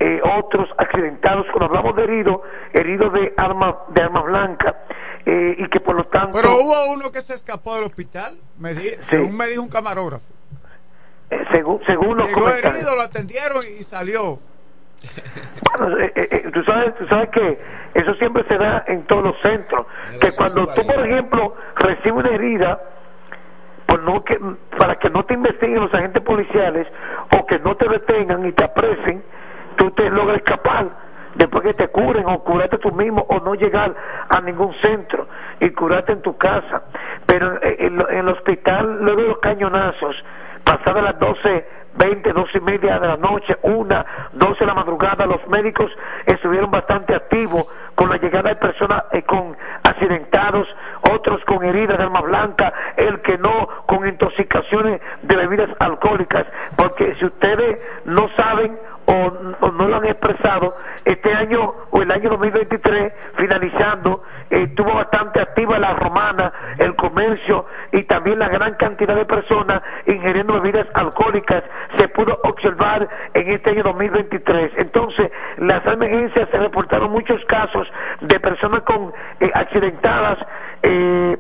eh, 0.01 0.21
otros 0.39 0.69
accidentados. 0.79 1.47
Cuando 1.53 1.67
hablamos 1.67 1.97
de 1.97 2.05
herido, 2.05 2.43
herido 2.73 3.11
de 3.11 3.33
arma 3.37 3.77
de 3.89 4.03
arma 4.03 4.23
blanca 4.23 4.77
eh, 5.27 5.57
y 5.59 5.69
que 5.69 5.81
por 5.81 5.97
lo 5.97 6.05
tanto 6.07 6.39
Pero 6.41 6.57
hubo 6.57 6.93
uno 6.93 7.11
que 7.13 7.21
se 7.21 7.35
escapó 7.35 7.75
del 7.75 7.85
hospital, 7.85 8.39
me 8.59 8.73
di- 8.75 8.89
según 9.11 9.37
me 9.37 9.47
dijo 9.49 9.63
un 9.63 9.69
camarógrafo. 9.69 10.25
eh, 11.31 11.45
según 11.53 11.81
según 11.87 12.17
los 12.17 12.29
Llegó 12.29 12.49
herido, 12.49 12.95
lo 12.95 13.03
atendieron 13.03 13.59
y 13.79 13.83
salió. 13.83 14.39
Bueno, 15.79 15.99
eh, 15.99 16.13
eh, 16.15 16.29
eh, 16.31 16.51
tú, 16.53 16.63
sabes, 16.65 16.95
tú 16.97 17.07
sabes 17.07 17.29
que 17.31 17.59
eso 17.95 18.15
siempre 18.15 18.45
se 18.49 18.57
da 18.57 18.85
en 18.87 19.05
todos 19.05 19.25
los 19.25 19.41
centros. 19.41 19.87
Que 20.21 20.33
cuando 20.33 20.67
tú, 20.69 20.87
por 20.87 21.07
ejemplo, 21.07 21.55
recibes 21.77 22.25
una 22.25 22.31
herida, 22.31 22.81
pues 23.87 24.03
no 24.03 24.25
que, 24.25 24.39
para 24.77 24.97
que 24.97 25.11
no 25.11 25.25
te 25.25 25.35
investiguen 25.35 25.81
los 25.81 25.95
agentes 25.95 26.23
policiales 26.23 26.87
o 27.37 27.47
que 27.47 27.59
no 27.61 27.77
te 27.77 27.89
detengan 27.89 28.47
y 28.47 28.53
te 28.53 28.65
apresen, 28.65 29.23
tú 29.77 29.91
te 29.93 30.11
logras 30.11 30.39
escapar 30.39 30.89
después 31.35 31.63
que 31.63 31.75
te 31.75 31.89
curen 31.89 32.27
o 32.27 32.43
curarte 32.43 32.79
tú 32.79 32.91
mismo 32.93 33.25
o 33.29 33.39
no 33.41 33.55
llegar 33.55 33.95
a 34.29 34.41
ningún 34.41 34.75
centro 34.83 35.29
y 35.61 35.71
curarte 35.71 36.13
en 36.13 36.23
tu 36.23 36.37
casa. 36.37 36.83
Pero 37.27 37.63
en, 37.63 38.01
en 38.01 38.19
el 38.19 38.29
hospital, 38.29 38.99
luego 39.03 39.23
de 39.23 39.29
los 39.29 39.39
cañonazos, 39.39 40.17
pasadas 40.65 41.03
las 41.03 41.19
12 41.19 41.78
20, 41.99 42.33
12 42.33 42.59
y 42.59 42.61
media 42.61 42.99
de 42.99 43.09
la 43.09 43.17
noche, 43.17 43.57
una, 43.63 44.07
12 44.33 44.61
de 44.61 44.67
la 44.67 44.75
madrugada, 44.75 45.27
los 45.27 45.47
médicos 45.49 45.91
estuvieron 46.27 46.71
bastante 46.71 47.15
activos 47.15 47.67
con 47.95 48.09
la 48.09 48.17
llegada 48.17 48.51
de 48.51 48.57
personas 48.57 49.05
eh, 49.13 49.23
con 49.23 49.57
accidentados, 49.99 50.67
otros 51.11 51.45
con 51.45 51.65
heridas 51.65 51.99
de 51.99 52.05
arma 52.05 52.21
blanca, 52.21 52.73
el 52.97 53.21
que 53.23 53.37
no 53.39 53.69
con 53.87 54.07
intoxicaciones 54.07 55.01
de 55.23 55.37
bebidas 55.37 55.71
alcohólicas, 55.81 56.47
porque 56.77 57.15
si 57.17 57.27
ustedes 57.27 57.79
no 58.05 58.29
saben 58.37 58.79
o, 59.07 59.71
no 59.71 59.89
lo 59.89 59.97
han 59.97 60.05
expresado, 60.05 60.77
este 61.05 61.33
año 61.33 61.73
o 61.91 62.03
el 62.03 62.11
año 62.11 62.29
2023, 62.31 63.13
finalizando, 63.37 64.23
estuvo 64.51 64.93
bastante 64.93 65.41
activa 65.41 65.79
la 65.79 65.95
romana, 65.95 66.53
el 66.79 66.95
comercio 66.95 67.65
y 67.93 68.03
también 68.05 68.39
la 68.39 68.49
gran 68.49 68.75
cantidad 68.75 69.15
de 69.15 69.25
personas 69.25 69.83
ingiriendo 70.07 70.61
bebidas 70.61 70.87
alcohólicas 70.95 71.65
se 71.97 72.09
pudo 72.09 72.39
observar 72.45 73.09
en 73.33 73.51
este 73.51 73.71
año 73.71 73.83
2023. 73.85 74.73
Entonces, 74.77 75.31
las 75.57 75.85
emergencias 75.87 76.49
se 76.51 76.59
reportaron 76.59 77.11
muchos 77.11 77.43
casos 77.47 77.89
de 78.21 78.39
personas 78.41 78.83
con 78.83 79.13
accidentadas, 79.59 80.39
eh, 80.83 81.37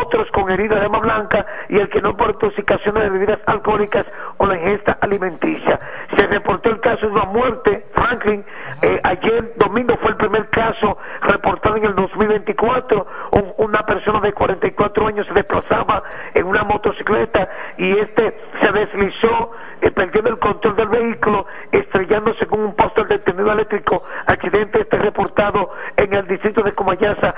otros 0.00 0.30
con 0.30 0.50
heridas 0.50 0.78
de 0.78 0.84
arma 0.84 0.98
blanca 0.98 1.44
y 1.68 1.76
el 1.76 1.88
que 1.88 2.00
no 2.00 2.16
por 2.16 2.30
intoxicaciones 2.30 3.02
de 3.02 3.10
bebidas 3.10 3.40
alcohólicas 3.46 4.06
o 4.38 4.46
la 4.46 4.56
ingesta 4.56 4.98
alimenticia. 5.00 5.78
Se 6.16 6.26
reportó 6.26 6.70
el 6.70 6.80
caso 6.80 7.06
de 7.06 7.12
una 7.12 7.24
muerte, 7.24 7.86
Franklin, 7.94 8.44
eh, 8.82 9.00
ayer 9.04 9.52
domingo 9.56 9.96
fue 10.00 10.10
el 10.10 10.16
primer 10.16 10.48
caso 10.50 10.98
reportado 11.22 11.76
en 11.76 11.84
el 11.86 11.94
2024, 11.94 13.06
una 13.58 13.82
persona 13.84 14.20
de 14.20 14.32
44 14.32 15.06
años 15.06 15.26
se 15.26 15.34
desplazaba 15.34 16.02
en 16.34 16.46
una 16.46 16.64
motocicleta 16.64 17.48
y 17.78 17.98
este 17.98 18.36
se 18.60 18.72
deslizó, 18.72 19.52
eh, 19.80 19.90
perdiendo 19.90 20.30
el 20.30 20.38
control 20.38 20.76
del 20.76 20.88
vehículo, 20.88 21.46
estrellándose 21.72 22.46
con 22.46 22.60
un 22.60 22.74
poste 22.74 23.04
de 23.04 23.18
tendido 23.20 23.52
eléctrico, 23.52 24.02
accidente 24.26 24.80
este 24.80 24.98
reportado 24.98 25.70
en 25.96 26.12
el 26.14 26.26
distrito 26.26 26.62
de 26.62 26.72
Comayasa 26.72 27.34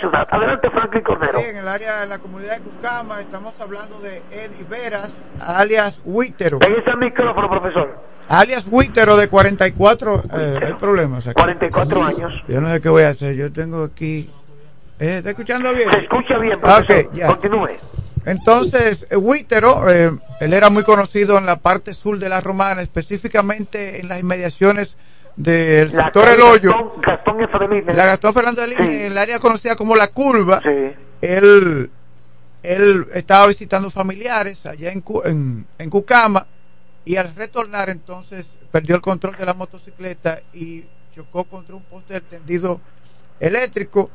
ciudad. 0.00 0.26
Adelante 0.30 0.70
Franklin 0.70 1.02
Cornero 1.02 1.38
de 1.38 2.06
la 2.06 2.18
comunidad 2.18 2.56
de 2.56 2.62
Cucama, 2.62 3.20
estamos 3.20 3.58
hablando 3.60 4.00
de 4.00 4.22
Eddie 4.30 4.64
Veras, 4.68 5.20
alias 5.38 6.00
Huítero. 6.04 6.58
¿En 6.62 6.74
ese 6.74 6.96
micrófono, 6.96 7.48
profesor? 7.48 7.98
Alias 8.28 8.66
Huítero 8.70 9.16
de 9.16 9.28
44, 9.28 10.22
eh, 10.32 10.60
hay 10.66 10.72
problemas 10.74 11.26
aquí. 11.26 11.34
44 11.34 12.02
años. 12.02 12.32
Yo 12.48 12.60
no 12.60 12.68
sé 12.68 12.80
qué 12.80 12.88
voy 12.88 13.02
a 13.02 13.10
hacer, 13.10 13.36
yo 13.36 13.52
tengo 13.52 13.84
aquí... 13.84 14.30
Eh, 14.98 15.18
¿Está 15.18 15.30
escuchando 15.30 15.72
bien? 15.72 15.90
Se 15.90 15.98
escucha 15.98 16.38
bien, 16.38 16.60
profesor. 16.60 17.12
ya. 17.12 17.26
Continúe. 17.26 17.68
Entonces, 18.26 19.06
Huítero, 19.16 19.88
eh, 19.90 20.10
él 20.40 20.52
era 20.52 20.70
muy 20.70 20.82
conocido 20.82 21.38
en 21.38 21.46
la 21.46 21.56
parte 21.56 21.94
sur 21.94 22.18
de 22.18 22.28
la 22.28 22.40
Romana, 22.40 22.82
específicamente 22.82 24.00
en 24.00 24.08
las 24.08 24.20
inmediaciones 24.20 24.96
del 25.36 25.90
sector 25.90 26.28
El 26.28 26.40
Hoyo. 26.40 26.72
Gastón, 27.00 27.38
Gastón 27.38 27.86
La 27.86 28.06
Gastón 28.06 28.34
Fernando 28.34 28.66
de 28.66 28.74
en 28.74 29.12
el 29.12 29.18
área 29.18 29.38
conocida 29.38 29.76
como 29.76 29.96
La 29.96 30.08
Curva. 30.08 30.60
Sí 30.62 30.96
él, 31.20 31.90
él 32.62 33.06
estaba 33.14 33.46
visitando 33.46 33.90
familiares 33.90 34.66
allá 34.66 34.92
en, 34.92 35.04
en, 35.24 35.66
en 35.78 35.90
Cucama 35.90 36.46
y 37.04 37.16
al 37.16 37.34
retornar 37.34 37.90
entonces 37.90 38.58
perdió 38.70 38.94
el 38.96 39.02
control 39.02 39.36
de 39.36 39.46
la 39.46 39.54
motocicleta 39.54 40.40
y 40.52 40.84
chocó 41.14 41.44
contra 41.44 41.74
un 41.74 41.82
poste 41.82 42.14
de 42.14 42.20
tendido 42.20 42.80
eléctrico. 43.38 44.10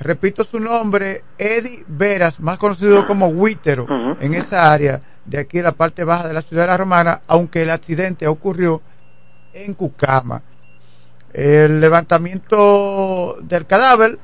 Repito 0.00 0.44
su 0.44 0.58
nombre, 0.58 1.24
Eddie 1.36 1.84
Veras, 1.86 2.40
más 2.40 2.56
conocido 2.56 3.06
como 3.06 3.26
Huítero, 3.26 3.86
en 4.18 4.32
esa 4.32 4.72
área 4.72 5.02
de 5.26 5.38
aquí 5.38 5.58
en 5.58 5.64
la 5.64 5.72
parte 5.72 6.04
baja 6.04 6.26
de 6.26 6.32
la 6.32 6.40
ciudad 6.40 6.62
de 6.62 6.68
la 6.68 6.76
Romana, 6.78 7.20
aunque 7.26 7.62
el 7.62 7.70
accidente 7.70 8.26
ocurrió 8.26 8.80
en 9.52 9.74
Cucama. 9.74 10.42
El 11.32 11.80
levantamiento 11.80 13.36
del 13.42 13.66
cadáver 13.66 14.18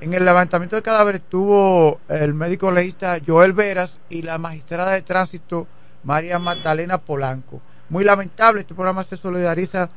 en 0.00 0.12
el 0.12 0.24
levantamiento 0.24 0.76
del 0.76 0.82
cadáver 0.82 1.16
estuvo 1.16 2.00
el 2.08 2.34
médico 2.34 2.70
legista 2.70 3.16
Joel 3.26 3.54
Veras 3.54 4.04
y 4.10 4.22
la 4.22 4.36
magistrada 4.36 4.92
de 4.92 5.00
tránsito 5.00 5.66
María 6.04 6.38
Magdalena 6.38 6.98
Polanco. 6.98 7.60
Muy 7.88 8.04
lamentable, 8.04 8.60
este 8.60 8.74
programa 8.74 9.04
se 9.04 9.16
solidariza 9.16 9.88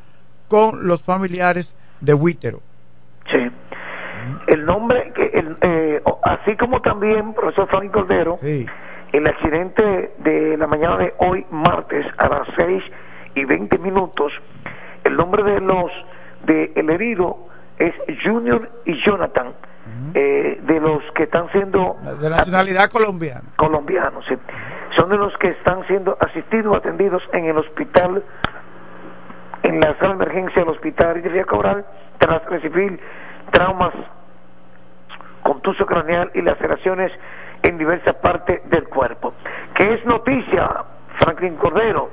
con 0.48 0.88
los 0.88 1.04
familiares 1.04 1.76
de 2.00 2.14
Huítero. 2.14 2.62
Sí. 3.30 3.52
El 4.48 4.66
nombre, 4.66 5.12
eh, 5.18 6.02
así 6.24 6.56
como 6.56 6.82
también, 6.82 7.34
profesor 7.34 7.68
Frank 7.68 7.92
Cordero, 7.92 8.40
el 8.42 9.28
accidente 9.28 10.14
de 10.20 10.56
la 10.58 10.68
mañana 10.68 10.98
de 10.98 11.14
hoy, 11.18 11.46
martes, 11.52 12.06
a 12.18 12.30
las 12.30 12.48
6 12.56 12.84
y 13.36 13.46
20 13.46 13.78
minutos, 13.80 14.32
el 15.04 15.16
nombre 15.16 15.44
de 15.44 15.60
los 15.60 15.92
de 16.46 16.72
el 16.76 16.90
herido 16.90 17.48
es 17.78 17.94
Junior 18.24 18.70
y 18.86 18.94
Jonathan 19.06 19.54
eh, 20.14 20.60
de 20.64 20.80
los 20.80 21.04
que 21.16 21.24
están 21.24 21.52
siendo... 21.52 21.98
De 22.20 22.30
nacionalidad 22.30 22.90
colombiana. 22.90 23.44
Colombianos, 23.58 24.26
sí. 24.28 24.36
Son 24.98 25.10
de 25.10 25.18
los 25.18 25.36
que 25.38 25.50
están 25.50 25.86
siendo 25.88 26.18
asistidos, 26.20 26.78
atendidos 26.78 27.22
en 27.34 27.46
el 27.46 27.58
hospital, 27.58 28.24
en 29.64 29.80
la 29.80 29.96
sala 29.98 30.16
de 30.16 30.24
emergencia 30.24 30.62
del 30.62 30.70
hospital 30.70 31.22
de 31.22 31.46
Cabral, 31.46 31.86
tras 32.18 32.44
recibir 32.46 33.00
traumas, 33.52 33.94
contuso 35.44 35.86
craneal 35.86 36.32
y 36.34 36.42
laceraciones 36.42 37.12
en 37.64 37.78
diversas 37.78 38.16
partes 38.16 38.68
del 38.70 38.88
cuerpo. 38.90 39.34
¿Qué 39.76 39.94
es 39.94 40.06
noticia, 40.06 40.86
Franklin 41.20 41.56
Cordero? 41.56 42.10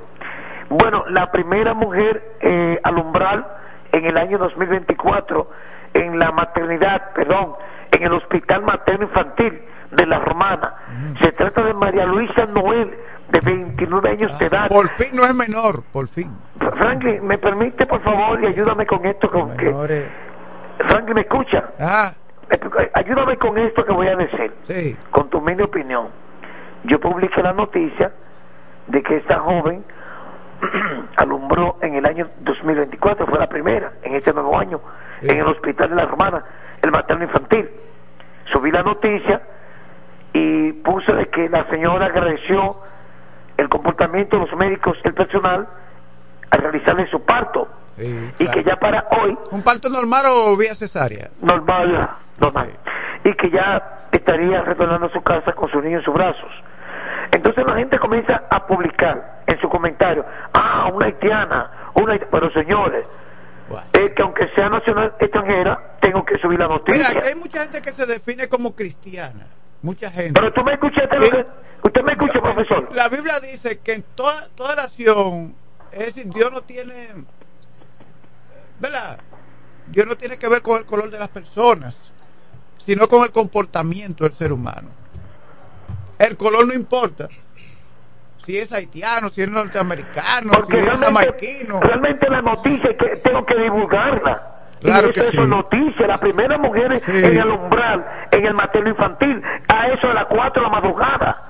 Bueno, 0.69 1.03
la 1.09 1.31
primera 1.31 1.73
mujer 1.73 2.35
eh, 2.41 2.79
al 2.83 2.97
umbral 2.97 3.45
en 3.91 4.05
el 4.05 4.17
año 4.17 4.37
2024 4.37 5.49
en 5.93 6.19
la 6.19 6.31
maternidad, 6.31 7.13
perdón, 7.13 7.53
en 7.91 8.03
el 8.03 8.13
Hospital 8.13 8.63
Materno 8.63 9.05
Infantil 9.05 9.61
de 9.91 10.05
la 10.05 10.19
Romana. 10.19 10.75
Se 11.21 11.31
trata 11.31 11.63
de 11.63 11.73
María 11.73 12.05
Luisa 12.05 12.45
Noel, 12.45 12.93
de 13.29 13.39
29 13.41 14.09
años 14.09 14.39
de 14.39 14.45
ah, 14.45 14.47
edad. 14.47 14.67
Por 14.67 14.87
fin 14.95 15.09
no 15.13 15.23
es 15.23 15.35
menor, 15.35 15.83
por 15.91 16.07
fin. 16.07 16.29
Franklin, 16.77 17.25
¿me 17.25 17.37
permite, 17.37 17.85
por 17.85 18.01
favor, 18.01 18.41
y 18.41 18.47
ayúdame 18.47 18.85
con 18.85 19.05
esto? 19.05 19.27
Con 19.27 19.55
que... 19.57 19.73
Franklin, 20.87 21.15
¿me 21.15 21.21
escucha? 21.21 21.71
Ah. 21.79 22.11
Ayúdame 22.93 23.37
con 23.37 23.57
esto 23.57 23.83
que 23.83 23.91
voy 23.91 24.07
a 24.07 24.15
decir. 24.15 24.53
Sí. 24.63 24.97
Con 25.11 25.29
tu 25.29 25.41
media 25.41 25.65
opinión. 25.65 26.07
Yo 26.85 26.99
publiqué 26.99 27.41
la 27.41 27.53
noticia 27.53 28.11
de 28.87 29.03
que 29.03 29.17
esta 29.17 29.39
joven 29.39 29.83
alumbró 31.17 31.77
en 31.81 31.95
el 31.95 32.05
año 32.05 32.29
2024, 32.41 33.25
fue 33.25 33.39
la 33.39 33.47
primera, 33.47 33.93
en 34.03 34.15
este 34.15 34.33
nuevo 34.33 34.57
año, 34.57 34.81
en 35.21 35.37
el 35.37 35.47
Hospital 35.47 35.89
de 35.89 35.95
la 35.95 36.05
Romana, 36.05 36.43
el 36.81 36.91
materno 36.91 37.23
infantil. 37.23 37.69
Subí 38.53 38.71
la 38.71 38.83
noticia 38.83 39.41
y 40.33 40.73
puse 40.73 41.11
de 41.13 41.27
que 41.27 41.49
la 41.49 41.67
señora 41.69 42.07
agradeció 42.07 42.77
el 43.57 43.69
comportamiento 43.69 44.37
de 44.37 44.45
los 44.45 44.55
médicos, 44.57 44.97
el 45.03 45.13
personal, 45.13 45.67
al 46.51 46.61
realizarle 46.61 47.09
su 47.09 47.23
parto. 47.23 47.67
y 47.97 48.45
que 48.47 48.63
ya 48.63 48.75
para 48.75 49.05
hoy... 49.19 49.37
¿Un 49.51 49.63
parto 49.63 49.89
normal 49.89 50.25
o 50.29 50.55
vía 50.55 50.75
cesárea? 50.75 51.29
Normal, 51.41 52.09
normal. 52.39 52.69
Y 53.23 53.33
que 53.33 53.49
ya 53.49 54.05
estaría 54.11 54.61
retornando 54.61 55.07
a 55.07 55.11
su 55.11 55.21
casa 55.21 55.53
con 55.53 55.69
su 55.69 55.81
niño 55.81 55.97
en 55.97 56.03
sus 56.03 56.13
brazos. 56.13 56.51
Entonces 57.31 57.65
la 57.65 57.75
gente 57.75 57.99
comienza 57.99 58.43
a 58.49 58.65
publicar 58.65 59.41
en 59.47 59.59
su 59.59 59.69
comentario, 59.69 60.25
ah, 60.53 60.89
una 60.93 61.07
haitiana, 61.07 61.91
una 61.95 62.17
pero 62.31 62.51
señores, 62.51 63.05
es 63.93 64.13
que 64.13 64.21
aunque 64.21 64.47
sea 64.55 64.69
nacional 64.69 65.13
extranjera, 65.19 65.97
tengo 66.01 66.23
que 66.23 66.37
subir 66.37 66.59
la 66.59 66.67
noticia. 66.67 67.07
Mira, 67.09 67.25
hay 67.25 67.35
mucha 67.35 67.61
gente 67.63 67.81
que 67.81 67.91
se 67.91 68.05
define 68.05 68.47
como 68.47 68.75
cristiana, 68.75 69.47
mucha 69.81 70.09
gente. 70.09 70.39
Pero 70.39 70.53
tú 70.53 70.63
me 70.63 70.73
escuchaste 70.73 71.15
lo 71.15 71.29
que... 71.29 71.45
Usted 71.83 72.01
me 72.01 72.13
escucha, 72.13 72.41
profesor. 72.41 72.89
La 72.95 73.07
Biblia 73.07 73.39
dice 73.39 73.79
que 73.79 73.93
en 73.93 74.03
toda, 74.15 74.47
toda 74.55 74.75
nación, 74.75 75.55
es 75.91 76.15
decir, 76.15 76.31
Dios 76.33 76.51
no 76.51 76.61
tiene... 76.61 77.09
¿Verdad? 78.79 79.19
Dios 79.87 80.07
no 80.07 80.15
tiene 80.15 80.37
que 80.37 80.47
ver 80.49 80.61
con 80.61 80.77
el 80.77 80.85
color 80.85 81.09
de 81.09 81.19
las 81.19 81.29
personas, 81.29 81.95
sino 82.77 83.07
con 83.07 83.23
el 83.23 83.31
comportamiento 83.31 84.23
del 84.23 84.33
ser 84.33 84.51
humano. 84.51 84.89
El 86.19 86.37
color 86.37 86.67
no 86.67 86.73
importa. 86.73 87.27
si 88.37 88.57
es 88.57 88.71
haitiano, 88.71 89.27
si 89.29 89.41
es 89.41 89.49
norteamericano, 89.49 90.51
Porque 90.51 90.81
si 90.81 90.87
es 90.87 90.97
jamaiquino. 90.97 91.79
realmente 91.81 92.29
la 92.29 92.41
noticia 92.41 92.91
es 92.91 92.97
que 92.97 93.17
tengo 93.17 93.45
que 93.45 93.55
divulgarla. 93.55 94.53
Claro 94.79 95.09
y 95.09 95.11
que 95.11 95.19
eso 95.21 95.31
sí. 95.31 95.37
es 95.41 95.47
noticia. 95.49 96.07
La 96.07 96.19
primera 96.19 96.57
mujer 96.57 96.99
Sí. 97.05 97.11
en 97.25 97.37
el 97.41 97.49
umbral, 97.49 98.05
en 98.31 98.45
el 98.45 98.53
materno 98.53 98.89
infantil, 98.91 99.41
a 99.67 99.87
eso 99.87 100.07
de 100.07 100.13
las 100.13 100.27
4 100.27 100.61
de 100.63 100.69
la 100.69 100.73
madrugada. 100.73 101.43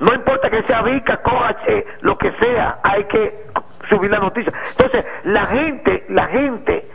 No 0.00 0.12
importa 0.14 0.50
que 0.50 0.62
sea 0.64 0.82
Vica, 0.82 1.16
Coache, 1.22 1.86
lo 2.00 2.18
que 2.18 2.32
sea, 2.40 2.78
hay 2.82 3.04
que 3.04 3.46
subir 3.88 4.10
la 4.10 4.18
noticia. 4.18 4.52
Entonces, 4.76 5.06
la 5.24 5.46
gente, 5.46 6.04
la 6.08 6.26
gente 6.26 6.88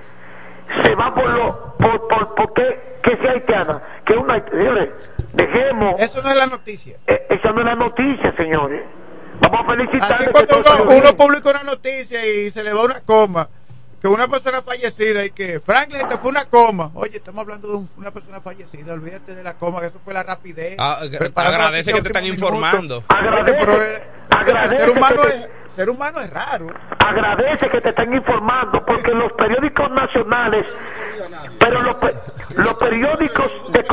se 0.83 0.93
va 0.95 1.13
por 1.13 1.29
lo, 1.29 1.75
por, 1.77 2.07
por, 2.09 2.35
por 2.35 2.53
qué, 2.53 2.97
que 3.01 3.15
sea 3.17 3.31
haitiana, 3.31 3.81
que 4.05 4.13
una, 4.17 4.43
señores, 4.49 4.89
dejemos, 5.37 5.95
Eso 5.99 6.21
no 6.21 6.29
es 6.29 6.35
la 6.35 6.47
noticia. 6.47 6.97
eh, 7.07 7.25
esa 7.29 7.51
no 7.51 7.59
es 7.59 7.65
la 7.65 7.75
noticia, 7.75 8.35
señores. 8.35 8.83
Vamos 9.39 9.59
a 9.63 9.71
felicitar 9.71 10.13
Así 10.13 10.25
cuando 10.31 10.57
uno, 10.59 10.91
uno 10.97 11.15
publica 11.15 11.51
una 11.51 11.63
noticia 11.63 12.25
y 12.25 12.49
se 12.49 12.63
le 12.63 12.73
va 12.73 12.83
una 12.83 13.01
coma, 13.01 13.47
que 14.01 14.07
una 14.07 14.27
persona 14.27 14.61
fallecida 14.63 15.23
y 15.25 15.29
que 15.31 15.59
Franklin 15.59 16.07
te 16.07 16.17
fue 16.17 16.31
una 16.31 16.45
coma. 16.45 16.89
Oye, 16.95 17.17
estamos 17.17 17.41
hablando 17.41 17.67
de 17.67 17.75
un- 17.75 17.89
una 17.97 18.11
persona 18.11 18.41
fallecida, 18.41 18.93
olvídate 18.93 19.35
de 19.35 19.43
la 19.43 19.53
coma, 19.53 19.79
que 19.79 19.87
eso 19.87 19.99
fue 20.03 20.13
la 20.13 20.23
rapidez. 20.23 20.75
Ah, 20.79 20.99
agradece 21.35 21.93
que 21.93 22.01
te 22.01 22.07
están 22.09 22.25
informando. 22.25 23.03
Agradece- 23.07 23.51
Oye, 23.51 23.55
pero, 23.59 23.83
eh, 23.83 24.03
agradece 24.31 24.75
el 24.83 24.89
ser 24.89 24.97
humano, 24.97 25.23
es, 25.23 25.49
ser 25.75 25.89
humano 25.91 26.19
es 26.19 26.29
raro. 26.31 26.67
agradece 26.99 27.69
que 27.69 27.79
te 27.81 27.89
están 27.89 28.11
informando 28.13 28.83
porque 28.85 29.11
los 29.11 29.31
periódicos 29.33 29.89
nacionales 29.91 30.65
pero 31.59 31.81
los, 31.81 31.95
los 32.55 32.73
periódicos 32.75 33.51
de 33.71 33.83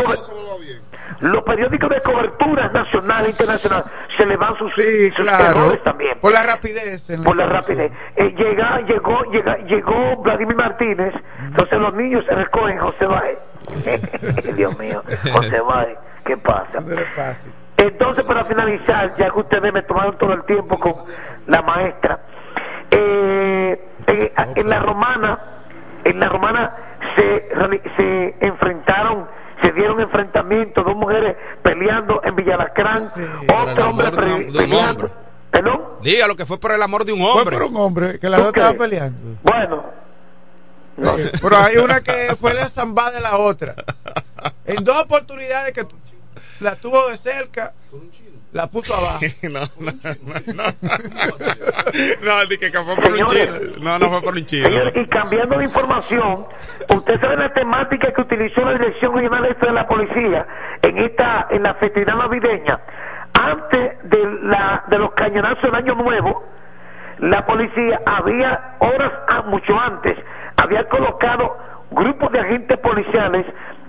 los 1.20 1.42
periódicos 1.44 1.90
de 1.90 2.00
cobertura 2.02 2.68
nacional 2.68 3.26
e 3.26 3.30
internacional 3.30 3.84
se 4.16 4.26
le 4.26 4.36
van 4.36 4.56
sus, 4.58 4.74
Sí, 4.74 5.10
sus 5.10 5.24
claro. 5.24 5.44
errores 5.60 5.82
también 5.82 6.18
Por 6.20 6.32
la 6.32 6.42
rapidez. 6.44 7.08
en 7.10 7.22
por 7.24 7.36
la 7.36 7.46
rapidez 7.46 7.92
Eh, 8.16 8.34
llega 8.36 8.80
llegó 8.82 9.22
llega, 9.30 9.56
llegó 9.58 10.16
Vladimir 10.22 10.56
Martínez 10.56 11.14
entonces 11.44 11.78
los 11.78 11.94
niños 11.94 12.24
se 12.26 12.34
recogen 12.34 12.78
José 12.78 13.06
Báez 13.06 13.38
Dios 14.56 14.78
mío 14.78 15.02
José 15.32 15.60
Báez 15.60 15.98
¿qué 16.24 16.36
pasa? 16.38 16.80
No 16.80 16.92
es 16.92 17.08
fácil. 17.14 17.52
Entonces, 17.76 18.24
para 18.24 18.44
finalizar, 18.46 19.14
ya 19.18 19.28
que 19.30 19.38
ustedes 19.40 19.72
me 19.74 19.82
tomaron 19.82 20.16
todo 20.16 20.32
el 20.32 20.42
tiempo 20.44 20.78
con 20.78 20.94
la 21.48 21.60
maestra, 21.60 22.18
eh, 22.90 23.78
en, 24.06 24.30
en 24.56 24.68
la 24.70 24.78
romana, 24.80 25.38
en 26.04 26.18
la 26.20 26.28
romana 26.28 26.74
se, 27.16 27.48
se 27.96 28.34
enfrentaron, 28.40 29.26
se 29.64 29.72
dieron 29.72 30.00
enfrentamientos, 30.00 30.84
dos 30.84 30.94
mujeres 30.96 31.36
peleando 31.62 32.20
en 32.24 32.36
Villalacrán, 32.36 33.08
otro 33.56 33.90
hombre 33.90 34.10
de 34.10 34.16
un- 34.34 34.40
de 34.42 34.46
un 34.46 34.52
peleando. 34.52 34.90
hombre. 35.06 35.10
¿Perdón? 35.50 35.82
Diga 36.02 36.26
lo 36.26 36.36
que 36.36 36.46
fue 36.46 36.58
por 36.58 36.72
el 36.72 36.82
amor 36.82 37.04
de 37.04 37.12
un 37.12 37.20
Fue 37.20 37.30
hombre. 37.30 37.56
por 37.56 37.66
un 37.68 37.76
hombre 37.76 38.18
que 38.18 38.28
las 38.28 38.40
¿Tú 38.40 38.44
dos 38.46 38.56
estaban 38.56 38.76
peleando. 38.76 39.18
Bueno, 39.42 39.84
Sí, 40.96 41.30
Pero 41.42 41.56
hay 41.56 41.76
una 41.78 42.00
que 42.02 42.36
fue 42.40 42.54
la 42.54 42.66
zambada 42.68 43.10
de 43.10 43.20
la 43.20 43.36
otra. 43.38 43.74
En 44.64 44.84
dos 44.84 44.96
oportunidades 45.02 45.72
que 45.72 45.84
la 46.60 46.76
tuvo 46.76 47.08
de 47.10 47.16
cerca, 47.16 47.72
la 48.54 48.66
puso 48.68 48.94
abajo. 48.94 49.18
no, 49.50 49.60
no, 49.84 49.92
no, 49.92 50.34
no. 50.54 50.62
No, 52.24 52.46
di 52.48 52.56
que 52.56 52.70
fue 52.70 52.94
por 52.96 53.04
un 53.12 53.26
chino. 53.26 53.52
No, 53.82 53.98
no 53.98 54.06
fue 54.08 54.22
por 54.22 54.34
un 54.34 54.46
chino. 54.46 54.68
Y 54.94 55.06
cambiando 55.08 55.58
de 55.58 55.64
información, 55.64 56.46
usted 56.88 57.20
sabe 57.20 57.36
la 57.36 57.52
temática 57.52 58.12
que 58.14 58.20
utilizó 58.22 58.60
la 58.62 58.72
Dirección 58.78 59.14
Regional 59.14 59.44
Este 59.46 59.66
de 59.66 59.72
la 59.72 59.86
Policía 59.86 60.46
en 60.82 60.98
esta 60.98 61.48
en 61.50 61.62
la 61.64 61.74
festividad 61.74 62.14
navideña. 62.16 62.80
Antes 63.34 63.98
de, 64.04 64.18
la, 64.44 64.84
de 64.88 64.98
los 64.98 65.12
cañonazos 65.14 65.60
del 65.62 65.74
Año 65.74 65.94
Nuevo, 65.96 66.44
la 67.18 67.44
policía 67.44 68.00
había, 68.06 68.76
horas 68.78 69.12
a- 69.28 69.42
mucho 69.42 69.76
antes, 69.78 70.16
había 70.56 70.88
colocado 70.88 71.58
grupos 71.90 72.30
de 72.32 72.38
agentes 72.40 72.78
policiales 72.78 73.44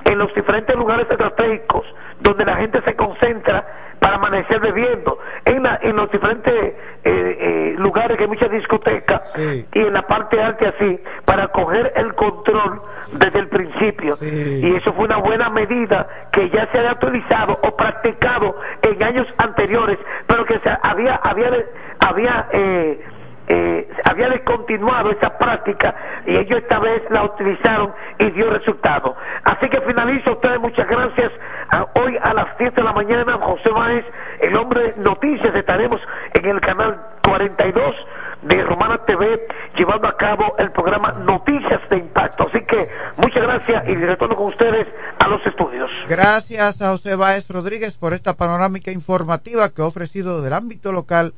en 0.06 0.18
los 0.18 0.34
diferentes 0.34 0.76
lugares 0.76 1.08
estratégicos 1.10 1.86
donde 2.20 2.46
la 2.46 2.56
gente 2.58 2.82
se 2.84 2.96
concentra 2.96 3.66
para 4.00 4.16
amanecer 4.16 4.60
bebiendo, 4.60 5.18
en, 5.46 5.64
la- 5.64 5.80
en 5.82 5.96
los 5.96 6.12
diferentes 6.12 6.54
eh, 6.54 6.74
eh, 7.04 7.76
lugares 7.78 8.18
que 8.18 8.24
hay 8.24 8.30
muchas 8.30 8.52
discotecas 8.52 9.22
Sí. 9.36 9.66
y 9.74 9.80
en 9.80 9.94
la 9.94 10.02
parte 10.04 10.42
alta 10.42 10.70
así, 10.70 11.00
para 11.26 11.48
coger 11.50 11.92
el 11.96 12.14
control 12.16 12.82
desde 13.14 13.40
el 13.40 13.50
principio. 13.50 14.16
Sí. 14.18 14.62
Y 14.64 14.76
eso 14.76 14.94
fue 14.94 15.06
una 15.06 15.18
buena 15.18 15.50
medida 15.50 16.08
que 16.32 16.50
ya 16.50 16.68
se 16.72 16.80
había 16.80 16.94
utilizado 16.94 17.58
o 17.64 17.76
practicado 17.76 18.56
en 18.82 19.02
años 19.04 19.28
anteriores, 19.38 19.98
pero 20.28 20.46
que 20.46 20.60
se 20.60 20.70
había, 20.84 21.16
había, 21.16 21.52
había 22.00 22.48
eh, 22.52 23.00
eh, 23.48 23.88
había 24.06 24.30
descontinuado 24.30 25.12
esa 25.12 25.38
práctica 25.38 25.94
y 26.26 26.36
ellos 26.36 26.60
esta 26.62 26.80
vez 26.80 27.04
la 27.10 27.24
utilizaron 27.26 27.94
y 28.20 28.32
dio 28.32 28.50
resultado. 28.50 29.16
Así 29.44 29.70
que 29.70 29.80
finalizo 29.82 30.32
ustedes, 30.32 30.60
muchas 30.60 30.88
gracias. 30.88 31.32
A- 31.70 31.86
hoy 32.00 32.18
a 32.22 32.34
las 32.34 32.58
10 32.58 32.74
de 32.74 32.84
la 32.84 32.92
mañana, 32.94 33.38
José 33.42 33.70
Báez, 33.70 34.06
el 34.42 34.56
hombre 34.56 34.92
de 34.94 35.04
noticias, 35.04 35.54
estaremos 35.56 36.02
en 36.34 36.46
el 36.46 36.60
canal 36.62 37.00
42 37.24 37.96
de 38.44 38.62
Romana 38.64 39.00
TV 39.08 39.48
llevando 39.76 40.08
a 40.08 40.16
cabo 40.18 40.56
el 40.60 40.72
programa 40.72 41.12
Noticias 41.14 41.82
de 41.90 41.98
Impacto. 41.98 42.48
Así 42.48 42.64
que 42.66 42.88
muchas 43.18 43.42
gracias 43.44 43.88
y 43.90 43.96
retorno 43.96 44.36
con 44.36 44.48
ustedes 44.48 44.88
a 45.20 45.28
los 45.28 45.44
estudios. 45.46 45.90
Gracias 46.08 46.82
a 46.82 46.90
José 46.92 47.16
Báez 47.16 47.50
Rodríguez 47.50 47.98
por 47.98 48.14
esta 48.14 48.34
panorámica 48.36 48.92
informativa 48.92 49.70
que 49.74 49.82
ha 49.82 49.86
ofrecido 49.86 50.42
del 50.42 50.54
ámbito 50.54 50.92
local 50.92 51.34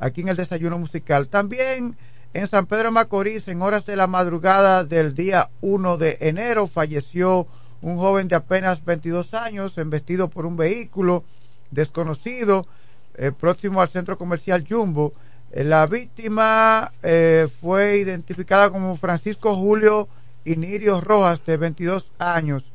aquí 0.00 0.22
en 0.22 0.28
el 0.28 0.36
desayuno 0.36 0.78
musical. 0.78 1.28
También 1.28 1.96
en 2.32 2.46
San 2.46 2.66
Pedro 2.66 2.90
Macorís, 2.90 3.46
en 3.48 3.62
horas 3.62 3.86
de 3.86 3.96
la 3.96 4.06
madrugada 4.06 4.84
del 4.84 5.14
día 5.14 5.50
1 5.60 5.98
de 5.98 6.18
enero, 6.20 6.66
falleció 6.66 7.46
un 7.82 7.96
joven 7.96 8.28
de 8.28 8.36
apenas 8.36 8.84
22 8.84 9.34
años, 9.34 9.78
embestido 9.78 10.28
por 10.28 10.46
un 10.46 10.56
vehículo 10.56 11.24
desconocido, 11.70 12.66
eh, 13.14 13.32
próximo 13.32 13.80
al 13.80 13.88
centro 13.88 14.18
comercial 14.18 14.66
Jumbo. 14.68 15.12
Eh, 15.52 15.64
la 15.64 15.86
víctima 15.86 16.92
eh, 17.02 17.48
fue 17.60 17.98
identificada 17.98 18.70
como 18.70 18.96
Francisco 18.96 19.56
Julio 19.56 20.08
Inirio 20.44 21.00
Rojas, 21.00 21.44
de 21.44 21.56
22 21.56 22.12
años. 22.18 22.72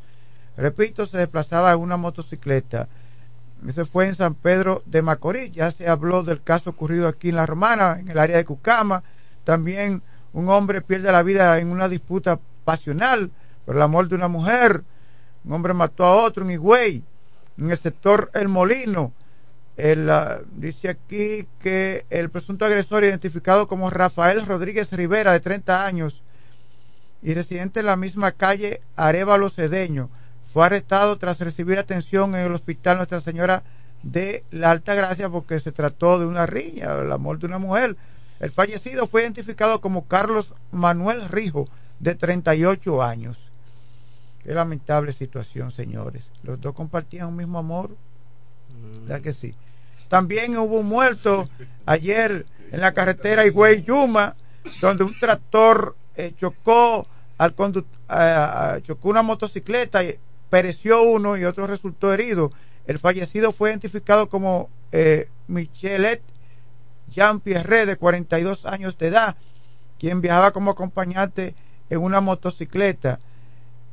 Repito, 0.57 1.05
se 1.05 1.17
desplazaba 1.17 1.73
en 1.73 1.79
una 1.79 1.97
motocicleta. 1.97 2.87
Ese 3.67 3.85
fue 3.85 4.07
en 4.07 4.15
San 4.15 4.35
Pedro 4.35 4.83
de 4.85 5.01
Macorís. 5.01 5.51
Ya 5.51 5.71
se 5.71 5.87
habló 5.87 6.23
del 6.23 6.41
caso 6.41 6.69
ocurrido 6.69 7.07
aquí 7.07 7.29
en 7.29 7.35
La 7.35 7.45
Romana, 7.45 7.97
en 7.99 8.09
el 8.09 8.19
área 8.19 8.37
de 8.37 8.45
Cucama. 8.45 9.03
También 9.43 10.01
un 10.33 10.49
hombre 10.49 10.81
pierde 10.81 11.11
la 11.11 11.23
vida 11.23 11.59
en 11.59 11.69
una 11.69 11.87
disputa 11.87 12.39
pasional 12.63 13.31
por 13.65 13.75
el 13.75 13.81
amor 13.81 14.07
de 14.07 14.15
una 14.15 14.27
mujer. 14.27 14.83
Un 15.43 15.53
hombre 15.53 15.73
mató 15.73 16.03
a 16.05 16.23
otro 16.23 16.43
en 16.43 16.51
Higüey, 16.51 17.03
en 17.57 17.71
el 17.71 17.77
sector 17.77 18.29
El 18.33 18.49
Molino. 18.49 19.13
El, 19.77 20.09
ah, 20.09 20.39
dice 20.55 20.89
aquí 20.89 21.47
que 21.59 22.05
el 22.09 22.29
presunto 22.29 22.65
agresor, 22.65 23.03
identificado 23.03 23.67
como 23.67 23.89
Rafael 23.89 24.45
Rodríguez 24.45 24.91
Rivera, 24.93 25.33
de 25.33 25.39
30 25.39 25.85
años, 25.85 26.23
y 27.21 27.33
residente 27.33 27.79
en 27.79 27.87
la 27.87 27.95
misma 27.95 28.31
calle 28.31 28.81
Arevalo 28.95 29.49
Cedeño, 29.49 30.09
fue 30.55 30.65
arrestado 30.65 31.17
tras 31.17 31.41
recibir 31.41 31.77
atención 31.77 32.33
en 32.33 32.45
el 32.45 32.53
hospital 32.53 32.95
Nuestra 32.95 33.19
Señora 33.19 33.63
de 34.03 34.45
la 34.51 34.71
Alta 34.71 34.93
Gracia 34.95 35.27
porque 35.27 35.59
se 35.59 35.73
trató 35.73 36.17
de 36.17 36.25
una 36.25 36.45
riña, 36.45 36.93
el 36.93 37.11
amor 37.11 37.39
de 37.39 37.47
una 37.47 37.57
mujer. 37.57 37.97
El 38.39 38.51
fallecido 38.51 39.05
fue 39.05 39.23
identificado 39.23 39.81
como 39.81 40.05
Carlos 40.07 40.53
Manuel 40.71 41.27
Rijo, 41.27 41.67
de 41.99 42.15
38 42.15 43.03
años. 43.03 43.37
Qué 44.45 44.53
lamentable 44.53 45.11
situación, 45.11 45.71
señores. 45.71 46.23
Los 46.43 46.61
dos 46.61 46.73
compartían 46.73 47.27
un 47.27 47.35
mismo 47.35 47.59
amor. 47.59 47.89
¿Verdad 49.01 49.19
que 49.19 49.33
sí? 49.33 49.55
También 50.07 50.57
hubo 50.57 50.79
un 50.79 50.87
muerto 50.87 51.49
ayer 51.85 52.45
en 52.71 52.79
la 52.79 52.93
carretera 52.93 53.45
Higüey 53.45 53.83
Yuma, 53.83 54.37
donde 54.79 55.03
un 55.03 55.19
tractor 55.19 55.97
eh, 56.15 56.33
chocó 56.39 57.07
al 57.37 57.53
conduc- 57.57 57.83
eh, 58.09 58.81
chocó 58.83 59.09
una 59.09 59.21
motocicleta 59.21 60.01
y 60.01 60.17
pereció 60.49 61.03
uno 61.03 61.37
y 61.37 61.45
otro 61.45 61.67
resultó 61.67 62.13
herido. 62.13 62.51
El 62.85 62.99
fallecido 62.99 63.51
fue 63.51 63.69
identificado 63.69 64.29
como 64.29 64.69
eh, 64.91 65.29
Michelet 65.47 66.21
Jean 67.09 67.39
Pierre, 67.39 67.85
de 67.85 67.97
42 67.97 68.65
años 68.65 68.97
de 68.97 69.07
edad, 69.07 69.35
quien 69.99 70.21
viajaba 70.21 70.51
como 70.51 70.71
acompañante 70.71 71.55
en 71.89 71.99
una 71.99 72.21
motocicleta 72.21 73.19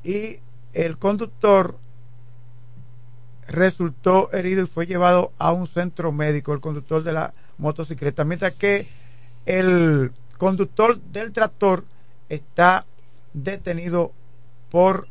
y 0.02 0.40
el 0.72 0.98
conductor 0.98 1.78
resultó 3.46 4.32
herido 4.32 4.64
y 4.64 4.66
fue 4.66 4.86
llevado 4.86 5.32
a 5.38 5.52
un 5.52 5.66
centro 5.66 6.12
médico, 6.12 6.52
el 6.52 6.60
conductor 6.60 7.02
de 7.02 7.12
la 7.12 7.34
motocicleta, 7.58 8.24
mientras 8.24 8.54
que 8.54 8.88
el 9.46 10.12
conductor 10.38 10.98
del 11.00 11.32
tractor 11.32 11.84
está 12.28 12.86
detenido 13.34 14.12
por 14.70 15.08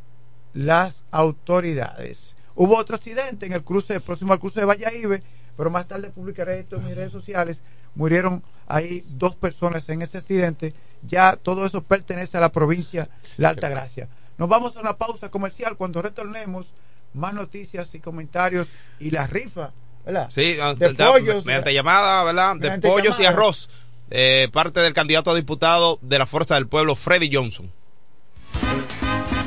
las 0.54 1.04
autoridades. 1.10 2.36
Hubo 2.54 2.76
otro 2.76 2.96
accidente 2.96 3.46
en 3.46 3.52
el 3.52 3.62
cruce 3.62 4.00
próximo 4.00 4.32
al 4.32 4.40
cruce 4.40 4.60
de 4.60 4.66
Valladolid, 4.66 5.22
pero 5.56 5.70
más 5.70 5.88
tarde 5.88 6.10
publicaré 6.10 6.60
esto 6.60 6.76
en 6.76 6.84
mis 6.84 6.94
redes 6.94 7.12
sociales. 7.12 7.60
murieron 7.94 8.42
ahí 8.66 9.04
dos 9.06 9.36
personas 9.36 9.88
en 9.88 10.02
ese 10.02 10.18
accidente. 10.18 10.74
Ya 11.02 11.36
todo 11.36 11.66
eso 11.66 11.82
pertenece 11.82 12.38
a 12.38 12.40
la 12.40 12.52
provincia 12.52 13.08
de 13.36 13.46
Altagracia. 13.46 14.08
Nos 14.38 14.48
vamos 14.48 14.76
a 14.76 14.80
una 14.80 14.96
pausa 14.96 15.30
comercial. 15.30 15.76
Cuando 15.76 16.00
retornemos, 16.00 16.66
más 17.12 17.34
noticias 17.34 17.94
y 17.94 18.00
comentarios 18.00 18.68
y 18.98 19.10
la 19.10 19.26
rifa, 19.26 19.72
¿verdad? 20.04 20.30
Sí, 20.30 20.54
de 20.54 20.94
pollos, 20.94 21.44
mediante 21.44 21.74
llamada, 21.74 22.24
¿verdad? 22.24 22.56
De 22.56 22.78
pollos 22.78 23.18
y 23.20 23.24
arroz. 23.24 23.68
Eh, 24.10 24.48
parte 24.52 24.80
del 24.80 24.92
candidato 24.92 25.30
a 25.30 25.34
diputado 25.34 25.98
de 26.02 26.18
la 26.18 26.26
Fuerza 26.26 26.54
del 26.54 26.66
Pueblo, 26.66 26.96
Freddy 26.96 27.30
Johnson. 27.32 27.70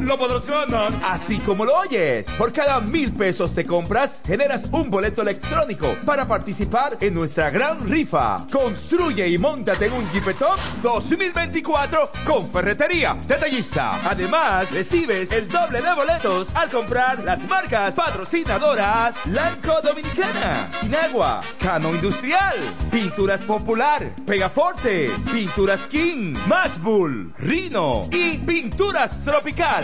lo 0.00 0.18
podrás 0.18 0.46
ganar. 0.46 0.92
Así 1.02 1.38
como 1.38 1.64
lo 1.64 1.76
oyes, 1.76 2.26
por 2.38 2.52
cada 2.52 2.80
mil 2.80 3.12
pesos 3.12 3.50
que 3.50 3.64
compras, 3.64 4.20
generas 4.26 4.64
un 4.72 4.90
boleto 4.90 5.22
electrónico 5.22 5.94
para 6.04 6.26
participar 6.26 6.98
en 7.00 7.14
nuestra 7.14 7.50
gran 7.50 7.88
rifa. 7.88 8.46
Construye 8.50 9.28
y 9.28 9.38
montate 9.38 9.86
en 9.86 9.92
un 9.92 10.10
Jeepetop 10.12 10.58
2024 10.82 12.10
con 12.24 12.50
Ferretería 12.50 13.16
Detallista. 13.26 14.00
Además, 14.08 14.72
recibes 14.72 15.32
el 15.32 15.48
doble 15.48 15.80
de 15.80 15.94
boletos 15.94 16.54
al 16.54 16.70
comprar 16.70 17.22
las 17.22 17.42
marcas 17.48 17.94
patrocinadoras 17.94 19.14
Lanco 19.26 19.80
Dominicana, 19.82 20.70
Inagua, 20.82 21.40
Cano 21.58 21.94
Industrial, 21.94 22.54
Pinturas 22.90 23.42
Popular, 23.42 24.14
Pegaforte, 24.26 25.10
Pinturas 25.32 25.80
King, 25.82 26.34
Mashbull, 26.46 27.34
Rino 27.38 28.08
y 28.10 28.38
Pinturas 28.38 29.22
Tropical. 29.24 29.83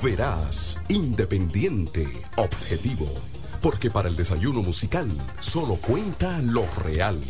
Verás, 0.04 0.80
independiente, 0.88 2.06
objetivo. 2.38 3.08
Porque 3.62 3.92
para 3.92 4.08
el 4.08 4.16
desayuno 4.16 4.62
musical 4.62 5.12
solo 5.40 5.76
cuenta 5.76 6.40
lo 6.40 6.66
real. 6.78 7.22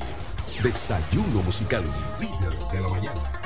Desayuno 0.62 1.42
musical, 1.44 1.84
líder 2.20 2.60
de 2.72 2.82
la 2.82 2.90
mañana. 2.90 3.39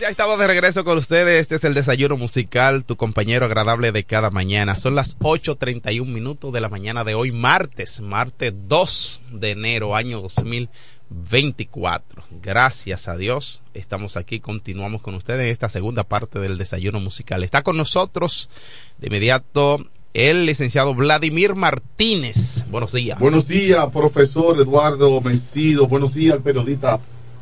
Ya 0.00 0.08
estamos 0.08 0.38
de 0.38 0.46
regreso 0.46 0.82
con 0.82 0.96
ustedes. 0.96 1.42
Este 1.42 1.56
es 1.56 1.64
el 1.64 1.74
desayuno 1.74 2.16
musical, 2.16 2.86
tu 2.86 2.96
compañero 2.96 3.44
agradable 3.44 3.92
de 3.92 4.04
cada 4.04 4.30
mañana. 4.30 4.74
Son 4.74 4.94
las 4.94 5.18
8.31 5.18 6.06
minutos 6.06 6.54
de 6.54 6.62
la 6.62 6.70
mañana 6.70 7.04
de 7.04 7.14
hoy, 7.14 7.32
martes, 7.32 8.00
martes 8.00 8.54
2 8.66 9.20
de 9.32 9.50
enero, 9.50 9.94
año 9.94 10.22
2024. 10.22 12.24
Gracias 12.40 13.08
a 13.08 13.18
Dios, 13.18 13.60
estamos 13.74 14.16
aquí, 14.16 14.40
continuamos 14.40 15.02
con 15.02 15.16
ustedes 15.16 15.44
en 15.44 15.52
esta 15.52 15.68
segunda 15.68 16.04
parte 16.04 16.38
del 16.38 16.56
desayuno 16.56 16.98
musical. 16.98 17.44
Está 17.44 17.62
con 17.62 17.76
nosotros 17.76 18.48
de 18.96 19.08
inmediato 19.08 19.84
el 20.14 20.46
licenciado 20.46 20.94
Vladimir 20.94 21.56
Martínez. 21.56 22.64
Buenos 22.70 22.92
días. 22.92 23.18
Buenos 23.18 23.46
días, 23.46 23.84
profesor 23.90 24.58
Eduardo 24.58 25.20
Mencido. 25.20 25.88
Buenos 25.88 26.14
días 26.14 26.38
periodista 26.42 27.00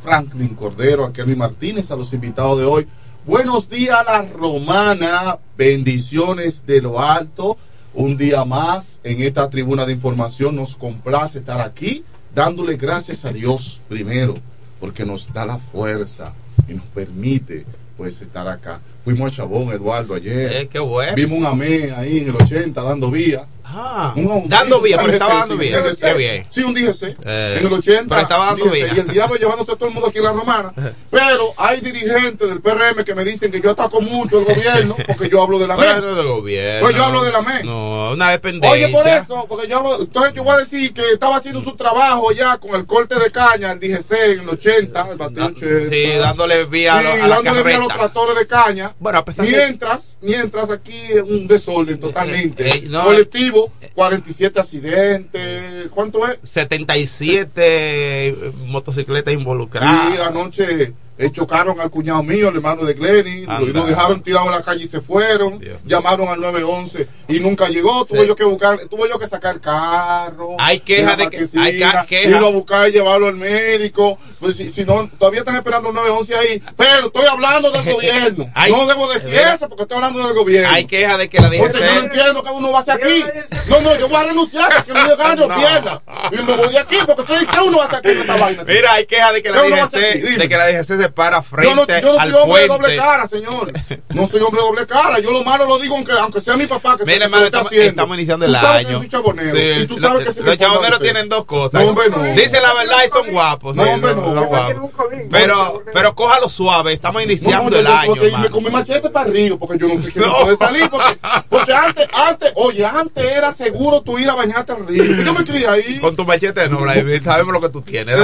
Franklin 0.09 0.55
Cordero, 0.55 1.05
a 1.05 1.13
Kelly 1.13 1.37
Martínez, 1.37 1.91
a 1.91 1.97
los 1.97 2.15
invitados 2.15 2.59
de 2.59 2.65
hoy. 2.65 2.87
Buenos 3.27 3.69
días 3.69 3.95
a 3.99 4.05
la 4.05 4.23
romana, 4.23 5.39
bendiciones 5.55 6.65
de 6.65 6.81
lo 6.81 6.99
alto. 6.99 7.59
Un 7.93 8.17
día 8.17 8.43
más 8.47 9.01
en 9.05 9.21
esta 9.21 9.51
tribuna 9.51 9.85
de 9.85 9.93
información 9.93 10.57
nos 10.57 10.77
complace 10.77 11.41
estar 11.41 11.61
aquí, 11.61 12.05
dándole 12.35 12.79
gracias 12.79 13.27
a 13.27 13.35
Dios 13.35 13.83
primero, 13.87 14.37
porque 14.81 15.05
nos 15.05 15.31
da 15.31 15.45
la 15.45 15.59
fuerza 15.59 16.33
y 16.67 16.73
nos 16.73 16.87
permite 16.87 17.67
pues 17.99 18.23
estar 18.23 18.49
acá. 18.49 18.81
Fuimos 19.05 19.31
a 19.31 19.37
Chabón, 19.37 19.75
Eduardo, 19.75 20.15
ayer. 20.15 20.53
Eh, 20.57 20.69
qué 20.69 20.79
bueno. 20.79 21.17
Vimos 21.17 21.39
un 21.39 21.45
amé 21.45 21.91
ahí 21.91 22.21
en 22.21 22.29
el 22.29 22.37
80 22.37 22.81
dando 22.83 23.11
vía. 23.11 23.47
Ah, 23.71 24.13
Un- 24.17 24.49
dando 24.49 24.81
vía, 24.81 24.97
pero 24.99 25.13
estaba 25.13 25.35
dando 25.41 25.57
vía. 25.57 25.83
Qué 26.01 26.15
bien. 26.15 26.47
Sí, 26.51 26.63
un 26.63 26.73
DGC. 26.75 27.17
Eh, 27.27 27.57
en 27.61 27.67
el 27.67 27.73
80. 27.73 28.07
pero 28.09 28.23
estaba 28.23 28.47
dando 28.47 28.65
vía. 28.71 28.91
Y 28.95 28.99
el 29.01 29.09
diablo 29.09 29.37
llevándose 29.37 29.73
a 29.73 29.77
todo 29.77 29.89
el 29.89 29.95
mundo 29.95 30.09
aquí 30.09 30.19
en 30.19 30.25
la 30.25 30.33
romana. 30.33 30.73
Pero 31.11 31.53
hay 31.57 31.81
dirigentes 31.81 32.49
del 32.49 32.61
PRM 32.61 33.05
que 33.05 33.15
me 33.15 33.25
dicen 33.25 33.51
que 33.53 33.61
yo 33.61 33.71
ataco 33.73 34.01
mucho 34.01 34.39
al 34.39 34.45
gobierno 34.47 34.97
porque 35.07 35.29
yo 35.29 35.43
hablo 35.43 35.59
de 35.59 35.67
la 35.67 35.77
MED. 35.77 36.01
del 36.03 36.27
gobierno. 36.27 36.81
Pues 36.87 36.97
yo 36.97 37.05
hablo 37.05 37.23
de 37.23 37.33
la 37.33 37.43
MED. 37.43 37.65
No, 37.65 38.13
una 38.13 38.31
dependencia. 38.31 38.71
Oye, 38.87 38.89
por 38.89 39.07
eso, 39.07 39.47
porque 39.49 39.69
yo 39.69 39.79
hablo, 39.79 40.01
entonces 40.01 40.33
yo 40.35 40.45
voy 40.45 40.55
a 40.55 40.59
decir 40.59 40.93
que 40.95 41.03
estaba 41.13 41.37
haciendo 41.37 41.61
su 41.63 41.77
trabajo 41.77 42.33
ya 42.33 42.57
con 42.59 42.75
el 42.75 42.87
corte 42.87 43.19
de 43.19 43.31
caña, 43.31 43.73
el 43.73 43.81
DGC 43.81 44.13
en 44.33 44.41
el 44.41 44.49
80, 44.49 45.09
el 45.13 45.21
80. 45.21 45.61
Sí, 45.91 46.05
dándole 46.19 46.65
vía 46.65 46.99
a, 46.99 47.01
Sí, 47.03 47.07
a 47.07 47.27
la 47.29 47.35
dándole 47.37 47.63
vía 47.63 47.77
a 47.77 47.79
los 47.81 47.89
tractores 47.89 48.37
de 48.39 48.47
caña. 48.47 48.95
Bueno, 48.99 49.19
a 49.19 49.25
pesar 49.25 49.45
de- 49.45 49.53
mientras, 49.53 50.19
mientras 50.23 50.71
aquí 50.71 50.97
es 51.11 51.23
un 51.23 51.47
desorden 51.47 52.01
totalmente. 52.01 52.69
eh, 52.69 52.83
no. 52.89 53.05
Colectivo, 53.05 53.58
47 53.95 54.61
accidentes. 54.61 55.89
¿Cuánto 55.91 56.27
es? 56.27 56.39
77 56.43 58.35
motocicletas 58.67 59.35
involucradas. 59.35 60.15
Y 60.15 60.21
anoche 60.21 60.95
eh, 61.19 61.31
chocaron 61.33 61.81
al 61.81 61.91
cuñado 61.91 62.23
mío, 62.23 62.49
el 62.49 62.57
hermano 62.57 62.85
de 62.85 62.95
Glenny, 62.95 63.43
lo, 63.43 63.85
dejaron 63.85 64.23
tirado 64.23 64.47
en 64.47 64.53
la 64.53 64.63
calle 64.63 64.85
y 64.85 64.87
se 64.87 65.01
fueron. 65.01 65.61
Llamaron 65.85 66.29
al 66.29 66.41
911 66.41 67.09
y 67.29 67.41
nunca 67.41 67.69
llegó. 67.69 68.05
Sí. 68.05 68.15
Tuve 68.15 68.27
yo 68.27 68.37
que 68.37 68.45
buscar, 68.45 68.79
tuve 68.89 69.09
yo 69.09 69.19
que 69.19 69.27
sacar 69.27 69.61
carro. 69.61 70.57
Hay 70.59 70.81
queja 70.81 71.17
de 71.17 71.29
que- 71.29 71.47
hay 71.59 71.77
queja. 72.07 72.29
irlo 72.31 72.47
a 72.47 72.51
buscar 72.51 72.89
y 72.89 72.93
llevarlo 72.93 73.27
al 73.27 73.35
médico. 73.37 74.19
Pues 74.41 74.57
si, 74.57 74.71
si 74.71 74.85
no, 74.85 75.09
todavía 75.19 75.41
están 75.41 75.57
esperando 75.57 75.89
el 75.89 75.95
911 75.95 76.35
ahí. 76.37 76.63
Pero 76.77 77.07
estoy 77.07 77.27
hablando 77.27 77.71
del 77.71 77.85
gobierno. 77.93 78.47
Hay- 78.55 78.73
no 78.73 78.87
debo 78.87 79.09
decir 79.13 79.35
eso 79.35 79.69
porque 79.69 79.83
estoy 79.83 79.97
hablando 79.97 80.27
del 80.27 80.37
gobierno. 80.37 80.69
Hay 80.71 80.85
queja 80.87 81.17
de 81.19 81.29
que 81.29 81.41
la 81.41 81.49
Entonces 81.49 81.81
yo 81.81 81.87
no 81.87 81.93
DGC. 82.03 82.05
entiendo 82.05 82.43
que 82.45 82.51
uno 82.51 82.71
va 82.71 82.79
a 82.79 82.83
hacer 82.83 82.95
aquí. 82.95 83.25
No, 83.69 83.81
no, 83.81 83.99
yo 83.99 84.09
voy 84.09 84.17
a 84.17 84.23
renunciar 84.25 84.69
porque 84.77 84.93
no 84.93 85.09
yo 85.09 85.17
gano 85.19 85.47
No. 85.49 85.57
pierda. 85.57 86.03
Y 86.33 86.37
me 86.43 86.55
voy 86.57 86.69
de 86.71 86.79
aquí 86.79 86.97
porque 87.07 87.23
estoy, 87.23 87.47
¿qué 87.47 87.61
uno 87.61 87.79
va 87.79 87.85
a 87.85 87.87
hacer 87.89 87.99
aquí 87.99 88.11
en 88.11 88.21
esta 88.21 88.37
vaina? 88.37 88.65
Mira, 88.65 88.93
hay 88.93 89.07
queja 89.07 89.33
de 89.33 89.43
que 89.43 89.51
la. 89.51 89.63
DGC, 89.63 90.39
de 90.39 90.49
que 90.49 90.57
la 90.57 90.67
DGC 90.69 90.87
se 91.01 91.08
para 91.11 91.43
frente 91.43 91.69
Yo 91.69 91.75
no, 91.75 91.87
yo 91.87 92.13
no 92.13 92.21
al 92.21 92.31
soy 92.33 92.41
hombre 92.43 92.63
de 92.63 92.69
doble 92.69 92.97
cara, 92.97 93.27
señor. 93.27 93.73
No 94.11 94.29
soy 94.29 94.41
hombre 94.41 94.61
de 94.63 94.67
doble 94.69 94.87
cara. 94.87 95.19
Yo 95.21 95.33
lo 95.33 95.45
malo 95.45 95.67
lo 95.67 95.79
digo 95.79 95.95
aunque, 95.97 96.13
aunque 96.13 96.41
sea 96.41 96.57
mi 96.57 96.67
papá 96.67 96.97
que, 96.97 97.05
Mira, 97.05 97.19
que 97.19 97.25
hermano, 97.25 97.41
lo 97.43 97.47
está 97.47 97.59
estamos, 97.59 97.67
haciendo. 97.73 97.91
estamos 97.91 98.17
iniciando 98.17 98.47
el 98.47 98.53
Tú 98.53 98.59
sabes 98.59 98.71
que 98.71 98.87
año. 98.87 98.91
yo 98.91 98.99
soy 98.99 99.09
chabonero. 99.09 99.57
Sí, 99.57 99.63
y 99.83 99.87
tú 99.87 99.97
sabes 99.99 100.27
que 100.27 100.33
soy 100.33 100.43
los 100.45 100.59
chaboneros 100.59 101.01
tienen 101.01 101.29
dos 101.29 101.45
cosas. 101.45 101.83
No, 101.85 101.91
hombre, 101.91 102.11
no. 102.11 102.23
Dicen 102.23 102.63
la 102.63 102.75
verdad 102.75 102.97
y 103.07 103.11
son 103.11 103.31
guapos. 103.31 103.77
No, 103.77 103.85
sí, 103.85 103.91
hombre, 103.91 104.15
no. 104.15 104.35
son 104.35 104.47
guapos. 104.47 104.91
Pero, 105.31 105.83
pero 105.93 106.15
cójalo 106.15 106.49
suave. 106.49 106.93
Estamos 106.93 107.23
iniciando 107.23 107.71
No, 107.71 107.77
el 107.79 107.87
año, 107.87 108.15
me 108.41 108.51
comí 108.51 108.71
machete 108.71 109.11
para 109.11 109.29
arriba 109.29 109.57
porque 109.59 109.79
yo 109.79 109.89
no 109.89 110.01
sé 110.01 110.13
qué 110.13 110.21
no. 110.21 110.57
salir. 110.57 110.89
Porque, 110.91 111.19
porque 111.49 111.73
antes, 111.73 112.09
antes, 112.13 112.53
oye, 112.57 112.85
antes 112.85 113.25
era 113.25 113.53
seguro 113.53 114.01
tú 114.03 114.19
ir 114.19 114.29
a 114.29 114.35
bañarte 114.35 114.73
al 114.73 114.87
río. 114.87 115.05
Yo 115.05 115.33
me 115.35 115.45
crié 115.45 115.67
ahí. 115.69 115.99
Con 115.99 116.17
tu 116.17 116.25
machete 116.25 116.69
no, 116.69 116.79
Vladimir, 116.79 117.23
sabemos 117.23 117.53
lo 117.53 117.61
que 117.61 117.69
tú 117.69 117.83
tienes. 117.83 118.17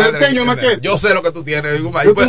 Yo 0.83 0.99
sé 0.99 1.15
lo 1.15 1.23
que 1.23 1.31
tú 1.31 1.43
tienes. 1.45 1.81
Yo 1.81 1.91
pues, 2.15 2.29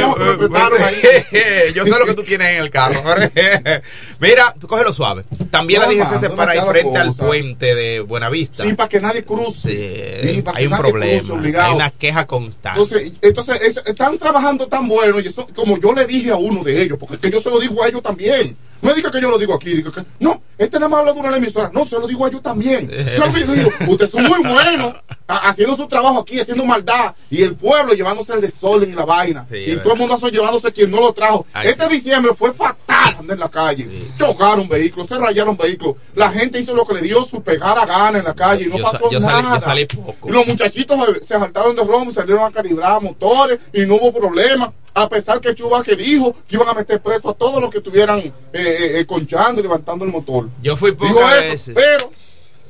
eh, 0.00 0.48
eh, 0.52 1.64
ahí. 1.66 1.72
Yo 1.74 1.84
sé 1.84 1.90
lo 1.90 2.04
que 2.04 2.14
tú 2.14 2.22
tienes 2.22 2.48
en 2.48 2.62
el 2.62 2.70
carro. 2.70 3.00
Mira, 4.20 4.54
tú 4.58 4.66
cógelo 4.66 4.92
suave. 4.92 5.24
También 5.50 5.80
la 5.80 5.86
No, 5.86 5.94
mano, 5.94 6.20
se 6.20 6.30
para 6.30 6.52
ahí 6.52 6.60
frente 6.68 6.98
al 6.98 7.14
puente 7.14 7.74
de 7.74 8.00
Buenavista. 8.00 8.62
Sí, 8.62 8.74
para 8.74 8.88
que 8.88 9.00
nadie 9.00 9.24
cruce. 9.24 10.20
Sí, 10.22 10.36
Sí, 10.36 10.42
para 10.42 10.58
hay 10.58 10.64
que 10.64 10.66
un 10.68 10.70
nadie 10.72 10.90
problema. 10.90 11.34
cruce. 11.42 11.60
Hay 11.60 11.74
una 11.74 11.90
queja 11.90 12.26
constante. 12.26 12.80
Entonces, 12.80 13.12
entonces 13.22 13.82
están 13.84 14.18
trabajando 14.18 14.66
tan 14.68 14.88
bueno 14.88 15.20
y 15.20 15.26
eso, 15.26 15.46
como 15.54 15.78
yo 15.78 15.92
le 15.92 16.06
dije 16.06 16.30
a 16.30 16.36
uno 16.36 16.62
de 16.62 16.82
ellos, 16.82 16.98
porque 16.98 17.14
es 17.16 17.20
que 17.20 17.30
yo 17.30 17.40
se 17.40 17.50
lo 17.50 17.58
digo 17.60 17.82
a 17.82 17.88
ellos 17.88 18.02
también. 18.02 18.56
No 18.82 18.94
diga 18.94 19.10
que 19.10 19.20
yo 19.20 19.30
lo 19.30 19.38
digo 19.38 19.54
aquí, 19.54 19.82
que 19.82 20.04
no, 20.20 20.40
este 20.58 20.78
nada 20.78 20.88
más 20.88 21.00
habla 21.00 21.12
de 21.12 21.20
una 21.20 21.36
emisora. 21.36 21.70
No, 21.72 21.86
se 21.86 21.98
lo 21.98 22.06
digo 22.06 22.24
a 22.24 22.28
ellos 22.28 22.42
también. 22.42 22.88
Yo 22.88 23.54
digo, 23.54 23.70
ustedes 23.88 24.10
son 24.10 24.24
muy 24.24 24.40
buenos, 24.42 24.94
haciendo 25.26 25.76
su 25.76 25.86
trabajo 25.86 26.20
aquí, 26.20 26.40
haciendo 26.40 26.64
maldad, 26.64 27.14
y 27.30 27.42
el 27.42 27.54
pueblo 27.54 27.94
llevándose 27.94 28.32
el 28.34 28.40
desorden 28.40 28.90
y 28.90 28.94
la 28.94 29.04
vaina, 29.04 29.46
Sí, 29.50 29.56
y 29.66 29.76
todo 29.78 29.94
el 29.94 29.98
mundo 29.98 30.16
llevándose 30.30 30.72
quien 30.72 30.90
no 30.90 31.00
lo 31.00 31.12
trajo. 31.12 31.46
Ay, 31.52 31.68
este 31.68 31.88
diciembre 31.88 32.32
fue 32.34 32.52
fatal 32.52 33.16
andar 33.18 33.34
en 33.36 33.40
la 33.40 33.48
calle, 33.48 34.08
chocaron 34.18 34.68
vehículos, 34.68 35.08
se 35.08 35.18
rayaron 35.18 35.56
vehículos, 35.56 35.96
la 36.14 36.30
gente 36.30 36.58
hizo 36.58 36.74
lo 36.74 36.86
que 36.86 36.94
le 36.94 37.00
dio 37.02 37.24
su 37.24 37.42
pegada 37.42 37.84
gana 37.86 38.18
en 38.18 38.24
la 38.24 38.34
calle 38.34 38.64
y 38.64 38.68
no 38.68 38.78
Yo 38.78 38.84
pasó 38.84 39.10
yo 39.10 39.20
salí- 39.20 39.42
nada. 39.42 39.58
yo 39.58 39.64
salí 39.64 39.86
poco. 39.86 40.28
Y 40.28 40.32
los 40.32 40.46
muchachitos 40.46 40.98
se, 41.22 41.38
saltaron 41.38 41.74
de 41.76 41.84
romo 41.84 42.10
y 42.10 42.14
salieron 42.14 42.44
a 42.44 42.50
calibrar 42.50 43.00
motores 43.02 43.58
y 43.72 43.84
no 43.86 43.96
hubo 43.96 44.12
problema. 44.12 44.72
A 44.98 45.10
pesar 45.10 45.42
que 45.42 45.54
Chubaque 45.54 45.94
dijo 45.94 46.34
que 46.48 46.56
iban 46.56 46.68
a 46.68 46.72
meter 46.72 46.98
preso 47.02 47.28
a 47.28 47.34
todos 47.34 47.60
los 47.60 47.68
que 47.70 47.78
estuvieran 47.78 48.18
eh, 48.18 48.32
eh, 48.54 49.00
eh, 49.00 49.06
conchando 49.06 49.60
y 49.60 49.62
levantando 49.62 50.06
el 50.06 50.10
motor. 50.10 50.48
Yo 50.62 50.74
fui 50.74 50.92
pocas 50.92 51.34
eso, 51.36 51.50
veces. 51.50 51.74
pero 51.74 52.10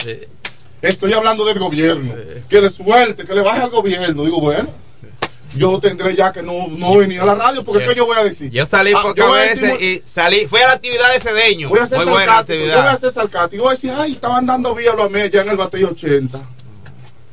Eh, 0.04 0.28
estoy 0.82 1.12
hablando 1.12 1.44
del 1.44 1.60
gobierno. 1.60 2.12
Que 2.48 2.60
le 2.60 2.68
suelte, 2.68 3.22
que 3.24 3.32
le 3.32 3.42
baje 3.42 3.62
al 3.62 3.70
gobierno. 3.70 4.24
Digo, 4.24 4.40
bueno, 4.40 4.68
yo 5.54 5.78
tendré 5.78 6.16
ya 6.16 6.32
que 6.32 6.42
no, 6.42 6.66
no 6.66 6.96
venir 6.96 7.20
a 7.20 7.26
la 7.26 7.36
radio 7.36 7.62
porque 7.62 7.84
es 7.84 7.88
que 7.90 7.94
yo 7.94 8.06
voy 8.06 8.16
a 8.18 8.24
decir. 8.24 8.50
Yo 8.50 8.66
salí 8.66 8.92
Ah, 8.92 9.02
pocas 9.02 9.24
yo 9.24 9.28
voy 9.28 9.38
a 9.38 9.42
decir 9.42 9.62
veces 9.62 9.80
y 9.80 10.02
salí, 10.04 10.46
fui 10.48 10.60
a 10.62 10.66
la 10.66 10.72
actividad 10.72 11.12
de 11.12 11.20
Cedeño. 11.20 11.68
Voy 11.68 11.78
a 11.78 11.86
ser 11.86 11.98
Muy 11.98 12.06
buena 12.08 12.26
sarcástico, 12.38 12.58
yo 12.58 12.64
voy 12.64 12.70
a 12.72 12.74
actividad. 12.90 12.98
ser 12.98 13.12
sarcástico. 13.12 13.62
Voy 13.62 13.70
a 13.70 13.74
decir, 13.74 13.92
ay, 13.96 14.12
estaban 14.12 14.46
dando 14.46 14.74
vía 14.74 14.90
a 14.90 14.96
los 14.96 15.12
ya 15.30 15.42
en 15.42 15.48
el 15.48 15.56
batalla 15.56 15.86
80. 15.86 16.55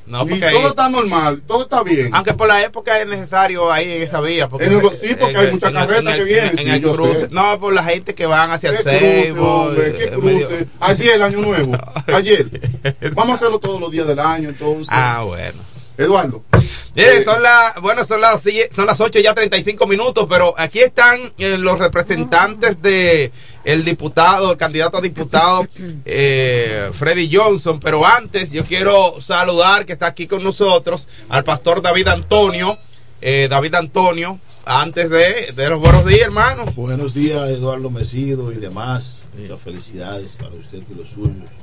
No, 0.05 0.23
y 0.27 0.39
todo 0.39 0.49
ahí- 0.49 0.65
está 0.65 0.89
normal, 0.89 1.41
todo 1.47 1.63
está 1.63 1.81
bien. 1.83 2.09
Aunque 2.13 2.33
por 2.33 2.47
la 2.47 2.61
época 2.61 2.99
es 2.99 3.07
necesario 3.07 3.71
ahí 3.71 3.89
en 3.93 4.01
esa 4.01 4.19
vía. 4.21 4.49
Porque 4.49 4.65
En 4.65 4.73
el- 4.73 4.89
sí, 4.91 5.15
porque 5.19 5.37
hay 5.37 5.51
muchas 5.51 5.71
en 5.71 5.77
el- 5.77 5.81
carretas 5.87 6.01
en 6.01 6.07
el- 6.07 6.17
que 6.17 6.23
vienen, 6.33 6.59
En 6.59 6.65
sí, 6.65 6.69
el 6.69 6.81
cruce. 6.81 7.19
sé. 7.21 7.27
No, 7.31 7.59
por 7.59 7.73
la 7.73 7.83
gente 7.83 8.13
que 8.13 8.25
van 8.25 8.51
hacia 8.51 8.71
el 8.71 8.77
¿Qué 8.77 8.83
cruce, 8.83 8.99
Seibo. 8.99 9.71
¿Qué 9.75 10.03
eh, 10.05 10.17
medio- 10.21 10.47
cruce? 10.47 10.67
Ayer, 10.81 11.23
año 11.23 11.39
nuevo. 11.39 11.77
Ayer. 12.13 12.45
Vamos 13.13 13.33
a 13.33 13.35
hacerlo 13.35 13.59
todos 13.59 13.79
los 13.79 13.91
días 13.91 14.05
del 14.07 14.19
año, 14.19 14.49
entonces. 14.49 14.87
Ah, 14.91 15.23
bueno. 15.25 15.59
Eduardo. 15.97 16.43
Miren, 16.95 17.23
son 17.23 17.41
las, 17.41 17.81
bueno, 17.81 18.05
son 18.05 18.21
las, 18.21 18.43
son 18.75 18.85
las 18.85 19.01
8 19.01 19.19
ya 19.19 19.33
35 19.33 19.87
minutos, 19.87 20.27
pero 20.29 20.53
aquí 20.57 20.79
están 20.79 21.19
eh, 21.37 21.57
los 21.57 21.79
representantes 21.79 22.81
de 22.81 23.31
el 23.63 23.83
diputado, 23.83 24.51
el 24.51 24.57
candidato 24.57 24.97
a 24.97 25.01
diputado 25.01 25.67
eh, 26.05 26.89
Freddy 26.93 27.33
Johnson, 27.33 27.79
pero 27.79 28.05
antes 28.05 28.51
yo 28.51 28.63
quiero 28.63 29.19
saludar 29.21 29.85
que 29.85 29.93
está 29.93 30.07
aquí 30.07 30.27
con 30.27 30.43
nosotros 30.43 31.07
al 31.29 31.43
pastor 31.43 31.81
David 31.81 32.09
Antonio, 32.09 32.77
eh, 33.21 33.47
David 33.49 33.75
Antonio, 33.75 34.39
antes 34.65 35.09
de, 35.09 35.51
de 35.55 35.69
los 35.69 35.79
buenos 35.79 36.05
días, 36.05 36.21
hermano. 36.21 36.65
Buenos 36.75 37.13
días, 37.13 37.49
Eduardo 37.49 37.89
Mesido 37.89 38.51
y 38.51 38.57
demás. 38.57 39.15
Muchas 39.37 39.61
felicidades 39.61 40.31
para 40.37 40.53
usted 40.53 40.83
y 40.89 40.93
los 40.93 41.07
suyos. 41.09 41.62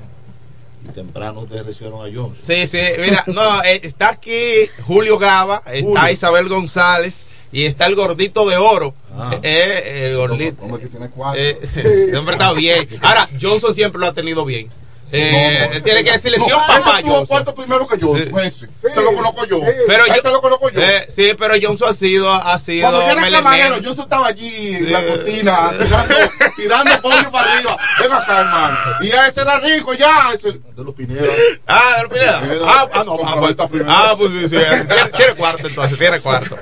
Y 0.89 0.93
temprano 0.93 1.41
ustedes 1.41 1.67
recibieron 1.67 2.01
a 2.01 2.15
Johnson. 2.15 2.37
Sí, 2.41 2.67
sí, 2.67 2.79
mira, 2.99 3.25
no, 3.27 3.63
eh, 3.65 3.81
está 3.83 4.11
aquí 4.11 4.69
Julio 4.87 5.19
Gava, 5.19 5.63
está 5.67 5.83
Julio. 5.83 6.13
Isabel 6.13 6.49
González 6.49 7.27
y 7.53 7.65
está 7.65 7.87
el 7.87 7.95
gordito 7.95 8.49
de 8.49 8.57
oro. 8.57 8.95
Ah. 9.13 9.39
Eh, 9.43 10.09
el 10.11 10.17
gordito. 10.17 10.63
Hombre 10.63 10.83
que 10.83 10.89
tiene 10.89 11.11
cuatro. 11.11 11.41
Eh, 11.41 12.13
hombre 12.17 12.35
está 12.35 12.53
bien. 12.53 12.89
Ahora, 13.03 13.29
Johnson 13.41 13.75
siempre 13.75 14.01
lo 14.01 14.07
ha 14.07 14.15
tenido 14.15 14.45
bien. 14.45 14.69
Eh, 15.13 15.67
No, 15.69 15.75
no, 15.79 15.83
tiene 15.83 16.05
que 16.05 16.13
decirle 16.13 16.39
sí 16.39 16.45
no, 16.49 16.61
a 16.61 16.77
un 16.77 16.83
Johnson. 17.03 17.27
cuarto 17.27 17.55
primero 17.55 17.87
que 17.87 17.99
yo, 17.99 18.17
ese. 18.17 18.69
Se 18.89 19.03
lo 19.03 19.13
conozco 19.15 19.45
yo. 19.47 19.61
Pero 19.87 20.05
A 20.05 20.07
yo, 20.07 20.13
ese 20.15 20.31
lo 20.31 20.41
conozco 20.41 20.71
yo. 20.71 20.81
eh, 20.81 21.07
sí, 21.09 21.33
pero 21.39 21.55
Johnson 21.61 21.91
ha 21.91 21.93
sido, 21.93 22.31
ha 22.33 22.59
sido 22.59 22.89
Cuando 22.91 23.07
yo 23.07 23.19
era 23.19 23.31
camarero, 23.39 23.79
yo 23.79 23.91
estaba 23.91 24.29
allí 24.29 24.75
en 24.77 24.93
la 24.93 25.01
Sí. 25.01 25.07
cocina 25.09 25.71
tirando, 25.79 26.15
tirando 26.57 27.01
pollo 27.03 27.31
para 27.33 27.53
arriba. 27.55 27.77
Ven 28.01 28.13
acá, 28.13 28.41
hermano. 28.41 28.79
Y 29.01 29.09
ya 29.09 29.27
ese 29.27 29.41
era 29.41 29.59
rico, 29.59 29.95
ya. 29.95 30.31
Ese, 30.35 30.53
de 30.53 30.85
los 30.85 30.95
Pineda. 30.95 31.25
Ah, 31.67 31.95
de 31.97 32.03
los 32.05 32.13
Pineda. 32.13 32.43
Ah, 32.67 32.89
ah, 32.93 33.05
no, 33.05 33.19
ah, 33.25 33.37
pues, 33.41 33.57
ah, 33.89 34.15
pues 34.17 34.31
sí, 34.33 34.41
sí, 34.49 34.57
tiene, 34.57 35.05
tiene 35.17 35.35
cuarto 35.37 35.67
entonces, 35.69 35.99
tiene 35.99 36.21
cuarto. 36.21 36.57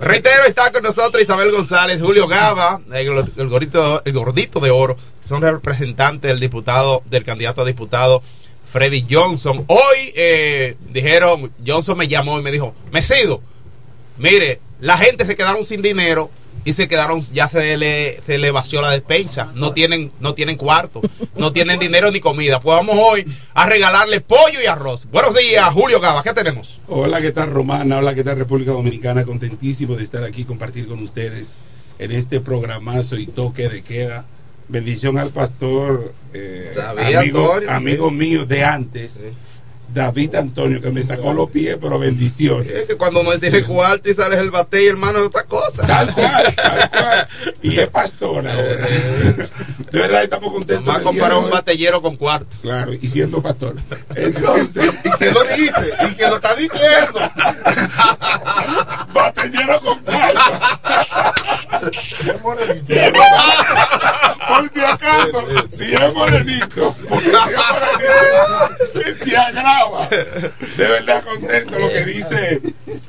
Reitero, 0.00 0.44
está 0.46 0.70
con 0.72 0.82
nosotros 0.82 1.22
Isabel 1.22 1.50
González, 1.52 2.00
Julio 2.00 2.26
Gava, 2.28 2.78
el, 2.92 3.24
el 3.36 3.48
gordito, 3.48 4.02
el 4.04 4.12
gordito 4.12 4.60
de 4.60 4.70
oro, 4.70 4.96
son 5.26 5.42
representantes 5.42 6.30
del 6.30 6.40
diputado, 6.40 7.02
del 7.06 7.24
candidato 7.24 7.62
a 7.62 7.64
diputado 7.64 8.22
Freddy 8.70 9.06
Johnson. 9.08 9.64
Hoy 9.68 10.12
eh, 10.14 10.76
dijeron, 10.90 11.52
Johnson 11.66 11.96
me 11.96 12.08
llamó 12.08 12.38
y 12.38 12.42
me 12.42 12.50
dijo, 12.50 12.74
Mesido, 12.92 13.40
mire, 14.18 14.60
la 14.80 14.98
gente 14.98 15.24
se 15.24 15.36
quedaron 15.36 15.64
sin 15.64 15.80
dinero 15.80 16.30
y 16.64 16.72
se 16.72 16.88
quedaron, 16.88 17.20
ya 17.32 17.48
se 17.48 17.76
le, 17.76 18.20
se 18.26 18.38
le 18.38 18.50
vació 18.50 18.80
la 18.80 18.90
despensa, 18.90 19.52
no 19.54 19.72
tienen, 19.72 20.12
no 20.20 20.34
tienen 20.34 20.56
cuarto, 20.56 21.02
no 21.36 21.52
tienen 21.52 21.78
dinero 21.78 22.10
ni 22.10 22.20
comida. 22.20 22.60
Pues 22.60 22.76
vamos 22.76 22.96
hoy 22.98 23.26
a 23.54 23.66
regalarle 23.66 24.20
pollo 24.20 24.60
y 24.62 24.66
arroz. 24.66 25.06
Buenos 25.10 25.36
días, 25.36 25.68
Julio 25.72 26.00
Gava, 26.00 26.22
¿qué 26.22 26.32
tenemos? 26.32 26.80
Hola, 26.88 27.20
¿qué 27.20 27.32
tal 27.32 27.50
Romana? 27.50 27.98
Hola, 27.98 28.14
¿qué 28.14 28.24
tal 28.24 28.38
República 28.38 28.72
Dominicana? 28.72 29.24
Contentísimo 29.24 29.94
de 29.94 30.04
estar 30.04 30.24
aquí, 30.24 30.44
compartir 30.44 30.88
con 30.88 31.02
ustedes 31.02 31.56
en 31.98 32.12
este 32.12 32.40
programazo 32.40 33.16
y 33.18 33.26
toque 33.26 33.68
de 33.68 33.82
queda. 33.82 34.24
Bendición 34.68 35.18
al 35.18 35.28
pastor, 35.30 36.12
eh, 36.32 36.72
David 36.74 37.16
amigo, 37.16 37.52
Antonio. 37.52 37.70
amigo 37.70 38.10
mío 38.10 38.46
de 38.46 38.64
antes, 38.64 39.20
David 39.92 40.34
Antonio, 40.36 40.80
que 40.80 40.90
me 40.90 41.02
sacó 41.04 41.32
los 41.34 41.50
pies, 41.50 41.76
pero 41.80 41.98
bendiciones. 41.98 42.66
Es 42.68 42.86
que 42.86 42.96
cuando 42.96 43.22
no 43.22 43.38
tiene 43.38 43.62
cuarto 43.62 44.10
y 44.10 44.14
sales 44.14 44.40
el 44.40 44.50
bate 44.50 44.82
y 44.82 44.86
hermano 44.88 45.20
es 45.20 45.26
otra 45.26 45.44
cosa. 45.44 45.86
Tal 45.86 46.12
cual, 46.14 46.54
tal 46.56 46.90
cual. 46.92 47.28
Y 47.62 47.78
es 47.78 47.86
pastor 47.88 48.48
ahora. 48.48 48.88
De 49.92 50.00
verdad 50.00 50.24
estamos 50.24 50.52
contentos. 50.52 50.86
Más 50.86 50.96
del 50.96 51.02
día 51.04 51.10
comparar 51.12 51.38
un 51.38 51.50
batellero 51.50 52.02
con 52.02 52.16
cuarto. 52.16 52.56
Claro, 52.62 52.92
y 52.94 53.06
siendo 53.08 53.40
pastor. 53.42 53.76
Entonces, 54.16 54.90
¿Y 55.04 55.10
quién 55.10 55.34
lo 55.34 55.44
dice? 55.44 55.92
¿Y 56.10 56.14
quién 56.14 56.30
lo 56.30 56.36
está 56.36 56.54
diciendo? 56.56 57.20
batallero 59.14 59.80
con 59.80 60.02
Por 64.48 64.68
si 64.68 64.80
acaso, 64.80 65.46
si 65.76 65.94
es 65.94 66.14
morenito, 66.14 66.94
porque 67.08 67.30
si 67.30 67.34
es 67.34 67.60
morenito, 68.94 69.24
se 69.24 69.36
agrava. 69.36 70.08
De 70.08 70.86
verdad 70.86 71.24
contento 71.24 71.78
lo 71.78 71.88
que 71.88 72.04
dice 72.04 72.60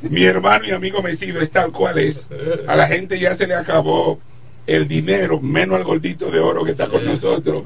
mi 0.02 0.24
hermano 0.24 0.66
y 0.66 0.72
amigo 0.72 1.02
Mesido, 1.02 1.42
es 1.42 1.52
tal 1.52 1.72
cual 1.72 1.98
es. 1.98 2.28
A 2.68 2.76
la 2.76 2.88
gente 2.88 3.20
ya 3.20 3.36
se 3.36 3.48
le 3.48 3.56
acabó 3.56 4.20
el 4.68 4.88
dinero, 4.88 5.40
menos 5.42 5.78
al 5.78 5.84
gordito 5.84 6.32
de 6.32 6.40
oro 6.40 6.64
que 6.64 6.72
está 6.72 6.88
con 6.88 7.06
nosotros, 7.06 7.64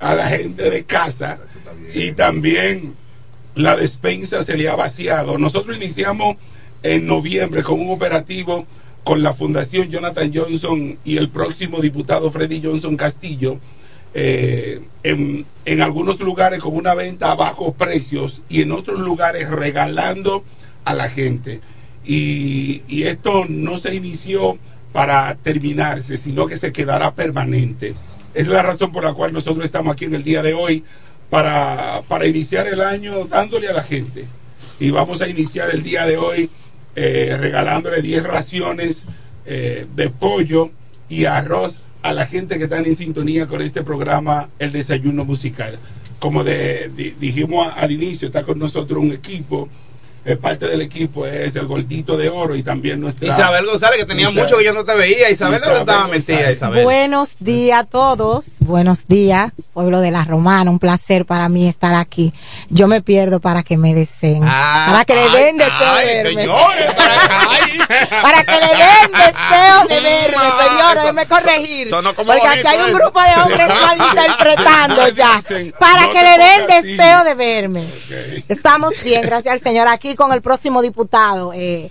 a 0.00 0.14
la 0.14 0.28
gente 0.28 0.70
de 0.70 0.84
casa 0.84 1.38
y 1.94 2.12
también 2.12 2.94
la 3.54 3.76
despensa 3.76 4.42
se 4.42 4.56
le 4.56 4.68
ha 4.68 4.76
vaciado. 4.76 5.38
Nosotros 5.38 5.76
iniciamos 5.76 6.36
en 6.82 7.06
noviembre 7.06 7.62
con 7.62 7.80
un 7.80 7.90
operativo 7.90 8.66
con 9.04 9.22
la 9.22 9.34
Fundación 9.34 9.90
Jonathan 9.90 10.32
Johnson 10.34 10.98
y 11.04 11.18
el 11.18 11.28
próximo 11.28 11.80
diputado 11.80 12.30
Freddy 12.30 12.62
Johnson 12.64 12.96
Castillo, 12.96 13.60
eh, 14.14 14.80
en, 15.02 15.46
algunos 15.82 16.20
lugares 16.20 16.60
con 16.60 16.74
una 16.74 16.94
venta 16.94 17.30
a 17.30 17.34
bajos 17.34 17.74
precios 17.74 18.42
y 18.48 18.62
en 18.62 18.72
otros 18.72 19.00
lugares 19.00 19.50
regalando 19.50 20.42
a 20.84 20.94
la 20.94 21.10
gente. 21.10 21.60
Y, 22.04 22.82
y 22.88 23.04
esto 23.04 23.44
no 23.48 23.78
se 23.78 23.94
inició 23.94 24.58
para 24.92 25.34
terminarse, 25.36 26.16
sino 26.16 26.46
que 26.46 26.56
se 26.56 26.72
quedará 26.72 27.14
permanente. 27.14 27.94
Es 28.32 28.48
la 28.48 28.62
razón 28.62 28.90
por 28.90 29.04
la 29.04 29.12
cual 29.12 29.32
nosotros 29.32 29.64
estamos 29.64 29.92
aquí 29.92 30.06
en 30.06 30.14
el 30.14 30.24
día 30.24 30.42
de 30.42 30.54
hoy 30.54 30.82
para, 31.28 32.02
para 32.08 32.26
iniciar 32.26 32.66
el 32.68 32.80
año 32.80 33.24
dándole 33.24 33.68
a 33.68 33.72
la 33.72 33.82
gente. 33.82 34.26
Y 34.80 34.90
vamos 34.90 35.20
a 35.20 35.28
iniciar 35.28 35.70
el 35.70 35.82
día 35.82 36.06
de 36.06 36.16
hoy 36.16 36.50
eh, 36.96 37.36
regalándole 37.38 38.02
10 38.02 38.22
raciones 38.24 39.06
eh, 39.46 39.86
de 39.94 40.10
pollo 40.10 40.70
y 41.08 41.24
arroz 41.26 41.80
a 42.02 42.12
la 42.12 42.26
gente 42.26 42.58
que 42.58 42.64
están 42.64 42.84
en 42.86 42.94
sintonía 42.96 43.46
con 43.46 43.62
este 43.62 43.82
programa, 43.82 44.48
El 44.58 44.72
Desayuno 44.72 45.24
Musical. 45.24 45.78
Como 46.18 46.44
de- 46.44 46.90
di- 46.96 47.14
dijimos 47.18 47.70
al 47.74 47.92
inicio, 47.92 48.28
está 48.28 48.42
con 48.42 48.58
nosotros 48.58 48.98
un 49.02 49.12
equipo. 49.12 49.68
Eh, 50.24 50.36
parte 50.36 50.66
del 50.66 50.80
equipo 50.82 51.26
es 51.26 51.54
el 51.56 51.66
Gordito 51.66 52.16
de 52.16 52.28
Oro 52.30 52.54
y 52.56 52.62
también 52.62 53.00
nuestra... 53.00 53.28
Isabel 53.28 53.66
González, 53.66 53.98
que 53.98 54.06
tenía 54.06 54.30
Isabel- 54.30 54.42
mucho 54.42 54.56
que 54.58 54.64
yo 54.64 54.72
no 54.74 54.84
te 54.84 54.94
veía. 54.94 55.30
Isabel, 55.30 55.60
¿dónde 55.60 55.80
estaba 55.80 56.06
metida. 56.08 56.50
Isabel? 56.52 56.84
Buenos 56.84 57.36
días 57.40 57.80
a 57.80 57.84
todos, 57.84 58.44
buenos 58.60 59.06
días, 59.06 59.52
pueblo 59.72 60.00
de 60.00 60.10
la 60.10 60.24
Romana, 60.24 60.70
un 60.70 60.78
placer 60.78 61.26
para 61.26 61.48
mí 61.48 61.68
estar 61.68 61.94
aquí. 61.94 62.32
Yo 62.70 62.88
me 62.88 63.02
pierdo 63.02 63.40
para 63.40 63.62
que 63.62 63.76
me 63.76 63.94
deseen, 63.94 64.42
Ah, 64.44 64.86
para 64.90 65.04
que 65.04 65.14
le 65.14 65.30
den 65.30 65.58
deseo 65.58 65.74
ay, 65.80 66.06
de 66.06 66.14
verme. 66.22 66.42
señores, 66.42 66.94
para 68.22 68.44
que 68.44 68.52
le 68.52 68.66
den 68.66 69.12
deseo 69.12 69.86
de 69.88 70.00
verme, 70.00 70.36
Ah, 70.38 70.66
señores, 70.68 71.02
déjeme 71.02 71.26
corregir. 71.26 71.90
sonó 71.90 72.14
como 72.14 72.32
Porque 72.32 72.46
bonito 72.48 72.68
aquí 72.68 72.76
hay 72.76 72.90
un 72.90 72.98
grupo 72.98 73.20
de 73.20 73.42
hombres 73.42 73.68
malinterpretando 73.82 75.08
ya, 75.08 75.36
Dicen, 75.36 75.74
para 75.78 76.02
no 76.06 76.12
que 76.12 76.22
le 76.22 76.38
den 76.38 76.66
deseo 76.66 77.24
de 77.24 77.34
verme. 77.34 77.84
Estamos 78.48 78.94
bien, 79.02 79.22
gracias 79.22 79.52
al 79.54 79.60
Señor, 79.60 79.88
aquí 79.88 80.13
con 80.16 80.32
el 80.32 80.42
próximo 80.42 80.82
diputado 80.82 81.52
eh, 81.52 81.90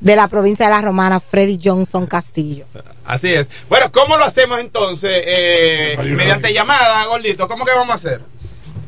de 0.00 0.16
la 0.16 0.28
provincia 0.28 0.66
de 0.66 0.72
la 0.72 0.80
Romana, 0.80 1.20
Freddy 1.20 1.58
Johnson 1.62 2.06
Castillo. 2.06 2.66
Así 3.04 3.28
es. 3.28 3.48
Bueno, 3.68 3.90
¿cómo 3.90 4.16
lo 4.16 4.24
hacemos 4.24 4.60
entonces? 4.60 5.22
Eh, 5.24 5.96
mediante 6.16 6.52
llamada, 6.52 7.06
gordito. 7.06 7.48
¿Cómo 7.48 7.64
que 7.64 7.72
vamos 7.72 7.90
a 7.90 7.94
hacer? 7.94 8.20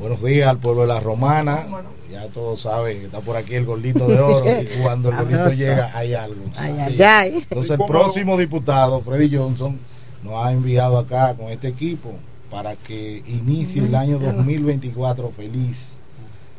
Buenos 0.01 0.23
días 0.23 0.49
al 0.49 0.59
pueblo 0.59 0.83
de 0.83 0.89
la 0.89 1.01
Romana 1.01 1.67
Ya 2.11 2.27
todos 2.29 2.63
saben 2.63 3.01
que 3.01 3.05
está 3.05 3.21
por 3.21 3.37
aquí 3.37 3.55
el 3.55 3.67
gordito 3.67 4.09
de 4.09 4.19
oro 4.19 4.43
y 4.63 4.83
cuando 4.83 5.11
el 5.11 5.17
gordito 5.17 5.53
llega 5.53 5.91
hay 5.95 6.15
algo. 6.15 6.43
Ay, 6.57 6.77
ay, 6.81 7.03
ay. 7.03 7.47
Entonces 7.51 7.79
el 7.79 7.87
próximo 7.87 8.39
diputado, 8.39 9.03
Freddy 9.03 9.37
Johnson, 9.37 9.79
nos 10.23 10.45
ha 10.45 10.53
enviado 10.53 10.97
acá 10.99 11.35
con 11.35 11.49
este 11.49 11.69
equipo 11.69 12.15
para 12.51 12.77
que 12.77 13.23
inicie 13.27 13.83
el 13.83 13.95
año 13.95 14.19
2024 14.19 15.31
feliz. 15.31 15.99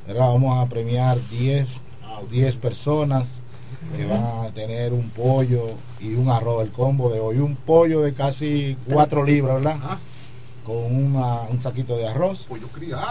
¿Verdad? 0.07 0.27
Vamos 0.27 0.57
a 0.57 0.69
premiar 0.69 1.17
10, 1.29 1.67
10 2.29 2.55
personas 2.57 3.41
que 3.97 4.05
van 4.05 4.23
a 4.45 4.51
tener 4.53 4.93
un 4.93 5.09
pollo 5.09 5.69
y 5.99 6.13
un 6.13 6.29
arroz, 6.29 6.61
el 6.63 6.71
combo 6.71 7.09
de 7.11 7.19
hoy. 7.19 7.39
Un 7.39 7.55
pollo 7.55 8.01
de 8.01 8.13
casi 8.13 8.77
4 8.91 9.23
libras, 9.25 9.55
¿verdad? 9.61 9.77
Con 10.63 10.95
una- 10.95 11.41
un 11.49 11.59
saquito 11.59 11.97
de 11.97 12.07
arroz. 12.07 12.45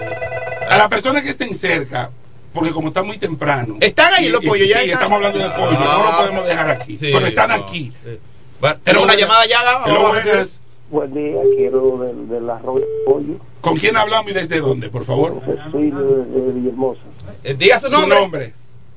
A 0.71 0.79
las 0.79 0.89
personas 0.89 1.23
que 1.23 1.31
estén 1.31 1.55
cerca, 1.55 2.11
porque 2.59 2.73
como 2.73 2.89
está 2.89 3.03
muy 3.03 3.19
temprano. 3.19 3.77
¿Están 3.81 4.13
ahí 4.15 4.27
y- 4.27 4.29
los 4.31 4.43
y- 4.43 4.47
pollos? 4.47 4.69
¿Ya 4.69 4.83
Sí, 4.83 4.91
estamos 4.91 5.17
hablando 5.17 5.39
de 5.39 5.51
pollo, 5.51 5.79
Ah. 5.79 5.99
no 6.03 6.11
lo 6.11 6.17
podemos 6.19 6.47
dejar 6.47 6.71
aquí. 6.71 6.99
Sí, 6.99 7.11
pero 7.13 7.27
están 7.27 7.49
no. 7.51 7.55
aquí. 7.57 7.93
Bueno, 8.61 8.77
tenemos 8.83 9.05
una 9.05 9.15
llamada 9.17 9.47
ya, 9.47 9.59
buenas. 9.87 10.61
Buen 10.91 11.13
día, 11.13 11.37
quiero 11.57 11.99
del, 11.99 12.29
del 12.29 12.49
arroz 12.51 12.81
de 12.81 12.87
pollo. 13.05 13.35
¿Con 13.61 13.77
quién 13.77 13.97
hablamos 13.97 14.31
y 14.31 14.35
desde 14.35 14.61
dónde, 14.61 14.89
por 14.89 15.05
favor? 15.05 15.41
Cecilio 15.45 15.99
de, 15.99 16.41
de 16.41 16.53
Villahermosa. 16.53 17.01
Eh, 17.45 17.55
Diga 17.55 17.79
su 17.81 17.91
nombre. 17.91 18.55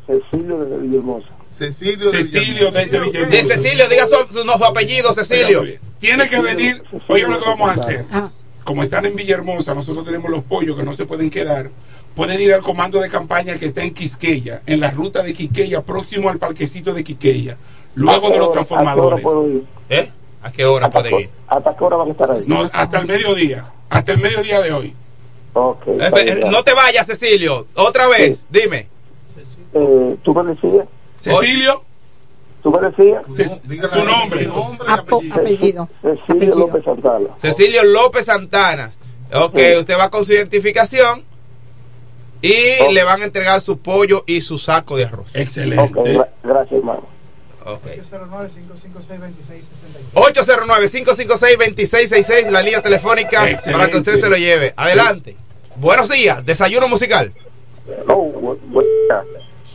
Cecilio 0.08 0.58
de 0.66 0.78
Villahermosa. 0.78 1.28
Cecilio, 1.50 2.10
Cecilio 2.10 2.72
desde 2.72 3.00
Villahermosa. 3.00 3.28
De 3.30 3.44
Cecilio, 3.44 3.90
diga 3.90 4.06
su, 4.08 4.38
su- 4.38 4.44
su 4.48 4.66
apellido, 4.66 5.14
Cecilio. 5.14 5.64
Tiene 6.00 6.30
que 6.30 6.42
venir, 6.42 6.82
oigan 7.10 7.32
lo 7.32 7.40
que 7.40 7.46
vamos 7.50 7.70
a 7.70 7.74
hacer. 7.74 8.06
Ah. 8.12 8.30
Como 8.64 8.84
están 8.84 9.06
en 9.06 9.16
Villahermosa, 9.16 9.74
nosotros 9.76 10.06
tenemos 10.06 10.32
los 10.32 10.44
pollos 10.44 10.78
que 10.78 10.84
no 10.84 10.94
se 10.94 11.06
pueden 11.06 11.30
quedar. 11.30 11.70
Pueden 12.16 12.42
ir 12.42 12.54
al 12.54 12.62
comando 12.62 13.00
de 13.00 13.10
campaña 13.10 13.58
que 13.58 13.68
está 13.68 13.84
en 13.84 13.94
Quisqueya, 13.94 14.62
en 14.66 14.82
la 14.82 14.92
ruta 14.92 15.24
de 15.24 15.34
Quisqueya, 15.34 15.82
próximo 15.82 16.30
al 16.30 16.40
parquecito 16.40 16.94
de 16.94 17.04
Quisqueya, 17.04 17.58
luego 17.96 18.30
de 18.30 18.38
los 18.38 18.50
¿A 18.50 18.52
qué 18.52 18.58
hora 18.60 18.66
transformadores. 18.66 19.24
puedo 19.24 19.48
ir? 19.48 19.66
¿Eh? 19.90 20.12
¿A 20.44 20.52
qué 20.52 20.66
hora 20.66 20.90
pueden 20.90 21.20
ir? 21.20 21.30
¿Hasta 21.48 21.76
qué 21.76 21.84
hora 21.84 21.98
van 21.98 22.08
a 22.10 22.12
estar 22.12 22.32
ahí? 22.32 22.42
No, 22.48 22.62
hasta 22.62 23.00
el 23.00 23.08
mediodía, 23.08 23.72
hasta 23.90 24.12
el 24.12 24.18
mediodía 24.20 24.62
de 24.62 24.74
hoy. 24.74 24.96
Ok. 25.54 25.88
Eh, 25.88 26.12
eh, 26.16 26.44
no 26.50 26.64
te 26.64 26.74
vayas, 26.74 27.08
Cecilio. 27.08 27.68
Otra 27.76 28.08
vez, 28.08 28.48
dime. 28.50 28.88
Eh, 29.74 30.18
¿Tú 30.24 30.34
me 30.34 30.44
decías? 30.54 30.86
Cecilio, 31.20 31.84
¿Tú 32.62 32.72
me 32.72 32.90
decías? 32.90 33.24
tu 33.62 34.04
nombre. 34.04 34.50
Apellido. 35.32 35.88
Cecilio 36.02 36.56
López 36.56 36.84
Santana. 36.84 37.26
Cecilio 37.38 37.84
López 37.84 38.26
Santana. 38.26 38.92
Ok, 39.34 39.58
usted 39.80 39.98
va 39.98 40.10
con 40.10 40.26
su 40.26 40.34
identificación 40.34 41.24
y 42.42 42.92
le 42.94 43.04
van 43.04 43.22
a 43.22 43.26
entregar 43.26 43.62
su 43.62 43.80
pollo 43.80 44.24
y 44.28 44.42
su 44.42 44.58
saco 44.58 44.98
de 44.98 45.06
arroz. 45.06 45.28
Excelente. 45.34 45.82
Ok, 46.00 46.06
gra- 46.08 46.30
gracias, 46.44 46.80
hermano. 46.80 47.08
Ok. 47.66 47.86
809-556-2666, 50.16 52.50
la 52.50 52.62
línea 52.62 52.82
telefónica 52.82 53.50
Excelente. 53.50 53.72
para 53.72 53.92
que 53.92 53.98
usted 53.98 54.20
se 54.20 54.30
lo 54.30 54.36
lleve. 54.38 54.74
Adelante. 54.76 55.36
Buenos 55.76 56.10
días, 56.10 56.46
desayuno 56.46 56.88
musical. 56.88 57.34
Oh, 58.08 58.56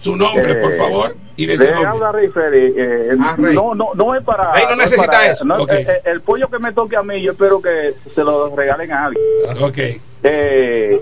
Su 0.02 0.16
nombre, 0.16 0.54
por 0.56 0.72
Eh, 0.72 0.76
favor, 0.76 1.16
y 1.36 1.46
desde 1.46 1.66
Rey 1.66 2.30
eh, 2.76 3.10
Ah, 3.20 3.34
Rey. 3.38 3.54
no, 3.54 3.74
no, 3.74 3.90
no 3.94 4.14
es 4.14 4.22
para. 4.24 4.52
Rey 4.52 4.64
no 4.66 4.70
es 4.72 4.78
necesita 4.78 5.06
para- 5.06 5.26
eso. 5.32 5.44
no, 5.44 5.60
eh, 5.68 5.86
eh, 5.88 6.00
el 6.06 6.20
pollo 6.22 6.48
que 6.48 6.58
me 6.58 6.72
toque 6.72 6.96
a 6.96 7.02
mí, 7.02 7.20
yo 7.22 7.32
espero 7.32 7.60
que 7.60 7.94
se 8.14 8.24
lo 8.24 8.54
regalen 8.56 8.90
a 8.92 9.06
alguien. 9.06 9.24
Ok. 9.62 9.78
Eh, 10.22 11.00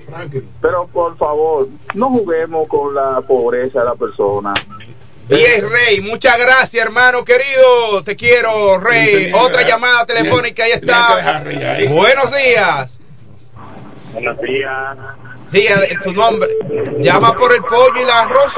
pero 0.60 0.86
por 0.92 1.16
favor, 1.16 1.68
no 1.94 2.08
juguemos 2.10 2.68
con 2.68 2.94
la 2.94 3.20
pobreza 3.22 3.80
de 3.80 3.84
la 3.86 3.94
persona. 3.94 4.52
Bien, 5.28 5.64
Rey, 5.70 6.02
muchas 6.02 6.38
gracias, 6.38 6.84
hermano 6.84 7.24
querido. 7.24 8.02
Te 8.04 8.14
quiero, 8.16 8.78
Rey. 8.78 9.32
Otra 9.32 9.62
llamada 9.62 10.04
telefónica, 10.04 10.64
ahí 10.64 10.72
está. 10.72 11.42
Buenos 11.88 12.36
días. 12.36 12.98
Buenos 14.12 14.40
días. 14.42 14.96
Sí, 15.46 15.66
su 16.02 16.12
nombre. 16.12 16.48
Llama 17.00 17.34
por 17.34 17.52
el 17.52 17.62
pollo 17.62 17.92
y 17.96 18.02
el 18.02 18.10
arroz. 18.10 18.54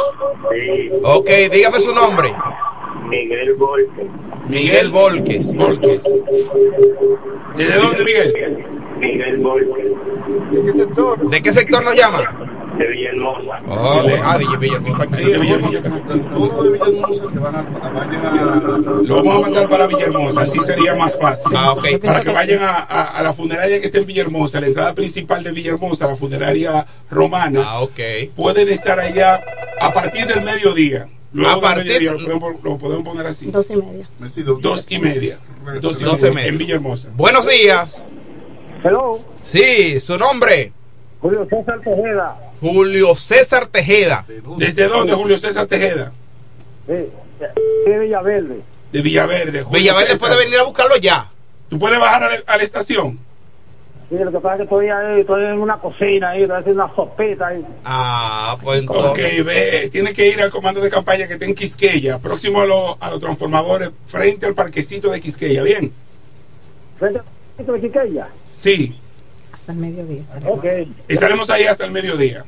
Ok, 1.03 1.29
dígame 1.53 1.81
su 1.81 1.93
nombre. 1.95 2.33
Miguel 3.09 3.55
Volpe. 3.55 4.07
Miguel 4.49 4.91
Volques. 4.91 5.55
Volques. 5.55 6.03
¿Desde 7.57 7.79
dónde, 7.79 8.05
Miguel? 8.05 8.67
Miguel 8.99 9.37
Volpe. 9.39 9.95
¿De 11.31 11.43
qué 11.43 11.53
sector 11.53 11.85
nos 11.85 11.97
llama? 11.97 12.56
De 12.79 12.87
Villahermosa. 12.89 13.59
Ok, 13.67 14.13
ah, 14.23 14.39
de 14.39 14.57
Villahermosa. 14.59 15.03
aquí. 15.05 15.17
Desde 15.17 15.39
Villahermosa. 15.39 15.83
Todo 16.35 16.63
de 16.65 16.71
Villahermosa 16.73 17.25
que 17.33 17.39
van 17.39 17.55
a, 17.57 17.63
vayan 17.63 18.27
a 18.27 19.03
Lo 19.03 19.17
vamos 19.17 19.37
a 19.37 19.41
mandar 19.41 19.69
para 19.69 19.87
Villahermosa, 19.87 20.41
así 20.43 20.59
sería 20.61 20.95
más 20.95 21.17
fácil. 21.19 21.53
Ah, 21.57 21.73
ok. 21.73 21.85
Para 22.05 22.21
que 22.21 22.31
vayan 22.31 22.63
a, 22.63 22.75
a- 22.77 23.19
a 23.19 23.23
la 23.23 23.33
funeraria 23.33 23.81
que 23.81 23.87
está 23.87 23.99
en 23.99 24.07
Villahermosa, 24.07 24.61
la 24.61 24.67
entrada 24.67 24.95
principal 24.95 25.43
de 25.43 25.53
Villahermosa, 25.53 26.07
la 26.07 26.17
funeraria 26.17 26.87
romana. 27.11 27.63
Ah, 27.65 27.81
ok. 27.81 27.99
Pueden 28.35 28.69
estar 28.69 28.99
allá 29.01 29.43
a 29.81 29.93
partir 29.95 30.27
del 30.27 30.43
mediodía. 30.43 31.09
Luego 31.33 31.51
A 31.51 31.55
del 31.55 31.63
partir- 31.63 31.93
mediodía, 32.01 32.13
lo 32.13 32.19
podemos, 32.19 32.63
lo 32.63 32.79
podemos 32.79 33.05
poner 33.05 33.27
así. 33.27 33.51
Dos 33.51 33.71
y 33.71 33.77
media. 33.77 34.09
Dos 34.61 34.87
y 34.89 34.99
media. 34.99 35.39
Dos 35.81 36.01
y 36.01 36.05
Doce 36.05 36.23
media, 36.25 36.35
media. 36.35 36.49
en 36.49 36.59
Villahermosa. 36.59 37.09
Buenos 37.15 37.49
días. 37.49 38.03
Hello, 38.85 39.19
Sí, 39.41 39.99
su 40.01 40.17
nombre. 40.19 40.73
Julio 41.21 41.47
César 41.51 41.81
Tejeda. 41.81 42.37
Julio 42.61 43.15
César 43.17 43.67
Tejeda. 43.67 44.25
¿Desde 44.59 44.89
dónde, 44.89 45.13
Julio 45.15 45.39
César 45.39 45.67
Tejeda? 45.67 46.13
Sí, 46.87 46.93
de 47.87 47.99
Villaverde. 47.99 48.61
De 48.93 49.01
Villaverde. 49.03 49.63
Julio 49.63 49.79
Villaverde 49.81 50.11
César. 50.13 50.29
puede 50.29 50.45
venir 50.45 50.59
a 50.59 50.63
buscarlo 50.65 50.97
ya. 50.97 51.31
¿Tú 51.69 51.79
puedes 51.79 51.99
bajar 51.99 52.23
a 52.25 52.29
la, 52.31 52.43
a 52.47 52.57
la 52.57 52.63
estación? 52.63 53.19
Sí, 54.09 54.15
lo 54.21 54.31
que 54.31 54.39
pasa 54.39 54.55
es 54.55 54.59
que 54.59 54.63
estoy 54.65 54.89
ahí, 54.89 55.21
estoy 55.23 55.45
en 55.47 55.61
una 55.61 55.79
cocina 55.79 56.31
ahí, 56.31 56.43
estoy 56.43 56.57
haciendo 56.59 56.85
una 56.85 56.95
sopita 56.95 57.49
ahí. 57.49 57.65
Ah, 57.85 58.57
pues 58.63 58.83
Ok, 58.87 58.97
entonces. 59.19 59.45
ve, 59.45 59.89
tiene 59.91 60.15
que 60.15 60.29
ir 60.29 60.41
al 60.41 60.51
comando 60.53 60.81
de 60.81 60.89
campaña 60.91 61.27
que 61.27 61.33
está 61.33 61.45
en 61.45 61.57
Quisqueya, 61.57 62.21
próximo 62.21 62.61
a, 62.61 62.67
los- 62.67 62.97
a 63.01 63.11
los 63.11 63.19
transformadores, 63.19 63.91
frente 64.07 64.47
al 64.47 64.55
parquecito 64.55 65.11
de 65.11 65.21
Quisqueya. 65.21 65.65
¿Bien? 65.65 65.93
Frente 67.01 67.19
a 67.19 67.63
de 67.73 67.81
Quiqueya. 67.81 68.29
Sí, 68.53 68.97
Hasta 69.67 69.73
el 69.73 69.79
mediodía. 69.79 70.21
estaremos. 70.23 70.59
Ok. 70.59 70.65
estaremos 71.09 71.51
ahí 71.51 71.65
hasta 71.65 71.85
el 71.85 71.91
mediodía. 71.91 72.45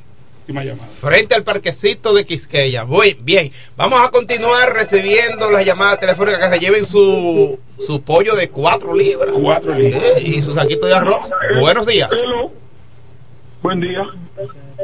Frente 1.01 1.35
al 1.35 1.43
parquecito 1.45 2.15
de 2.15 2.25
Quisqueya. 2.25 2.85
Muy 2.85 3.19
bien. 3.21 3.53
Vamos 3.77 4.01
a 4.01 4.11
continuar 4.11 4.73
recibiendo 4.73 5.51
las 5.51 5.67
llamadas 5.67 6.01
telefónicas 6.01 6.49
que 6.49 6.55
se 6.55 6.61
lleven 6.61 6.87
su, 6.87 7.59
su 7.87 8.01
pollo 8.03 8.35
de 8.35 8.49
cuatro 8.49 8.95
libras. 8.95 9.35
Cuatro 9.39 9.75
libras. 9.75 10.03
Eh, 10.17 10.23
Y 10.25 10.43
su 10.43 10.55
saquito 10.55 10.87
de 10.87 10.95
arroz. 10.95 11.29
Buenos 11.61 11.87
días. 11.87 12.09
Hello. 12.13 12.51
Buen 13.69 13.81
día. 13.81 14.03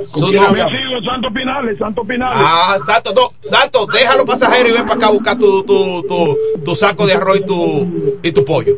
Su 0.04 0.26
quién 0.26 0.42
nombre. 0.42 0.60
hablamos? 0.60 0.72
Sigo 0.72 1.10
Santo 1.10 1.30
Pinales, 1.32 1.78
Santo 1.78 2.04
Pinales. 2.04 2.38
Ah, 2.38 2.76
Santo, 2.84 3.14
no, 3.14 3.48
Santo, 3.48 3.86
deja 3.86 4.14
los 4.14 4.26
pasajeros 4.26 4.68
y 4.68 4.72
ven 4.74 4.82
para 4.82 4.96
acá 4.96 5.06
a 5.06 5.10
buscar 5.12 5.38
tu, 5.38 5.62
tu, 5.64 6.02
tu, 6.02 6.38
tu 6.62 6.76
saco 6.76 7.06
de 7.06 7.14
arroz 7.14 7.38
y 7.38 7.46
tu, 7.46 8.18
y 8.22 8.30
tu 8.30 8.44
pollo. 8.44 8.76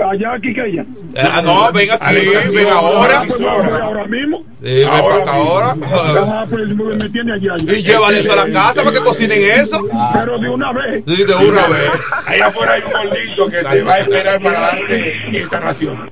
Allá 0.00 0.34
aquí 0.34 0.54
que 0.54 0.64
ella. 0.64 0.86
Ah, 1.16 1.42
no, 1.42 1.72
ven 1.72 1.90
aquí, 1.90 2.14
ven 2.54 2.68
ahora. 2.68 3.24
Pues 3.26 3.40
ahora, 3.40 3.84
ahora 3.84 4.06
mismo. 4.06 4.44
Sí, 4.62 4.74
ven 4.74 4.88
para 4.88 5.14
acá 5.16 5.32
ahora. 5.32 5.74
Ah, 5.92 6.46
pues 6.48 6.68
me 6.68 7.08
tiene 7.08 7.32
allá. 7.32 7.54
Y 7.60 7.82
llévale 7.82 8.20
eso 8.20 8.32
a 8.34 8.46
la 8.46 8.52
casa 8.52 8.84
para 8.84 8.92
que 8.92 9.00
cocinen 9.00 9.60
eso. 9.60 9.80
Pero 10.12 10.38
de 10.38 10.50
una 10.50 10.72
vez. 10.72 11.02
Sí, 11.04 11.24
de 11.24 11.34
una 11.34 11.66
vez. 11.66 11.90
Allá 12.26 12.46
afuera 12.46 12.74
hay 12.74 12.82
un 12.82 12.92
gordito 12.92 13.48
que 13.48 13.64
te 13.64 13.82
va 13.82 13.94
a 13.94 13.98
esperar 13.98 14.40
para 14.40 14.60
darte 14.60 15.36
esa 15.36 15.58
ración. 15.58 16.08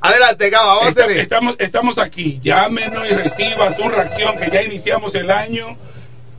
Adelante, 0.00 0.50
Gaba, 0.50 0.74
vamos 0.74 0.86
a 0.86 0.88
hacer 0.88 1.10
estamos, 1.12 1.56
estamos 1.58 1.98
aquí. 1.98 2.40
Llámenos 2.42 3.08
y 3.10 3.14
reciba 3.14 3.70
su 3.72 3.88
reacción 3.88 4.36
que 4.36 4.50
ya 4.50 4.62
iniciamos 4.62 5.14
el 5.14 5.30
año 5.30 5.76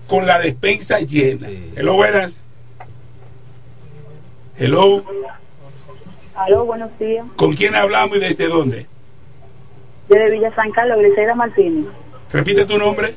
con 0.07 0.25
la 0.25 0.39
despensa 0.39 0.99
llena. 0.99 1.47
Hello, 1.75 1.95
buenas. 1.95 2.43
Hello. 4.57 5.03
Aló, 6.35 6.65
buenos 6.65 6.97
días. 6.99 7.25
¿Con 7.35 7.55
quién 7.55 7.75
hablamos 7.75 8.17
y 8.17 8.19
desde 8.19 8.47
dónde? 8.47 8.87
Desde 10.07 10.31
Villa 10.31 10.53
San 10.55 10.71
Carlos, 10.71 10.99
Griselda 10.99 11.35
Martínez. 11.35 11.85
Repite 12.31 12.65
tu 12.65 12.77
nombre. 12.77 13.15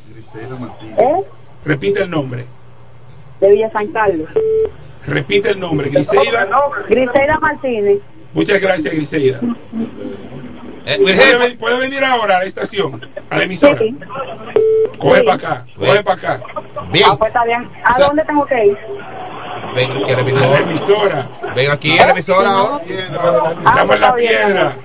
¿Eh? 0.98 1.24
Repite 1.64 2.02
el 2.02 2.10
nombre. 2.10 2.44
De 3.40 3.50
Villa 3.50 3.70
San 3.72 3.88
Carlos. 3.88 4.28
Repite 5.06 5.50
el 5.50 5.60
nombre. 5.60 5.90
Griseida. 5.90 6.48
Griselda 6.88 7.38
Martínez. 7.40 8.00
Muchas 8.34 8.60
gracias, 8.60 8.92
Griseida. 8.94 9.40
Eh, 10.86 10.98
¿Puede, 11.00 11.38
ven- 11.38 11.56
puede 11.58 11.78
venir 11.78 12.04
ahora 12.04 12.36
a 12.36 12.40
la 12.40 12.44
estación, 12.44 13.00
a 13.30 13.38
la 13.38 13.44
emisora? 13.44 13.80
Coge 14.98 15.22
para 15.22 15.34
acá, 15.36 15.66
coge 15.78 16.02
para 16.02 16.16
acá. 16.18 16.40
Bien. 16.92 17.06
Ah, 17.10 17.16
pues 17.16 17.28
está 17.28 17.44
bien. 17.44 17.68
¿A 17.84 17.98
dónde 17.98 18.24
tengo 18.24 18.44
que 18.44 18.66
ir? 18.66 18.78
Ven 19.74 19.90
aquí 19.92 20.12
a 20.12 20.16
la 20.16 20.20
A 20.20 20.24
la 20.24 20.30
emisora. 20.30 20.58
emisora. 20.60 21.28
Ven 21.56 21.70
aquí 21.70 21.98
a 21.98 22.06
la 22.06 22.12
emisora 22.12 22.50
ahora. 22.50 22.84
Estamos 23.66 23.94
en 23.94 24.00
la 24.00 24.14
piedra. 24.14 24.76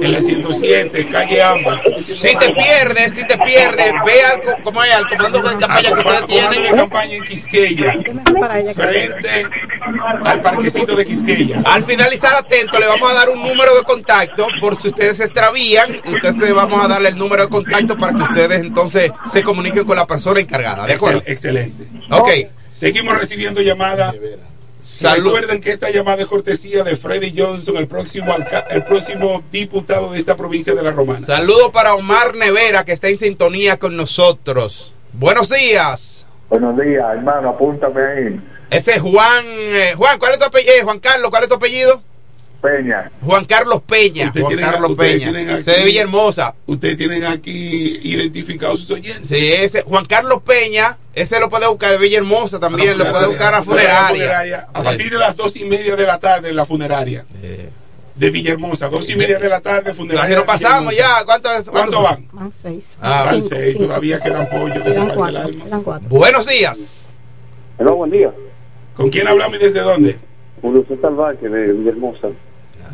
En 0.00 0.12
la 0.12 0.20
107, 0.20 1.06
calle 1.08 1.42
Ambas. 1.42 1.80
Si 2.06 2.36
te 2.36 2.52
pierdes, 2.52 3.14
si 3.14 3.26
te 3.26 3.38
pierdes, 3.38 3.92
ve 4.04 4.22
al, 4.22 4.62
¿cómo 4.62 4.82
es? 4.82 4.92
al 4.92 5.08
comando 5.08 5.40
de 5.42 5.56
campaña 5.56 5.82
que 5.92 6.00
ustedes 6.00 6.26
tienen. 6.26 6.76
campaña 6.76 7.14
en 7.14 7.24
Quisqueya. 7.24 7.92
Frente 8.74 9.46
al 10.24 10.40
parquecito 10.40 10.96
de 10.96 11.06
Quisqueya. 11.06 11.62
Al 11.64 11.84
finalizar, 11.84 12.34
atento, 12.36 12.78
le 12.78 12.86
vamos 12.86 13.10
a 13.10 13.14
dar 13.14 13.28
un 13.30 13.42
número 13.42 13.74
de 13.76 13.82
contacto 13.84 14.46
por 14.60 14.80
si 14.80 14.88
ustedes 14.88 15.16
se 15.18 15.24
extravían. 15.24 15.96
Ustedes 16.06 16.54
vamos 16.54 16.84
a 16.84 16.88
darle 16.88 17.10
el 17.10 17.16
número 17.18 17.42
de 17.44 17.48
contacto 17.48 17.96
para 17.96 18.14
que 18.14 18.22
ustedes 18.22 18.60
entonces 18.62 19.10
se 19.30 19.42
comuniquen 19.42 19.84
con 19.84 19.96
la 19.96 20.06
persona 20.06 20.40
encargada. 20.40 20.86
¿De 20.86 20.94
acuerdo? 20.94 21.20
Excel- 21.20 21.32
excelente. 21.32 21.84
Ok. 22.10 22.28
Seguimos 22.70 23.18
recibiendo 23.18 23.60
llamadas. 23.60 24.14
Salud. 24.82 25.26
Recuerden 25.26 25.60
que 25.60 25.70
esta 25.70 25.90
llamada 25.90 26.22
es 26.22 26.26
cortesía 26.28 26.82
de 26.82 26.96
Freddy 26.96 27.32
Johnson, 27.36 27.76
el 27.76 27.86
próximo, 27.86 28.34
el 28.70 28.84
próximo 28.84 29.42
diputado 29.52 30.12
de 30.12 30.18
esta 30.18 30.36
provincia 30.36 30.74
de 30.74 30.82
La 30.82 30.90
Romana. 30.90 31.20
Saludo 31.20 31.70
para 31.70 31.94
Omar 31.94 32.34
Nevera, 32.34 32.84
que 32.84 32.92
está 32.92 33.08
en 33.08 33.18
sintonía 33.18 33.78
con 33.78 33.96
nosotros. 33.96 34.92
Buenos 35.12 35.50
días. 35.50 36.26
Buenos 36.48 36.76
días, 36.78 37.04
hermano, 37.12 37.50
apúntame 37.50 38.02
ahí. 38.02 38.40
Ese 38.70 38.92
es 38.96 39.00
Juan. 39.02 39.44
eh, 39.46 39.94
Juan, 39.96 40.18
¿cuál 40.18 40.32
es 40.32 40.38
tu 40.38 40.44
apellido? 40.46 40.72
Eh, 40.74 40.82
Juan 40.82 40.98
Carlos, 40.98 41.30
¿cuál 41.30 41.44
es 41.44 41.48
tu 41.48 41.54
apellido? 41.54 42.02
Peña. 42.62 43.10
Juan 43.24 43.44
Carlos 43.44 43.82
Peña. 43.82 44.30
Juan 44.32 44.46
tienen- 44.48 44.70
Carlos 44.70 44.92
Peña. 44.96 45.28
aquí- 45.30 45.60
Ese 45.60 45.70
de 45.72 45.84
Villahermosa. 45.84 46.54
Ustedes 46.66 46.96
tienen 46.96 47.24
aquí 47.24 48.00
identificados 48.04 48.80
sus 48.80 48.90
oyentes. 48.92 49.26
Sí, 49.28 49.52
ese 49.52 49.82
Juan 49.82 50.06
Carlos 50.06 50.40
Peña, 50.46 50.96
ese 51.14 51.40
lo 51.40 51.48
puede 51.48 51.66
buscar 51.66 51.90
de 51.90 51.98
Villahermosa 51.98 52.58
también, 52.60 52.96
lo 52.96 53.10
puede 53.10 53.26
buscar 53.26 53.52
a 53.54 53.62
funeraria. 53.62 54.68
A 54.72 54.82
partir 54.82 55.10
de 55.10 55.18
las 55.18 55.36
dos 55.36 55.56
y 55.56 55.64
media 55.64 55.96
de 55.96 56.06
la 56.06 56.18
tarde 56.18 56.50
en 56.50 56.56
la 56.56 56.64
funeraria. 56.64 57.24
De 58.14 58.30
Villahermosa, 58.30 58.88
dos 58.88 59.08
y 59.10 59.16
media 59.16 59.38
de 59.38 59.48
la 59.48 59.60
tarde, 59.60 59.94
funeraria. 59.94 60.36
Nos 60.36 60.44
pasamos 60.44 60.94
ya, 60.94 61.24
¿cuántos 61.24 61.64
¿Cuánto 61.64 62.02
van? 62.02 62.28
Van 62.32 62.52
seis. 62.52 62.96
Ah, 63.00 63.22
Van 63.24 63.42
Cinco, 63.42 63.48
seis, 63.56 63.72
cinco. 63.72 63.84
todavía 63.86 64.20
quedan 64.20 64.48
pollos 64.50 64.78
que 64.78 64.84
se 64.84 64.90
Quedan 64.90 64.94
parte 65.08 65.12
el 65.12 65.16
cuatro. 65.16 65.40
alma. 65.40 65.64
Quedan 65.64 65.82
cuatro. 65.82 66.08
Buenos 66.10 66.46
días. 66.46 67.02
Hola, 67.78 67.90
buen 67.92 68.10
día. 68.10 68.30
¿Con 68.96 69.08
quién 69.08 69.26
hablamos 69.26 69.56
y 69.56 69.60
desde 69.64 69.80
dónde? 69.80 70.18
Julio 70.60 70.84
César 70.86 71.12
Vázquez 71.16 71.50
de 71.50 71.72
Villahermosa. 71.72 72.28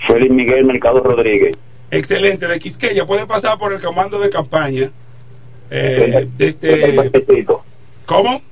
Félix 0.06 0.32
Miguel 0.32 0.64
Mercado 0.64 1.00
Rodríguez. 1.00 1.56
Excelente, 1.90 2.46
de 2.48 2.58
Quisqueya. 2.58 3.04
Pueden 3.06 3.26
pasar 3.26 3.58
por 3.58 3.72
el 3.72 3.80
comando 3.80 4.18
de 4.18 4.30
campaña. 4.30 4.90
Eh, 5.70 5.96
Frente 5.96 6.16
al 6.16 6.36
desde, 6.36 6.92
parquecito. 6.94 7.64
¿Cómo? 8.06 8.42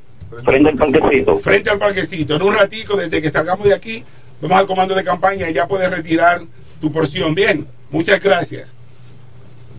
Frente 0.45 0.71
al 0.71 0.77
parquecito. 0.77 1.37
Frente 1.37 1.71
al 1.71 1.79
parquecito. 1.79 2.37
En 2.37 2.43
un 2.43 2.55
ratico, 2.55 2.97
desde 2.97 3.21
que 3.21 3.31
salgamos 3.31 3.67
de 3.67 3.75
aquí, 3.75 4.05
vamos 4.41 4.59
al 4.59 4.67
comando 4.67 4.95
de 4.95 5.05
campaña 5.05 5.51
y 5.51 5.55
ya 5.55 5.67
puedes 5.67 5.91
retirar 5.91 6.43
tu 6.81 6.93
porción. 6.93 7.35
Bien, 7.35 7.67
muchas 7.91 8.21
gracias. 8.21 8.69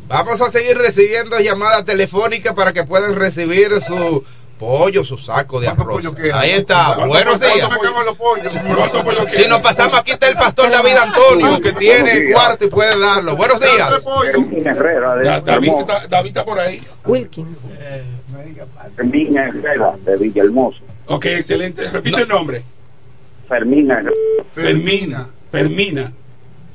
Vamos 0.07 0.41
a 0.41 0.51
seguir 0.51 0.77
recibiendo 0.77 1.39
llamadas 1.39 1.85
telefónicas 1.85 2.55
para 2.55 2.73
que 2.73 2.83
puedan 2.83 3.15
recibir 3.15 3.69
su 3.81 4.23
pollo, 4.59 5.03
su 5.03 5.17
saco 5.17 5.59
de 5.59 5.69
arroz. 5.69 6.03
Ahí 6.33 6.51
está. 6.51 6.93
¿Cuánto 6.95 7.07
Buenos 7.07 7.39
días. 7.39 7.69
Si 9.31 9.47
nos 9.47 9.61
pasamos, 9.61 9.97
aquí 9.97 10.11
está 10.11 10.27
el 10.27 10.35
pastor 10.35 10.69
David 10.69 10.97
Antonio, 10.97 11.61
que 11.61 11.71
tiene 11.73 12.31
cuarto 12.31 12.65
y 12.65 12.67
puede 12.67 12.99
darlo. 12.99 13.35
Buenos 13.35 13.59
días. 13.59 14.05
Herrera 14.65 15.15
de 15.15 15.25
Ya, 15.25 15.39
David, 15.39 15.71
está, 16.25 16.45
por 16.45 16.59
ahí. 16.59 16.83
Wilkin. 17.05 17.57
Fermín 18.95 19.37
Herrera 19.37 19.93
de 20.05 20.17
Villahermosa. 20.17 20.79
Ok, 21.07 21.25
excelente. 21.25 21.89
Repite 21.89 22.21
el 22.21 22.27
nombre. 22.27 22.63
Fermín 23.47 23.89
Herrera. 23.89 24.11
Fermina. 24.53 25.29
Fermina. 25.49 26.11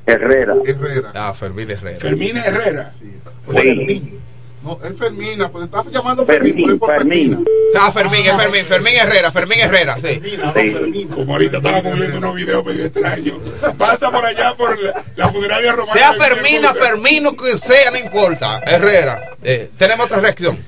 Herrera. 0.06 0.54
Herrera. 0.64 1.12
Ah, 1.14 1.34
Fermín 1.34 1.70
Herrera. 1.70 2.00
Fermina 2.00 2.44
Herrera. 2.44 2.90
Sí. 2.90 4.18
No, 4.64 4.78
es 4.82 4.96
Fermina, 4.96 5.52
pero 5.52 5.64
está 5.64 5.84
llamando 5.90 6.24
Fermín, 6.24 6.54
Fermín, 6.54 6.78
por 6.78 6.90
Fermina. 6.90 7.36
Fermín. 7.36 7.48
Ah, 7.78 7.92
Fermín, 7.92 8.24
es 8.24 8.34
Fermín, 8.34 8.64
Fermín 8.64 8.94
Herrera, 8.94 9.30
Fermín 9.30 9.60
Herrera, 9.60 9.96
sí. 10.00 10.22
Sí. 10.24 11.06
Como 11.14 11.34
ahorita 11.34 11.58
estábamos 11.58 11.98
viendo 11.98 12.16
unos 12.16 12.34
videos 12.34 12.64
medio 12.64 12.86
extraños. 12.86 13.36
Pasa 13.76 14.10
por 14.10 14.24
allá 14.24 14.54
por 14.56 14.80
la, 14.82 15.04
la 15.16 15.28
funeraria 15.28 15.72
romana. 15.72 15.92
Sea 15.92 16.12
Fermina, 16.14 16.72
Villahermosa. 16.72 16.86
Fermino, 16.86 17.36
que 17.36 17.58
sea, 17.58 17.90
no 17.90 17.98
importa. 17.98 18.60
Herrera. 18.66 19.36
Eh, 19.42 19.70
tenemos 19.76 20.06
otra 20.06 20.20
reacción. 20.20 20.58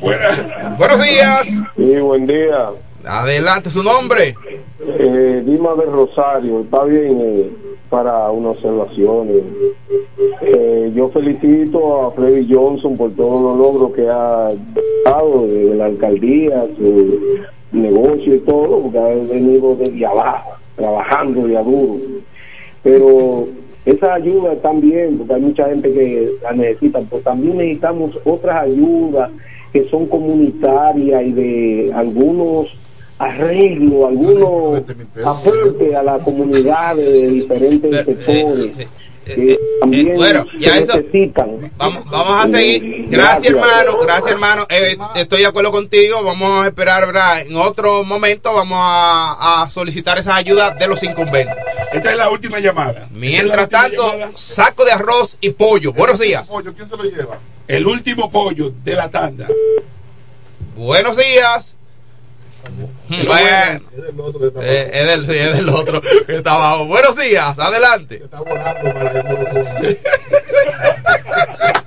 Buena. 0.00 0.76
Buenos 0.78 1.02
días. 1.02 1.46
Sí, 1.76 1.94
buen 1.96 2.26
día. 2.26 2.68
Adelante, 3.04 3.68
su 3.70 3.82
nombre. 3.82 4.36
Eh, 4.98 5.42
Dima 5.44 5.74
del 5.74 5.92
Rosario, 5.92 6.60
está 6.60 6.84
bien 6.84 7.18
eh, 7.20 7.50
para 7.88 8.30
una 8.30 8.50
observación. 8.50 9.28
eh. 10.42 10.92
Yo 10.94 11.08
felicito 11.10 12.02
a 12.02 12.10
Freddy 12.12 12.52
Johnson 12.52 12.96
por 12.96 13.12
todos 13.12 13.42
los 13.42 13.58
logros 13.58 13.92
que 13.92 14.08
ha 14.08 14.52
dado 15.04 15.46
de 15.46 15.74
la 15.74 15.86
alcaldía, 15.86 16.66
su 16.76 17.20
negocio 17.72 18.34
y 18.34 18.38
todo, 18.40 18.80
porque 18.82 18.98
ha 18.98 19.04
venido 19.04 19.76
desde 19.76 20.04
abajo, 20.06 20.52
trabajando 20.76 21.46
de 21.46 21.54
duro. 21.62 21.96
Pero 22.82 23.46
esa 23.84 24.14
ayuda 24.14 24.54
están 24.54 24.80
bien, 24.80 25.18
porque 25.18 25.34
hay 25.34 25.40
mucha 25.42 25.68
gente 25.68 25.92
que 25.92 26.30
la 26.42 26.52
necesita, 26.52 27.00
pero 27.08 27.22
también 27.22 27.58
necesitamos 27.58 28.18
otras 28.24 28.64
ayudas 28.64 29.30
que 29.72 29.84
son 29.88 30.06
comunitarias 30.06 31.22
y 31.22 31.32
de 31.32 31.92
algunos 31.94 32.66
arreglos, 33.20 34.08
algunos 34.08 34.82
aportes 35.24 35.94
a 35.94 36.02
la 36.02 36.18
comunidad 36.18 36.96
de 36.96 37.28
diferentes 37.28 38.04
sectores 38.06 38.88
que 39.24 39.56
también 39.80 40.16
bueno, 40.16 40.44
ya 40.58 40.78
eso- 40.78 40.96
necesitan. 40.96 41.70
Vamos, 41.76 42.04
vamos 42.10 42.44
a 42.48 42.50
seguir. 42.58 43.04
Gracias, 43.08 43.52
hermano. 43.52 43.98
Gracias, 44.02 44.32
hermano. 44.32 44.66
Eh, 44.70 44.96
estoy 45.16 45.40
de 45.42 45.46
acuerdo 45.46 45.70
contigo. 45.70 46.22
Vamos 46.24 46.64
a 46.64 46.66
esperar, 46.66 47.06
¿verdad? 47.06 47.42
En 47.42 47.54
otro 47.54 48.02
momento 48.02 48.52
vamos 48.54 48.78
a, 48.80 49.62
a 49.62 49.70
solicitar 49.70 50.18
esas 50.18 50.36
ayudas 50.36 50.76
de 50.78 50.88
los 50.88 51.00
incumbentes. 51.04 51.54
Esta 51.92 52.10
es 52.10 52.16
la 52.16 52.30
última 52.30 52.58
llamada. 52.58 53.06
Mientras 53.12 53.68
tanto, 53.68 54.02
saco 54.34 54.84
de 54.84 54.92
arroz 54.92 55.36
y 55.40 55.50
pollo. 55.50 55.92
Buenos 55.92 56.18
días. 56.18 56.48
Pollo, 56.48 56.72
¿quién 56.74 56.88
se 56.88 56.96
lo 56.96 57.04
lleva? 57.04 57.38
El 57.68 57.86
último 57.86 58.30
pollo 58.32 58.72
de 58.82 58.94
la 58.94 59.10
tanda. 59.10 59.46
Buenos 60.76 61.16
días. 61.16 61.76
Bueno, 63.08 63.80
eh, 64.62 64.90
es, 64.92 65.06
del, 65.06 65.26
sí, 65.26 65.36
es 65.36 65.56
del 65.56 65.68
otro 65.68 66.00
que 66.00 66.36
está 66.36 66.54
abajo. 66.54 66.86
Buenos 66.86 67.16
días, 67.16 67.58
adelante. 67.58 68.22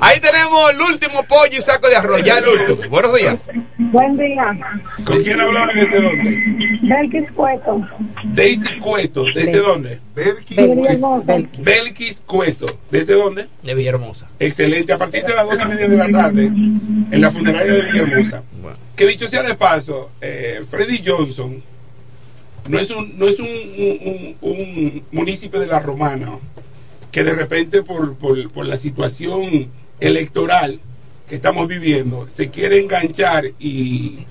Ahí 0.00 0.20
tenemos 0.20 0.70
el 0.72 0.80
último 0.92 1.22
pollo 1.24 1.58
y 1.58 1.62
saco 1.62 1.88
de 1.88 1.96
arroz. 1.96 2.22
Ya 2.22 2.38
el 2.38 2.46
último. 2.48 2.88
Buenos 2.88 3.14
días. 3.14 3.38
Buen 3.78 4.16
día. 4.16 4.58
¿Con 5.04 5.22
quién 5.22 5.40
hablamos 5.40 5.74
y 5.76 5.80
desde 5.80 6.00
dónde? 6.02 6.78
Belkis 6.82 7.30
Cueto. 7.32 7.88
Daisy 8.24 8.78
Cueto. 8.78 9.24
¿Desde 9.34 9.58
dónde? 9.58 10.00
Villahermosa. 10.48 11.24
Belkis 11.58 12.22
Cueto. 12.26 12.78
¿Desde 12.90 13.14
dónde? 13.14 13.46
De 13.62 13.74
Villahermosa. 13.74 14.28
Excelente. 14.38 14.92
A 14.92 14.98
partir 14.98 15.24
de 15.24 15.34
las 15.34 15.44
dos 15.46 15.58
y 15.60 15.64
media 15.66 15.88
de 15.88 15.96
la 15.96 16.08
tarde, 16.10 16.44
en 16.46 17.20
la 17.20 17.30
funeraria 17.30 17.72
de 17.72 17.82
Villahermosa. 17.82 18.42
que 18.96 19.06
dicho 19.06 19.26
sea 19.26 19.42
de 19.42 19.54
paso, 19.54 20.10
eh, 20.20 20.62
Freddy 20.70 21.02
Johnson 21.06 21.62
no 22.68 22.78
es 22.78 22.90
un, 22.90 23.18
no 23.18 23.26
es 23.28 23.38
un, 23.40 23.46
un, 23.48 23.98
un- 24.02 24.36
un 24.40 25.02
municipio 25.10 25.58
de 25.60 25.66
la 25.66 25.80
Romana 25.80 26.38
que 27.12 27.22
de 27.22 27.34
repente 27.34 27.82
por, 27.82 28.16
por, 28.16 28.66
la 28.66 28.76
situación 28.76 29.70
electoral 30.00 30.80
que 31.28 31.34
estamos 31.34 31.68
viviendo 31.68 32.26
se 32.28 32.50
quiere 32.50 32.80
enganchar 32.80 33.44
y, 33.60 34.26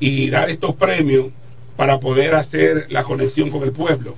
y 0.00 0.30
dar 0.30 0.48
estos 0.48 0.74
premios 0.76 1.26
para 1.76 2.00
poder 2.00 2.34
hacer 2.34 2.86
la 2.90 3.02
conexión 3.02 3.50
con 3.50 3.64
el 3.64 3.72
pueblo. 3.72 4.14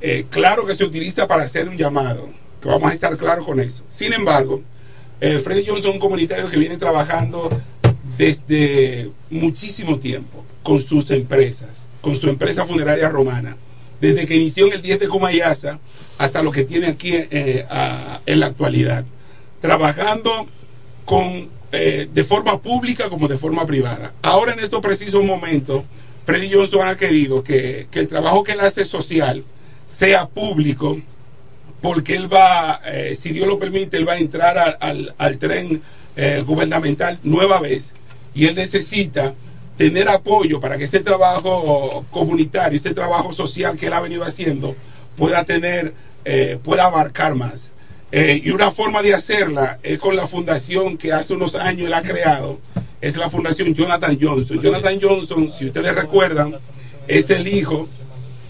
Eh, 0.00 0.26
claro 0.30 0.66
que 0.66 0.74
se 0.74 0.84
utiliza 0.84 1.26
para 1.26 1.44
hacer 1.44 1.68
un 1.68 1.76
llamado, 1.76 2.28
que 2.60 2.68
vamos 2.68 2.90
a 2.90 2.94
estar 2.94 3.16
claros 3.16 3.46
con 3.46 3.60
eso. 3.60 3.84
Sin 3.88 4.12
embargo, 4.12 4.62
eh, 5.20 5.38
Freddy 5.38 5.64
Johnson 5.66 5.90
es 5.90 5.94
un 5.94 6.00
comunitario 6.00 6.50
que 6.50 6.58
viene 6.58 6.76
trabajando 6.76 7.48
desde 8.18 9.10
muchísimo 9.30 9.98
tiempo 9.98 10.44
con 10.62 10.82
sus 10.82 11.10
empresas, 11.12 11.70
con 12.00 12.16
su 12.16 12.28
empresa 12.28 12.66
funeraria 12.66 13.08
romana, 13.08 13.56
desde 14.02 14.26
que 14.26 14.34
inició 14.34 14.66
en 14.66 14.72
el 14.72 14.82
10 14.82 14.98
de 14.98 15.08
Comayasa 15.08 15.78
hasta 16.18 16.42
lo 16.42 16.50
que 16.50 16.64
tiene 16.64 16.88
aquí 16.88 17.12
eh, 17.14 17.64
en 18.26 18.40
la 18.40 18.46
actualidad, 18.46 19.04
trabajando 19.60 20.48
con, 21.04 21.48
eh, 21.70 22.08
de 22.12 22.24
forma 22.24 22.60
pública 22.60 23.08
como 23.08 23.28
de 23.28 23.38
forma 23.38 23.64
privada. 23.64 24.12
Ahora 24.20 24.54
en 24.54 24.58
estos 24.58 24.80
precisos 24.80 25.24
momentos, 25.24 25.84
Freddy 26.26 26.52
Johnson 26.52 26.80
ha 26.84 26.96
querido 26.96 27.44
que, 27.44 27.86
el 27.92 28.08
trabajo 28.08 28.42
que 28.42 28.52
él 28.52 28.60
hace 28.60 28.84
social 28.84 29.44
sea 29.88 30.26
público 30.26 31.00
porque 31.80 32.16
él 32.16 32.32
va, 32.32 32.80
eh, 32.84 33.14
si 33.16 33.30
Dios 33.32 33.46
lo 33.46 33.60
permite, 33.60 33.96
él 33.98 34.08
va 34.08 34.14
a 34.14 34.18
entrar 34.18 34.76
al, 34.80 35.14
al- 35.16 35.38
tren 35.38 35.80
gubernamental 36.44 37.18
nueva 37.22 37.58
vez 37.58 37.92
y 38.34 38.44
él 38.44 38.54
necesita 38.54 39.32
tener 39.76 40.08
apoyo 40.08 40.60
para 40.60 40.76
que 40.78 40.84
ese 40.84 41.00
trabajo 41.00 42.04
comunitario, 42.10 42.76
ese 42.76 42.94
trabajo 42.94 43.32
social 43.32 43.76
que 43.76 43.86
él 43.86 43.92
ha 43.92 44.00
venido 44.00 44.24
haciendo 44.24 44.76
pueda 45.16 45.44
tener, 45.44 45.94
eh, 46.24 46.58
pueda 46.62 46.86
abarcar 46.86 47.34
más. 47.34 47.72
Eh, 48.10 48.42
y 48.44 48.50
una 48.50 48.70
forma 48.70 49.02
de 49.02 49.14
hacerla 49.14 49.78
es 49.82 49.98
con 49.98 50.16
la 50.16 50.26
fundación 50.26 50.98
que 50.98 51.12
hace 51.12 51.32
unos 51.32 51.54
años 51.54 51.86
él 51.86 51.94
ha 51.94 52.02
creado, 52.02 52.58
es 53.00 53.16
la 53.16 53.30
fundación 53.30 53.74
Jonathan 53.74 54.18
Johnson. 54.20 54.60
Jonathan 54.60 54.98
Johnson, 55.00 55.50
si 55.50 55.66
ustedes 55.66 55.94
recuerdan, 55.94 56.56
es 57.08 57.30
el 57.30 57.48
hijo 57.48 57.88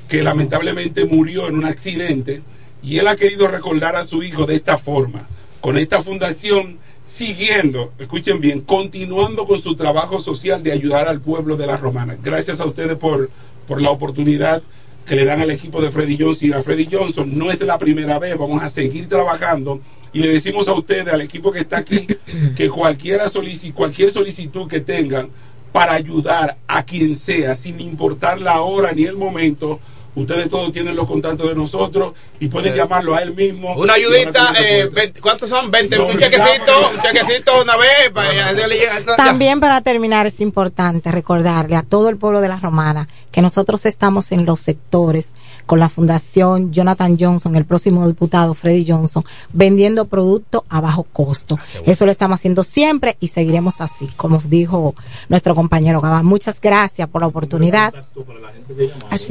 que 0.09 0.23
lamentablemente 0.23 1.05
murió 1.05 1.49
en 1.49 1.57
un 1.57 1.65
accidente 1.65 2.43
y 2.83 2.99
él 2.99 3.07
ha 3.07 3.17
querido 3.17 3.47
recordar 3.47 3.95
a 3.95 4.05
su 4.05 4.23
hijo 4.23 4.45
de 4.45 4.57
esta 4.57 4.77
forma, 4.77 5.29
con 5.61 5.79
esta 5.79 6.03
fundación 6.03 6.79
siguiendo, 7.07 7.93
escuchen 7.99 8.41
bien, 8.41 8.61
continuando 8.61 9.45
con 9.47 9.61
su 9.61 9.75
trabajo 9.77 10.21
social 10.21 10.63
de 10.63 10.73
ayudar 10.73 11.09
al 11.09 11.21
pueblo 11.21 11.57
de 11.57 11.67
la 11.67 11.77
Romana. 11.77 12.17
Gracias 12.23 12.61
a 12.61 12.65
ustedes 12.65 12.97
por, 12.97 13.31
por 13.67 13.81
la 13.83 13.91
oportunidad 13.91 14.63
que 15.07 15.17
le 15.17 15.25
dan 15.25 15.41
al 15.41 15.51
equipo 15.51 15.83
de 15.83 15.91
Freddy 15.91 16.17
Johnson 16.19 16.49
y 16.49 16.53
a 16.53 16.63
Freddy 16.63 16.89
Johnson. 16.91 17.37
No 17.37 17.51
es 17.51 17.61
la 17.61 17.79
primera 17.79 18.19
vez, 18.19 18.39
vamos 18.39 18.63
a 18.63 18.69
seguir 18.69 19.09
trabajando 19.09 19.81
y 20.13 20.21
le 20.21 20.29
decimos 20.29 20.69
a 20.69 20.75
ustedes, 20.75 21.09
al 21.09 21.23
equipo 21.23 21.51
que 21.53 21.61
está 21.61 21.79
aquí, 21.79 22.07
que 22.55 22.69
cualquiera 22.69 23.27
solici- 23.27 23.73
cualquier 23.73 24.11
solicitud 24.11 24.69
que 24.69 24.81
tengan 24.81 25.29
para 25.73 25.95
ayudar 25.95 26.59
a 26.67 26.85
quien 26.85 27.17
sea, 27.17 27.57
sin 27.57 27.81
importar 27.81 28.41
la 28.41 28.61
hora 28.61 28.93
ni 28.93 29.05
el 29.05 29.17
momento, 29.17 29.81
ustedes 30.15 30.51
todos 30.51 30.73
tienen 30.73 30.95
los 30.95 31.07
contactos 31.07 31.49
de 31.49 31.55
nosotros 31.55 32.15
y 32.41 32.49
pueden 32.49 32.75
llamarlo 32.75 33.15
a 33.15 33.23
él 33.23 33.35
mismo. 33.35 33.75
Una 33.75 33.95
ayudita, 33.95 34.53
eh, 34.59 34.83
cuenta. 34.83 34.95
20 35.01 35.21
¿cuántos 35.21 35.51
son? 35.51 35.71
20, 35.71 35.97
No, 35.97 36.07
un 36.07 36.17
chequecito, 36.17 36.91
un 36.95 37.01
chequecito 37.01 37.63
una 37.63 37.77
vez. 37.77 38.11
para 38.13 38.35
ya 38.35 39.17
También 39.17 39.61
para 39.61 39.81
terminar 39.81 40.27
es 40.27 40.41
importante 40.41 41.11
recordarle 41.11 41.77
a 41.77 41.83
todo 41.83 42.09
el 42.09 42.17
pueblo 42.17 42.41
de 42.41 42.49
la 42.49 42.59
Romana 42.59 43.09
que 43.31 43.43
nosotros 43.43 43.87
estamos 43.87 44.33
en 44.33 44.45
los 44.45 44.61
sectores 44.61 45.31
con 45.67 45.79
la 45.79 45.89
Fundación 45.89 46.73
Jonathan 46.73 47.17
Johnson, 47.19 47.57
el 47.57 47.65
próximo 47.65 48.07
diputado 48.07 48.55
Freddy 48.55 48.85
Johnson, 48.89 49.25
vendiendo 49.53 50.07
productos 50.07 50.63
a 50.69 50.81
bajo 50.81 51.05
costo. 51.05 51.59
Eso 51.87 52.05
lo 52.07 52.13
estamos 52.13 52.39
haciendo 52.39 52.63
siempre 52.63 53.17
y 53.21 53.29
seguiremos 53.29 53.81
así, 53.81 54.09
como 54.17 54.39
dijo 54.45 54.95
nuestro 55.29 55.55
compañero 55.55 56.01
Gabán. 56.01 56.27
Muchas 56.27 56.61
gracias 56.61 57.09
por 57.09 57.21
la 57.23 57.27
oportunidad. 57.29 57.93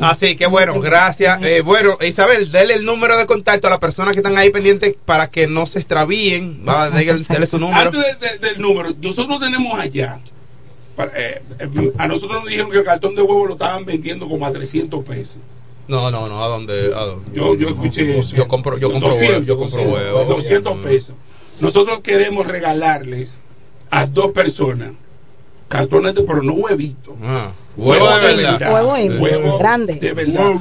Así 0.02 0.36
que 0.36 0.48
bueno, 0.48 0.80
gracias. 0.80 1.42
Eh, 1.44 1.62
bueno, 1.62 1.98
Isabel, 2.02 2.52
dele 2.52 2.76
el 2.76 2.86
número 2.86 3.18
de 3.18 3.26
contacto 3.26 3.68
a 3.68 3.70
las 3.70 3.80
personas 3.80 4.14
que 4.14 4.20
están 4.20 4.38
ahí 4.38 4.50
pendientes 4.50 4.96
para 5.06 5.30
que 5.30 5.48
no 5.48 5.66
se 5.66 5.80
extravíen. 5.80 6.64
Va, 6.68 6.90
dele, 6.90 7.26
dele 7.28 7.48
su 7.48 7.60
número. 7.60 7.82
Antes 7.90 8.02
de- 8.20 8.28
de- 8.30 8.38
del 8.50 8.62
número, 8.62 8.90
nosotros 9.02 9.40
tenemos 9.40 9.80
allá, 9.80 10.20
para- 10.96 11.12
eh, 11.16 11.42
eh, 11.60 11.94
a 11.98 12.08
nosotros 12.08 12.40
nos 12.42 12.50
dijeron 12.50 12.72
que 12.72 12.78
el 12.78 12.84
cartón 12.84 13.16
de 13.16 13.22
huevo 13.22 13.46
lo 13.46 13.54
estaban 13.54 13.86
vendiendo 13.86 14.28
como 14.30 14.46
a 14.46 14.52
300 14.52 15.04
pesos. 15.04 15.38
No, 15.88 16.10
no, 16.12 16.28
no, 16.30 16.44
¿a 16.44 16.48
dónde? 16.48 16.94
¿A 16.96 17.00
dónde? 17.02 17.32
Yo, 17.38 17.56
yo 17.56 17.70
escuché 17.70 18.20
eso. 18.20 18.36
Yo 18.36 18.48
compro, 18.48 18.78
yo 18.78 18.92
compro 18.92 19.10
200, 19.10 19.30
huevo, 19.40 19.46
yo 19.46 19.58
compro 19.58 19.78
200, 19.84 19.94
huevo. 20.14 20.34
200 20.34 20.78
pesos. 20.78 21.16
Nosotros 21.60 22.00
queremos 22.02 22.48
regalarles 22.48 23.38
a 23.90 24.06
dos 24.08 24.32
personas 24.32 24.92
cartones, 25.68 26.16
de, 26.16 26.24
pero 26.24 26.42
no 26.44 26.54
huevitos. 26.54 27.16
Ah, 27.24 27.52
huevo 27.78 28.08
de 28.20 28.36
verdad. 28.36 28.74
Huevo 28.74 28.98
en- 28.98 29.20
Huevo 29.22 29.58
grande. 29.58 29.96
De 29.96 30.14
verdad. 30.14 30.52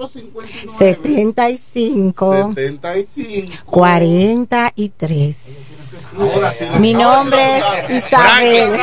75 0.78 2.54
75. 2.56 3.56
43. 3.66 5.48
Ahora 6.20 6.54
sí. 6.54 6.66
Mi 6.80 6.94
nombre 6.94 7.58
es 7.88 8.04
Isabel. 8.06 8.76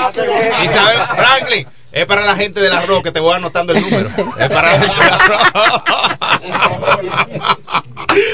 Isabel 0.65 0.99
Franklin. 1.17 1.67
Es 1.99 2.07
para 2.07 2.25
la 2.25 2.37
gente 2.37 2.61
del 2.61 2.73
arroz 2.73 3.03
que 3.03 3.11
te 3.11 3.19
voy 3.19 3.35
anotando 3.35 3.73
el 3.73 3.81
número. 3.83 4.09
Es 4.39 4.49
para 4.49 4.73
la 4.73 4.79
gente 4.79 5.05
del 5.05 5.15
arroz. 5.15 5.41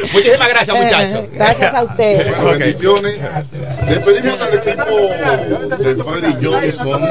Muchísimas 0.13 0.49
gracias, 0.51 0.77
muchachos. 0.77 1.25
Gracias 1.33 1.75
a 1.75 1.83
ustedes. 1.83 2.37
Bueno, 2.37 2.59
bendiciones. 2.59 3.49
Despedimos 3.89 4.41
al 4.41 4.55
equipo 4.55 4.85
de 5.79 6.05
Freddy 6.05 6.45
Johnson. 6.45 7.03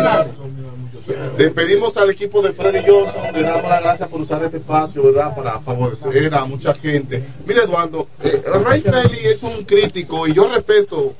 Despedimos 1.38 1.97
al 1.97 2.09
equipo 2.09 2.41
de 2.41 2.53
Freddy 2.53 2.80
Johnson. 2.88 3.21
Le 3.34 3.43
damos 3.43 3.69
las 3.69 3.81
gracias 3.81 4.07
por 4.09 4.21
usar 4.21 4.43
este 4.43 4.57
espacio, 4.57 5.03
¿verdad? 5.03 5.35
Para 5.35 5.59
favorecer 5.59 6.34
a 6.34 6.45
mucha 6.45 6.73
gente. 6.73 7.23
Mire, 7.45 7.63
Eduardo, 7.63 8.07
eh, 8.23 8.41
Ray 8.63 8.81
Feli 8.81 9.19
es 9.25 9.43
un 9.43 9.63
crítico 9.65 10.27
y 10.27 10.34
yo 10.34 10.47
respeto 10.49 11.13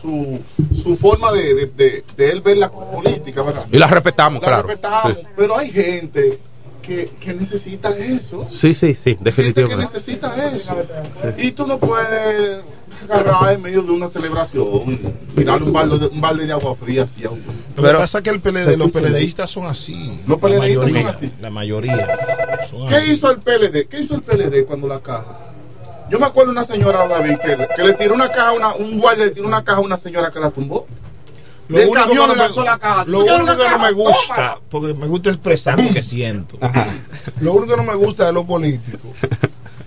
su, 0.00 0.40
su 0.74 0.96
forma 0.96 1.32
de, 1.32 1.54
de, 1.54 1.66
de- 1.66 2.04
de 2.16 2.30
él 2.30 2.40
ver 2.40 2.56
la 2.58 2.70
política, 2.70 3.42
¿verdad? 3.42 3.66
Y 3.70 3.78
la 3.78 3.86
respetamos, 3.86 4.42
La 4.42 4.48
claro. 4.48 4.66
respetamos, 4.68 5.16
Sí. 5.18 5.26
pero 5.36 5.56
hay 5.58 5.70
gente 5.70 6.38
que, 6.82 7.10
que 7.20 7.34
necesita 7.34 7.96
eso. 7.96 8.46
Sí, 8.50 8.74
sí, 8.74 8.94
sí, 8.94 9.16
que 9.16 9.24
definitivamente. 9.24 9.92
necesita 9.92 10.34
eso. 10.48 10.76
Y 11.38 11.52
tú 11.52 11.66
no 11.66 11.78
puedes 11.78 12.62
agarrar 13.12 13.52
en 13.54 13.62
medio 13.62 13.82
de 13.82 13.90
una 13.92 14.08
celebración, 14.08 14.98
tirarle 15.34 15.66
un 15.66 15.72
balde 15.72 15.98
de, 15.98 16.06
un 16.08 16.20
balde 16.20 16.46
de 16.46 16.52
agua 16.52 16.74
fría 16.74 17.02
así 17.04 17.24
a 17.24 17.30
uno. 17.30 17.42
Lo 17.76 17.82
que 17.82 17.92
pasa 17.94 18.18
es 18.18 18.24
que 18.24 18.30
el 18.30 18.40
PLD, 18.40 18.76
los 18.76 18.90
PLDistas 18.90 19.50
son 19.50 19.66
así. 19.66 20.18
Los 20.26 20.40
La 20.40 20.48
PLDistas 20.48 20.74
son 20.84 20.92
mayoría, 20.92 21.08
así. 21.10 21.32
La 21.40 21.50
mayoría. 21.50 22.18
son 22.68 22.88
¿Qué 22.88 22.96
así. 22.96 23.10
hizo 23.12 23.30
el 23.30 23.38
PLD? 23.38 23.86
¿Qué 23.88 24.00
hizo 24.00 24.14
el 24.14 24.22
PLD 24.22 24.64
cuando 24.66 24.86
la 24.88 25.00
caja? 25.00 25.38
Yo 26.10 26.18
me 26.18 26.26
acuerdo 26.26 26.52
de 26.52 26.58
una 26.58 26.64
señora, 26.66 27.06
David, 27.06 27.38
que, 27.38 27.68
que 27.76 27.84
le 27.84 27.92
tiró 27.94 28.14
una 28.14 28.30
caja, 28.32 28.52
una, 28.52 28.74
un 28.74 28.98
guardia 28.98 29.26
le 29.26 29.30
tiró 29.30 29.46
una 29.46 29.62
caja 29.62 29.78
a 29.78 29.82
una 29.82 29.96
señora 29.96 30.30
que 30.30 30.40
la 30.40 30.50
tumbó. 30.50 30.86
Lo 31.68 31.78
Del 31.78 31.86
único, 31.88 32.02
camión 32.04 32.24
que 32.26 32.32
le 32.32 32.36
no 32.38 32.42
lanzó 32.46 32.64
la 32.64 32.78
caja. 32.78 33.04
me, 33.04 33.12
lo 33.12 33.18
¿Tú 33.20 33.24
quieres 33.26 33.44
único 33.44 33.62
que 33.62 33.70
no 33.70 33.78
me 33.78 33.92
gusta, 33.92 34.34
Tómala. 34.34 34.60
porque 34.70 34.94
me 34.94 35.06
gusta 35.06 35.30
expresar 35.30 35.80
lo 35.80 35.88
que 35.92 36.02
siento. 36.02 36.58
Lo 37.40 37.52
único 37.52 37.76
que 37.76 37.76
no 37.76 37.84
me 37.84 37.94
gusta 37.94 38.26
de 38.26 38.32
los 38.32 38.44
políticos 38.44 39.12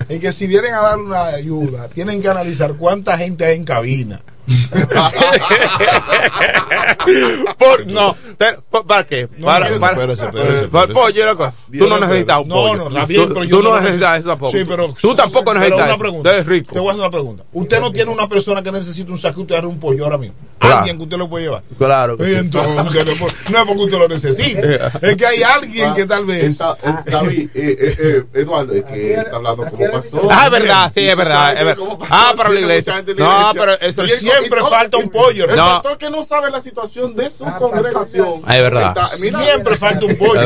es 0.10 0.20
que 0.20 0.32
si 0.32 0.48
vienen 0.48 0.74
a 0.74 0.82
dar 0.82 0.98
una 1.00 1.26
ayuda, 1.26 1.88
tienen 1.88 2.22
que 2.22 2.30
analizar 2.30 2.76
cuánta 2.76 3.18
gente 3.18 3.46
hay 3.46 3.58
en 3.58 3.64
cabina. 3.64 4.22
Por, 7.58 7.88
no, 7.88 8.16
te- 8.38 8.58
por- 8.70 8.86
¿para 8.86 9.06
qué? 9.06 9.28
No, 9.38 9.46
para, 9.46 9.70
no, 9.70 9.80
para, 9.80 9.94
espérese, 9.94 10.26
espérese, 10.26 10.68
para 10.68 10.84
el 10.86 10.92
espérese. 10.92 10.94
pollo, 10.94 11.26
loco. 11.26 11.54
Tú 11.78 11.88
no 11.88 12.00
necesitas 12.00 12.40
un 12.40 12.48
No, 12.48 12.56
pollo. 12.56 12.76
no, 12.78 12.88
está 12.90 13.06
bien, 13.06 13.28
tú, 13.28 13.34
pero 13.34 13.46
yo 13.46 13.58
tú 13.58 13.64
no 13.64 13.70
no 13.70 13.76
neces- 13.78 13.82
necesitas 13.84 14.20
eso 14.20 14.28
tampoco. 14.30 14.52
Sí, 14.52 14.64
pero 14.68 14.96
tú 15.00 15.16
tampoco 15.16 15.54
necesitas 15.54 15.80
una 15.82 15.90
eso. 15.90 16.00
pregunta. 16.00 16.30
Tú 16.30 16.34
eres 16.36 16.46
rico. 16.46 16.74
Te 16.74 16.80
voy 16.80 16.90
a 16.90 16.92
hacer 16.92 17.02
una 17.02 17.12
pregunta. 17.12 17.44
Usted 17.54 17.80
no 17.80 17.92
tiene 17.92 18.12
una 18.12 18.28
persona 18.30 18.64
que 18.64 18.72
necesite 18.72 19.12
un 19.12 19.18
saco 19.18 19.40
y 19.40 19.44
usted 19.44 19.64
un 19.64 19.80
pollo 19.80 20.04
ahora 20.06 20.18
mismo. 20.18 20.36
Claro. 20.60 20.78
alguien 20.78 20.98
que 20.98 21.04
usted 21.04 21.18
lo 21.18 21.30
puede 21.30 21.46
llevar. 21.46 21.64
Claro. 21.78 22.18
que 22.18 22.24
Y 22.24 22.28
sí. 22.30 22.36
entonces, 22.36 22.74
no 22.74 22.84
no 23.52 23.60
es 23.60 23.66
porque 23.68 23.82
usted 23.84 23.98
lo 24.00 24.08
necesite, 24.08 24.80
es 25.02 25.16
que 25.18 25.26
hay 25.26 25.44
alguien 25.44 25.94
que 25.94 26.06
tal 26.06 26.26
vez. 26.26 26.46
Está- 26.46 26.78
David, 27.06 27.50
eh, 27.54 27.78
eh, 27.82 27.96
eh, 28.00 28.24
Eduardo, 28.40 28.74
es 28.74 28.86
que 28.86 29.14
él 29.14 29.20
está 29.20 29.36
hablando 29.36 29.66
como 29.70 29.92
pastor. 29.92 30.22
Ah, 30.32 30.46
es 30.46 30.52
verdad, 30.52 30.92
sí, 30.94 31.02
es 31.02 31.18
verdad. 31.18 31.70
es 31.70 31.78
Ah, 32.10 32.34
para 32.38 32.50
la 32.50 32.60
iglesia. 32.62 33.04
No, 33.18 33.52
pero 33.54 33.74
eso 33.82 34.02
el- 34.04 34.10
siempre 34.44 34.62
falta 34.70 34.98
un 34.98 35.10
pollo, 35.10 35.50
El 35.50 35.56
No. 35.56 35.66
pastor 35.66 35.98
que 35.98 36.10
no 36.10 36.24
sabe 36.24 36.50
la 36.52 36.62
situación 36.62 37.16
de 37.16 37.30
su 37.30 37.46
congregación. 37.58 38.42
Ah, 38.46 38.56
es 38.58 38.62
verdad. 38.64 38.96
Siempre 39.16 39.76
falta 39.76 40.06
un 40.06 40.16
pollo. 40.18 40.42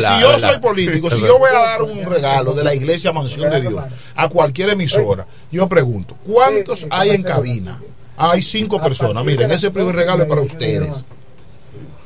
Si 0.00 0.20
yo 0.20 0.38
soy 0.38 0.58
político, 0.58 1.10
si 1.10 1.20
yo 1.22 1.38
voy 1.38 1.50
a 1.50 1.58
dar 1.58 1.82
un 1.82 2.04
regalo 2.04 2.52
de 2.54 2.64
la 2.64 2.74
iglesia 2.74 3.12
Mansión 3.12 3.50
de 3.50 3.60
Dios 3.60 3.82
a 4.14 4.28
cualquier 4.28 4.70
emisora, 4.70 5.26
yo 5.50 5.68
pregunto, 5.68 6.16
¿cuántos 6.26 6.86
hay 6.90 7.10
en 7.10 7.22
cabina? 7.22 7.80
Hay 8.16 8.42
cinco 8.42 8.80
personas. 8.80 9.24
Miren, 9.24 9.50
ese 9.50 9.70
primer 9.70 9.94
regalo 9.94 10.22
es 10.24 10.28
para 10.28 10.42
ustedes. 10.42 10.90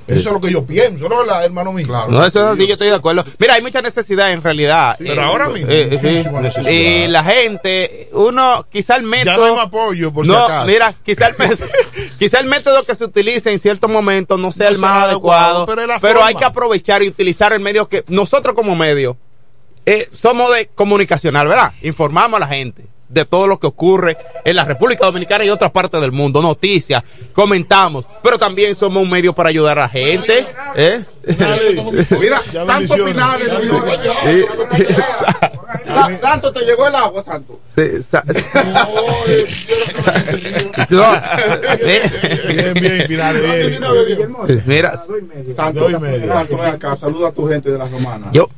Eso 0.06 0.18
es 0.28 0.32
lo 0.34 0.40
que 0.40 0.50
yo 0.52 0.64
pienso, 0.66 1.08
¿no? 1.08 1.24
La, 1.24 1.44
hermano 1.44 1.72
mío. 1.72 1.86
No, 2.08 2.24
eso 2.24 2.40
es 2.40 2.46
así, 2.46 2.66
yo 2.66 2.74
estoy 2.74 2.88
de 2.88 2.96
acuerdo. 2.96 3.24
Mira, 3.38 3.54
hay 3.54 3.62
mucha 3.62 3.80
necesidad 3.80 4.32
en 4.32 4.42
realidad. 4.42 4.96
Pero 4.98 5.22
ahora 5.22 5.48
mismo, 5.48 5.70
Eh, 5.70 5.96
sí. 5.98 6.06
muchísima 6.06 6.40
necesidad. 6.40 6.70
Y 6.70 7.08
la 7.08 7.24
gente, 7.24 8.08
uno, 8.12 8.66
quizá 8.70 8.96
el 8.96 9.04
método. 9.04 9.48
Ya 9.48 9.54
no 9.54 9.60
apoyo, 9.60 10.12
por 10.12 10.24
si 10.26 10.30
no, 10.30 10.44
acaso. 10.44 10.66
mira, 10.66 10.94
quizá 11.04 11.28
el, 11.28 11.36
método, 11.38 11.68
quizá 12.18 12.40
el 12.40 12.46
método 12.46 12.84
que 12.84 12.94
se 12.94 13.04
utilice 13.04 13.50
en 13.52 13.58
ciertos 13.58 13.90
momentos 13.90 14.38
no 14.38 14.52
sea 14.52 14.68
No 14.70 14.74
el 14.76 14.80
más 14.80 15.04
adecuado, 15.04 15.64
adecuado, 15.66 16.00
pero 16.00 16.22
hay 16.24 16.34
que 16.34 16.44
aprovechar 16.44 17.02
y 17.02 17.08
utilizar 17.08 17.52
el 17.52 17.60
medio 17.60 17.88
que 17.88 18.04
nosotros 18.08 18.54
como 18.54 18.76
medio 18.76 19.16
eh, 19.86 20.08
somos 20.12 20.54
de 20.54 20.66
comunicacional, 20.66 21.46
¿verdad? 21.48 21.72
Informamos 21.82 22.36
a 22.38 22.40
la 22.40 22.46
gente 22.48 22.86
de 23.08 23.24
todo 23.24 23.46
lo 23.46 23.58
que 23.60 23.66
ocurre 23.66 24.16
en 24.44 24.56
la 24.56 24.64
República 24.64 25.06
Dominicana 25.06 25.44
y 25.44 25.50
otras 25.50 25.70
partes 25.70 26.00
del 26.00 26.10
mundo, 26.12 26.40
noticias, 26.42 27.02
comentamos, 27.32 28.06
pero 28.22 28.38
también 28.38 28.74
somos 28.74 29.02
un 29.02 29.10
medio 29.10 29.32
para 29.34 29.50
ayudar 29.50 29.78
a 29.78 29.82
la 29.82 29.88
gente. 29.88 30.46
¿eh? 30.74 31.02
Mira, 32.20 32.38
Santo. 32.40 32.94
Pinales, 33.04 33.48
señores. 33.52 33.98
Sí. 34.76 34.84
Sa- 35.86 36.16
Santo, 36.16 36.52
te 36.52 36.60
llegó 36.64 36.86
el 36.88 36.94
agua, 36.94 37.22
Santo. 37.22 37.60
Sí, 37.76 38.02
sa- 38.02 38.24
No, 40.90 41.02
Bien, 41.84 42.74
bien, 42.74 43.04
Pinales, 43.06 43.78
bien. 43.78 44.62
Mira, 44.66 44.96
Santo, 45.54 45.80
Doy 45.80 45.98
medio. 46.00 46.32
Santo, 46.32 46.56
ven 46.56 46.66
acá, 46.74 46.96
saluda 46.96 47.28
a 47.28 47.32
tu 47.32 47.48
gente 47.48 47.70
de 47.70 47.78
la 47.78 47.86
romana. 47.86 48.28
yo. 48.32 48.48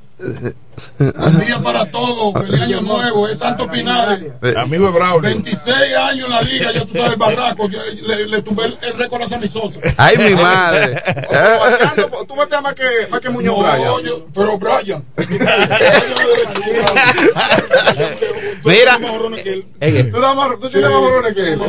Buen 0.99 1.39
día 1.41 1.59
para 1.63 1.91
todos, 1.91 2.35
feliz 2.45 2.61
año 2.61 2.81
nuevo, 2.83 3.29
es 3.29 3.39
Santo 3.39 3.69
Pinares. 3.71 4.21
Amigo 4.57 4.87
de 4.87 4.93
Braulio. 4.93 5.31
26 5.31 5.69
años 5.97 6.27
en 6.27 6.31
la 6.35 6.43
liga, 6.43 6.71
ya 6.73 6.81
tú 6.85 6.93
sabes, 6.93 7.13
el 7.13 7.17
barraco, 7.19 7.69
yo 7.69 7.79
le, 8.07 8.27
le 8.27 8.43
tumbé 8.43 8.65
el, 8.67 8.79
el 8.83 8.93
récord 8.95 9.23
a 9.23 9.29
Sammy 9.29 9.49
Sosa. 9.49 9.79
Ay, 9.97 10.17
mi 10.19 10.35
madre. 10.35 11.01
Tú 12.29 12.35
bateas 12.35 12.63
más 12.63 12.75
que, 12.75 13.07
más 13.11 13.21
que 13.21 13.31
Muñoz 13.31 13.57
No, 13.59 13.63
Bryan. 13.63 14.03
yo- 14.05 14.27
pero 14.35 14.59
Brian. 14.59 15.05
Mira, 18.65 18.99
eh, 19.81 20.05
Tú, 20.13 20.21
das 20.21 20.35
más- 20.37 20.59
tú 20.61 20.69
tienes 20.69 20.91
más 20.91 21.01
balones 21.01 21.35
que 21.35 21.53
él. 21.53 21.61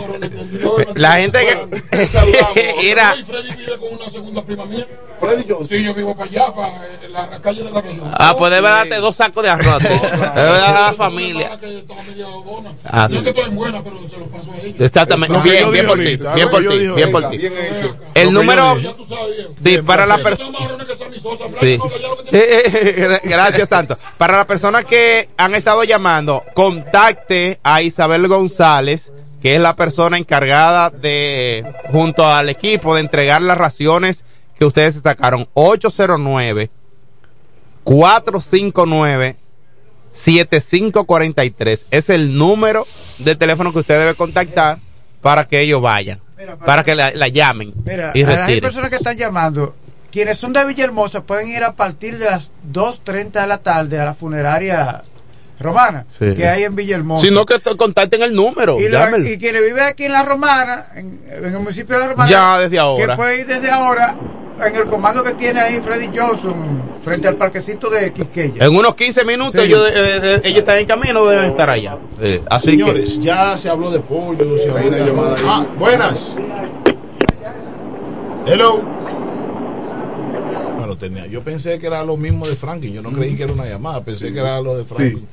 la 0.96 1.12
gente 1.14 1.40
que. 1.40 1.58
Mira, 2.82 3.14
Freddy 3.26 3.52
vive 3.56 3.78
con 3.78 3.94
una 4.00 4.10
segunda 4.10 4.44
prima 4.44 4.66
mía. 4.66 4.88
Freddy 5.20 5.46
Johnson. 5.48 5.68
Sí, 5.68 5.84
yo 5.84 5.94
vivo 5.94 6.16
para 6.16 6.30
allá, 6.30 6.54
para 6.54 6.68
eh, 6.68 7.10
la, 7.10 7.28
la 7.28 7.42
calle 7.42 7.64
de 7.64 7.72
la 7.72 7.82
región. 7.82 8.12
ah, 8.14 8.36
pues 8.38 8.52
debe 8.52 8.68
darte 8.68 8.97
dos 8.98 9.16
sacos 9.16 9.44
de 9.44 9.50
arroz. 9.50 9.82
Debe 9.82 10.34
dar 10.34 10.76
a 10.76 10.82
la 10.92 10.94
familia. 10.94 11.58
Dona. 11.58 12.72
Ah, 12.86 13.08
que 13.10 13.18
estoy 13.30 13.50
buena, 13.50 13.84
pero 13.84 14.08
se 14.08 14.18
lo 14.18 14.28
paso 14.28 14.52
a. 14.52 14.84
Exactamente. 14.84 15.38
Bien, 15.44 15.66
yo 15.66 15.72
bien 15.72 15.88
por 15.88 15.98
ti. 15.98 16.18
Bien 16.36 16.50
por 16.50 16.64
yo 16.64 16.72
ti. 16.72 16.88
Bien 16.96 17.12
por 17.12 17.30
ti. 17.30 17.40
El 18.14 18.34
número. 18.34 18.76
yo 18.78 18.82
Ya 18.82 18.96
tú 18.96 19.06
sabes, 19.06 19.36
viejo. 19.36 19.54
Sí, 19.64 19.78
para 19.80 20.06
la 20.06 20.18
Yo 20.18 20.24
persona. 20.24 20.58
Sí. 21.60 21.80
Eh, 22.32 22.64
eh, 22.66 23.20
Gracias, 23.24 23.70
Santo. 23.70 23.98
Para 24.18 24.38
las 24.38 24.46
personas 24.46 24.86
que 24.86 25.30
han 25.38 25.56
estado 25.56 25.84
llamando, 25.84 26.44
contacte 26.54 27.60
a 27.64 27.82
Isabel 27.82 28.28
González, 28.28 29.12
que 29.42 29.56
es 29.56 29.62
la 29.62 29.76
persona 29.76 30.18
encargada 30.18 30.90
de, 30.90 31.66
junto 31.92 32.28
al 32.28 32.50
equipo, 32.50 32.96
de 32.96 33.02
entregar 33.02 33.42
las 33.42 33.58
raciones 33.58 34.24
que 34.58 34.66
ustedes 34.66 35.00
sacaron. 35.04 35.48
809 35.54 36.70
459 37.88 39.38
7543 40.12 41.88
es 41.90 42.10
el 42.10 42.38
número 42.38 42.86
de 43.18 43.36
teléfono 43.38 43.72
que 43.72 43.80
usted 43.80 43.98
debe 43.98 44.14
contactar 44.16 44.80
para 45.22 45.46
que 45.46 45.62
ellos 45.62 45.82
vayan, 45.82 46.20
para 46.66 46.84
que 46.84 46.96
la, 46.96 47.12
la 47.12 47.30
llamen 47.30 47.74
Mira, 47.86 48.12
y 48.14 48.26
retiren. 48.26 48.60
personas 48.60 48.90
que 48.90 48.98
están 48.98 49.16
llamando, 49.16 49.74
quienes 50.12 50.38
son 50.38 50.52
de 50.52 50.66
Villahermosa 50.66 51.24
pueden 51.24 51.48
ir 51.48 51.64
a 51.64 51.78
partir 51.78 52.18
de 52.18 52.26
las 52.26 52.52
2.30 52.74 53.40
de 53.42 53.48
la 53.48 53.60
tarde 53.60 53.98
a 54.02 54.06
la 54.06 54.14
funeraria 54.14 55.04
romana 55.60 56.06
Sí. 56.18 56.34
que 56.36 56.48
hay 56.48 56.64
en 56.64 56.76
Villahermosa. 56.76 57.26
Si 57.26 57.32
no, 57.32 57.44
que 57.46 57.60
te- 57.60 57.76
contacten 57.76 58.22
el 58.24 58.34
número. 58.34 58.80
y, 58.80 58.90
la- 58.90 59.10
y 59.18 59.38
quienes 59.38 59.64
viven 59.64 59.84
aquí 59.84 60.06
en 60.06 60.12
la 60.14 60.24
Romana, 60.24 60.88
en, 60.96 61.20
en 61.32 61.46
el 61.46 61.60
municipio 61.60 61.96
de 61.96 62.02
la 62.02 62.08
Romana, 62.10 62.30
Ya 62.30 62.60
desde 62.60 62.80
ahora. 62.80 63.14
que 63.14 63.18
pueden 63.18 63.40
ir 63.42 63.48
desde 63.48 63.72
ahora 63.72 64.16
en 64.66 64.76
el 64.76 64.86
comando 64.86 65.24
que 65.24 65.34
tiene 65.36 65.60
ahí 65.62 65.80
Freddy 65.84 66.10
Johnson 66.18 66.56
frente 67.04 67.28
al 67.28 67.36
parquecito 67.36 67.90
de 67.92 68.12
Quisqueya. 68.12 68.66
En 68.66 68.76
unos 68.76 68.96
15 68.96 69.24
minutos 69.24 69.62
Sí. 69.62 69.68
ellos, 69.68 69.88
eh, 69.88 69.94
eh, 69.96 70.42
ellos 70.44 70.60
están 70.60 70.80
en 70.80 70.86
camino, 70.88 71.26
deben 71.28 71.46
estar 71.52 71.70
allá. 71.70 71.98
Eh, 72.20 72.42
así 72.50 72.72
Señores, 72.72 73.20
ya 73.20 73.56
se 73.56 73.70
habló 73.70 73.92
de 73.92 74.00
pollo, 74.00 74.58
se 74.58 74.70
habló 74.70 74.90
de 74.90 75.06
llamada 75.06 75.36
ahí. 75.36 75.44
Ah, 75.46 75.66
buenas. 75.78 76.36
Hello. 78.46 78.82
Bueno, 80.78 80.98
tenía, 80.98 81.28
yo 81.28 81.42
pensé 81.44 81.78
que 81.80 81.88
era 81.88 82.04
lo 82.04 82.16
mismo 82.18 82.48
de 82.48 82.56
Franklin, 82.56 82.94
yo 82.94 83.02
no 83.02 83.12
creí 83.12 83.36
que 83.36 83.44
era 83.44 83.54
una 83.54 83.66
llamada, 83.66 84.02
pensé 84.04 84.32
que 84.34 84.40
era 84.40 84.62
lo 84.62 84.78
de 84.78 84.86
Franklin. 84.86 85.28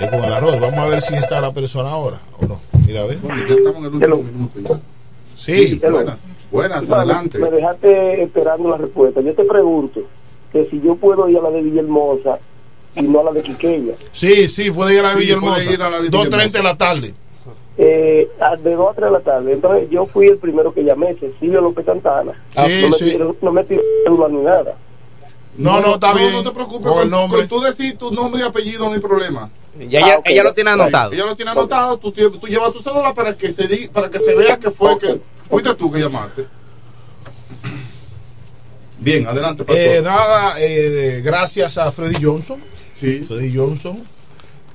Eh, 0.00 0.08
con 0.10 0.24
el 0.24 0.32
arroz, 0.32 0.58
vamos 0.60 0.78
a 0.78 0.86
ver 0.86 1.00
si 1.00 1.14
está 1.14 1.40
la 1.40 1.52
persona 1.52 1.90
ahora 1.90 2.20
o 2.40 2.46
no. 2.46 2.60
Mira, 2.86 3.02
a 3.02 3.06
ver. 3.06 3.18
Bueno, 3.18 3.42
ya 3.48 3.54
estamos 3.54 3.76
en 3.78 3.84
el 4.02 4.12
último 4.12 4.32
minuto. 4.32 4.60
ya. 4.74 4.80
Sí, 5.36 5.80
buenas. 5.90 6.38
Buenas, 6.50 6.86
Vale, 6.88 7.02
adelante. 7.12 7.38
Me 7.38 7.50
dejaste 7.50 8.22
esperando 8.22 8.68
la 8.70 8.76
respuesta. 8.76 9.20
Yo 9.20 9.34
te 9.34 9.44
pregunto 9.44 10.00
que 10.52 10.64
si 10.66 10.80
yo 10.80 10.94
puedo 10.96 11.28
ir 11.28 11.38
a 11.38 11.42
la 11.42 11.50
de 11.50 11.62
Villahermosa 11.62 12.38
y 12.96 13.02
no 13.02 13.20
a 13.20 13.24
la 13.24 13.32
de 13.32 13.42
Quiqueya. 13.42 13.94
sí, 14.12 14.48
sí, 14.48 14.70
puede 14.70 14.94
ir 14.94 15.00
a 15.00 15.02
la 15.04 15.12
Sí, 15.14 15.18
Villahermosa. 15.20 15.54
puede 15.56 15.72
ir 15.74 15.82
a 15.82 15.90
la 15.90 16.00
de 16.00 16.10
2.30 16.10 16.50
de 16.52 16.62
la 16.62 16.76
tarde. 16.78 17.14
Eh, 17.76 18.28
de 18.62 18.74
2 18.74 18.88
a 18.88 18.94
3 18.94 19.06
de 19.06 19.12
la 19.12 19.20
tarde. 19.20 19.52
Entonces 19.52 19.90
yo 19.90 20.06
fui 20.06 20.28
el 20.28 20.38
primero 20.38 20.72
que 20.72 20.84
llamé, 20.84 21.14
Cecilio 21.14 21.60
López 21.60 21.84
Santana. 21.86 22.32
Sí, 22.50 22.82
no, 22.82 22.88
me 22.90 22.96
sí. 22.96 23.04
tiró- 23.10 23.36
no 23.42 23.52
me 23.52 23.64
tiró 23.64 24.28
ni 24.30 24.42
nada. 24.42 24.76
No, 25.56 25.80
no, 25.80 25.94
está 25.94 26.12
no, 26.12 26.18
bien. 26.18 26.32
No 26.32 26.42
te 26.44 26.50
preocupes, 26.50 26.90
Con 26.90 27.02
el 27.02 27.10
nombre. 27.10 27.38
con 27.40 27.48
tú 27.48 27.60
decir 27.60 27.96
tu 27.96 28.10
nombre 28.10 28.40
y 28.42 28.44
apellido 28.44 28.86
no 28.86 28.92
hay 28.92 29.00
problema. 29.00 29.50
Ya 29.88 30.00
ella, 30.00 30.20
ella 30.24 30.42
lo 30.44 30.52
tiene 30.54 30.70
anotado. 30.70 31.12
Ella 31.12 31.24
lo 31.26 31.34
tiene 31.36 31.50
anotado, 31.50 31.98
tú, 31.98 32.12
llevas 32.12 32.72
tu 32.72 32.80
cédula 32.80 33.12
para 33.14 33.36
que 33.36 33.50
se 33.52 33.66
di- 33.66 33.88
para 33.88 34.08
que 34.10 34.18
se 34.20 34.34
vea 34.34 34.58
que 34.58 34.70
fue 34.70 34.96
que 34.98 35.20
fuiste 35.48 35.74
tú 35.74 35.90
que 35.90 35.98
llamaste. 36.00 36.46
Bien, 38.98 39.26
adelante, 39.26 39.64
pastor. 39.64 39.84
Eh, 39.84 40.00
nada, 40.02 40.54
eh, 40.58 41.20
gracias 41.24 41.76
a 41.78 41.90
Freddy 41.90 42.22
Johnson. 42.22 42.60
Sí. 42.94 43.20
Freddy 43.20 43.54
Johnson, 43.54 44.00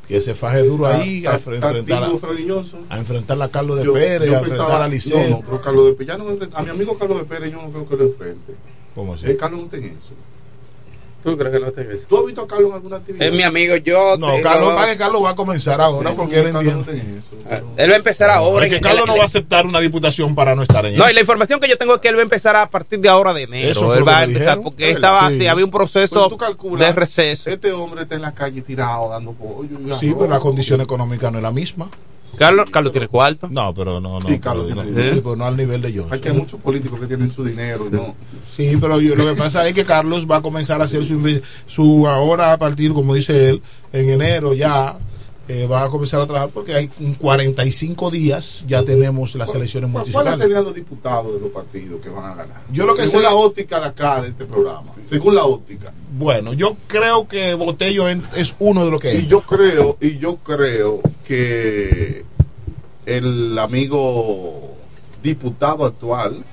que 0.08 0.20
se 0.22 0.34
faje 0.34 0.64
duro 0.64 0.86
ahí 0.86 1.26
a, 1.26 1.32
ta- 1.32 1.36
enfrentar, 1.38 2.04
a, 2.04 2.18
Freddy 2.20 2.48
Johnson. 2.48 2.86
a 2.90 2.98
enfrentar 3.00 3.42
a 3.42 3.48
Carlos 3.48 3.78
de 3.80 3.86
Yo- 3.86 3.94
Pérez, 3.94 4.28
yo 4.30 4.36
a 4.36 4.40
enfrentar 4.40 4.66
pensaba- 4.68 4.86
a 4.86 4.88
Liceo. 4.88 5.20
No, 5.24 5.30
no, 5.38 5.42
pero 5.42 5.62
Carlos 5.62 5.86
de 5.86 5.92
Pérez, 5.94 6.08
ya 6.10 6.18
no 6.18 6.26
me 6.26 6.32
enfrenta- 6.34 6.58
a 6.60 6.62
mi 6.62 6.70
amigo 6.70 6.98
Carlos 6.98 7.18
de 7.20 7.24
Pérez 7.24 7.52
yo 7.52 7.62
no 7.62 7.70
creo 7.72 7.88
que 7.88 7.96
lo 7.96 8.04
enfrente. 8.04 8.54
¿Cómo 8.94 9.14
así? 9.14 9.26
Eh, 9.28 9.38
Carlos 9.38 9.62
no 9.62 9.68
tiene 9.68 9.88
eso. 9.88 10.14
¿Tú 11.24 11.38
crees 11.38 11.54
que 11.54 11.60
no? 11.60 11.72
¿Tú 12.08 12.18
has 12.18 12.26
visto 12.26 12.42
a 12.44 12.48
Carlos 12.48 12.70
en 12.70 12.76
alguna 12.76 12.96
actividad? 12.98 13.28
Es 13.28 13.34
mi 13.34 13.44
amigo, 13.44 13.76
yo. 13.76 14.16
No, 14.18 14.40
Carlos, 14.42 14.74
va 14.76 14.86
que 14.90 14.96
Carlos 14.98 15.22
va 15.24 15.32
a 15.32 15.36
comenzar 15.36 15.82
ahora 15.82 16.14
porque 16.14 16.40
él 16.40 16.54
no 16.54 16.62
entiende. 16.62 17.18
eso. 17.18 17.36
Ah, 17.52 17.60
Él 17.78 17.90
va 17.90 17.94
a 17.96 17.98
empezar 17.98 18.30
ahora. 18.30 18.66
Es 18.66 18.70
que 18.70 18.78
en- 18.78 18.82
Carlos 18.84 19.06
no 19.06 19.16
va 19.18 19.24
a 19.24 19.26
aceptar 19.26 19.66
una 19.66 19.80
diputación 19.82 20.34
para 20.34 20.56
no 20.56 20.62
estar 20.64 20.86
en 20.86 20.96
No, 20.96 21.04
y 21.04 21.08
eso. 21.08 21.14
la 21.16 21.20
información 21.22 21.60
que 21.60 21.68
yo 21.68 21.78
tengo 21.78 21.96
es 21.96 22.02
que 22.02 22.08
él 22.08 22.16
va 22.16 22.20
a 22.20 22.24
empezar 22.24 22.56
a 22.56 22.70
partir 22.70 23.00
de 23.00 23.10
ahora 23.10 23.34
de 23.34 23.44
enero. 23.44 23.70
Eso 23.72 23.94
él 23.96 24.08
va 24.08 24.20
a 24.20 24.24
empezar 24.24 24.42
dijeron. 24.44 24.64
porque 24.64 24.90
Es 24.92 24.96
estaba 24.96 25.30
sí. 25.30 25.46
había 25.48 25.66
un 25.66 25.72
Pues 25.72 25.92
proceso 25.92 26.30
tú 26.30 26.38
calculas, 26.38 26.88
de 26.88 26.94
receso. 26.94 27.50
Este 27.50 27.72
hombre 27.74 28.04
está 28.04 28.16
en 28.16 28.22
la 28.22 28.34
calle 28.34 28.62
tirado 28.62 29.10
dando 29.10 29.34
pollo. 29.34 29.78
y 29.90 29.94
Sí, 29.96 30.14
pero 30.18 30.30
la 30.30 30.40
condición 30.40 30.80
económica 30.80 31.30
no 31.32 31.38
es 31.40 31.44
la 31.44 31.52
misma. 31.52 31.90
Carlos, 32.38 32.70
Carlos 32.70 32.92
tiene 32.94 33.08
cuarto. 33.08 33.48
No, 33.50 33.74
pero 33.74 34.00
no, 34.00 34.20
no. 34.20 34.28
Sí, 34.28 34.28
pero 34.28 34.42
Carlos 34.42 34.70
no, 34.76 34.84
tiene- 34.84 35.04
sí, 35.04 35.22
pero 35.24 35.36
no 35.36 35.46
al 35.46 35.58
nivel 35.58 35.82
de 35.82 35.90
Johnson. 35.92 36.14
Hay 36.14 36.20
que 36.20 36.32
muchos 36.32 36.60
políticos 36.62 37.00
que 37.00 37.08
tienen 37.08 37.32
su 37.32 37.44
dinero 37.44 37.88
y 37.88 37.90
no. 37.92 38.14
Sí, 38.46 38.78
pero 38.80 39.02
yo- 39.02 39.16
lo 39.16 39.26
que 39.26 39.34
pasa 39.34 39.68
es 39.68 39.74
que 39.74 39.84
Carlos 39.84 40.28
va 40.30 40.38
a 40.38 40.42
comenzar 40.44 40.80
a 40.80 40.84
hacer 40.84 41.04
su, 41.66 42.08
ahora 42.08 42.54
a 42.54 42.58
partir, 42.58 42.94
como 42.94 43.14
dice 43.16 43.50
él, 43.50 43.62
en 43.94 44.10
enero 44.10 44.54
ya 44.54 44.98
eh, 45.48 45.66
va 45.66 45.84
a 45.86 45.90
comenzar 45.90 46.20
a 46.20 46.26
trabajar 46.28 46.50
porque 46.54 46.76
hay 46.76 46.90
en 47.00 47.16
45 47.16 48.12
días 48.12 48.64
ya 48.68 48.84
tenemos 48.84 49.34
las 49.34 49.54
elecciones 49.56 49.90
¿Cuáles 49.92 50.14
municipales. 50.14 50.40
serían 50.40 50.64
los 50.64 50.76
diputados 50.76 51.34
de 51.34 51.40
los 51.40 51.50
partidos 51.50 52.00
que 52.02 52.10
van 52.10 52.26
a 52.26 52.36
ganar? 52.36 52.62
Yo 52.72 52.86
lo 52.86 52.94
que 52.96 53.08
según 53.08 53.22
sé- 53.24 53.30
la 53.30 53.34
óptica 53.34 53.80
de 53.80 53.86
acá, 53.88 54.22
de 54.22 54.30
este 54.30 54.46
programa. 54.46 54.94
Según 55.02 55.34
la 55.34 55.46
óptica. 55.46 55.92
Bueno, 56.18 56.54
yo 56.54 56.76
creo 56.86 57.28
que 57.28 57.56
Botello 57.56 58.08
es 58.08 58.56
uno 58.60 58.86
de 58.86 58.92
los 58.92 59.02
que 59.02 59.16
Y 59.16 59.26
yo 59.26 59.42
creo, 59.42 59.98
y 60.00 60.20
yo 60.20 60.36
creo 60.38 61.02
que 61.26 62.24
el 63.08 63.58
amigo 63.58 64.76
diputado 65.24 65.84
actual, 65.86 66.44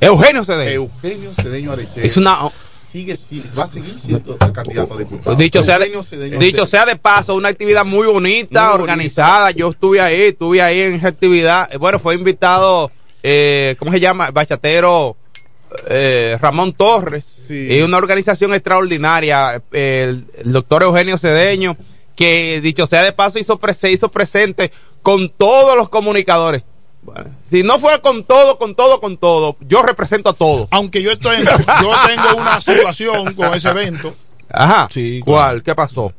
Eugenio 0.00 0.44
Cedeño. 0.44 0.70
Eugenio 0.72 1.32
Cedeño 1.32 1.72
Areche. 1.72 2.06
Es 2.06 2.18
una- 2.18 2.50
Sigue, 2.94 3.16
va 3.58 3.64
a 3.64 3.66
seguir 3.66 3.98
siendo 3.98 4.36
el 4.40 4.52
candidato 4.52 4.94
a 4.94 4.98
diputado. 4.98 5.34
Dicho 5.34 5.64
sea, 5.64 5.80
de, 5.80 5.90
dicho 6.38 6.64
sea 6.64 6.86
de 6.86 6.94
paso, 6.94 7.34
una 7.34 7.48
actividad 7.48 7.84
muy 7.84 8.06
bonita, 8.06 8.68
Muy 8.70 8.82
organizada. 8.82 9.50
Yo 9.50 9.70
estuve 9.70 10.00
ahí, 10.00 10.20
estuve 10.28 10.62
ahí 10.62 10.80
en 10.80 10.94
esa 10.94 11.08
actividad. 11.08 11.68
Eh, 11.72 11.78
Bueno, 11.78 11.98
fue 11.98 12.14
invitado, 12.14 12.92
eh, 13.24 13.74
¿cómo 13.80 13.90
se 13.90 13.98
llama? 13.98 14.30
Bachatero 14.30 15.16
eh, 15.88 16.38
Ramón 16.40 16.72
Torres. 16.72 17.24
Y 17.50 17.82
una 17.82 17.96
organización 17.96 18.54
extraordinaria. 18.54 19.60
El, 19.72 20.24
el 20.44 20.52
doctor 20.52 20.84
Eugenio 20.84 21.18
Cedeño, 21.18 21.76
que 22.14 22.60
dicho 22.62 22.86
sea 22.86 23.02
de 23.02 23.10
paso, 23.10 23.40
hizo, 23.40 23.58
pre- 23.58 23.74
se 23.74 23.90
hizo 23.90 24.08
presente 24.08 24.70
con 25.02 25.30
todos 25.30 25.76
los 25.76 25.88
comunicadores. 25.88 26.62
Si 27.50 27.62
no 27.62 27.78
fuera 27.78 27.98
con 27.98 28.24
todo, 28.24 28.58
con 28.58 28.74
todo, 28.74 29.00
con 29.00 29.16
todo, 29.18 29.56
yo 29.60 29.82
represento 29.82 30.30
a 30.30 30.32
todos. 30.32 30.68
Aunque 30.70 31.02
yo 31.02 31.12
estoy 31.12 31.36
en- 31.36 31.44
yo 31.44 31.90
tengo 32.06 32.40
una 32.40 32.60
situación 32.60 33.34
con 33.34 33.52
ese 33.54 33.68
evento. 33.68 34.14
Ajá. 34.50 34.88
Sí, 34.90 35.20
¿Cuál? 35.24 35.62
¿Qué 35.62 35.74
pasó? 35.74 36.12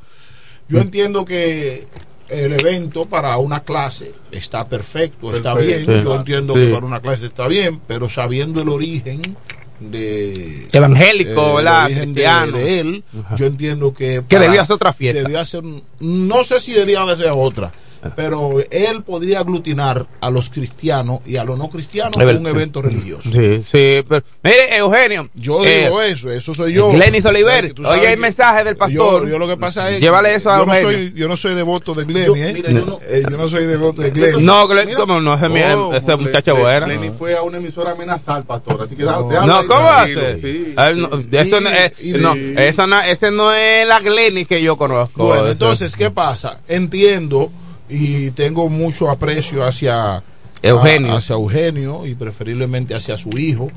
Yo 0.68 0.80
entiendo 0.80 1.24
que 1.26 1.86
el 2.28 2.54
evento 2.54 3.06
para 3.06 3.38
una 3.38 3.62
clase 3.62 4.14
está 4.32 4.68
perfecto, 4.68 5.36
está 5.36 5.54
bien. 5.54 5.86
Sí. 5.86 5.92
Yo 6.04 6.16
entiendo 6.16 6.54
Sí. 6.54 6.60
que 6.62 6.74
para 6.74 6.86
una 6.86 7.00
clase 7.02 7.28
está 7.28 7.48
bien, 7.48 7.80
pero 7.88 8.10
sabiendo 8.10 8.62
el 8.62 8.70
origen 8.70 9.38
de 9.80 10.68
Evangélico, 10.72 11.60
el 11.60 11.66
¿verdad? 11.66 11.86
origen 11.86 12.14
de 12.14 12.80
él, 12.80 13.04
yo 13.36 13.46
entiendo 13.46 13.94
que 13.94 14.24
Que 14.28 14.40
debió 14.40 14.62
hacer 14.62 14.74
otra 14.76 14.94
fiesta. 14.94 15.22
Debió 15.22 15.40
hacer, 15.40 15.64
no 16.00 16.44
sé 16.44 16.60
si 16.60 16.74
debería 16.74 17.04
hacer 17.04 17.30
otra, 17.34 17.72
pero 18.16 18.60
él 18.72 19.04
podría 19.04 19.40
aglutinar 19.40 20.06
a 20.22 20.30
los 20.30 20.50
cristianos 20.50 21.20
y 21.26 21.38
a 21.38 21.44
los 21.44 21.58
no 21.58 21.70
cristianos 21.70 22.16
en 22.20 22.38
un 22.38 22.48
evento 22.48 22.82
religioso. 22.82 23.30
Sí, 23.32 23.64
sí. 23.66 24.04
Pero, 24.08 24.24
mire, 24.44 24.78
Eugenio. 24.78 25.30
Yo 25.36 25.64
eh, 25.66 25.84
digo 25.86 26.02
eso, 26.02 26.32
eso 26.32 26.54
soy 26.54 26.74
yo. 26.74 26.90
Glenis 26.92 27.26
Oliver, 27.26 27.74
oye, 27.86 27.90
hay 28.08 28.16
que 28.16 28.18
mensaje 28.18 28.64
del 28.64 28.78
pastor. 28.78 29.24
Yo, 29.24 29.30
yo 29.30 29.38
lo 29.40 29.48
que 29.48 29.58
pasa 29.58 29.90
es. 29.90 30.00
Llévale 30.02 30.36
eso 30.36 30.50
a 30.52 30.60
yo 30.60 30.66
no, 30.66 30.74
Eugenio. 30.76 30.98
soy, 31.10 31.14
yo 31.20 31.28
no 31.28 31.38
soy 31.38 31.56
devoto 31.56 31.94
de 31.94 32.06
Glenny, 32.06 32.42
¿eh? 32.42 32.64
Eh, 33.08 33.24
yo 33.30 33.38
no 33.38 33.48
soy 33.48 33.66
devoto 33.66 34.02
de 34.02 34.12
Glenny. 34.12 34.44
No, 34.44 34.68
Glenn, 34.68 34.94
¿cómo 34.96 35.20
no? 35.22 35.36
Ese, 35.36 35.46
es 35.46 35.52
mi- 35.52 35.62
Oh, 35.66 35.94
ese 35.94 36.16
muchacho 36.16 36.56
Le- 36.56 36.62
bueno. 36.62 36.88
Lenny 36.88 37.10
fue 37.18 37.36
a 37.36 37.42
una 37.42 37.58
emisora 37.58 37.92
a 37.92 37.94
amenazar, 37.94 38.44
pastor. 38.44 38.82
Así 38.82 38.96
que 38.96 39.04
da- 39.04 39.18
No, 39.20 39.30
déjalo 39.30 39.56
ahí 39.58 39.68
¿cómo 39.68 39.88
hace? 39.90 40.42
sí. 40.42 40.74
No, 40.76 41.22
eso 41.40 41.62
no 41.62 41.70
es- 41.70 41.92
Sí, 41.96 42.14
no, 42.18 42.34
sí. 42.34 42.54
eso 42.58 42.88
no- 42.88 43.02
ese 43.02 43.32
no 43.32 43.54
es 43.54 43.88
la 43.88 44.00
Glenny 44.00 44.46
que 44.46 44.62
yo 44.62 44.78
conozco. 44.78 45.26
Bueno, 45.26 45.48
entonces, 45.48 45.96
¿qué 45.96 46.12
pasa? 46.12 46.62
Entiendo 46.68 47.52
y 47.90 48.32
tengo 48.32 48.70
mucho 48.70 49.10
aprecio 49.10 49.66
hacia 49.66 50.24
Eugenio. 50.62 51.14
a- 51.14 51.18
hacia 51.18 51.34
Eugenio 51.36 52.06
y 52.06 52.16
preferiblemente 52.16 52.96
hacia 52.96 53.18
su 53.18 53.30
hijo. 53.38 53.70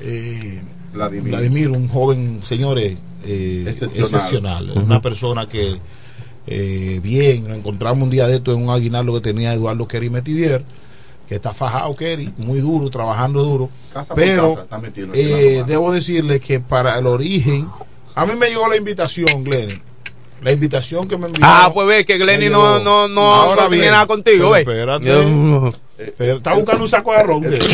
eh, 0.00 0.60
Vladimir. 0.92 1.28
Vladimir, 1.30 1.70
un 1.70 1.88
joven, 1.88 2.40
señores, 2.42 2.98
eh, 3.24 3.64
Excepcional. 3.68 4.72
Una 4.72 5.00
persona 5.00 5.48
que, 5.48 5.78
eh, 6.46 7.00
bien, 7.02 7.46
lo 7.48 7.54
encontramos 7.54 8.02
un 8.02 8.10
día 8.10 8.26
de 8.26 8.36
esto 8.36 8.52
en 8.52 8.62
un 8.62 8.70
aguinaldo 8.70 9.14
que 9.14 9.20
tenía 9.20 9.54
Eduardo 9.54 9.86
Kerry 9.86 10.10
Metivier, 10.10 10.64
que 11.28 11.36
está 11.36 11.52
fajado 11.52 11.94
Kerry, 11.94 12.32
muy 12.36 12.58
duro, 12.60 12.90
trabajando 12.90 13.42
duro. 13.44 13.70
Casa 13.92 14.14
pero 14.14 14.56
casa, 14.56 14.78
metido 14.78 15.08
eh, 15.14 15.62
debo 15.66 15.92
decirle 15.92 16.40
que 16.40 16.58
para 16.60 16.98
el 16.98 17.06
origen, 17.06 17.68
a 18.14 18.26
mí 18.26 18.32
me 18.38 18.48
llegó 18.48 18.68
la 18.68 18.76
invitación, 18.76 19.44
Glenn. 19.44 19.80
La 20.42 20.52
invitación 20.52 21.06
que 21.08 21.16
me 21.16 21.26
envió. 21.26 21.40
Ah, 21.46 21.70
pues 21.72 21.86
ve 21.86 22.04
que 22.04 22.18
Glenny 22.18 22.48
no, 22.48 22.80
no, 22.80 23.08
no, 23.08 23.54
no 23.54 23.68
tenía 23.68 23.90
nada 23.92 24.06
contigo, 24.06 24.50
ve. 24.50 24.60
Espérate. 24.60 25.06
Yo- 25.06 25.72
Espera, 25.98 26.36
está 26.38 26.54
buscando 26.54 26.82
un 26.82 26.90
saco 26.90 27.12
de 27.12 27.18
arroz. 27.18 27.42
usted. 27.42 27.62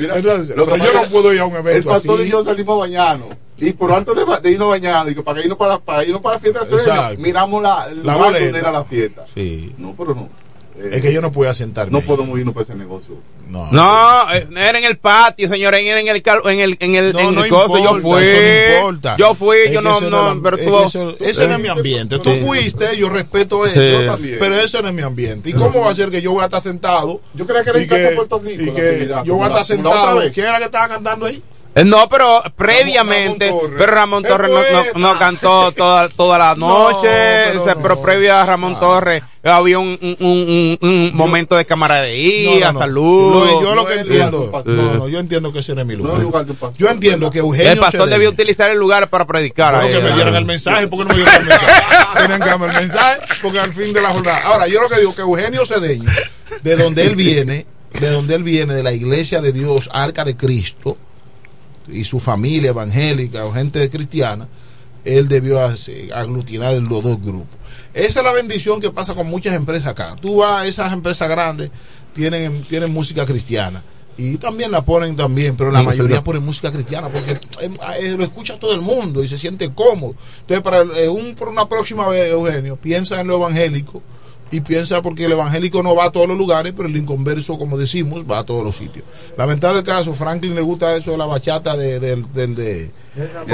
Entonces, 0.00 0.56
Lo 0.56 0.66
que 0.66 0.72
pero 0.72 0.84
yo 0.84 0.92
no 1.02 1.08
puedo 1.08 1.32
ir 1.32 1.40
a 1.40 1.44
un 1.46 1.52
evento 1.54 1.70
El 1.70 1.84
pastor 1.84 2.18
así. 2.20 2.28
y 2.28 2.30
yo 2.32 2.42
salimos 2.44 2.78
bañarnos. 2.78 3.28
Y 3.56 3.72
por 3.72 3.92
antes 3.92 4.14
de, 4.16 4.24
de 4.42 4.50
irnos 4.50 4.68
bañando, 4.70 5.10
y 5.12 5.14
que 5.14 5.22
para 5.22 5.40
irnos 5.40 5.56
para, 5.56 5.78
para 5.78 6.02
irnos 6.04 6.20
para 6.20 6.34
la 6.36 6.40
fiesta 6.40 6.64
de 6.64 7.16
miramos 7.18 7.62
la, 7.62 7.86
La 7.86 8.14
lugar 8.14 8.32
boleta. 8.32 8.58
era 8.58 8.72
la 8.72 8.84
fiesta. 8.84 9.24
Sí. 9.32 9.64
No, 9.78 9.94
pero 9.96 10.14
no. 10.16 10.28
Eh, 10.76 10.90
Es 10.94 11.02
que 11.02 11.12
yo 11.12 11.20
no 11.22 11.30
puedo 11.30 11.52
sentarme. 11.54 11.92
no 11.92 11.98
ahí. 11.98 12.04
podemos 12.04 12.36
irnos 12.38 12.52
para 12.52 12.64
ese 12.64 12.74
negocio. 12.74 13.14
No. 13.48 13.70
No, 13.70 14.32
eh, 14.34 14.48
era 14.56 14.78
en 14.78 14.84
el 14.84 14.96
patio, 14.98 15.46
señores, 15.48 15.80
era 15.84 16.00
en 16.00 16.08
el 16.08 16.20
cal- 16.22 16.40
en 16.46 16.58
el 16.60 16.76
en 16.80 16.94
el 16.96 17.12
No, 17.12 17.20
en 17.20 17.34
no 17.34 17.44
el 17.44 17.50
coso, 17.50 17.78
yo 17.78 18.00
fui. 18.00 18.24
eso 18.24 18.36
no 18.40 18.78
importa. 18.80 19.16
Yo 19.16 19.34
fui, 19.34 19.56
Es 19.66 19.70
yo 19.70 19.82
no 19.82 19.96
ese 19.98 20.10
no, 20.10 20.32
es 20.32 20.38
pero 20.42 20.56
tú 20.58 20.62
eso- 20.84 21.46
no 21.48 21.54
es 21.54 21.60
mi 21.60 21.68
ambiente. 21.68 22.18
Tú 22.18 22.30
Sí. 22.34 22.40
fuiste, 22.44 22.96
yo 22.96 23.08
respeto 23.08 23.64
eso, 23.66 23.74
Sí. 23.80 24.06
también. 24.06 24.36
pero 24.40 24.58
ese 24.58 24.82
no 24.82 24.88
es 24.88 24.94
mi 24.94 25.02
ambiente. 25.02 25.50
¿Y 25.50 25.52
cómo 25.52 25.80
va 25.82 25.90
a 25.90 25.94
ser 25.94 26.10
que 26.10 26.20
yo 26.20 26.32
voy 26.32 26.42
a 26.42 26.46
estar 26.46 26.60
sentado? 26.60 27.20
Yo 27.34 27.46
creía 27.46 27.62
que 27.62 27.70
era 27.70 28.08
en 28.08 28.16
Puerto 28.16 28.38
Rico 28.40 28.62
y 28.62 28.66
la 28.66 28.74
que 28.74 28.80
actividad, 28.88 29.24
yo 29.24 29.34
voy 29.36 29.44
a 29.44 29.48
estar 29.48 29.64
sentado. 29.64 30.18
vez. 30.18 30.32
¿Quién 30.32 30.46
era 30.46 30.58
que 30.58 30.64
estaba 30.64 30.88
cantando 30.88 31.26
ahí? 31.26 31.40
Eh, 31.76 31.84
No, 31.84 32.08
pero 32.08 32.42
previamente, 32.56 33.48
Ramón 33.48 33.74
pero 33.76 33.92
Ramón 33.92 34.22
Torres 34.22 34.50
no, 34.50 34.62
no- 34.94 35.12
no 35.12 35.18
cantó 35.18 35.72
toda, 35.72 36.08
toda 36.08 36.38
la 36.38 36.54
noche, 36.56 37.08
pero 37.82 37.96
no. 37.96 38.00
previo 38.02 38.34
a 38.34 38.46
Ramón 38.46 38.78
Torres 38.78 39.22
había 39.42 39.78
un, 39.78 39.98
un, 40.20 40.78
un- 40.80 41.10
momento 41.14 41.56
de 41.56 41.66
camaradería, 41.66 42.66
No, 42.66 42.66
no, 42.66 42.72
no. 42.74 42.78
salud. 42.78 43.44
Lo- 43.44 43.60
yo 43.62 43.74
lo 43.74 43.82
No 43.82 43.86
que 43.88 43.94
entiendo, 43.94 44.62
no, 44.64 44.94
no, 44.94 45.08
yo 45.08 45.18
entiendo 45.18 45.52
que 45.52 45.58
ese 45.58 45.74
no 45.74 45.80
es 45.80 45.86
mi 45.86 45.96
No 45.96 46.16
lugar. 46.18 46.46
Yo 46.78 46.88
entiendo 46.88 47.28
que 47.30 47.40
Eugenio 47.40 47.72
el 47.72 47.78
pastor 47.78 48.08
debió 48.08 48.30
utilizar 48.30 48.70
el 48.70 48.78
lugar 48.78 49.10
para 49.10 49.26
predicar. 49.26 49.74
Ahí, 49.74 49.90
que 49.90 49.98
me 50.00 50.12
dieran 50.12 50.34
el 50.36 50.44
mensaje, 50.44 50.86
porque 50.88 51.04
no 51.08 51.08
me 51.08 51.16
dieron 51.16 51.34
el 51.34 51.44
mensaje? 51.48 51.72
Tienen 52.18 52.40
que 52.40 52.48
darme 52.48 52.66
el 52.66 52.72
mensaje, 52.72 53.18
porque 53.42 53.58
al 53.58 53.72
fin 53.72 53.92
de 53.92 54.00
la 54.00 54.08
jornada. 54.10 54.40
Ahora, 54.44 54.68
yo 54.68 54.80
lo 54.80 54.88
que 54.88 54.98
digo 55.00 55.14
que 55.14 55.22
Eugenio 55.22 55.66
Cedeño, 55.66 56.08
de 56.62 56.76
donde 56.76 57.02
él 57.02 57.16
viene, 57.16 57.66
de 57.98 58.10
donde 58.10 58.34
él 58.36 58.42
viene, 58.44 58.74
de 58.74 58.82
la 58.82 58.92
iglesia 58.92 59.40
de 59.40 59.52
Dios, 59.52 59.90
Arca 59.92 60.24
de 60.24 60.36
Cristo, 60.36 60.96
y 61.88 62.04
su 62.04 62.18
familia 62.18 62.70
evangélica 62.70 63.44
o 63.44 63.52
gente 63.52 63.88
cristiana, 63.90 64.48
él 65.04 65.28
debió 65.28 65.60
aglutinar 65.60 66.74
los 66.74 67.02
dos 67.02 67.20
grupos. 67.20 67.58
Esa 67.92 68.20
es 68.20 68.24
la 68.24 68.32
bendición 68.32 68.80
que 68.80 68.90
pasa 68.90 69.14
con 69.14 69.28
muchas 69.28 69.54
empresas 69.54 69.88
acá. 69.88 70.16
Tú 70.20 70.36
vas 70.36 70.62
a 70.62 70.66
esas 70.66 70.92
empresas 70.92 71.28
grandes, 71.28 71.70
tienen, 72.14 72.62
tienen 72.64 72.92
música 72.92 73.24
cristiana. 73.24 73.82
Y 74.16 74.36
también 74.38 74.70
la 74.70 74.84
ponen 74.84 75.16
también, 75.16 75.56
pero 75.56 75.72
la 75.72 75.82
mayoría 75.82 76.18
sí. 76.18 76.22
ponen 76.22 76.44
música 76.44 76.70
cristiana 76.70 77.08
porque 77.08 77.32
eh, 77.32 77.70
eh, 78.00 78.14
lo 78.16 78.22
escucha 78.22 78.58
todo 78.58 78.72
el 78.72 78.80
mundo 78.80 79.24
y 79.24 79.28
se 79.28 79.36
siente 79.36 79.72
cómodo. 79.74 80.14
Entonces, 80.40 80.62
para 80.62 80.82
eh, 81.00 81.08
un, 81.08 81.34
por 81.34 81.48
una 81.48 81.68
próxima 81.68 82.06
vez, 82.08 82.30
Eugenio, 82.30 82.76
piensa 82.76 83.20
en 83.20 83.26
lo 83.26 83.34
evangélico 83.34 84.02
y 84.56 84.60
piensa 84.60 85.02
porque 85.02 85.24
el 85.24 85.32
evangélico 85.32 85.82
no 85.82 85.94
va 85.94 86.04
a 86.06 86.10
todos 86.12 86.28
los 86.28 86.38
lugares, 86.38 86.72
pero 86.76 86.88
el 86.88 86.96
inconverso, 86.96 87.58
como 87.58 87.76
decimos, 87.76 88.22
va 88.30 88.38
a 88.40 88.44
todos 88.44 88.64
los 88.64 88.76
sitios. 88.76 89.04
Lamentable 89.36 89.80
el 89.80 89.84
caso, 89.84 90.14
Franklin 90.14 90.54
le 90.54 90.60
gusta 90.60 90.96
eso 90.96 91.10
de 91.10 91.18
la 91.18 91.26
bachata 91.26 91.76
de, 91.76 91.98
de, 91.98 92.16
de 92.32 92.90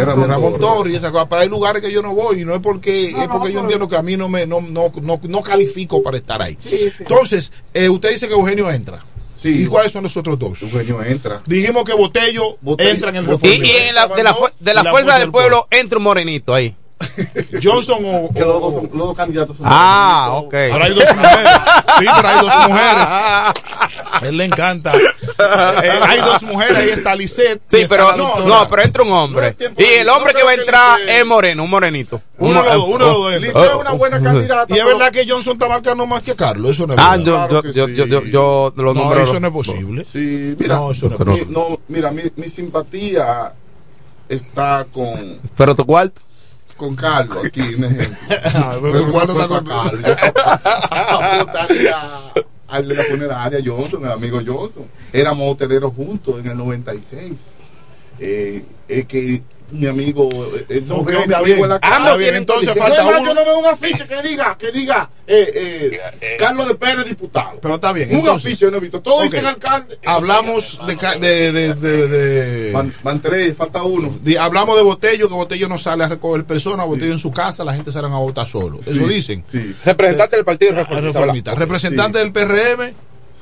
Ramón 0.05 0.29
Ramón 0.29 0.59
Torres. 0.59 0.93
Y 0.93 0.97
esa 0.97 1.11
cosa. 1.11 1.29
Pero 1.29 1.43
hay 1.43 1.49
lugares 1.49 1.83
que 1.83 1.91
yo 1.93 2.03
no 2.03 2.15
voy 2.15 2.41
y 2.41 2.45
no 2.45 2.55
es 2.55 2.61
porque, 2.61 3.11
es 3.11 3.29
porque 3.31 3.53
yo 3.53 3.61
entiendo 3.61 3.89
que 3.89 3.97
a 3.97 4.03
mí 4.03 4.17
no 4.17 4.29
me 4.29 4.47
no, 4.47 4.61
no, 4.61 4.93
no, 5.01 5.21
no 5.23 5.43
califico 5.43 6.03
para 6.03 6.17
estar 6.19 6.41
ahí. 6.43 6.57
Entonces, 6.99 7.53
eh, 7.75 7.89
usted 7.89 8.11
dice 8.11 8.29
que 8.29 8.35
Eugenio 8.35 8.71
entra. 8.71 9.05
Sí. 9.35 9.55
¿Y 9.63 9.67
cuáles 9.67 9.91
son 9.93 10.03
los 10.03 10.15
otros 10.19 10.39
dos? 10.39 10.61
Eugenio 10.63 11.03
entra. 11.03 11.39
Dijimos 11.47 11.85
que 11.85 11.95
Botello, 11.95 12.59
Botello- 12.61 12.91
entra 12.91 13.09
en 13.11 13.17
el 13.17 13.25
Y, 13.25 13.27
reformismo. 13.29 13.65
y 13.65 13.71
en 13.71 13.95
la, 13.95 14.07
de, 14.07 14.23
la, 14.23 14.37
de 14.61 14.75
la 14.75 14.85
fuerza 14.91 15.19
del 15.19 15.31
pueblo 15.31 15.67
entra 15.71 15.97
un 15.97 16.05
morenito 16.05 16.53
ahí. 16.53 16.75
Johnson 17.63 17.99
o, 18.05 18.31
Que 18.33 18.41
los 18.41 18.61
dos, 18.61 18.75
son- 18.75 18.91
los 18.93 19.07
dos 19.09 19.17
candidatos 19.17 19.57
son 19.57 19.67
Ah, 19.69 20.31
ok. 20.35 20.55
Ahora 20.73 20.85
hay 20.85 20.95
dos 20.95 21.05
mujeres. 21.17 21.51
Sí, 21.99 22.07
pero 22.17 22.29
hay 22.29 22.41
dos 22.41 22.69
mujeres. 22.69 23.05
A 23.07 24.21
él 24.23 24.37
le 24.37 24.45
encanta. 24.45 24.93
Eh, 24.97 25.91
hay 26.07 26.19
dos 26.21 26.43
mujeres, 26.43 26.77
ahí 26.77 26.89
está 26.91 27.15
Lisette. 27.15 27.63
Sí, 27.67 27.85
pero 27.89 28.15
no, 28.17 28.41
no, 28.41 28.69
pero 28.69 28.83
entra 28.83 29.03
un 29.03 29.13
hombre. 29.13 29.57
No 29.59 29.67
y 29.79 29.85
el 29.85 30.09
hombre 30.09 30.33
no 30.33 30.39
que 30.39 30.45
va 30.45 30.51
a 30.51 30.55
entrar 30.55 31.01
es 31.09 31.25
moreno, 31.27 31.65
un 31.65 31.71
morenito. 31.71 32.21
Uno 32.39 32.63
de 32.63 32.69
los 32.69 32.77
dos, 32.77 32.85
uno 32.89 33.05
de 33.07 33.11
los 33.13 33.19
dos. 33.19 33.41
Lisa 33.41 33.65
es 33.67 33.75
una 33.75 33.93
buena 33.93 34.21
candidata. 34.23 34.75
Y 34.75 34.79
es 34.79 34.85
verdad 34.85 35.11
que 35.13 35.27
Johnson 35.29 35.55
está 35.55 35.69
marcando 35.69 36.07
más 36.07 36.23
que 36.23 36.35
Carlos. 36.37 36.73
Eso 36.73 36.87
no 36.87 36.95
es 36.95 36.99
Ah, 37.03 37.17
verdad. 37.17 37.25
yo, 37.51 37.63
Claro 37.63 37.63
yo, 37.63 37.73
yo, 37.73 37.87
sí. 37.87 37.95
yo, 37.95 38.05
yo, 38.07 38.23
yo 38.27 38.73
los 38.77 38.95
no, 38.95 39.03
números. 39.05 39.29
eso 39.31 39.41
no 39.41 39.47
es 39.49 39.53
posible. 39.55 40.07
Sí, 40.13 40.55
mira, 40.59 40.77
No, 40.77 40.91
eso 40.93 41.09
no 41.09 41.15
es 41.15 41.21
mi- 41.21 41.25
posible. 41.27 41.53
no, 41.53 41.81
mira, 41.89 42.11
mi, 42.11 42.23
mi 42.37 42.49
simpatía 42.49 43.53
está 44.29 44.87
con, 44.93 45.39
Pero 45.57 45.75
tu 45.75 45.85
cuarto. 45.87 46.21
Con 46.81 46.97
Carlos 46.97 47.45
aquí, 47.45 47.61
un 47.77 47.85
ejemplo. 47.85 48.17
pero 48.31 48.81
Pero 48.93 49.07
no 49.07 49.13
¿cuándo 49.13 49.33
está 49.35 49.49
con 49.49 49.65
con- 49.65 49.67
Carlos. 49.67 50.01
Yo 51.83 52.43
al 52.69 52.89
de 52.89 52.95
la 52.95 53.03
funeraria 53.05 53.61
Johnson, 53.65 54.05
el 54.05 54.13
amigo 54.13 54.41
Johnson. 54.47 54.85
Éramos 55.13 55.53
hoteleros 55.53 55.93
juntos 55.95 56.41
en 56.41 56.47
el 56.51 56.57
96. 56.57 57.59
Eh, 58.21 58.65
el 58.89 59.07
que 59.07 59.43
mi 59.73 59.87
amigo. 59.87 60.29
eh, 60.57 60.67
eh, 60.69 60.83
no 60.87 60.97
Ok, 60.97 61.09
veo 61.09 61.17
a 61.19 61.21
mi 61.21 61.25
está 61.25 61.39
amigo 61.39 61.57
bien. 61.57 61.73
en 61.73 62.05
la 62.05 62.17
bien, 62.17 62.35
entonces 62.37 62.77
falta 62.77 63.05
uno. 63.05 63.25
Yo 63.25 63.35
no 63.35 63.45
veo 63.45 63.59
un 63.59 63.67
afiche 63.67 64.07
que 64.07 64.23
diga, 64.23 64.57
que 64.59 64.71
diga 64.73 65.11
eh, 65.27 65.51
eh, 66.21 66.37
Carlos 66.39 66.67
de 66.69 66.75
Pérez, 66.75 67.05
diputado. 67.07 67.59
Pero 67.63 67.75
está 67.77 67.93
bien. 67.93 68.11
Un 68.11 68.19
entonces, 68.21 68.47
afiche 68.53 68.65
yo 68.67 68.71
no 68.71 68.77
he 68.79 68.81
visto. 68.81 69.01
Todos 69.01 69.27
ok. 69.27 69.33
dicen 69.33 69.47
alcalde. 69.47 69.99
Hablamos 70.05 70.79
de, 70.87 70.97
de, 71.21 71.53
de, 71.53 71.75
de- 71.75 72.09
de- 72.09 72.73
Van, 72.73 72.95
van 73.03 73.21
tres, 73.21 73.57
falta 73.57 73.83
uno. 73.83 74.11
de- 74.23 74.39
hablamos 74.39 74.77
de 74.77 74.83
Botello, 74.83 75.29
que 75.29 75.35
Botello 75.35 75.69
no 75.69 75.79
sale 75.79 76.05
a 76.05 76.09
recoger 76.09 76.45
personas, 76.45 76.87
Botello 76.87 77.13
en 77.13 77.19
su 77.19 77.31
casa, 77.33 77.65
la 77.65 77.75
gente 77.75 77.93
salen 77.93 78.13
a 78.13 78.19
votar 78.19 78.47
solo. 78.47 78.81
Eso 78.87 79.07
dicen. 79.07 79.45
Sí. 79.51 79.75
Representante 79.85 80.37
del 80.37 80.45
Partido 80.45 80.73
Ah, 80.73 80.77
Reformista. 80.81 81.13
reformista. 81.21 81.55
Representante 81.55 82.19
del 82.19 82.33
PRM, 82.33 82.93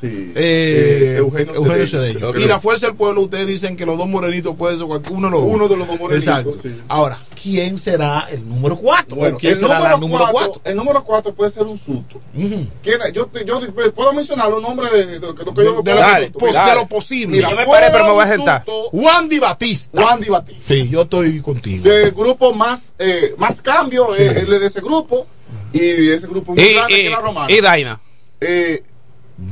Sí. 0.00 0.32
eh, 0.36 1.14
Eh, 1.14 1.16
Eugenio, 1.18 1.54
Eugenio 1.54 1.86
Cedeño. 1.86 2.30
Y 2.36 2.44
la 2.46 2.58
Fuerza 2.60 2.86
del 2.86 2.94
Pueblo, 2.96 3.22
ustedes 3.22 3.46
dicen 3.46 3.76
que 3.76 3.84
los 3.84 3.98
dos 3.98 4.06
morenitos 4.08 4.54
pueden 4.56 4.78
ser 4.78 4.86
cualquier- 4.86 5.12
uno 5.12 5.26
de 5.28 5.32
los 5.32 5.40
dos. 5.42 5.50
Uno 5.54 5.68
de 5.68 5.76
los 5.76 5.86
dos 5.88 5.98
morenitos, 5.98 6.28
Exacto. 6.28 6.56
sí. 6.62 6.80
Ahora, 6.88 7.18
¿quién 7.42 7.78
será 7.78 8.28
el 8.30 8.48
número 8.48 8.76
cuatro? 8.76 9.16
Bueno, 9.16 9.38
¿Quién 9.38 9.52
el 9.52 9.58
será 9.58 9.74
número, 9.78 9.94
la 9.94 10.00
número 10.00 10.24
cuatro, 10.30 10.60
el 10.64 10.76
número 10.76 11.04
4 11.04 11.34
puede 11.34 11.50
ser 11.50 11.64
un 11.64 11.76
susto. 11.78 12.20
Ujú. 12.36 12.66
¿Quién 12.82 13.00
es? 13.02 13.12
yo, 13.12 13.28
yo 13.44 13.60
puedo 13.94 14.12
mencionar 14.12 14.50
los 14.50 14.62
nombres 14.62 14.92
de, 14.92 15.06
de, 15.06 15.18
de 15.18 15.26
lo 15.26 15.34
que 15.34 15.44
yo 15.44 15.52
De, 15.52 15.62
de 15.62 15.94
lo, 15.94 16.00
Dale, 16.00 16.30
de 16.30 16.74
lo 16.74 16.86
posible. 16.86 17.40
Yo 17.40 17.50
me 17.56 17.66
paré, 17.66 17.86
pero 17.90 18.04
me 18.04 18.10
voy 18.12 18.24
a 18.24 18.28
sentar. 18.28 18.64
Wandy 18.92 19.38
Batista. 19.38 20.00
Wandy 20.00 20.28
Batista. 20.28 20.62
Sí, 20.66 20.88
yo 20.88 21.02
estoy 21.02 21.40
contigo. 21.40 21.84
del 21.88 22.12
grupo 22.12 22.52
más 22.54 22.94
eh, 22.98 23.34
más 23.36 23.60
cambio 23.62 24.08
Sí. 24.16 24.22
eh, 24.22 24.34
el 24.40 24.46
de 24.60 24.66
ese 24.66 24.80
grupo 24.80 25.26
y 25.72 26.08
ese 26.10 26.26
grupo 26.26 26.54
muy 26.54 26.62
Y, 26.62 26.74
grande 26.74 26.94
que 26.94 27.02
y, 27.02 27.08
la 27.08 27.20
romana 27.20 27.52
y 27.52 27.60
Daina. 27.60 28.00
eh, 28.40 28.82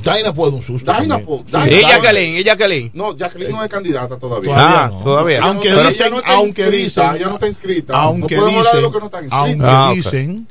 Daina 0.03 0.33
puede 0.35 0.53
un 0.53 0.63
susto. 0.65 0.91
Daina, 0.91 1.17
también. 1.17 1.27
po- 1.39 1.45
Sí, 1.47 1.53
Daina. 1.53 1.77
Y. 1.77 1.81
Jacqueline, 1.83 2.37
y 2.39 2.45
Jacqueline. 2.45 2.91
no 2.95 3.17
Jacqueline 3.17 3.51
no 3.53 3.63
es 3.63 3.71
candidata 3.71 4.19
todavía 4.19 4.51
Todavía 4.53 4.85
Ah, 4.85 4.89
no. 4.93 5.05
todavía. 5.05 5.43
Aunque 5.45 5.69
Pero 5.69 5.83
dicen, 5.85 6.07
ella 6.07 6.11
no 6.11 6.19
está 6.19 6.33
aunque 6.33 6.63
inscrita, 6.63 6.77
dicen, 6.83 7.17
ella 7.17 7.27
no 7.29 7.35
está 7.35 7.47
inscrita 7.49 7.97
aunque 7.97 8.37
no 8.37 8.47
dicen, 8.47 8.83
lo 8.83 8.91
que 8.93 8.99
no 8.99 9.05
inscritos 9.07 9.33
aunque 9.33 9.65
Ah, 9.65 9.89
ok. 9.91 9.95
dicen, 9.97 10.49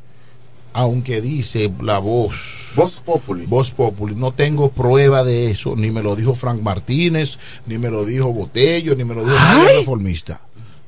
aunque 0.71 1.21
dice 1.21 1.71
la 1.81 1.99
voz, 1.99 2.71
Voz 2.75 3.01
Populi 3.05 3.45
Voz 3.45 3.71
Populi, 3.71 4.15
no 4.15 4.31
tengo 4.33 4.69
prueba 4.71 5.23
de 5.23 5.51
eso, 5.51 5.75
ni 5.75 5.91
me 5.91 6.01
lo 6.01 6.15
dijo 6.15 6.33
Frank 6.33 6.61
Martínez, 6.61 7.37
ni 7.65 7.77
me 7.77 7.89
lo 7.89 8.03
dijo 8.05 8.31
Botello, 8.31 8.95
ni 8.95 9.03
me 9.03 9.15
lo 9.15 9.23
dijo 9.25 9.35
nadie 9.37 9.79
reformista. 9.79 10.41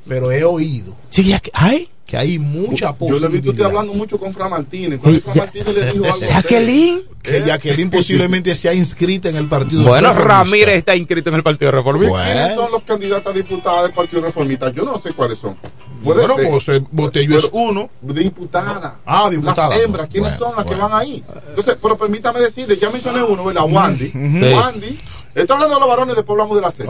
Pero 0.08 0.32
he 0.32 0.44
oído 0.46 0.96
Sí, 1.10 1.26
ya 1.26 1.40
que- 1.42 1.52
ay. 1.54 1.90
Que 2.08 2.16
hay 2.18 2.40
mucha 2.40 2.96
yo 2.98 3.06
le 3.08 3.08
he 3.08 3.12
visto 3.12 3.26
usted 3.26 3.32
posibilidad 3.42 3.68
hablando 3.68 3.94
mucho 3.94 4.18
con 4.18 4.34
Fran 4.34 4.50
Martínez 4.50 5.00
cuando 5.02 5.20
Fran 5.20 5.38
Martínez 5.38 5.68
le 5.76 5.92
dijo 5.92 6.06
algo. 6.06 6.18
Jacqueline. 6.26 7.02
que 7.22 7.42
Jacqueline 7.42 7.90
posiblemente 7.90 8.56
sea 8.56 8.74
inscrita 8.74 9.28
en 9.28 9.36
el 9.36 9.50
partido 9.50 9.84
Bueno, 9.84 10.08
reformista. 10.14 10.38
Ramírez 10.44 10.78
está 10.78 10.96
inscrito 10.96 11.30
en 11.30 11.36
el 11.36 11.44
Partido 11.44 11.70
Reformista. 11.72 12.10
Bueno. 12.10 12.32
¿Quiénes 12.32 12.56
son 12.56 12.72
los 12.72 12.82
candidatos 12.84 13.34
a 13.34 13.36
diputadas 13.36 13.84
del 13.84 13.92
Partido 13.92 14.22
Reformista? 14.22 14.70
Yo 14.72 14.84
no 14.86 14.98
sé 14.98 15.12
cuáles 15.12 15.38
son. 15.38 15.58
Puede 16.02 16.22
Bueno, 16.26 16.36
ser. 16.62 16.76
eh, 16.78 16.84
Botello 16.92 17.38
es 17.40 17.46
Pero- 17.48 17.58
uno. 17.64 17.90
Diputada. 18.02 19.00
Ah, 19.06 19.30
diputada. 19.30 19.70
Las 19.76 19.80
hembras, 19.82 20.08
¿quiénes 20.10 20.38
Bueno, 20.38 20.46
son 20.48 20.56
las 20.56 20.66
que 20.66 20.76
bueno. 20.76 20.90
van 20.90 21.02
ahí? 21.02 21.24
Entonces, 21.50 21.78
pero 21.82 21.98
permítame 21.98 22.40
decirle, 22.40 22.78
ya 22.78 22.90
mencioné 22.90 23.22
uno, 23.22 23.44
¿verdad? 23.44 23.64
Wandy. 23.70 24.08
ujú. 24.16 24.56
Wandy. 24.56 24.96
Estoy 25.36 25.54
hablando 25.54 25.76
de 25.76 25.80
los 25.82 25.90
varones, 25.90 26.16
después 26.16 26.34
hablamos 26.36 26.56
de 26.56 26.62
la 26.62 26.72
hembras. 26.72 26.86